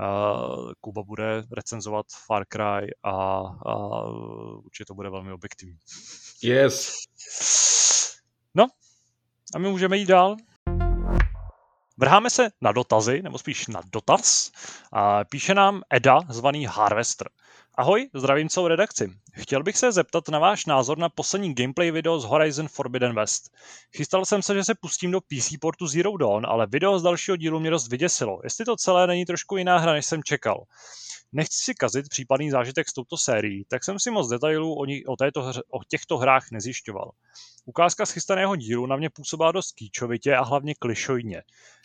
Uh, 0.00 0.72
Kuba 0.80 1.02
bude 1.02 1.42
recenzovat 1.52 2.06
Far 2.26 2.44
Cry 2.52 2.94
a, 3.02 3.12
a 3.66 4.02
určitě 4.64 4.84
to 4.84 4.94
bude 4.94 5.10
velmi 5.10 5.32
objektivní. 5.32 5.78
Yes. 6.42 6.94
No, 8.54 8.66
a 9.54 9.58
my 9.58 9.68
můžeme 9.68 9.96
jít 9.96 10.06
dál. 10.06 10.36
Vrháme 11.96 12.30
se 12.30 12.48
na 12.60 12.72
dotazy, 12.72 13.22
nebo 13.22 13.38
spíš 13.38 13.66
na 13.66 13.82
dotaz. 13.92 14.50
A 14.92 15.24
píše 15.24 15.54
nám 15.54 15.82
Eda, 15.90 16.20
zvaný 16.28 16.66
Harvester. 16.66 17.28
Ahoj, 17.74 18.10
zdravím 18.14 18.48
celou 18.48 18.68
redakci. 18.68 19.10
Chtěl 19.32 19.62
bych 19.62 19.78
se 19.78 19.92
zeptat 19.92 20.28
na 20.28 20.38
váš 20.38 20.66
názor 20.66 20.98
na 20.98 21.08
poslední 21.08 21.54
gameplay 21.54 21.90
video 21.90 22.20
z 22.20 22.24
Horizon 22.24 22.68
Forbidden 22.68 23.14
West. 23.14 23.50
Chystal 23.96 24.24
jsem 24.24 24.42
se, 24.42 24.54
že 24.54 24.64
se 24.64 24.74
pustím 24.74 25.10
do 25.10 25.20
PC 25.20 25.52
portu 25.60 25.86
Zero 25.86 26.16
Dawn, 26.16 26.46
ale 26.46 26.66
video 26.66 26.98
z 26.98 27.02
dalšího 27.02 27.36
dílu 27.36 27.60
mě 27.60 27.70
dost 27.70 27.88
vyděsilo. 27.88 28.40
Jestli 28.44 28.64
to 28.64 28.76
celé 28.76 29.06
není 29.06 29.24
trošku 29.24 29.56
jiná 29.56 29.78
hra, 29.78 29.92
než 29.92 30.06
jsem 30.06 30.22
čekal. 30.22 30.64
Nechci 31.32 31.64
si 31.64 31.74
kazit 31.74 32.08
případný 32.08 32.50
zážitek 32.50 32.88
s 32.88 32.92
touto 32.92 33.16
sérií, 33.16 33.64
tak 33.68 33.84
jsem 33.84 33.98
si 33.98 34.10
moc 34.10 34.28
detailů 34.28 34.78
o, 34.78 34.84
ní, 34.84 35.06
o, 35.06 35.16
této 35.16 35.42
hře, 35.42 35.62
o 35.70 35.84
těchto 35.88 36.18
hrách 36.18 36.50
nezjišťoval. 36.52 37.10
Ukázka 37.64 38.06
z 38.06 38.10
chystaného 38.10 38.56
dílu 38.56 38.86
na 38.86 38.96
mě 38.96 39.10
působila 39.10 39.52
dost 39.52 39.72
kýčovitě 39.72 40.36
a 40.36 40.44
hlavně 40.44 40.74
klišojně. 40.74 41.42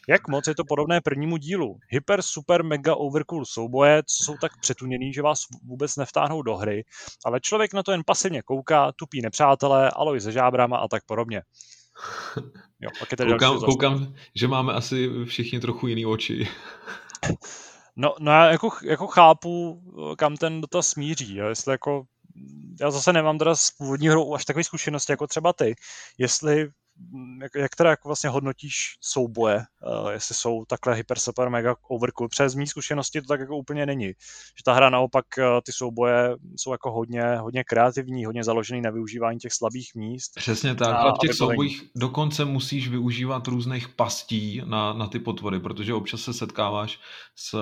Jak 0.09 0.27
moc 0.27 0.47
je 0.47 0.55
to 0.55 0.63
podobné 0.65 1.01
prvnímu 1.01 1.37
dílu? 1.37 1.77
Hyper, 1.89 2.21
super, 2.21 2.63
mega 2.63 2.95
overcool 2.95 3.45
souboje, 3.45 4.03
co 4.03 4.23
jsou 4.23 4.37
tak 4.41 4.51
přetuněný, 4.61 5.13
že 5.13 5.21
vás 5.21 5.39
vůbec 5.63 5.95
nevtáhnou 5.95 6.41
do 6.41 6.55
hry, 6.55 6.83
ale 7.25 7.39
člověk 7.39 7.73
na 7.73 7.83
to 7.83 7.91
jen 7.91 8.01
pasivně 8.05 8.41
kouká, 8.41 8.91
tupí 8.91 9.21
nepřátelé, 9.21 9.91
aloj 9.91 10.21
se 10.21 10.31
žábrama 10.31 10.77
a 10.77 10.87
tak 10.87 11.05
podobně. 11.05 11.41
Jo, 12.81 12.89
pak 12.99 13.11
je 13.11 13.17
tady 13.17 13.31
koukám, 13.31 13.59
koukám, 13.59 14.13
že 14.35 14.47
máme 14.47 14.73
asi 14.73 15.09
všichni 15.25 15.59
trochu 15.59 15.87
jiný 15.87 16.05
oči. 16.05 16.47
No, 17.95 18.15
no 18.19 18.31
já 18.31 18.51
jako, 18.51 18.69
jako 18.83 19.07
chápu, 19.07 19.81
kam 20.17 20.37
ten 20.37 20.61
dotaz 20.61 20.87
smíří, 20.87 21.35
jo? 21.35 21.47
jestli 21.47 21.71
jako 21.71 22.03
já 22.81 22.91
zase 22.91 23.13
nemám 23.13 23.37
teda 23.37 23.55
z 23.55 23.71
původní 23.71 24.07
hrou 24.07 24.33
až 24.35 24.45
takové 24.45 24.63
zkušenosti 24.63 25.11
jako 25.11 25.27
třeba 25.27 25.53
ty, 25.53 25.75
jestli 26.17 26.69
jak, 27.41 27.51
jak 27.55 27.75
teda 27.75 27.89
jako 27.89 28.09
vlastně 28.09 28.29
hodnotíš 28.29 28.97
souboje, 29.01 29.55
uh, 30.01 30.09
jestli 30.09 30.35
jsou 30.35 30.65
takhle 30.65 30.95
hyper 30.95 31.19
super 31.19 31.49
mega 31.49 31.75
overcool. 31.89 32.29
Přes 32.29 32.55
mý 32.55 32.67
zkušenosti 32.67 33.21
to 33.21 33.27
tak 33.27 33.39
jako 33.39 33.57
úplně 33.57 33.85
není. 33.85 34.07
Že 34.07 34.63
ta 34.65 34.73
hra 34.73 34.89
naopak 34.89 35.25
uh, 35.37 35.43
ty 35.65 35.71
souboje 35.71 36.35
jsou 36.55 36.71
jako 36.71 36.91
hodně, 36.91 37.35
hodně 37.35 37.63
kreativní, 37.63 38.25
hodně 38.25 38.43
založený 38.43 38.81
na 38.81 38.89
využívání 38.89 39.39
těch 39.39 39.53
slabých 39.53 39.95
míst. 39.95 40.31
Přesně 40.35 40.75
tak. 40.75 40.87
A, 40.87 40.97
a 40.97 41.11
v 41.11 41.17
těch 41.17 41.33
soubojích 41.33 41.83
dokonce 41.95 42.45
musíš 42.45 42.87
využívat 42.87 43.47
různých 43.47 43.89
pastí 43.89 44.61
na, 44.65 44.93
na 44.93 45.07
ty 45.07 45.19
potvory, 45.19 45.59
protože 45.59 45.93
občas 45.93 46.21
se 46.21 46.33
setkáváš 46.33 46.99
s, 47.35 47.57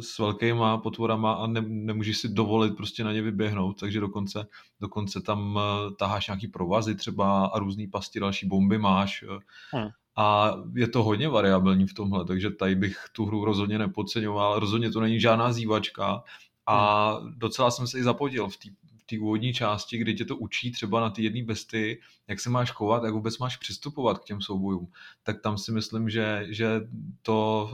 s 0.00 0.18
velkýma 0.18 0.78
potvorama 0.78 1.32
a 1.32 1.46
ne, 1.46 1.60
nemůžeš 1.66 2.18
si 2.18 2.28
dovolit 2.28 2.76
prostě 2.76 3.04
na 3.04 3.12
ně 3.12 3.22
vyběhnout, 3.22 3.80
takže 3.80 4.00
dokonce, 4.00 4.46
dokonce 4.80 5.20
tam 5.20 5.56
uh, 5.56 5.62
taháš 5.98 6.26
nějaký 6.26 6.48
provazy 6.48 6.94
třeba 6.94 7.46
a 7.46 7.58
různý 7.58 7.86
pasti, 7.86 8.20
další 8.20 8.46
bomby 8.46 8.78
máš. 8.78 9.24
Hmm. 9.70 9.88
A 10.16 10.54
je 10.74 10.88
to 10.88 11.02
hodně 11.02 11.28
variabilní 11.28 11.86
v 11.86 11.94
tomhle, 11.94 12.24
takže 12.24 12.50
tady 12.50 12.74
bych 12.74 12.96
tu 13.12 13.26
hru 13.26 13.44
rozhodně 13.44 13.78
nepodceňoval. 13.78 14.58
Rozhodně 14.58 14.90
to 14.90 15.00
není 15.00 15.20
žádná 15.20 15.52
zývačka 15.52 16.22
a 16.66 17.10
hmm. 17.12 17.32
docela 17.36 17.70
jsem 17.70 17.86
se 17.86 17.98
i 17.98 18.02
zapodil 18.02 18.48
v 18.48 18.56
té 18.56 18.68
té 19.10 19.18
úvodní 19.18 19.52
části, 19.52 19.98
kdy 19.98 20.14
tě 20.14 20.24
to 20.24 20.36
učí 20.36 20.72
třeba 20.72 21.00
na 21.00 21.10
ty 21.10 21.22
jedné 21.22 21.42
besty, 21.42 22.00
jak 22.28 22.40
se 22.40 22.50
máš 22.50 22.70
chovat, 22.70 23.04
jak 23.04 23.14
vůbec 23.14 23.38
máš 23.38 23.56
přistupovat 23.56 24.18
k 24.18 24.24
těm 24.24 24.40
soubojům, 24.40 24.92
tak 25.22 25.40
tam 25.40 25.58
si 25.58 25.72
myslím, 25.72 26.10
že, 26.10 26.46
že 26.48 26.80
to 27.22 27.70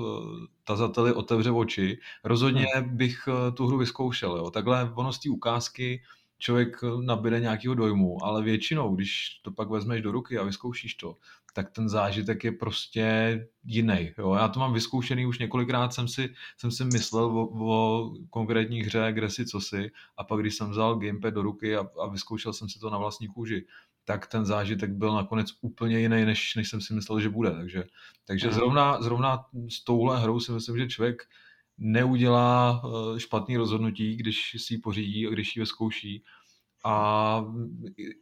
tazateli 0.65 1.13
otevře 1.13 1.51
oči. 1.51 1.99
Rozhodně 2.25 2.67
hmm. 2.75 2.97
bych 2.97 3.29
eh, 3.29 3.53
tu 3.53 3.67
hru 3.67 3.79
vyzkoušel. 3.79 4.37
Jo. 4.37 4.51
Takhle 4.51 4.93
ono 4.95 5.13
z 5.13 5.19
té 5.19 5.31
ukázky 5.31 6.03
člověk 6.39 6.77
nabíde 7.05 7.41
nějakého 7.41 7.75
dojmu, 7.75 8.25
ale 8.25 8.43
většinou, 8.43 8.95
když 8.95 9.41
to 9.43 9.51
pak 9.51 9.71
vezmeš 9.71 10.03
do 10.03 10.13
ruky 10.13 10.39
a 10.39 10.45
vyzkoušíš 10.45 10.95
to, 10.95 11.17
tak 11.53 11.71
ten 11.71 11.89
zážitek 11.89 12.45
je 12.45 12.53
prostě 12.53 13.07
jiný. 13.65 14.13
Jo? 14.19 14.35
Já 14.35 14.49
to 14.49 14.61
mám 14.61 14.73
vyzkoušený 14.73 15.27
už 15.27 15.39
několikrát, 15.39 15.95
jsem 15.95 16.09
si, 16.09 16.35
jsem 16.57 16.71
si 16.71 16.85
myslel 16.85 17.25
o, 17.25 17.49
o 17.53 18.11
konkrétní 18.31 18.83
hře, 18.83 19.09
kde 19.13 19.31
si, 19.31 19.47
co 19.47 19.61
si, 19.61 19.91
a 20.17 20.25
pak 20.25 20.41
když 20.41 20.55
jsem 20.55 20.71
vzal 20.71 20.97
gamepad 20.97 21.35
do 21.35 21.43
ruky 21.43 21.77
a, 21.77 21.89
a 22.03 22.07
vyzkoušel 22.09 22.53
jsem 22.53 22.69
si 22.69 22.79
to 22.79 22.91
na 22.91 22.99
vlastní 22.99 23.29
kůži, 23.29 23.67
tak 24.05 24.27
ten 24.27 24.45
zážitek 24.45 24.91
byl 24.91 25.15
nakonec 25.15 25.49
úplně 25.61 26.01
jiný, 26.01 26.25
než, 26.25 26.55
než 26.55 26.69
jsem 26.71 26.81
si 26.81 26.95
myslel, 26.95 27.21
že 27.21 27.29
bude. 27.29 27.51
Takže, 27.51 27.85
takže 28.25 28.53
zrovna, 28.53 29.03
zrovna 29.03 29.45
s 29.69 29.85
touhle 29.85 30.21
hrou 30.21 30.41
si 30.41 30.53
myslím, 30.53 30.79
že 30.79 30.87
člověk 30.87 31.23
neudělá 31.79 32.83
eh, 32.85 33.21
špatný 33.21 33.57
rozhodnutí, 33.57 34.17
když 34.17 34.57
si 34.59 34.75
ji 34.75 34.79
pořídí 34.79 35.27
a 35.27 35.31
když 35.31 35.57
ji 35.57 35.61
vyzkouší. 35.61 36.25
A 36.85 37.45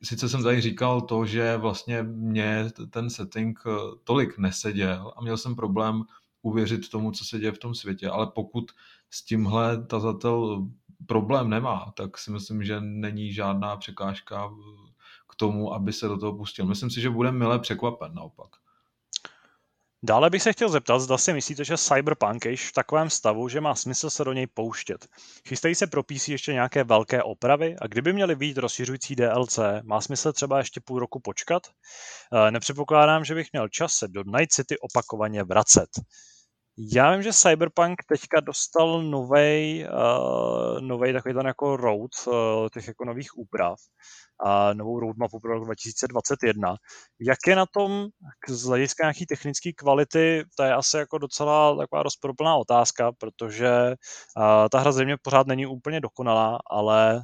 sice 0.03 0.29
jsem 0.29 0.43
tady 0.43 0.61
říkal 0.61 1.01
to, 1.01 1.27
že 1.27 1.57
vlastně 1.57 2.03
mě 2.03 2.71
ten 2.91 3.11
setting 3.11 3.59
eh, 3.67 3.71
tolik 4.05 4.39
neseděl 4.39 5.13
a 5.17 5.23
měl 5.23 5.37
jsem 5.37 5.57
problém 5.57 6.03
uvěřit 6.43 6.89
tomu, 6.89 7.11
co 7.11 7.25
se 7.25 7.39
děje 7.39 7.53
v 7.53 7.59
tom 7.59 7.75
světě, 7.75 8.09
ale 8.09 8.27
pokud 8.35 8.65
s 9.11 9.25
tímhle 9.25 9.87
tazatel 9.87 10.69
problém 11.07 11.51
nemá, 11.51 11.93
tak 11.97 12.19
si 12.19 12.31
myslím, 12.31 12.65
že 12.65 12.81
není 12.81 13.33
žádná 13.33 13.77
překážka 13.77 14.51
k 15.29 15.35
tomu, 15.37 15.75
aby 15.75 15.93
se 15.93 16.09
do 16.09 16.19
toho 16.19 16.37
pustil. 16.37 16.67
Myslím 16.67 16.91
si, 16.91 17.01
že 17.01 17.11
bude 17.11 17.33
milé 17.33 17.59
překvapen 17.59 18.15
naopak. 18.15 18.64
Dále 20.07 20.31
bych 20.31 20.43
se 20.43 20.53
chtěl 20.53 20.69
zeptat, 20.69 20.99
zda 20.99 21.19
si 21.19 21.33
myslíte, 21.33 21.65
že 21.65 21.79
Cyberpunk 21.79 22.45
je 22.45 22.57
v 22.57 22.73
takovém 22.73 23.11
stavu, 23.11 23.49
že 23.49 23.61
má 23.61 23.75
smysl 23.75 24.11
se 24.11 24.25
do 24.25 24.33
něj 24.33 24.47
pouštět. 24.47 25.07
Chystají 25.49 25.75
se 25.75 25.87
pro 25.87 26.03
PC 26.03 26.29
ještě 26.29 26.53
nějaké 26.53 26.85
velké 26.85 27.23
opravy 27.23 27.77
a 27.81 27.87
kdyby 27.87 28.13
měly 28.13 28.37
být 28.37 28.59
rozšiřující 28.59 29.17
DLC, 29.17 29.59
má 29.85 30.01
smysl 30.01 30.33
třeba 30.33 30.59
ještě 30.59 30.81
půl 30.81 30.99
roku 30.99 31.21
počkat? 31.21 31.63
Eh, 32.33 32.51
nepředpokládám, 32.51 33.25
že 33.25 33.35
bych 33.35 33.53
měl 33.53 33.69
čas 33.69 33.93
se 33.93 34.09
do 34.09 34.23
Night 34.27 34.53
City 34.53 34.79
opakovaně 34.79 35.45
vracet. 35.45 35.89
Já 36.79 37.13
vím, 37.13 37.23
že 37.23 37.33
Cyberpunk 37.33 37.99
teďka 38.09 38.41
dostal 38.41 39.03
novej, 39.03 39.89
uh, 39.89 40.81
novej 40.81 41.13
takový 41.13 41.35
ten 41.35 41.47
jako 41.47 41.77
road 41.77 42.11
uh, 42.27 42.35
těch 42.75 42.89
jako 42.89 43.05
nových 43.05 43.39
úprav 43.39 43.79
novou 44.73 45.01
roadmapu 45.01 45.41
pro 45.41 45.55
rok 45.55 45.65
2021. 45.65 46.77
Jak 47.21 47.39
je 47.47 47.57
na 47.57 47.67
tom 47.67 48.07
z 48.49 48.65
hlediska 48.65 49.05
nějaký 49.05 49.27
technické 49.27 49.73
kvality, 49.73 50.45
to 50.57 50.63
je 50.63 50.75
asi 50.75 50.97
jako 50.97 51.19
docela 51.19 51.77
taková 51.77 52.03
rozporuplná 52.03 52.57
otázka, 52.57 53.13
protože 53.13 53.95
ta 54.71 54.79
hra 54.79 54.93
zřejmě 54.93 55.17
pořád 55.23 55.47
není 55.47 55.67
úplně 55.67 56.01
dokonalá, 56.01 56.59
ale 56.71 57.23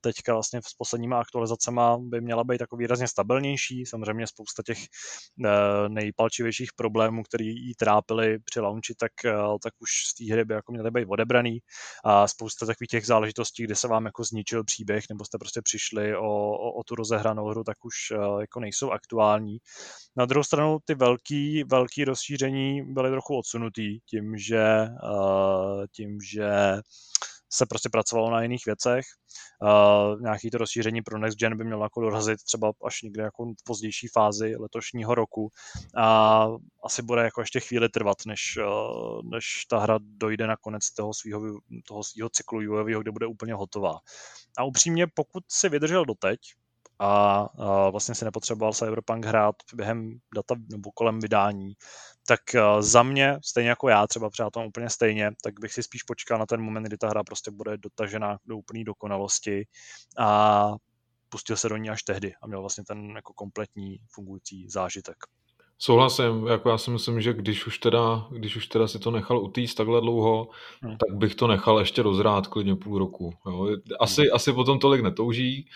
teďka 0.00 0.32
vlastně 0.32 0.60
s 0.66 0.74
posledníma 0.74 1.20
aktualizacemi 1.20 1.80
by 2.00 2.20
měla 2.20 2.44
být 2.44 2.60
jako 2.60 2.76
výrazně 2.76 3.08
stabilnější. 3.08 3.86
Samozřejmě 3.86 4.26
spousta 4.26 4.62
těch 4.62 4.78
uh, 4.78 5.88
nejpalčivějších 5.88 6.70
problémů, 6.76 7.22
které 7.22 7.44
jí 7.44 7.74
trápily 7.74 8.38
při 8.38 8.60
launchi, 8.60 8.94
tak, 8.94 9.12
uh, 9.24 9.56
tak 9.62 9.72
už 9.78 9.90
z 9.90 10.14
té 10.14 10.32
hry 10.32 10.44
by 10.44 10.54
jako 10.54 10.72
měly 10.72 10.90
být 10.90 11.06
odebraný. 11.08 11.58
A 12.04 12.28
spousta 12.28 12.66
takových 12.66 12.88
těch 12.88 13.06
záležitostí, 13.06 13.64
kde 13.64 13.74
se 13.74 13.88
vám 13.88 14.04
jako 14.04 14.24
zničil 14.24 14.64
příběh, 14.64 15.04
nebo 15.10 15.24
jste 15.24 15.38
prostě 15.38 15.62
přišli 15.62 16.05
o, 16.14 16.50
o, 16.50 16.72
o 16.72 16.84
tu 16.84 16.94
rozehranou 16.94 17.46
hru, 17.46 17.64
tak 17.64 17.84
už 17.84 17.94
uh, 18.10 18.40
jako 18.40 18.60
nejsou 18.60 18.90
aktuální. 18.90 19.58
Na 20.16 20.26
druhou 20.26 20.44
stranu 20.44 20.78
ty 20.84 20.94
velký, 20.94 21.64
velký 21.64 22.04
rozšíření 22.04 22.82
byly 22.82 23.10
trochu 23.10 23.38
odsunutý 23.38 23.98
tím, 24.00 24.36
že, 24.36 24.88
uh, 25.02 25.84
tím, 25.92 26.18
že 26.20 26.48
se 27.52 27.66
prostě 27.66 27.88
pracovalo 27.88 28.30
na 28.30 28.42
jiných 28.42 28.66
věcech. 28.66 29.04
Uh, 29.62 30.20
nějaký 30.20 30.50
to 30.50 30.58
rozšíření 30.58 31.02
pro 31.02 31.18
Next 31.18 31.38
Gen 31.38 31.58
by 31.58 31.64
mělo 31.64 31.82
jako 31.82 32.00
dorazit 32.00 32.42
třeba 32.42 32.72
až 32.86 33.02
někde 33.02 33.22
jako 33.22 33.44
v 33.44 33.64
pozdější 33.64 34.08
fázi 34.08 34.56
letošního 34.56 35.14
roku 35.14 35.50
a 35.96 36.46
asi 36.84 37.02
bude 37.02 37.22
jako 37.22 37.40
ještě 37.40 37.60
chvíli 37.60 37.88
trvat, 37.88 38.16
než, 38.26 38.58
uh, 38.66 39.20
než 39.30 39.44
ta 39.68 39.78
hra 39.78 39.98
dojde 40.02 40.46
na 40.46 40.56
konec 40.56 40.90
toho 40.90 41.14
svého 41.14 41.40
toho 41.88 42.04
svýho 42.04 42.28
cyklu 42.28 42.58
vývojového, 42.58 43.02
kde 43.02 43.10
bude 43.10 43.26
úplně 43.26 43.54
hotová. 43.54 43.98
A 44.58 44.64
upřímně, 44.64 45.06
pokud 45.14 45.44
si 45.48 45.68
vydržel 45.68 46.04
doteď, 46.04 46.40
a, 46.98 47.40
a 47.58 47.90
vlastně 47.90 48.14
si 48.14 48.24
nepotřeboval 48.24 48.72
Cyberpunk 48.72 49.24
hrát 49.24 49.56
během 49.74 50.18
data 50.34 50.54
nebo 50.70 50.90
kolem 50.92 51.20
vydání, 51.20 51.74
tak 52.26 52.40
uh, 52.54 52.82
za 52.82 53.02
mě, 53.02 53.38
stejně 53.44 53.68
jako 53.68 53.88
já, 53.88 54.06
třeba 54.06 54.30
třeba 54.30 54.50
tom 54.50 54.66
úplně 54.66 54.90
stejně, 54.90 55.30
tak 55.42 55.60
bych 55.60 55.72
si 55.72 55.82
spíš 55.82 56.02
počkal 56.02 56.38
na 56.38 56.46
ten 56.46 56.60
moment, 56.60 56.82
kdy 56.82 56.98
ta 56.98 57.08
hra 57.08 57.24
prostě 57.24 57.50
bude 57.50 57.76
dotažena 57.76 58.38
do 58.46 58.56
úplné 58.56 58.84
dokonalosti 58.84 59.66
a 60.18 60.72
pustil 61.28 61.56
se 61.56 61.68
do 61.68 61.76
ní 61.76 61.90
až 61.90 62.02
tehdy 62.02 62.34
a 62.42 62.46
měl 62.46 62.60
vlastně 62.60 62.84
ten 62.84 63.10
jako 63.16 63.32
kompletní 63.32 63.98
fungující 64.10 64.68
zážitek. 64.68 65.16
Souhlasím, 65.78 66.46
jako 66.46 66.68
já 66.68 66.78
si 66.78 66.90
myslím, 66.90 67.20
že 67.20 67.32
když 67.32 67.66
už 67.66 67.78
teda, 67.78 68.26
když 68.30 68.56
už 68.56 68.66
teda 68.66 68.88
si 68.88 68.98
to 68.98 69.10
nechal 69.10 69.38
utíct 69.38 69.76
takhle 69.76 70.00
dlouho, 70.00 70.48
hmm. 70.82 70.96
tak 70.96 71.16
bych 71.16 71.34
to 71.34 71.46
nechal 71.46 71.78
ještě 71.78 72.02
rozrát 72.02 72.46
klidně 72.46 72.76
půl 72.76 72.98
roku. 72.98 73.34
Jo. 73.46 73.68
Asi, 74.00 74.20
hmm. 74.20 74.30
asi 74.34 74.52
potom 74.52 74.78
tolik 74.78 75.02
netouží 75.02 75.68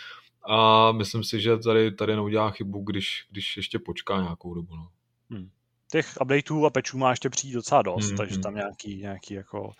a 0.48 0.92
myslím 0.92 1.24
si, 1.24 1.40
že 1.40 1.58
tady, 1.58 1.92
tady 1.92 2.16
neudělá 2.16 2.50
chybu, 2.50 2.82
když, 2.82 3.26
když 3.30 3.56
ještě 3.56 3.78
počká 3.78 4.20
nějakou 4.20 4.54
dobu. 4.54 4.76
No. 4.76 4.88
Hmm 5.30 5.50
těch 5.90 6.18
updateů 6.20 6.66
a 6.66 6.70
pečů 6.70 6.98
má 6.98 7.10
ještě 7.10 7.30
přijít 7.30 7.52
docela 7.52 7.82
dost, 7.82 8.12
mm-hmm. 8.12 8.16
takže 8.16 8.38
tam 8.38 8.54
nějaký, 8.54 8.96
nějaký 8.96 9.34
jako... 9.34 9.70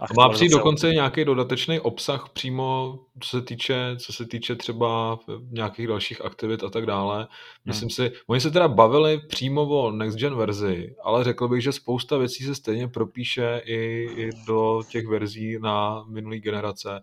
A 0.00 0.04
má 0.16 0.28
přijít 0.28 0.52
dokonce 0.52 0.90
nějaký 0.90 1.24
dodatečný 1.24 1.80
obsah 1.80 2.28
přímo, 2.32 2.98
co 3.20 3.28
se 3.28 3.42
týče, 3.42 3.96
co 3.98 4.12
se 4.12 4.26
týče 4.26 4.56
třeba 4.56 5.18
nějakých 5.50 5.86
dalších 5.86 6.24
aktivit 6.24 6.64
a 6.64 6.70
tak 6.70 6.86
dále. 6.86 7.28
Myslím 7.64 7.86
mm. 7.86 7.90
si, 7.90 8.12
oni 8.26 8.40
se 8.40 8.50
teda 8.50 8.68
bavili 8.68 9.18
přímo 9.28 9.62
o 9.62 9.90
next 9.90 10.18
gen 10.18 10.34
verzi, 10.34 10.94
ale 11.02 11.24
řekl 11.24 11.48
bych, 11.48 11.62
že 11.62 11.72
spousta 11.72 12.18
věcí 12.18 12.44
se 12.44 12.54
stejně 12.54 12.88
propíše 12.88 13.62
i, 13.64 14.08
i 14.16 14.30
do 14.46 14.82
těch 14.88 15.06
verzí 15.06 15.58
na 15.58 16.04
minulý 16.08 16.40
generace. 16.40 17.02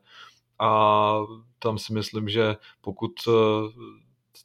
A 0.60 1.14
tam 1.60 1.78
si 1.78 1.94
myslím, 1.94 2.30
že 2.30 2.56
pokud 2.82 3.12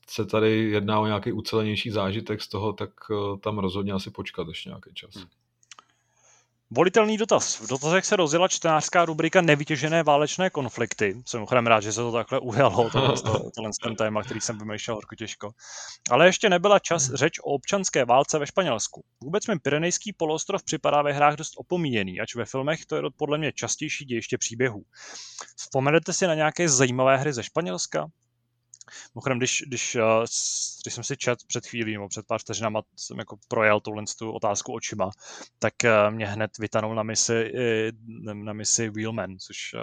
se 0.09 0.26
tady 0.26 0.70
jedná 0.70 1.01
o 1.01 1.07
nějaký 1.07 1.32
ucelenější 1.32 1.90
zážitek 1.90 2.43
z 2.43 2.49
toho, 2.49 2.72
tak 2.72 2.90
eh, 3.11 3.38
tam 3.38 3.59
rozhodně 3.59 3.93
asi 3.93 4.11
počkat 4.11 4.49
ještě 4.49 4.68
nějaký 4.68 4.95
čas. 4.95 5.14
Hmm. 5.14 5.26
Volitelný 6.74 7.16
dotaz. 7.16 7.61
V 7.61 7.68
dotazech 7.68 8.05
se 8.05 8.16
rozjela 8.16 8.49
čtenářská 8.49 9.05
rubrika 9.05 9.40
nevytěžené 9.40 10.03
válečné 10.03 10.51
konflikty. 10.51 11.22
Jsem 11.26 11.43
ochrém 11.43 11.66
rád, 11.66 11.80
že 11.80 11.93
se 11.93 12.01
to 12.01 12.12
takhle 12.12 12.40
ujalo, 12.40 12.90
tohle, 12.90 13.14
tohle 13.55 13.70
ten 13.82 13.97
téma, 13.97 14.22
který 14.22 14.40
jsem 14.40 14.59
vymýšlel 14.59 14.95
horko 14.95 15.14
těžko. 15.14 15.51
Ale 16.11 16.26
ještě 16.26 16.51
nebyla 16.51 16.78
čas 16.78 17.14
řeč 17.14 17.38
o 17.38 17.43
občanské 17.43 18.05
válce 18.05 18.38
ve 18.38 18.47
Španělsku. 18.47 19.05
Vůbec 19.22 19.47
mi 19.47 19.59
Pyrenejský 19.59 20.12
poloostrov 20.12 20.62
připadá 20.62 21.03
ve 21.03 21.12
hrách 21.12 21.34
dost 21.34 21.53
opomíjený, 21.57 22.20
ač 22.20 22.34
ve 22.34 22.45
filmech 22.45 22.86
to 22.86 22.97
je 22.97 23.03
podle 23.16 23.38
mě 23.38 23.53
častější 23.53 24.05
dějiště 24.05 24.38
příběhů. 24.38 24.82
Vzpomenete 25.57 26.12
si 26.12 26.26
na 26.26 26.34
nějaké 26.34 26.68
zajímavé 26.68 27.16
hry 27.16 27.32
ze 27.32 27.43
Španělska? 27.43 28.07
Mimochodem, 29.14 29.39
když, 29.39 29.64
když, 29.66 29.95
eh, 29.95 30.01
když 30.85 30.95
jsem 30.95 31.05
si 31.05 31.16
čet 31.16 31.39
před 31.47 31.66
chvílí, 31.66 31.93
nebo 31.93 32.09
před 32.09 32.26
pár 32.26 32.41
vteřinama 32.41 32.83
jsem 32.97 33.18
jako 33.18 33.37
projel 33.49 33.80
tuhle 33.80 34.05
tu 34.18 34.33
otázku 34.33 34.72
očima, 34.72 35.11
tak 35.59 35.85
eh, 35.85 36.11
mě 36.11 36.26
hned 36.26 36.51
vytanul 36.59 36.95
na 36.95 37.03
misi, 37.03 37.53
na 38.33 38.53
misi 38.53 38.91
Wheelman, 38.91 39.37
což 39.39 39.57
eh, 39.74 39.78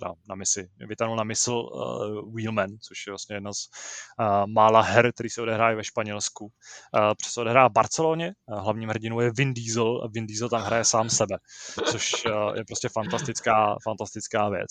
teda 0.00 0.14
na 0.28 0.34
misi, 0.34 0.68
vytanul 0.88 1.16
na 1.16 1.24
mysl 1.24 1.62
Wheelman, 2.34 2.70
což 2.88 3.06
je 3.06 3.10
vlastně 3.10 3.36
jedna 3.36 3.52
z 3.52 3.58
mála 4.46 4.80
her, 4.80 5.12
který 5.12 5.30
se 5.30 5.42
odehrávají 5.42 5.76
ve 5.76 5.84
Španělsku. 5.84 6.50
Přes 7.16 7.36
odehrá 7.36 7.68
v 7.68 7.72
Barceloně, 7.72 8.32
hlavním 8.48 8.88
hrdinou 8.88 9.20
je 9.20 9.30
Vin 9.36 9.54
Diesel 9.54 10.02
a 10.04 10.08
Vin 10.08 10.26
Diesel 10.26 10.48
tam 10.48 10.62
hraje 10.62 10.84
sám 10.84 11.10
sebe, 11.10 11.36
což 11.90 12.12
je 12.54 12.64
prostě 12.64 12.88
fantastická, 12.88 13.76
fantastická 13.84 14.48
věc. 14.48 14.70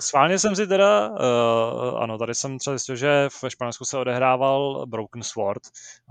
Schválně 0.00 0.38
jsem 0.38 0.56
si 0.56 0.66
teda, 0.66 1.06
ano, 1.98 2.18
tady 2.18 2.34
jsem 2.34 2.58
třeba 2.58 2.78
že 2.96 3.28
ve 3.42 3.50
Španělsku 3.50 3.84
se 3.84 3.98
odehrával 3.98 4.86
Broken 4.86 5.22
Sword, 5.22 5.62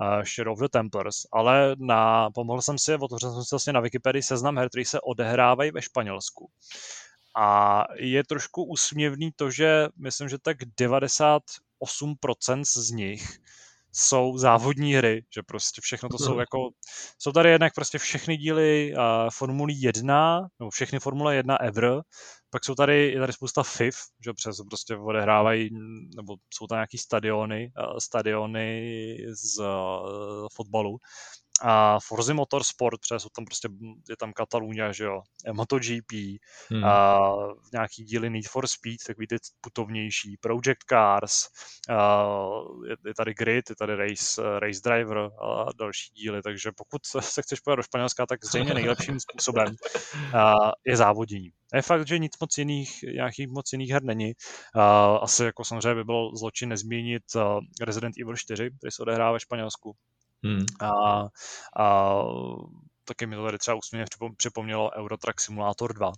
uh, 0.01 0.23
Shadow 0.23 0.53
of 0.53 0.59
the 0.59 0.67
Templars, 0.67 1.25
ale 1.31 1.75
na, 1.79 2.31
pomohl 2.31 2.61
jsem 2.61 2.77
si, 2.77 2.95
otevřel 2.95 3.33
jsem 3.33 3.43
si 3.43 3.49
vlastně 3.51 3.73
na 3.73 3.79
Wikipedii 3.79 4.23
seznam 4.23 4.57
her, 4.57 4.69
který 4.69 4.85
se 4.85 5.01
odehrávají 5.01 5.71
ve 5.71 5.81
Španělsku. 5.81 6.49
A 7.35 7.83
je 7.95 8.23
trošku 8.23 8.63
úsměvný 8.63 9.31
to, 9.35 9.51
že 9.51 9.87
myslím, 9.97 10.29
že 10.29 10.37
tak 10.37 10.57
98% 10.61 12.63
z 12.63 12.91
nich 12.91 13.39
jsou 13.91 14.37
závodní 14.37 14.93
hry, 14.93 15.25
že 15.35 15.43
prostě 15.43 15.81
všechno 15.81 16.09
to 16.09 16.17
jsou 16.17 16.31
mhm. 16.31 16.39
jako, 16.39 16.57
jsou 17.19 17.31
tady 17.31 17.49
jednak 17.49 17.73
prostě 17.75 17.97
všechny 17.97 18.37
díly 18.37 18.93
uh, 18.93 19.01
Formulí 19.29 19.81
1, 19.81 20.47
nebo 20.59 20.69
všechny 20.69 20.99
Formule 20.99 21.35
1 21.35 21.61
ever, 21.61 22.01
pak 22.49 22.65
jsou 22.65 22.75
tady, 22.75 23.11
je 23.11 23.19
tady 23.19 23.33
spousta 23.33 23.63
FIF, 23.63 23.95
že 24.25 24.33
přes 24.33 24.57
prostě 24.69 24.97
odehrávají, 24.97 25.69
nebo 26.15 26.35
jsou 26.53 26.67
tam 26.67 26.75
nějaký 26.75 26.97
stadiony, 26.97 27.71
uh, 27.79 27.97
stadiony 27.97 29.17
z 29.33 29.59
uh, 29.59 30.47
fotbalu 30.53 30.97
a 31.61 31.99
Forza 31.99 32.33
Motorsport, 32.33 32.99
protože 33.01 33.19
jsou 33.19 33.29
tam 33.35 33.45
prostě, 33.45 33.69
je 34.09 34.17
tam 34.17 34.33
Katalunia, 34.33 34.91
že 34.91 35.03
jo, 35.03 35.21
MotoGP, 35.53 36.11
hmm. 36.71 36.83
a 36.83 37.19
nějaký 37.73 38.03
díly 38.03 38.29
Need 38.29 38.47
for 38.47 38.67
Speed, 38.67 38.97
takový 39.07 39.27
ty 39.27 39.35
putovnější, 39.61 40.37
Project 40.41 40.83
Cars, 40.89 41.47
a 41.89 42.25
je, 42.89 42.95
je, 43.07 43.13
tady 43.13 43.33
Grid, 43.33 43.69
je 43.69 43.75
tady 43.75 43.95
Race, 43.95 44.59
Race 44.59 44.81
Driver 44.83 45.17
a 45.17 45.65
další 45.79 46.13
díly, 46.13 46.41
takže 46.41 46.71
pokud 46.77 47.05
se 47.19 47.41
chceš 47.41 47.59
pojít 47.59 47.75
do 47.75 47.83
Španělska, 47.83 48.25
tak 48.25 48.45
zřejmě 48.45 48.73
nejlepším 48.73 49.19
způsobem 49.19 49.75
a 50.33 50.53
je 50.85 50.97
závodění. 50.97 51.49
Je 51.73 51.81
fakt, 51.81 52.07
že 52.07 52.19
nic 52.19 52.31
moc 52.41 52.57
jiných, 52.57 53.03
nějakých 53.03 53.47
moc 53.47 53.71
jiných 53.71 53.89
her 53.91 54.03
není. 54.03 54.33
Asi 55.21 55.43
jako 55.43 55.63
samozřejmě 55.63 55.95
by 55.95 56.03
bylo 56.03 56.35
zločin 56.35 56.69
nezmínit 56.69 57.23
uh, 57.35 57.41
Resident 57.81 58.15
Evil 58.21 58.35
4, 58.35 58.69
který 58.77 58.91
se 58.91 59.01
odehrává 59.01 59.31
ve 59.31 59.39
Španělsku. 59.39 59.95
Hmm. 60.43 60.65
A, 60.81 61.21
a 61.83 62.15
taky 63.05 63.25
mi 63.25 63.35
to 63.35 63.45
tady 63.45 63.57
třeba 63.57 63.77
úsměvně 63.77 64.05
připomnělo 64.37 64.91
Eurotrack 64.95 65.41
Simulator 65.41 65.93
2. 65.93 66.11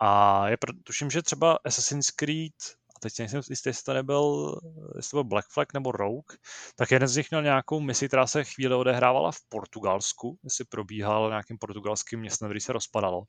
A 0.00 0.48
je, 0.48 0.56
tuším, 0.84 1.10
že 1.10 1.22
třeba 1.22 1.58
Assassin's 1.64 2.10
Creed 2.10 2.52
a 2.96 2.98
teď 3.00 3.18
nejsem 3.18 3.40
jistý, 3.50 3.68
jestli 3.68 3.84
to 3.84 3.94
nebyl, 3.94 4.56
jestli 4.96 5.10
to 5.10 5.16
byl 5.16 5.24
Black 5.24 5.46
Flag 5.52 5.72
nebo 5.74 5.92
Rogue, 5.92 6.36
tak 6.76 6.90
jeden 6.90 7.08
z 7.08 7.16
nich 7.16 7.30
měl 7.30 7.42
nějakou 7.42 7.80
misi, 7.80 8.08
která 8.08 8.26
se 8.26 8.44
chvíli 8.44 8.74
odehrávala 8.74 9.32
v 9.32 9.40
Portugalsku, 9.48 10.38
jestli 10.44 10.64
probíhal 10.64 11.28
nějakým 11.28 11.58
portugalským 11.58 12.20
městem, 12.20 12.48
který 12.48 12.60
se 12.60 12.72
rozpadalo 12.72 13.24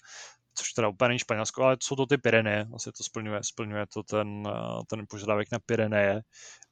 což 0.57 0.73
teda 0.73 0.87
úplně 0.87 1.07
není 1.07 1.19
Španělsko, 1.19 1.63
ale 1.63 1.77
jsou 1.83 1.95
to 1.95 2.05
ty 2.05 2.17
Pyreneje, 2.17 2.63
vlastně 2.63 2.91
to 2.91 3.03
splňuje, 3.03 3.39
splňuje 3.43 3.85
to 3.93 4.03
ten, 4.03 4.43
ten 4.87 5.05
požadavek 5.09 5.51
na 5.51 5.59
Pyreneje. 5.65 6.21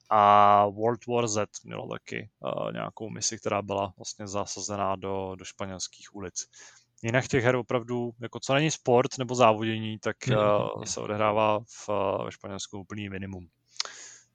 A 0.10 0.66
World 0.66 1.08
War 1.08 1.28
Z 1.28 1.64
mělo 1.64 1.88
taky 1.88 2.30
uh, 2.40 2.72
nějakou 2.72 3.10
misi, 3.10 3.38
která 3.38 3.62
byla 3.62 3.94
vlastně 3.98 4.28
zasazená 4.28 4.96
do, 4.96 5.36
do 5.36 5.46
španělských 5.46 6.16
ulic. 6.16 6.46
Jinak 7.04 7.28
těch 7.28 7.44
her 7.44 7.56
opravdu, 7.56 8.12
jako 8.22 8.40
co 8.40 8.54
není 8.54 8.72
sport 8.72 9.18
nebo 9.18 9.36
závodění, 9.36 10.00
tak 10.00 10.18
uh, 10.30 10.84
se 10.84 11.00
odehrává 11.00 11.60
v, 11.60 11.90
ve 12.26 12.32
Španělsku 12.32 12.80
úplný 12.80 13.10
minimum. 13.10 13.48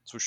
Což 0.04 0.24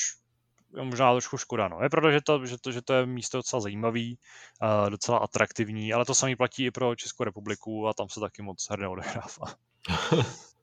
je 0.76 0.84
možná 0.84 1.12
trošku 1.12 1.36
škoda. 1.36 1.68
No. 1.68 1.82
Je 1.82 1.90
pravda, 1.90 2.10
že 2.10 2.20
to, 2.20 2.46
že 2.46 2.56
to, 2.58 2.72
že 2.72 2.82
to 2.82 2.92
je 2.92 3.06
místo 3.06 3.38
docela 3.38 3.60
zajímavý, 3.60 4.18
uh, 4.62 4.90
docela 4.90 5.18
atraktivní, 5.18 5.92
ale 5.92 6.04
to 6.04 6.14
samé 6.14 6.36
platí 6.36 6.64
i 6.64 6.70
pro 6.70 6.96
Českou 6.96 7.24
republiku 7.24 7.88
a 7.88 7.94
tam 7.94 8.08
se 8.08 8.20
taky 8.20 8.42
moc 8.42 8.66
her 8.70 8.78
neodehrává. 8.78 9.54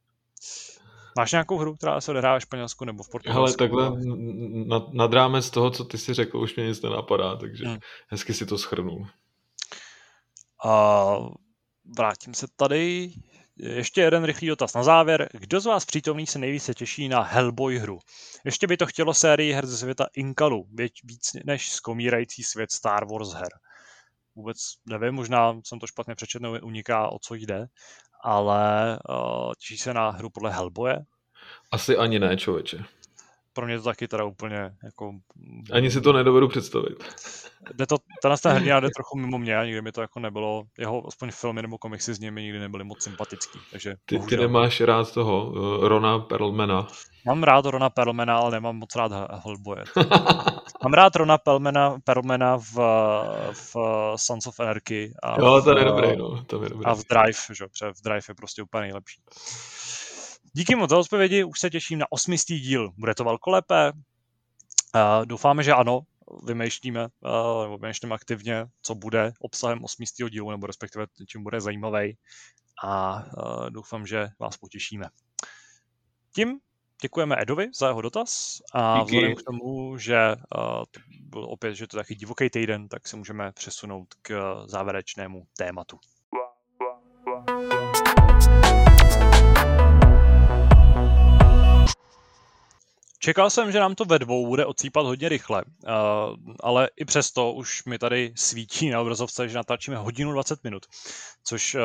Máš 1.18 1.32
nějakou 1.32 1.58
hru, 1.58 1.76
která 1.76 2.02
se 2.02 2.12
odehrává 2.12 2.40
v 2.40 2.42
Španělsku 2.42 2.86
nebo 2.86 3.04
v 3.04 3.10
Portugalsku? 3.10 3.40
Ale 3.40 3.54
takhle 3.54 3.92
nad, 4.66 4.94
nad 4.94 5.14
rámec 5.14 5.50
toho, 5.50 5.72
co 5.72 5.86
ty 5.86 5.98
si 5.98 6.14
řekl, 6.14 6.38
už 6.38 6.56
mě 6.56 6.68
nic 6.68 6.82
nenapadá, 6.82 7.36
takže 7.36 7.66
hmm. 7.66 7.78
hezky 8.08 8.34
si 8.34 8.46
to 8.46 8.58
schrnul. 8.58 9.08
Uh, 10.66 11.30
vrátím 11.98 12.34
se 12.34 12.48
tady. 12.56 13.12
Ještě 13.58 14.02
jeden 14.02 14.24
rychlý 14.24 14.48
dotaz 14.48 14.74
na 14.74 14.84
závěr. 14.84 15.30
Kdo 15.34 15.60
z 15.60 15.66
vás 15.66 15.86
přítomných 15.86 16.30
se 16.30 16.40
nejvíce 16.40 16.74
těší 16.74 17.10
na 17.10 17.22
Hellboy 17.22 17.78
hru? 17.78 18.00
Ještě 18.46 18.68
by 18.68 18.78
to 18.78 18.86
chtělo 18.86 19.14
sérii 19.14 19.54
her 19.54 19.66
ze 19.66 19.78
světa 19.78 20.08
Inkalu, 20.14 20.68
víc 21.04 21.32
než 21.46 21.72
skomírající 21.72 22.44
svět 22.44 22.72
Star 22.72 23.06
Wars 23.06 23.34
her. 23.34 23.50
Vůbec 24.36 24.58
nevím, 24.86 25.14
možná 25.14 25.54
jsem 25.66 25.80
to 25.80 25.88
špatně 25.88 26.16
přečetl, 26.16 26.60
uniká, 26.64 27.10
o 27.12 27.20
co 27.20 27.36
jde, 27.36 27.66
ale 28.24 29.00
uh, 29.10 29.52
těší 29.60 29.78
se 29.78 29.94
na 29.94 30.10
hru 30.10 30.30
podle 30.30 30.52
Hellboye? 30.52 31.00
Asi 31.72 31.98
ani 31.98 32.20
ne, 32.20 32.38
člověče 32.38 32.84
pro 33.54 33.66
mě 33.66 33.78
to 33.78 33.84
taky 33.84 34.08
teda 34.08 34.24
úplně 34.24 34.72
jako... 34.84 35.12
Ani 35.72 35.92
si 35.92 36.02
to 36.02 36.14
nedovedu 36.14 36.48
představit. 36.48 37.04
Jde 37.74 37.88
to, 37.88 37.98
tenhle 38.22 38.38
ten 38.38 38.52
hrdina 38.52 38.80
jde 38.80 38.88
trochu 38.96 39.18
mimo 39.18 39.38
mě, 39.38 39.58
nikdy 39.64 39.82
mi 39.82 39.92
to 39.92 40.02
jako 40.02 40.20
nebylo, 40.20 40.64
jeho 40.78 41.08
aspoň 41.08 41.32
filmy 41.32 41.62
nebo 41.62 41.78
komiksy 41.78 42.14
s 42.14 42.20
nimi 42.20 42.42
nikdy 42.42 42.60
nebyly 42.60 42.84
moc 42.84 43.04
sympatický, 43.04 43.60
takže... 43.72 43.96
Ty, 44.06 44.20
ty 44.20 44.38
nemáš 44.38 44.82
rád 44.82 45.14
toho, 45.14 45.46
uh, 45.46 45.88
Rona 45.88 46.20
Perlmana? 46.20 46.88
Mám 47.26 47.44
rád 47.44 47.66
Rona 47.66 47.90
Perlmana, 47.90 48.38
ale 48.38 48.52
nemám 48.52 48.76
moc 48.76 48.96
rád 48.96 49.12
Hellboye. 49.46 49.84
Mám 50.84 50.94
rád 50.94 51.16
Rona 51.16 51.38
Perlmana, 51.38 51.98
Perlmana 52.04 52.58
v, 52.58 52.76
v 53.54 53.76
Sons 54.16 54.48
of 54.48 54.60
Anarchy. 54.60 55.14
A 55.24 55.42
jo, 55.42 55.62
to 55.62 55.78
je 55.78 55.86
dobrý, 55.86 56.18
no. 56.18 56.44
To 56.44 56.64
je 56.64 56.70
dobrý. 56.70 56.86
A 56.86 56.94
v 56.96 57.04
Drive, 57.10 57.40
že? 57.54 57.66
v 57.94 58.02
Drive 58.04 58.24
je 58.30 58.36
prostě 58.36 58.64
úplně 58.64 58.82
nejlepší. 58.82 59.22
Díky 60.54 60.76
moc 60.76 60.90
za 60.90 60.98
odpovědi, 60.98 61.44
už 61.44 61.60
se 61.60 61.70
těším 61.70 62.00
na 62.00 62.06
osmistý 62.10 62.60
díl. 62.60 62.92
Bude 62.98 63.16
to 63.16 63.24
velkolepé? 63.24 63.92
Uh, 63.92 65.26
doufáme, 65.26 65.64
že 65.64 65.74
ano, 65.74 66.02
vymýšlíme, 66.46 67.08
uh, 67.20 67.82
vymýšlíme 67.82 68.16
aktivně, 68.16 68.66
co 68.82 68.96
bude 68.96 69.34
obsahem 69.40 69.84
osmistého 69.84 70.30
dílu, 70.30 70.52
nebo 70.52 70.68
respektive 70.68 71.06
čím 71.28 71.44
bude 71.44 71.62
zajímavý. 71.62 72.18
A 72.84 73.24
uh, 73.38 73.70
doufám, 73.70 74.08
že 74.08 74.28
vás 74.40 74.58
potěšíme. 74.58 75.06
Tím 76.36 76.60
děkujeme 77.02 77.36
Edovi 77.40 77.68
za 77.80 77.88
jeho 77.88 78.02
dotaz 78.02 78.62
a 78.74 79.00
Díky. 79.00 79.06
vzhledem 79.06 79.36
k 79.36 79.44
tomu, 79.44 79.98
že 79.98 80.36
uh, 80.36 80.84
to 80.92 81.00
byl 81.22 81.46
opět, 81.46 81.76
že 81.76 81.88
to 81.88 81.98
je 81.98 82.04
taky 82.04 82.16
divoký 82.16 82.50
týden, 82.50 82.88
tak 82.88 83.08
se 83.08 83.18
můžeme 83.18 83.52
přesunout 83.52 84.08
k 84.22 84.56
závěrečnému 84.66 85.48
tématu. 85.58 86.00
Čekal 93.24 93.50
jsem, 93.50 93.72
že 93.72 93.80
nám 93.80 93.96
to 93.96 94.06
ve 94.06 94.20
dvou 94.20 94.48
bude 94.48 94.66
odsýpat 94.66 95.06
hodně 95.06 95.30
rychle, 95.30 95.64
uh, 95.66 95.92
ale 96.60 96.90
i 96.96 97.06
přesto 97.06 97.54
už 97.54 97.86
mi 97.86 98.00
tady 98.00 98.34
svítí 98.36 98.90
na 98.90 99.02
obrazovce, 99.02 99.50
že 99.50 99.56
natáčíme 99.56 99.98
hodinu 99.98 100.32
20 100.32 100.64
minut, 100.64 100.86
což 101.44 101.76
uh, 101.76 101.82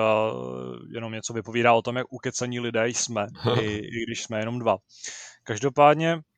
jenom 0.95 1.13
něco 1.13 1.33
vypovídá 1.33 1.73
o 1.73 1.83
tom, 1.83 1.97
jak 1.97 2.13
ukecení 2.13 2.61
lidé 2.61 2.89
jsme, 2.89 3.27
i, 3.61 3.67
i 3.77 4.03
když 4.07 4.23
jsme 4.23 4.39
jenom 4.39 4.59
dva. 4.59 4.77
Každopádně 5.45 6.13
Eh, 6.15 6.36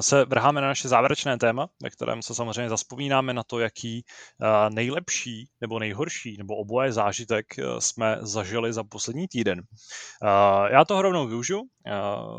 se 0.00 0.24
vrháme 0.24 0.60
na 0.60 0.66
naše 0.66 0.88
závěrečné 0.88 1.38
téma, 1.38 1.68
ve 1.82 1.90
kterém 1.90 2.22
se 2.22 2.34
samozřejmě 2.34 2.68
zaspomínáme 2.68 3.34
na 3.34 3.42
to, 3.42 3.58
jaký 3.58 4.04
eh, 4.04 4.70
nejlepší 4.70 5.48
nebo 5.60 5.78
nejhorší 5.78 6.36
nebo 6.38 6.56
oboje 6.56 6.92
zážitek 6.92 7.58
eh, 7.58 7.62
jsme 7.78 8.18
zažili 8.20 8.72
za 8.72 8.84
poslední 8.84 9.28
týden. 9.28 9.62
Já 10.70 10.84
to 10.84 11.02
rovnou 11.02 11.26
využiju, 11.26 11.62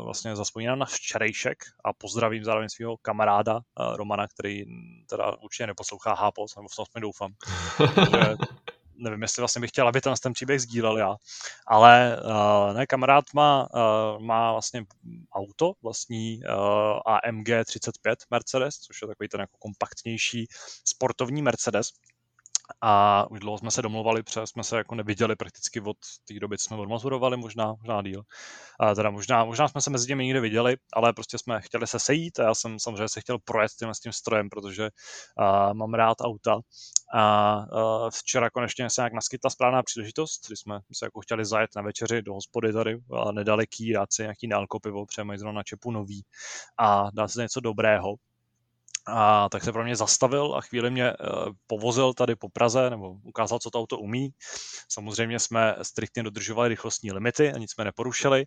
vlastně 0.04 0.36
zaspomínám 0.36 0.78
na 0.78 0.86
včerejšek 0.86 1.58
a 1.84 1.92
pozdravím 1.92 2.44
zároveň 2.44 2.68
svého 2.68 2.96
kamaráda 3.02 3.60
Romana, 3.96 4.26
který 4.28 4.62
teda 5.10 5.32
určitě 5.42 5.66
neposlouchá 5.66 6.14
Hápos, 6.14 6.56
nebo 6.56 6.68
v 6.68 6.76
tom 6.76 7.02
doufám. 7.02 7.32
nevím, 8.98 9.22
jestli 9.22 9.40
vlastně 9.40 9.60
bych 9.60 9.70
chtěl, 9.70 9.88
aby 9.88 10.00
ten, 10.00 10.14
ten 10.22 10.32
příběh 10.32 10.60
sdílel 10.60 10.98
já, 10.98 11.16
ale 11.66 12.20
uh, 12.24 12.76
ne, 12.76 12.86
kamarád 12.86 13.24
má, 13.34 13.68
uh, 13.74 14.22
má 14.22 14.52
vlastně 14.52 14.84
auto, 15.32 15.72
vlastní 15.82 16.40
uh, 16.44 17.14
AMG 17.14 17.48
35 17.64 18.18
Mercedes, 18.30 18.74
což 18.74 19.02
je 19.02 19.08
takový 19.08 19.28
ten 19.28 19.40
jako 19.40 19.56
kompaktnější 19.58 20.46
sportovní 20.84 21.42
Mercedes, 21.42 21.90
a 22.80 23.26
už 23.30 23.40
dlouho 23.40 23.58
jsme 23.58 23.70
se 23.70 23.82
domluvali, 23.82 24.22
protože 24.22 24.46
jsme 24.46 24.64
se 24.64 24.76
jako 24.76 24.94
neviděli 24.94 25.36
prakticky 25.36 25.80
od 25.80 25.96
té 26.28 26.40
doby, 26.40 26.58
co 26.58 26.64
jsme 26.64 26.76
odmazurovali, 26.76 27.36
možná, 27.36 27.74
možná 27.74 28.02
díl. 28.02 28.22
A 28.80 28.94
teda 28.94 29.10
možná, 29.10 29.44
možná 29.44 29.68
jsme 29.68 29.80
se 29.80 29.90
mezi 29.90 30.06
těmi 30.06 30.24
někde 30.24 30.40
viděli, 30.40 30.76
ale 30.92 31.12
prostě 31.12 31.38
jsme 31.38 31.60
chtěli 31.60 31.86
se 31.86 31.98
sejít 31.98 32.40
a 32.40 32.42
já 32.42 32.54
jsem 32.54 32.78
samozřejmě 32.78 33.08
se 33.08 33.20
chtěl 33.20 33.38
projet 33.38 33.72
tím, 33.78 33.94
s 33.94 34.00
tím 34.00 34.12
strojem, 34.12 34.48
protože 34.48 34.82
uh, 34.82 35.74
mám 35.74 35.94
rád 35.94 36.16
auta. 36.20 36.58
A 37.14 37.56
uh, 37.56 38.10
včera 38.10 38.50
konečně 38.50 38.90
se 38.90 39.00
nějak 39.00 39.12
naskytla 39.12 39.50
správná 39.50 39.82
příležitost, 39.82 40.46
kdy 40.46 40.56
jsme 40.56 40.80
se 40.92 41.06
jako 41.06 41.20
chtěli 41.20 41.44
zajet 41.44 41.70
na 41.76 41.82
večeři 41.82 42.22
do 42.22 42.34
hospody 42.34 42.72
tady, 42.72 42.98
a 43.12 43.32
nedaleký, 43.32 43.92
dát 43.92 44.12
si 44.12 44.22
nějaký 44.22 44.46
nealkopivo, 44.46 45.06
protože 45.06 45.24
mají 45.24 45.40
na 45.52 45.62
čepu 45.62 45.90
nový 45.90 46.24
a 46.78 47.10
dát 47.14 47.28
si 47.28 47.40
něco 47.40 47.60
dobrého. 47.60 48.14
A 49.06 49.48
tak 49.48 49.64
se 49.64 49.72
pro 49.72 49.84
mě 49.84 49.96
zastavil 49.96 50.54
a 50.56 50.60
chvíli 50.60 50.90
mě 50.90 51.12
uh, 51.12 51.52
povozil 51.66 52.14
tady 52.14 52.36
po 52.36 52.48
Praze, 52.48 52.90
nebo 52.90 53.10
ukázal, 53.22 53.58
co 53.58 53.70
to 53.70 53.78
auto 53.78 53.98
umí. 53.98 54.30
Samozřejmě 54.88 55.38
jsme 55.38 55.76
striktně 55.82 56.22
dodržovali 56.22 56.68
rychlostní 56.68 57.12
limity 57.12 57.52
a 57.52 57.58
nic 57.58 57.72
jsme 57.72 57.84
neporušili. 57.84 58.44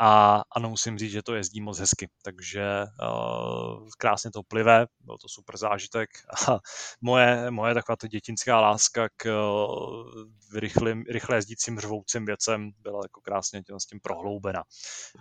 A 0.00 0.42
ano, 0.56 0.70
musím 0.70 0.98
říct, 0.98 1.12
že 1.12 1.22
to 1.22 1.34
jezdí 1.34 1.60
moc 1.60 1.78
hezky. 1.78 2.08
Takže 2.22 2.84
uh, 3.02 3.88
krásně 3.98 4.30
to 4.30 4.42
plive, 4.42 4.86
byl 5.00 5.18
to 5.18 5.28
super 5.28 5.56
zážitek. 5.56 6.10
A 6.48 6.58
moje, 7.00 7.50
moje 7.50 7.74
taková 7.74 7.96
to 7.96 8.06
dětinská 8.06 8.60
láska 8.60 9.08
k 9.16 9.26
uh, 9.26 10.58
rychlým, 10.58 11.04
rychle 11.10 11.36
jezdícím 11.36 11.80
řvoucím 11.80 12.24
věcem 12.26 12.70
byla 12.78 13.00
jako 13.04 13.20
krásně 13.20 13.62
tím, 13.62 13.80
s 13.80 13.86
tím 13.86 14.00
prohloubena. 14.00 14.64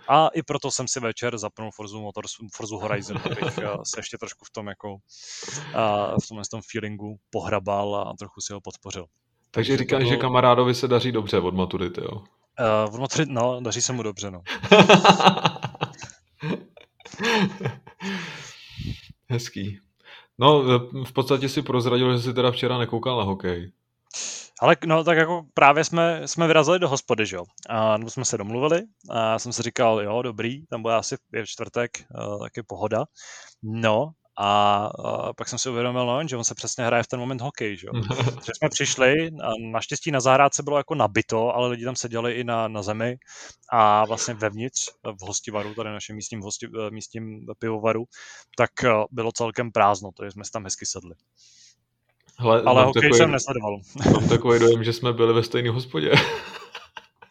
A 0.07 0.27
i 0.27 0.43
proto 0.43 0.71
jsem 0.71 0.87
si 0.87 0.99
večer 0.99 1.37
zapnul 1.37 1.71
Forzu, 1.71 2.01
Motors, 2.01 2.31
Forzu 2.53 2.77
Horizon, 2.77 3.17
abych 3.25 3.59
se 3.83 3.99
ještě 3.99 4.17
trošku 4.17 4.45
v 4.45 4.51
tom 4.51 4.67
jako 4.67 4.78
jako 4.79 4.97
a 5.73 6.15
v 6.23 6.27
tomhle 6.27 6.43
tom 6.51 6.61
feelingu 6.71 7.19
pohrabal 7.29 7.95
a 7.95 8.13
trochu 8.19 8.41
si 8.41 8.53
ho 8.53 8.61
podpořil. 8.61 9.05
Takže 9.51 9.77
říkáš, 9.77 9.99
bylo... 9.99 10.09
že 10.09 10.17
kamarádovi 10.17 10.75
se 10.75 10.87
daří 10.87 11.11
dobře 11.11 11.39
od 11.39 11.53
maturity, 11.53 12.01
jo? 12.01 12.11
Uh, 12.11 12.95
od 12.95 12.99
maturity, 12.99 13.31
no, 13.31 13.61
daří 13.61 13.81
se 13.81 13.93
mu 13.93 14.03
dobře, 14.03 14.31
no. 14.31 14.41
Hezký. 19.29 19.79
No, 20.37 20.63
v 21.05 21.13
podstatě 21.13 21.49
si 21.49 21.61
prozradil, 21.61 22.17
že 22.17 22.23
jsi 22.23 22.33
teda 22.33 22.51
včera 22.51 22.77
nekoukal 22.77 23.17
na 23.17 23.23
hokej. 23.23 23.71
Ale 24.61 24.75
no, 24.85 25.03
tak 25.03 25.17
jako 25.17 25.45
právě 25.53 25.83
jsme, 25.83 26.27
jsme 26.27 26.47
vyrazili 26.47 26.79
do 26.79 26.89
hospody, 26.89 27.25
že 27.25 27.35
jo. 27.35 27.43
A 27.69 27.97
nebo 27.97 28.09
jsme 28.11 28.25
se 28.25 28.37
domluvili 28.37 28.81
a 29.09 29.31
já 29.31 29.39
jsem 29.39 29.53
si 29.53 29.61
říkal, 29.61 30.01
jo, 30.01 30.21
dobrý, 30.21 30.65
tam 30.65 30.81
bude 30.81 30.95
asi 30.95 31.15
v 31.15 31.45
čtvrtek, 31.45 31.91
uh, 32.27 32.39
taky 32.39 32.63
pohoda. 32.63 33.05
No 33.63 34.11
a, 34.41 34.89
a 35.05 35.33
pak 35.33 35.49
jsem 35.49 35.59
si 35.59 35.69
uvědomil, 35.69 36.05
no, 36.05 36.27
že 36.27 36.37
on 36.37 36.43
se 36.43 36.55
přesně 36.55 36.85
hraje 36.85 37.03
v 37.03 37.07
ten 37.07 37.19
moment 37.19 37.41
hokej. 37.41 37.77
Že, 37.77 37.87
že 38.45 38.51
jsme 38.57 38.69
přišli, 38.69 39.31
a 39.43 39.49
naštěstí 39.71 40.11
na 40.11 40.19
zahrádce 40.19 40.63
bylo 40.63 40.77
jako 40.77 40.95
nabito, 40.95 41.55
ale 41.55 41.67
lidi 41.67 41.85
tam 41.85 41.95
seděli 41.95 42.33
i 42.33 42.43
na, 42.43 42.67
na 42.67 42.81
zemi 42.81 43.17
a 43.71 44.05
vlastně 44.05 44.33
vevnitř 44.33 44.89
v 45.03 45.27
hostivaru, 45.27 45.73
tady 45.73 45.89
našem 45.89 46.15
místním, 46.15 46.41
hosti, 46.41 46.67
místním 46.89 47.45
pivovaru, 47.59 48.05
tak 48.57 48.69
bylo 49.11 49.31
celkem 49.31 49.71
prázdno, 49.71 50.09
takže 50.17 50.31
jsme 50.31 50.45
si 50.45 50.51
tam 50.51 50.63
hezky 50.63 50.85
sedli. 50.85 51.15
Hele, 52.37 52.61
ale 52.61 52.85
hokej 52.85 53.01
takový, 53.01 53.17
jsem 53.17 53.31
nesledoval. 53.31 53.79
Mám 54.13 54.29
takový 54.29 54.59
dojem, 54.59 54.83
že 54.83 54.93
jsme 54.93 55.13
byli 55.13 55.33
ve 55.33 55.43
stejné 55.43 55.69
hospodě. 55.69 56.11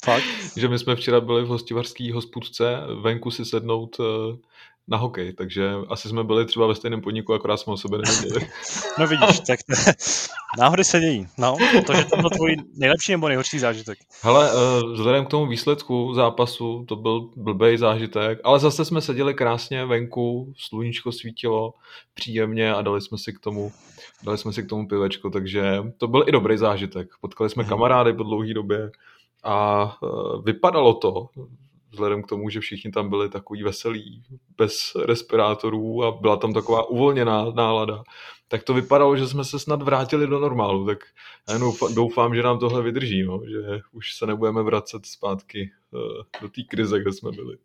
Fakt? 0.05 0.25
že 0.57 0.69
my 0.69 0.79
jsme 0.79 0.97
včera 0.97 1.21
byli 1.21 1.45
v 1.45 1.49
hostivarské 1.49 2.13
hospůdce 2.13 2.77
venku 3.03 3.31
si 3.31 3.45
sednout 3.45 3.97
eh, 4.01 4.37
na 4.89 4.97
hokej, 4.97 5.33
takže 5.33 5.71
asi 5.89 6.09
jsme 6.09 6.25
byli 6.25 6.47
třeba 6.47 6.67
ve 6.67 6.75
stejném 6.75 7.01
podniku, 7.01 7.35
akorát 7.35 7.57
jsme 7.57 7.73
o 7.73 7.77
sebe 7.77 7.99
nevěděli. 7.99 8.51
no 8.99 9.07
vidíš, 9.07 9.41
tak 9.41 9.61
to, 9.63 9.93
náhody 10.59 10.85
se 10.85 11.01
dějí. 11.01 11.27
No, 11.39 11.57
to, 11.87 11.95
že 11.95 12.05
to 12.05 12.17
byl 12.17 12.31
tvůj 12.31 12.57
nejlepší 12.77 13.13
nebo 13.13 13.29
nejhorší 13.29 13.59
zážitek. 13.59 13.99
Hele, 14.23 14.53
uh, 14.53 14.93
vzhledem 14.93 15.27
k 15.27 15.29
tomu 15.29 15.47
výsledku 15.47 16.15
zápasu, 16.15 16.85
to 16.89 16.97
byl 16.97 17.31
blbej 17.37 17.79
zážitek, 17.79 18.41
ale 18.45 18.59
zase 18.59 18.85
jsme 18.85 19.01
seděli 19.01 19.35
krásně 19.35 19.85
venku, 19.85 20.53
sluníčko 20.57 21.13
svítilo 21.13 21.75
příjemně 22.15 22.75
a 22.75 22.83
dali 22.83 23.01
jsme 23.01 23.19
si 23.19 23.33
k 23.33 23.39
tomu 23.39 23.73
dali 24.23 24.39
jsme 24.39 24.53
si 24.53 24.63
k 24.63 24.69
tomu 24.69 24.89
pivečko, 24.89 25.31
takže 25.31 25.83
to 25.99 26.09
byl 26.09 26.25
i 26.27 26.33
dobrý 26.33 26.59
zážitek. 26.59 27.09
Potkali 27.21 27.51
jsme 27.51 27.63
mhm. 27.63 27.71
kamarády 27.71 28.13
po 28.13 28.23
dlouhé 28.23 28.55
době 28.55 28.91
a 29.45 29.85
uh, 30.03 30.45
vypadalo 30.45 30.95
to, 30.95 31.29
vzhledem 31.91 32.23
k 32.23 32.27
tomu, 32.27 32.51
že 32.51 32.61
všichni 32.61 32.91
tam 32.91 33.09
byli 33.09 33.29
takový 33.29 33.63
veselí, 33.63 34.23
bez 34.57 34.93
respirátorů 35.05 36.05
a 36.05 36.11
byla 36.11 36.37
tam 36.37 36.53
taková 36.53 36.91
uvolněná 36.91 37.45
nálada, 37.51 38.03
tak 38.49 38.63
to 38.63 38.75
vypadalo, 38.75 39.17
že 39.17 39.29
jsme 39.29 39.45
se 39.45 39.59
snad 39.59 39.83
vrátili 39.83 40.27
do 40.27 40.39
normálu, 40.39 40.87
tak 40.87 40.99
já 41.49 41.55
jenom 41.55 41.73
doufám, 41.95 42.35
že 42.35 42.43
nám 42.43 42.59
tohle 42.59 42.83
vydrží, 42.83 43.23
no, 43.23 43.41
že 43.51 43.81
už 43.93 44.15
se 44.15 44.27
nebudeme 44.27 44.63
vracet 44.63 45.07
zpátky 45.07 45.71
uh, 45.91 46.01
do 46.41 46.49
té 46.49 46.63
krize, 46.63 47.01
kde 47.01 47.13
jsme 47.13 47.31
byli. 47.33 47.59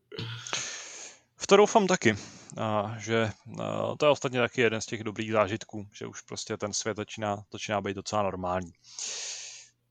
V 1.36 1.48
to 1.48 1.58
doufám 1.58 1.88
taky, 1.88 2.16
a, 2.58 2.96
že 3.00 3.32
a, 3.60 3.96
to 3.98 4.06
je 4.06 4.10
ostatně 4.10 4.40
taky 4.40 4.62
jeden 4.62 4.82
z 4.82 4.86
těch 4.86 5.04
dobrých 5.04 5.32
zážitků, 5.32 5.88
že 5.94 6.08
už 6.08 6.22
prostě 6.22 6.58
ten 6.58 6.74
svět 6.74 6.98
začíná, 6.98 7.44
začíná 7.52 7.82
být 7.82 7.96
docela 7.96 8.24
normální. 8.24 8.72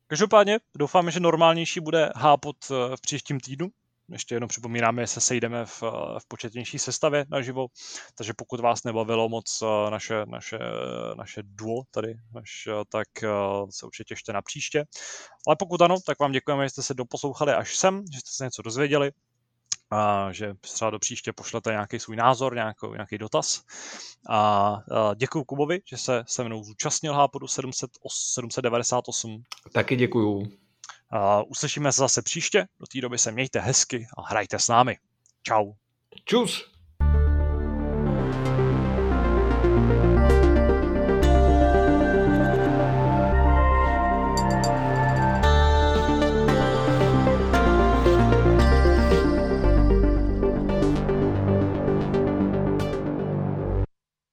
Každopádně 0.06 0.58
doufáme, 0.76 1.10
že 1.10 1.20
normálnější 1.20 1.80
bude 1.80 2.12
hápot 2.16 2.56
e, 2.70 2.96
v 2.96 3.00
příštím 3.00 3.40
týdnu, 3.40 3.68
ještě 4.08 4.34
jenom 4.34 4.48
připomínáme, 4.48 5.02
že 5.02 5.06
se 5.06 5.20
sejdeme 5.20 5.66
v, 5.66 5.82
v 6.18 6.28
početnější 6.28 6.78
sestavě 6.78 7.26
naživo, 7.28 7.66
takže 8.14 8.32
pokud 8.36 8.60
vás 8.60 8.84
nebavilo 8.84 9.28
moc 9.28 9.62
eh, 9.62 9.90
naše, 9.90 10.26
naše, 10.26 10.58
naše 11.16 11.42
duo 11.44 11.82
tady, 11.90 12.14
naš, 12.34 12.68
tak 12.88 13.08
eh, 13.22 13.28
se 13.70 13.86
určitě 13.86 14.04
těšte 14.04 14.32
na 14.32 14.42
příště. 14.42 14.84
Ale 15.46 15.56
pokud 15.56 15.82
ano, 15.82 15.96
tak 16.06 16.18
vám 16.18 16.32
děkujeme, 16.32 16.64
že 16.66 16.70
jste 16.70 16.82
se 16.82 16.94
doposlouchali 16.94 17.52
až 17.52 17.76
sem, 17.76 18.04
že 18.12 18.18
jste 18.18 18.30
se 18.30 18.44
něco 18.44 18.62
dozvěděli, 18.62 19.12
a 19.92 20.32
že 20.32 20.54
třeba 20.60 20.90
do 20.90 20.98
příště 20.98 21.32
pošlete 21.32 21.70
nějaký 21.70 21.98
svůj 21.98 22.16
názor, 22.16 22.54
nějaký, 22.54 22.86
nějaký 22.92 23.18
dotaz. 23.18 23.62
A, 24.28 24.38
a 24.38 25.14
děkuji 25.14 25.44
Kubovi, 25.44 25.80
že 25.86 25.96
se 25.96 26.24
se 26.26 26.44
mnou 26.44 26.64
zúčastnil 26.64 27.14
Hápodu 27.14 27.48
700, 27.48 27.90
798. 28.08 29.42
Taky 29.72 29.96
děkuju. 29.96 30.61
Uslyšíme 31.46 31.92
se 31.92 31.98
zase 31.98 32.22
příště, 32.22 32.66
do 32.80 32.86
té 32.86 33.00
doby 33.00 33.18
se 33.18 33.32
mějte 33.32 33.60
hezky 33.60 34.06
a 34.16 34.22
hrajte 34.28 34.58
s 34.58 34.68
námi. 34.68 34.98
Čau. 35.42 35.72
Čus. 36.24 36.71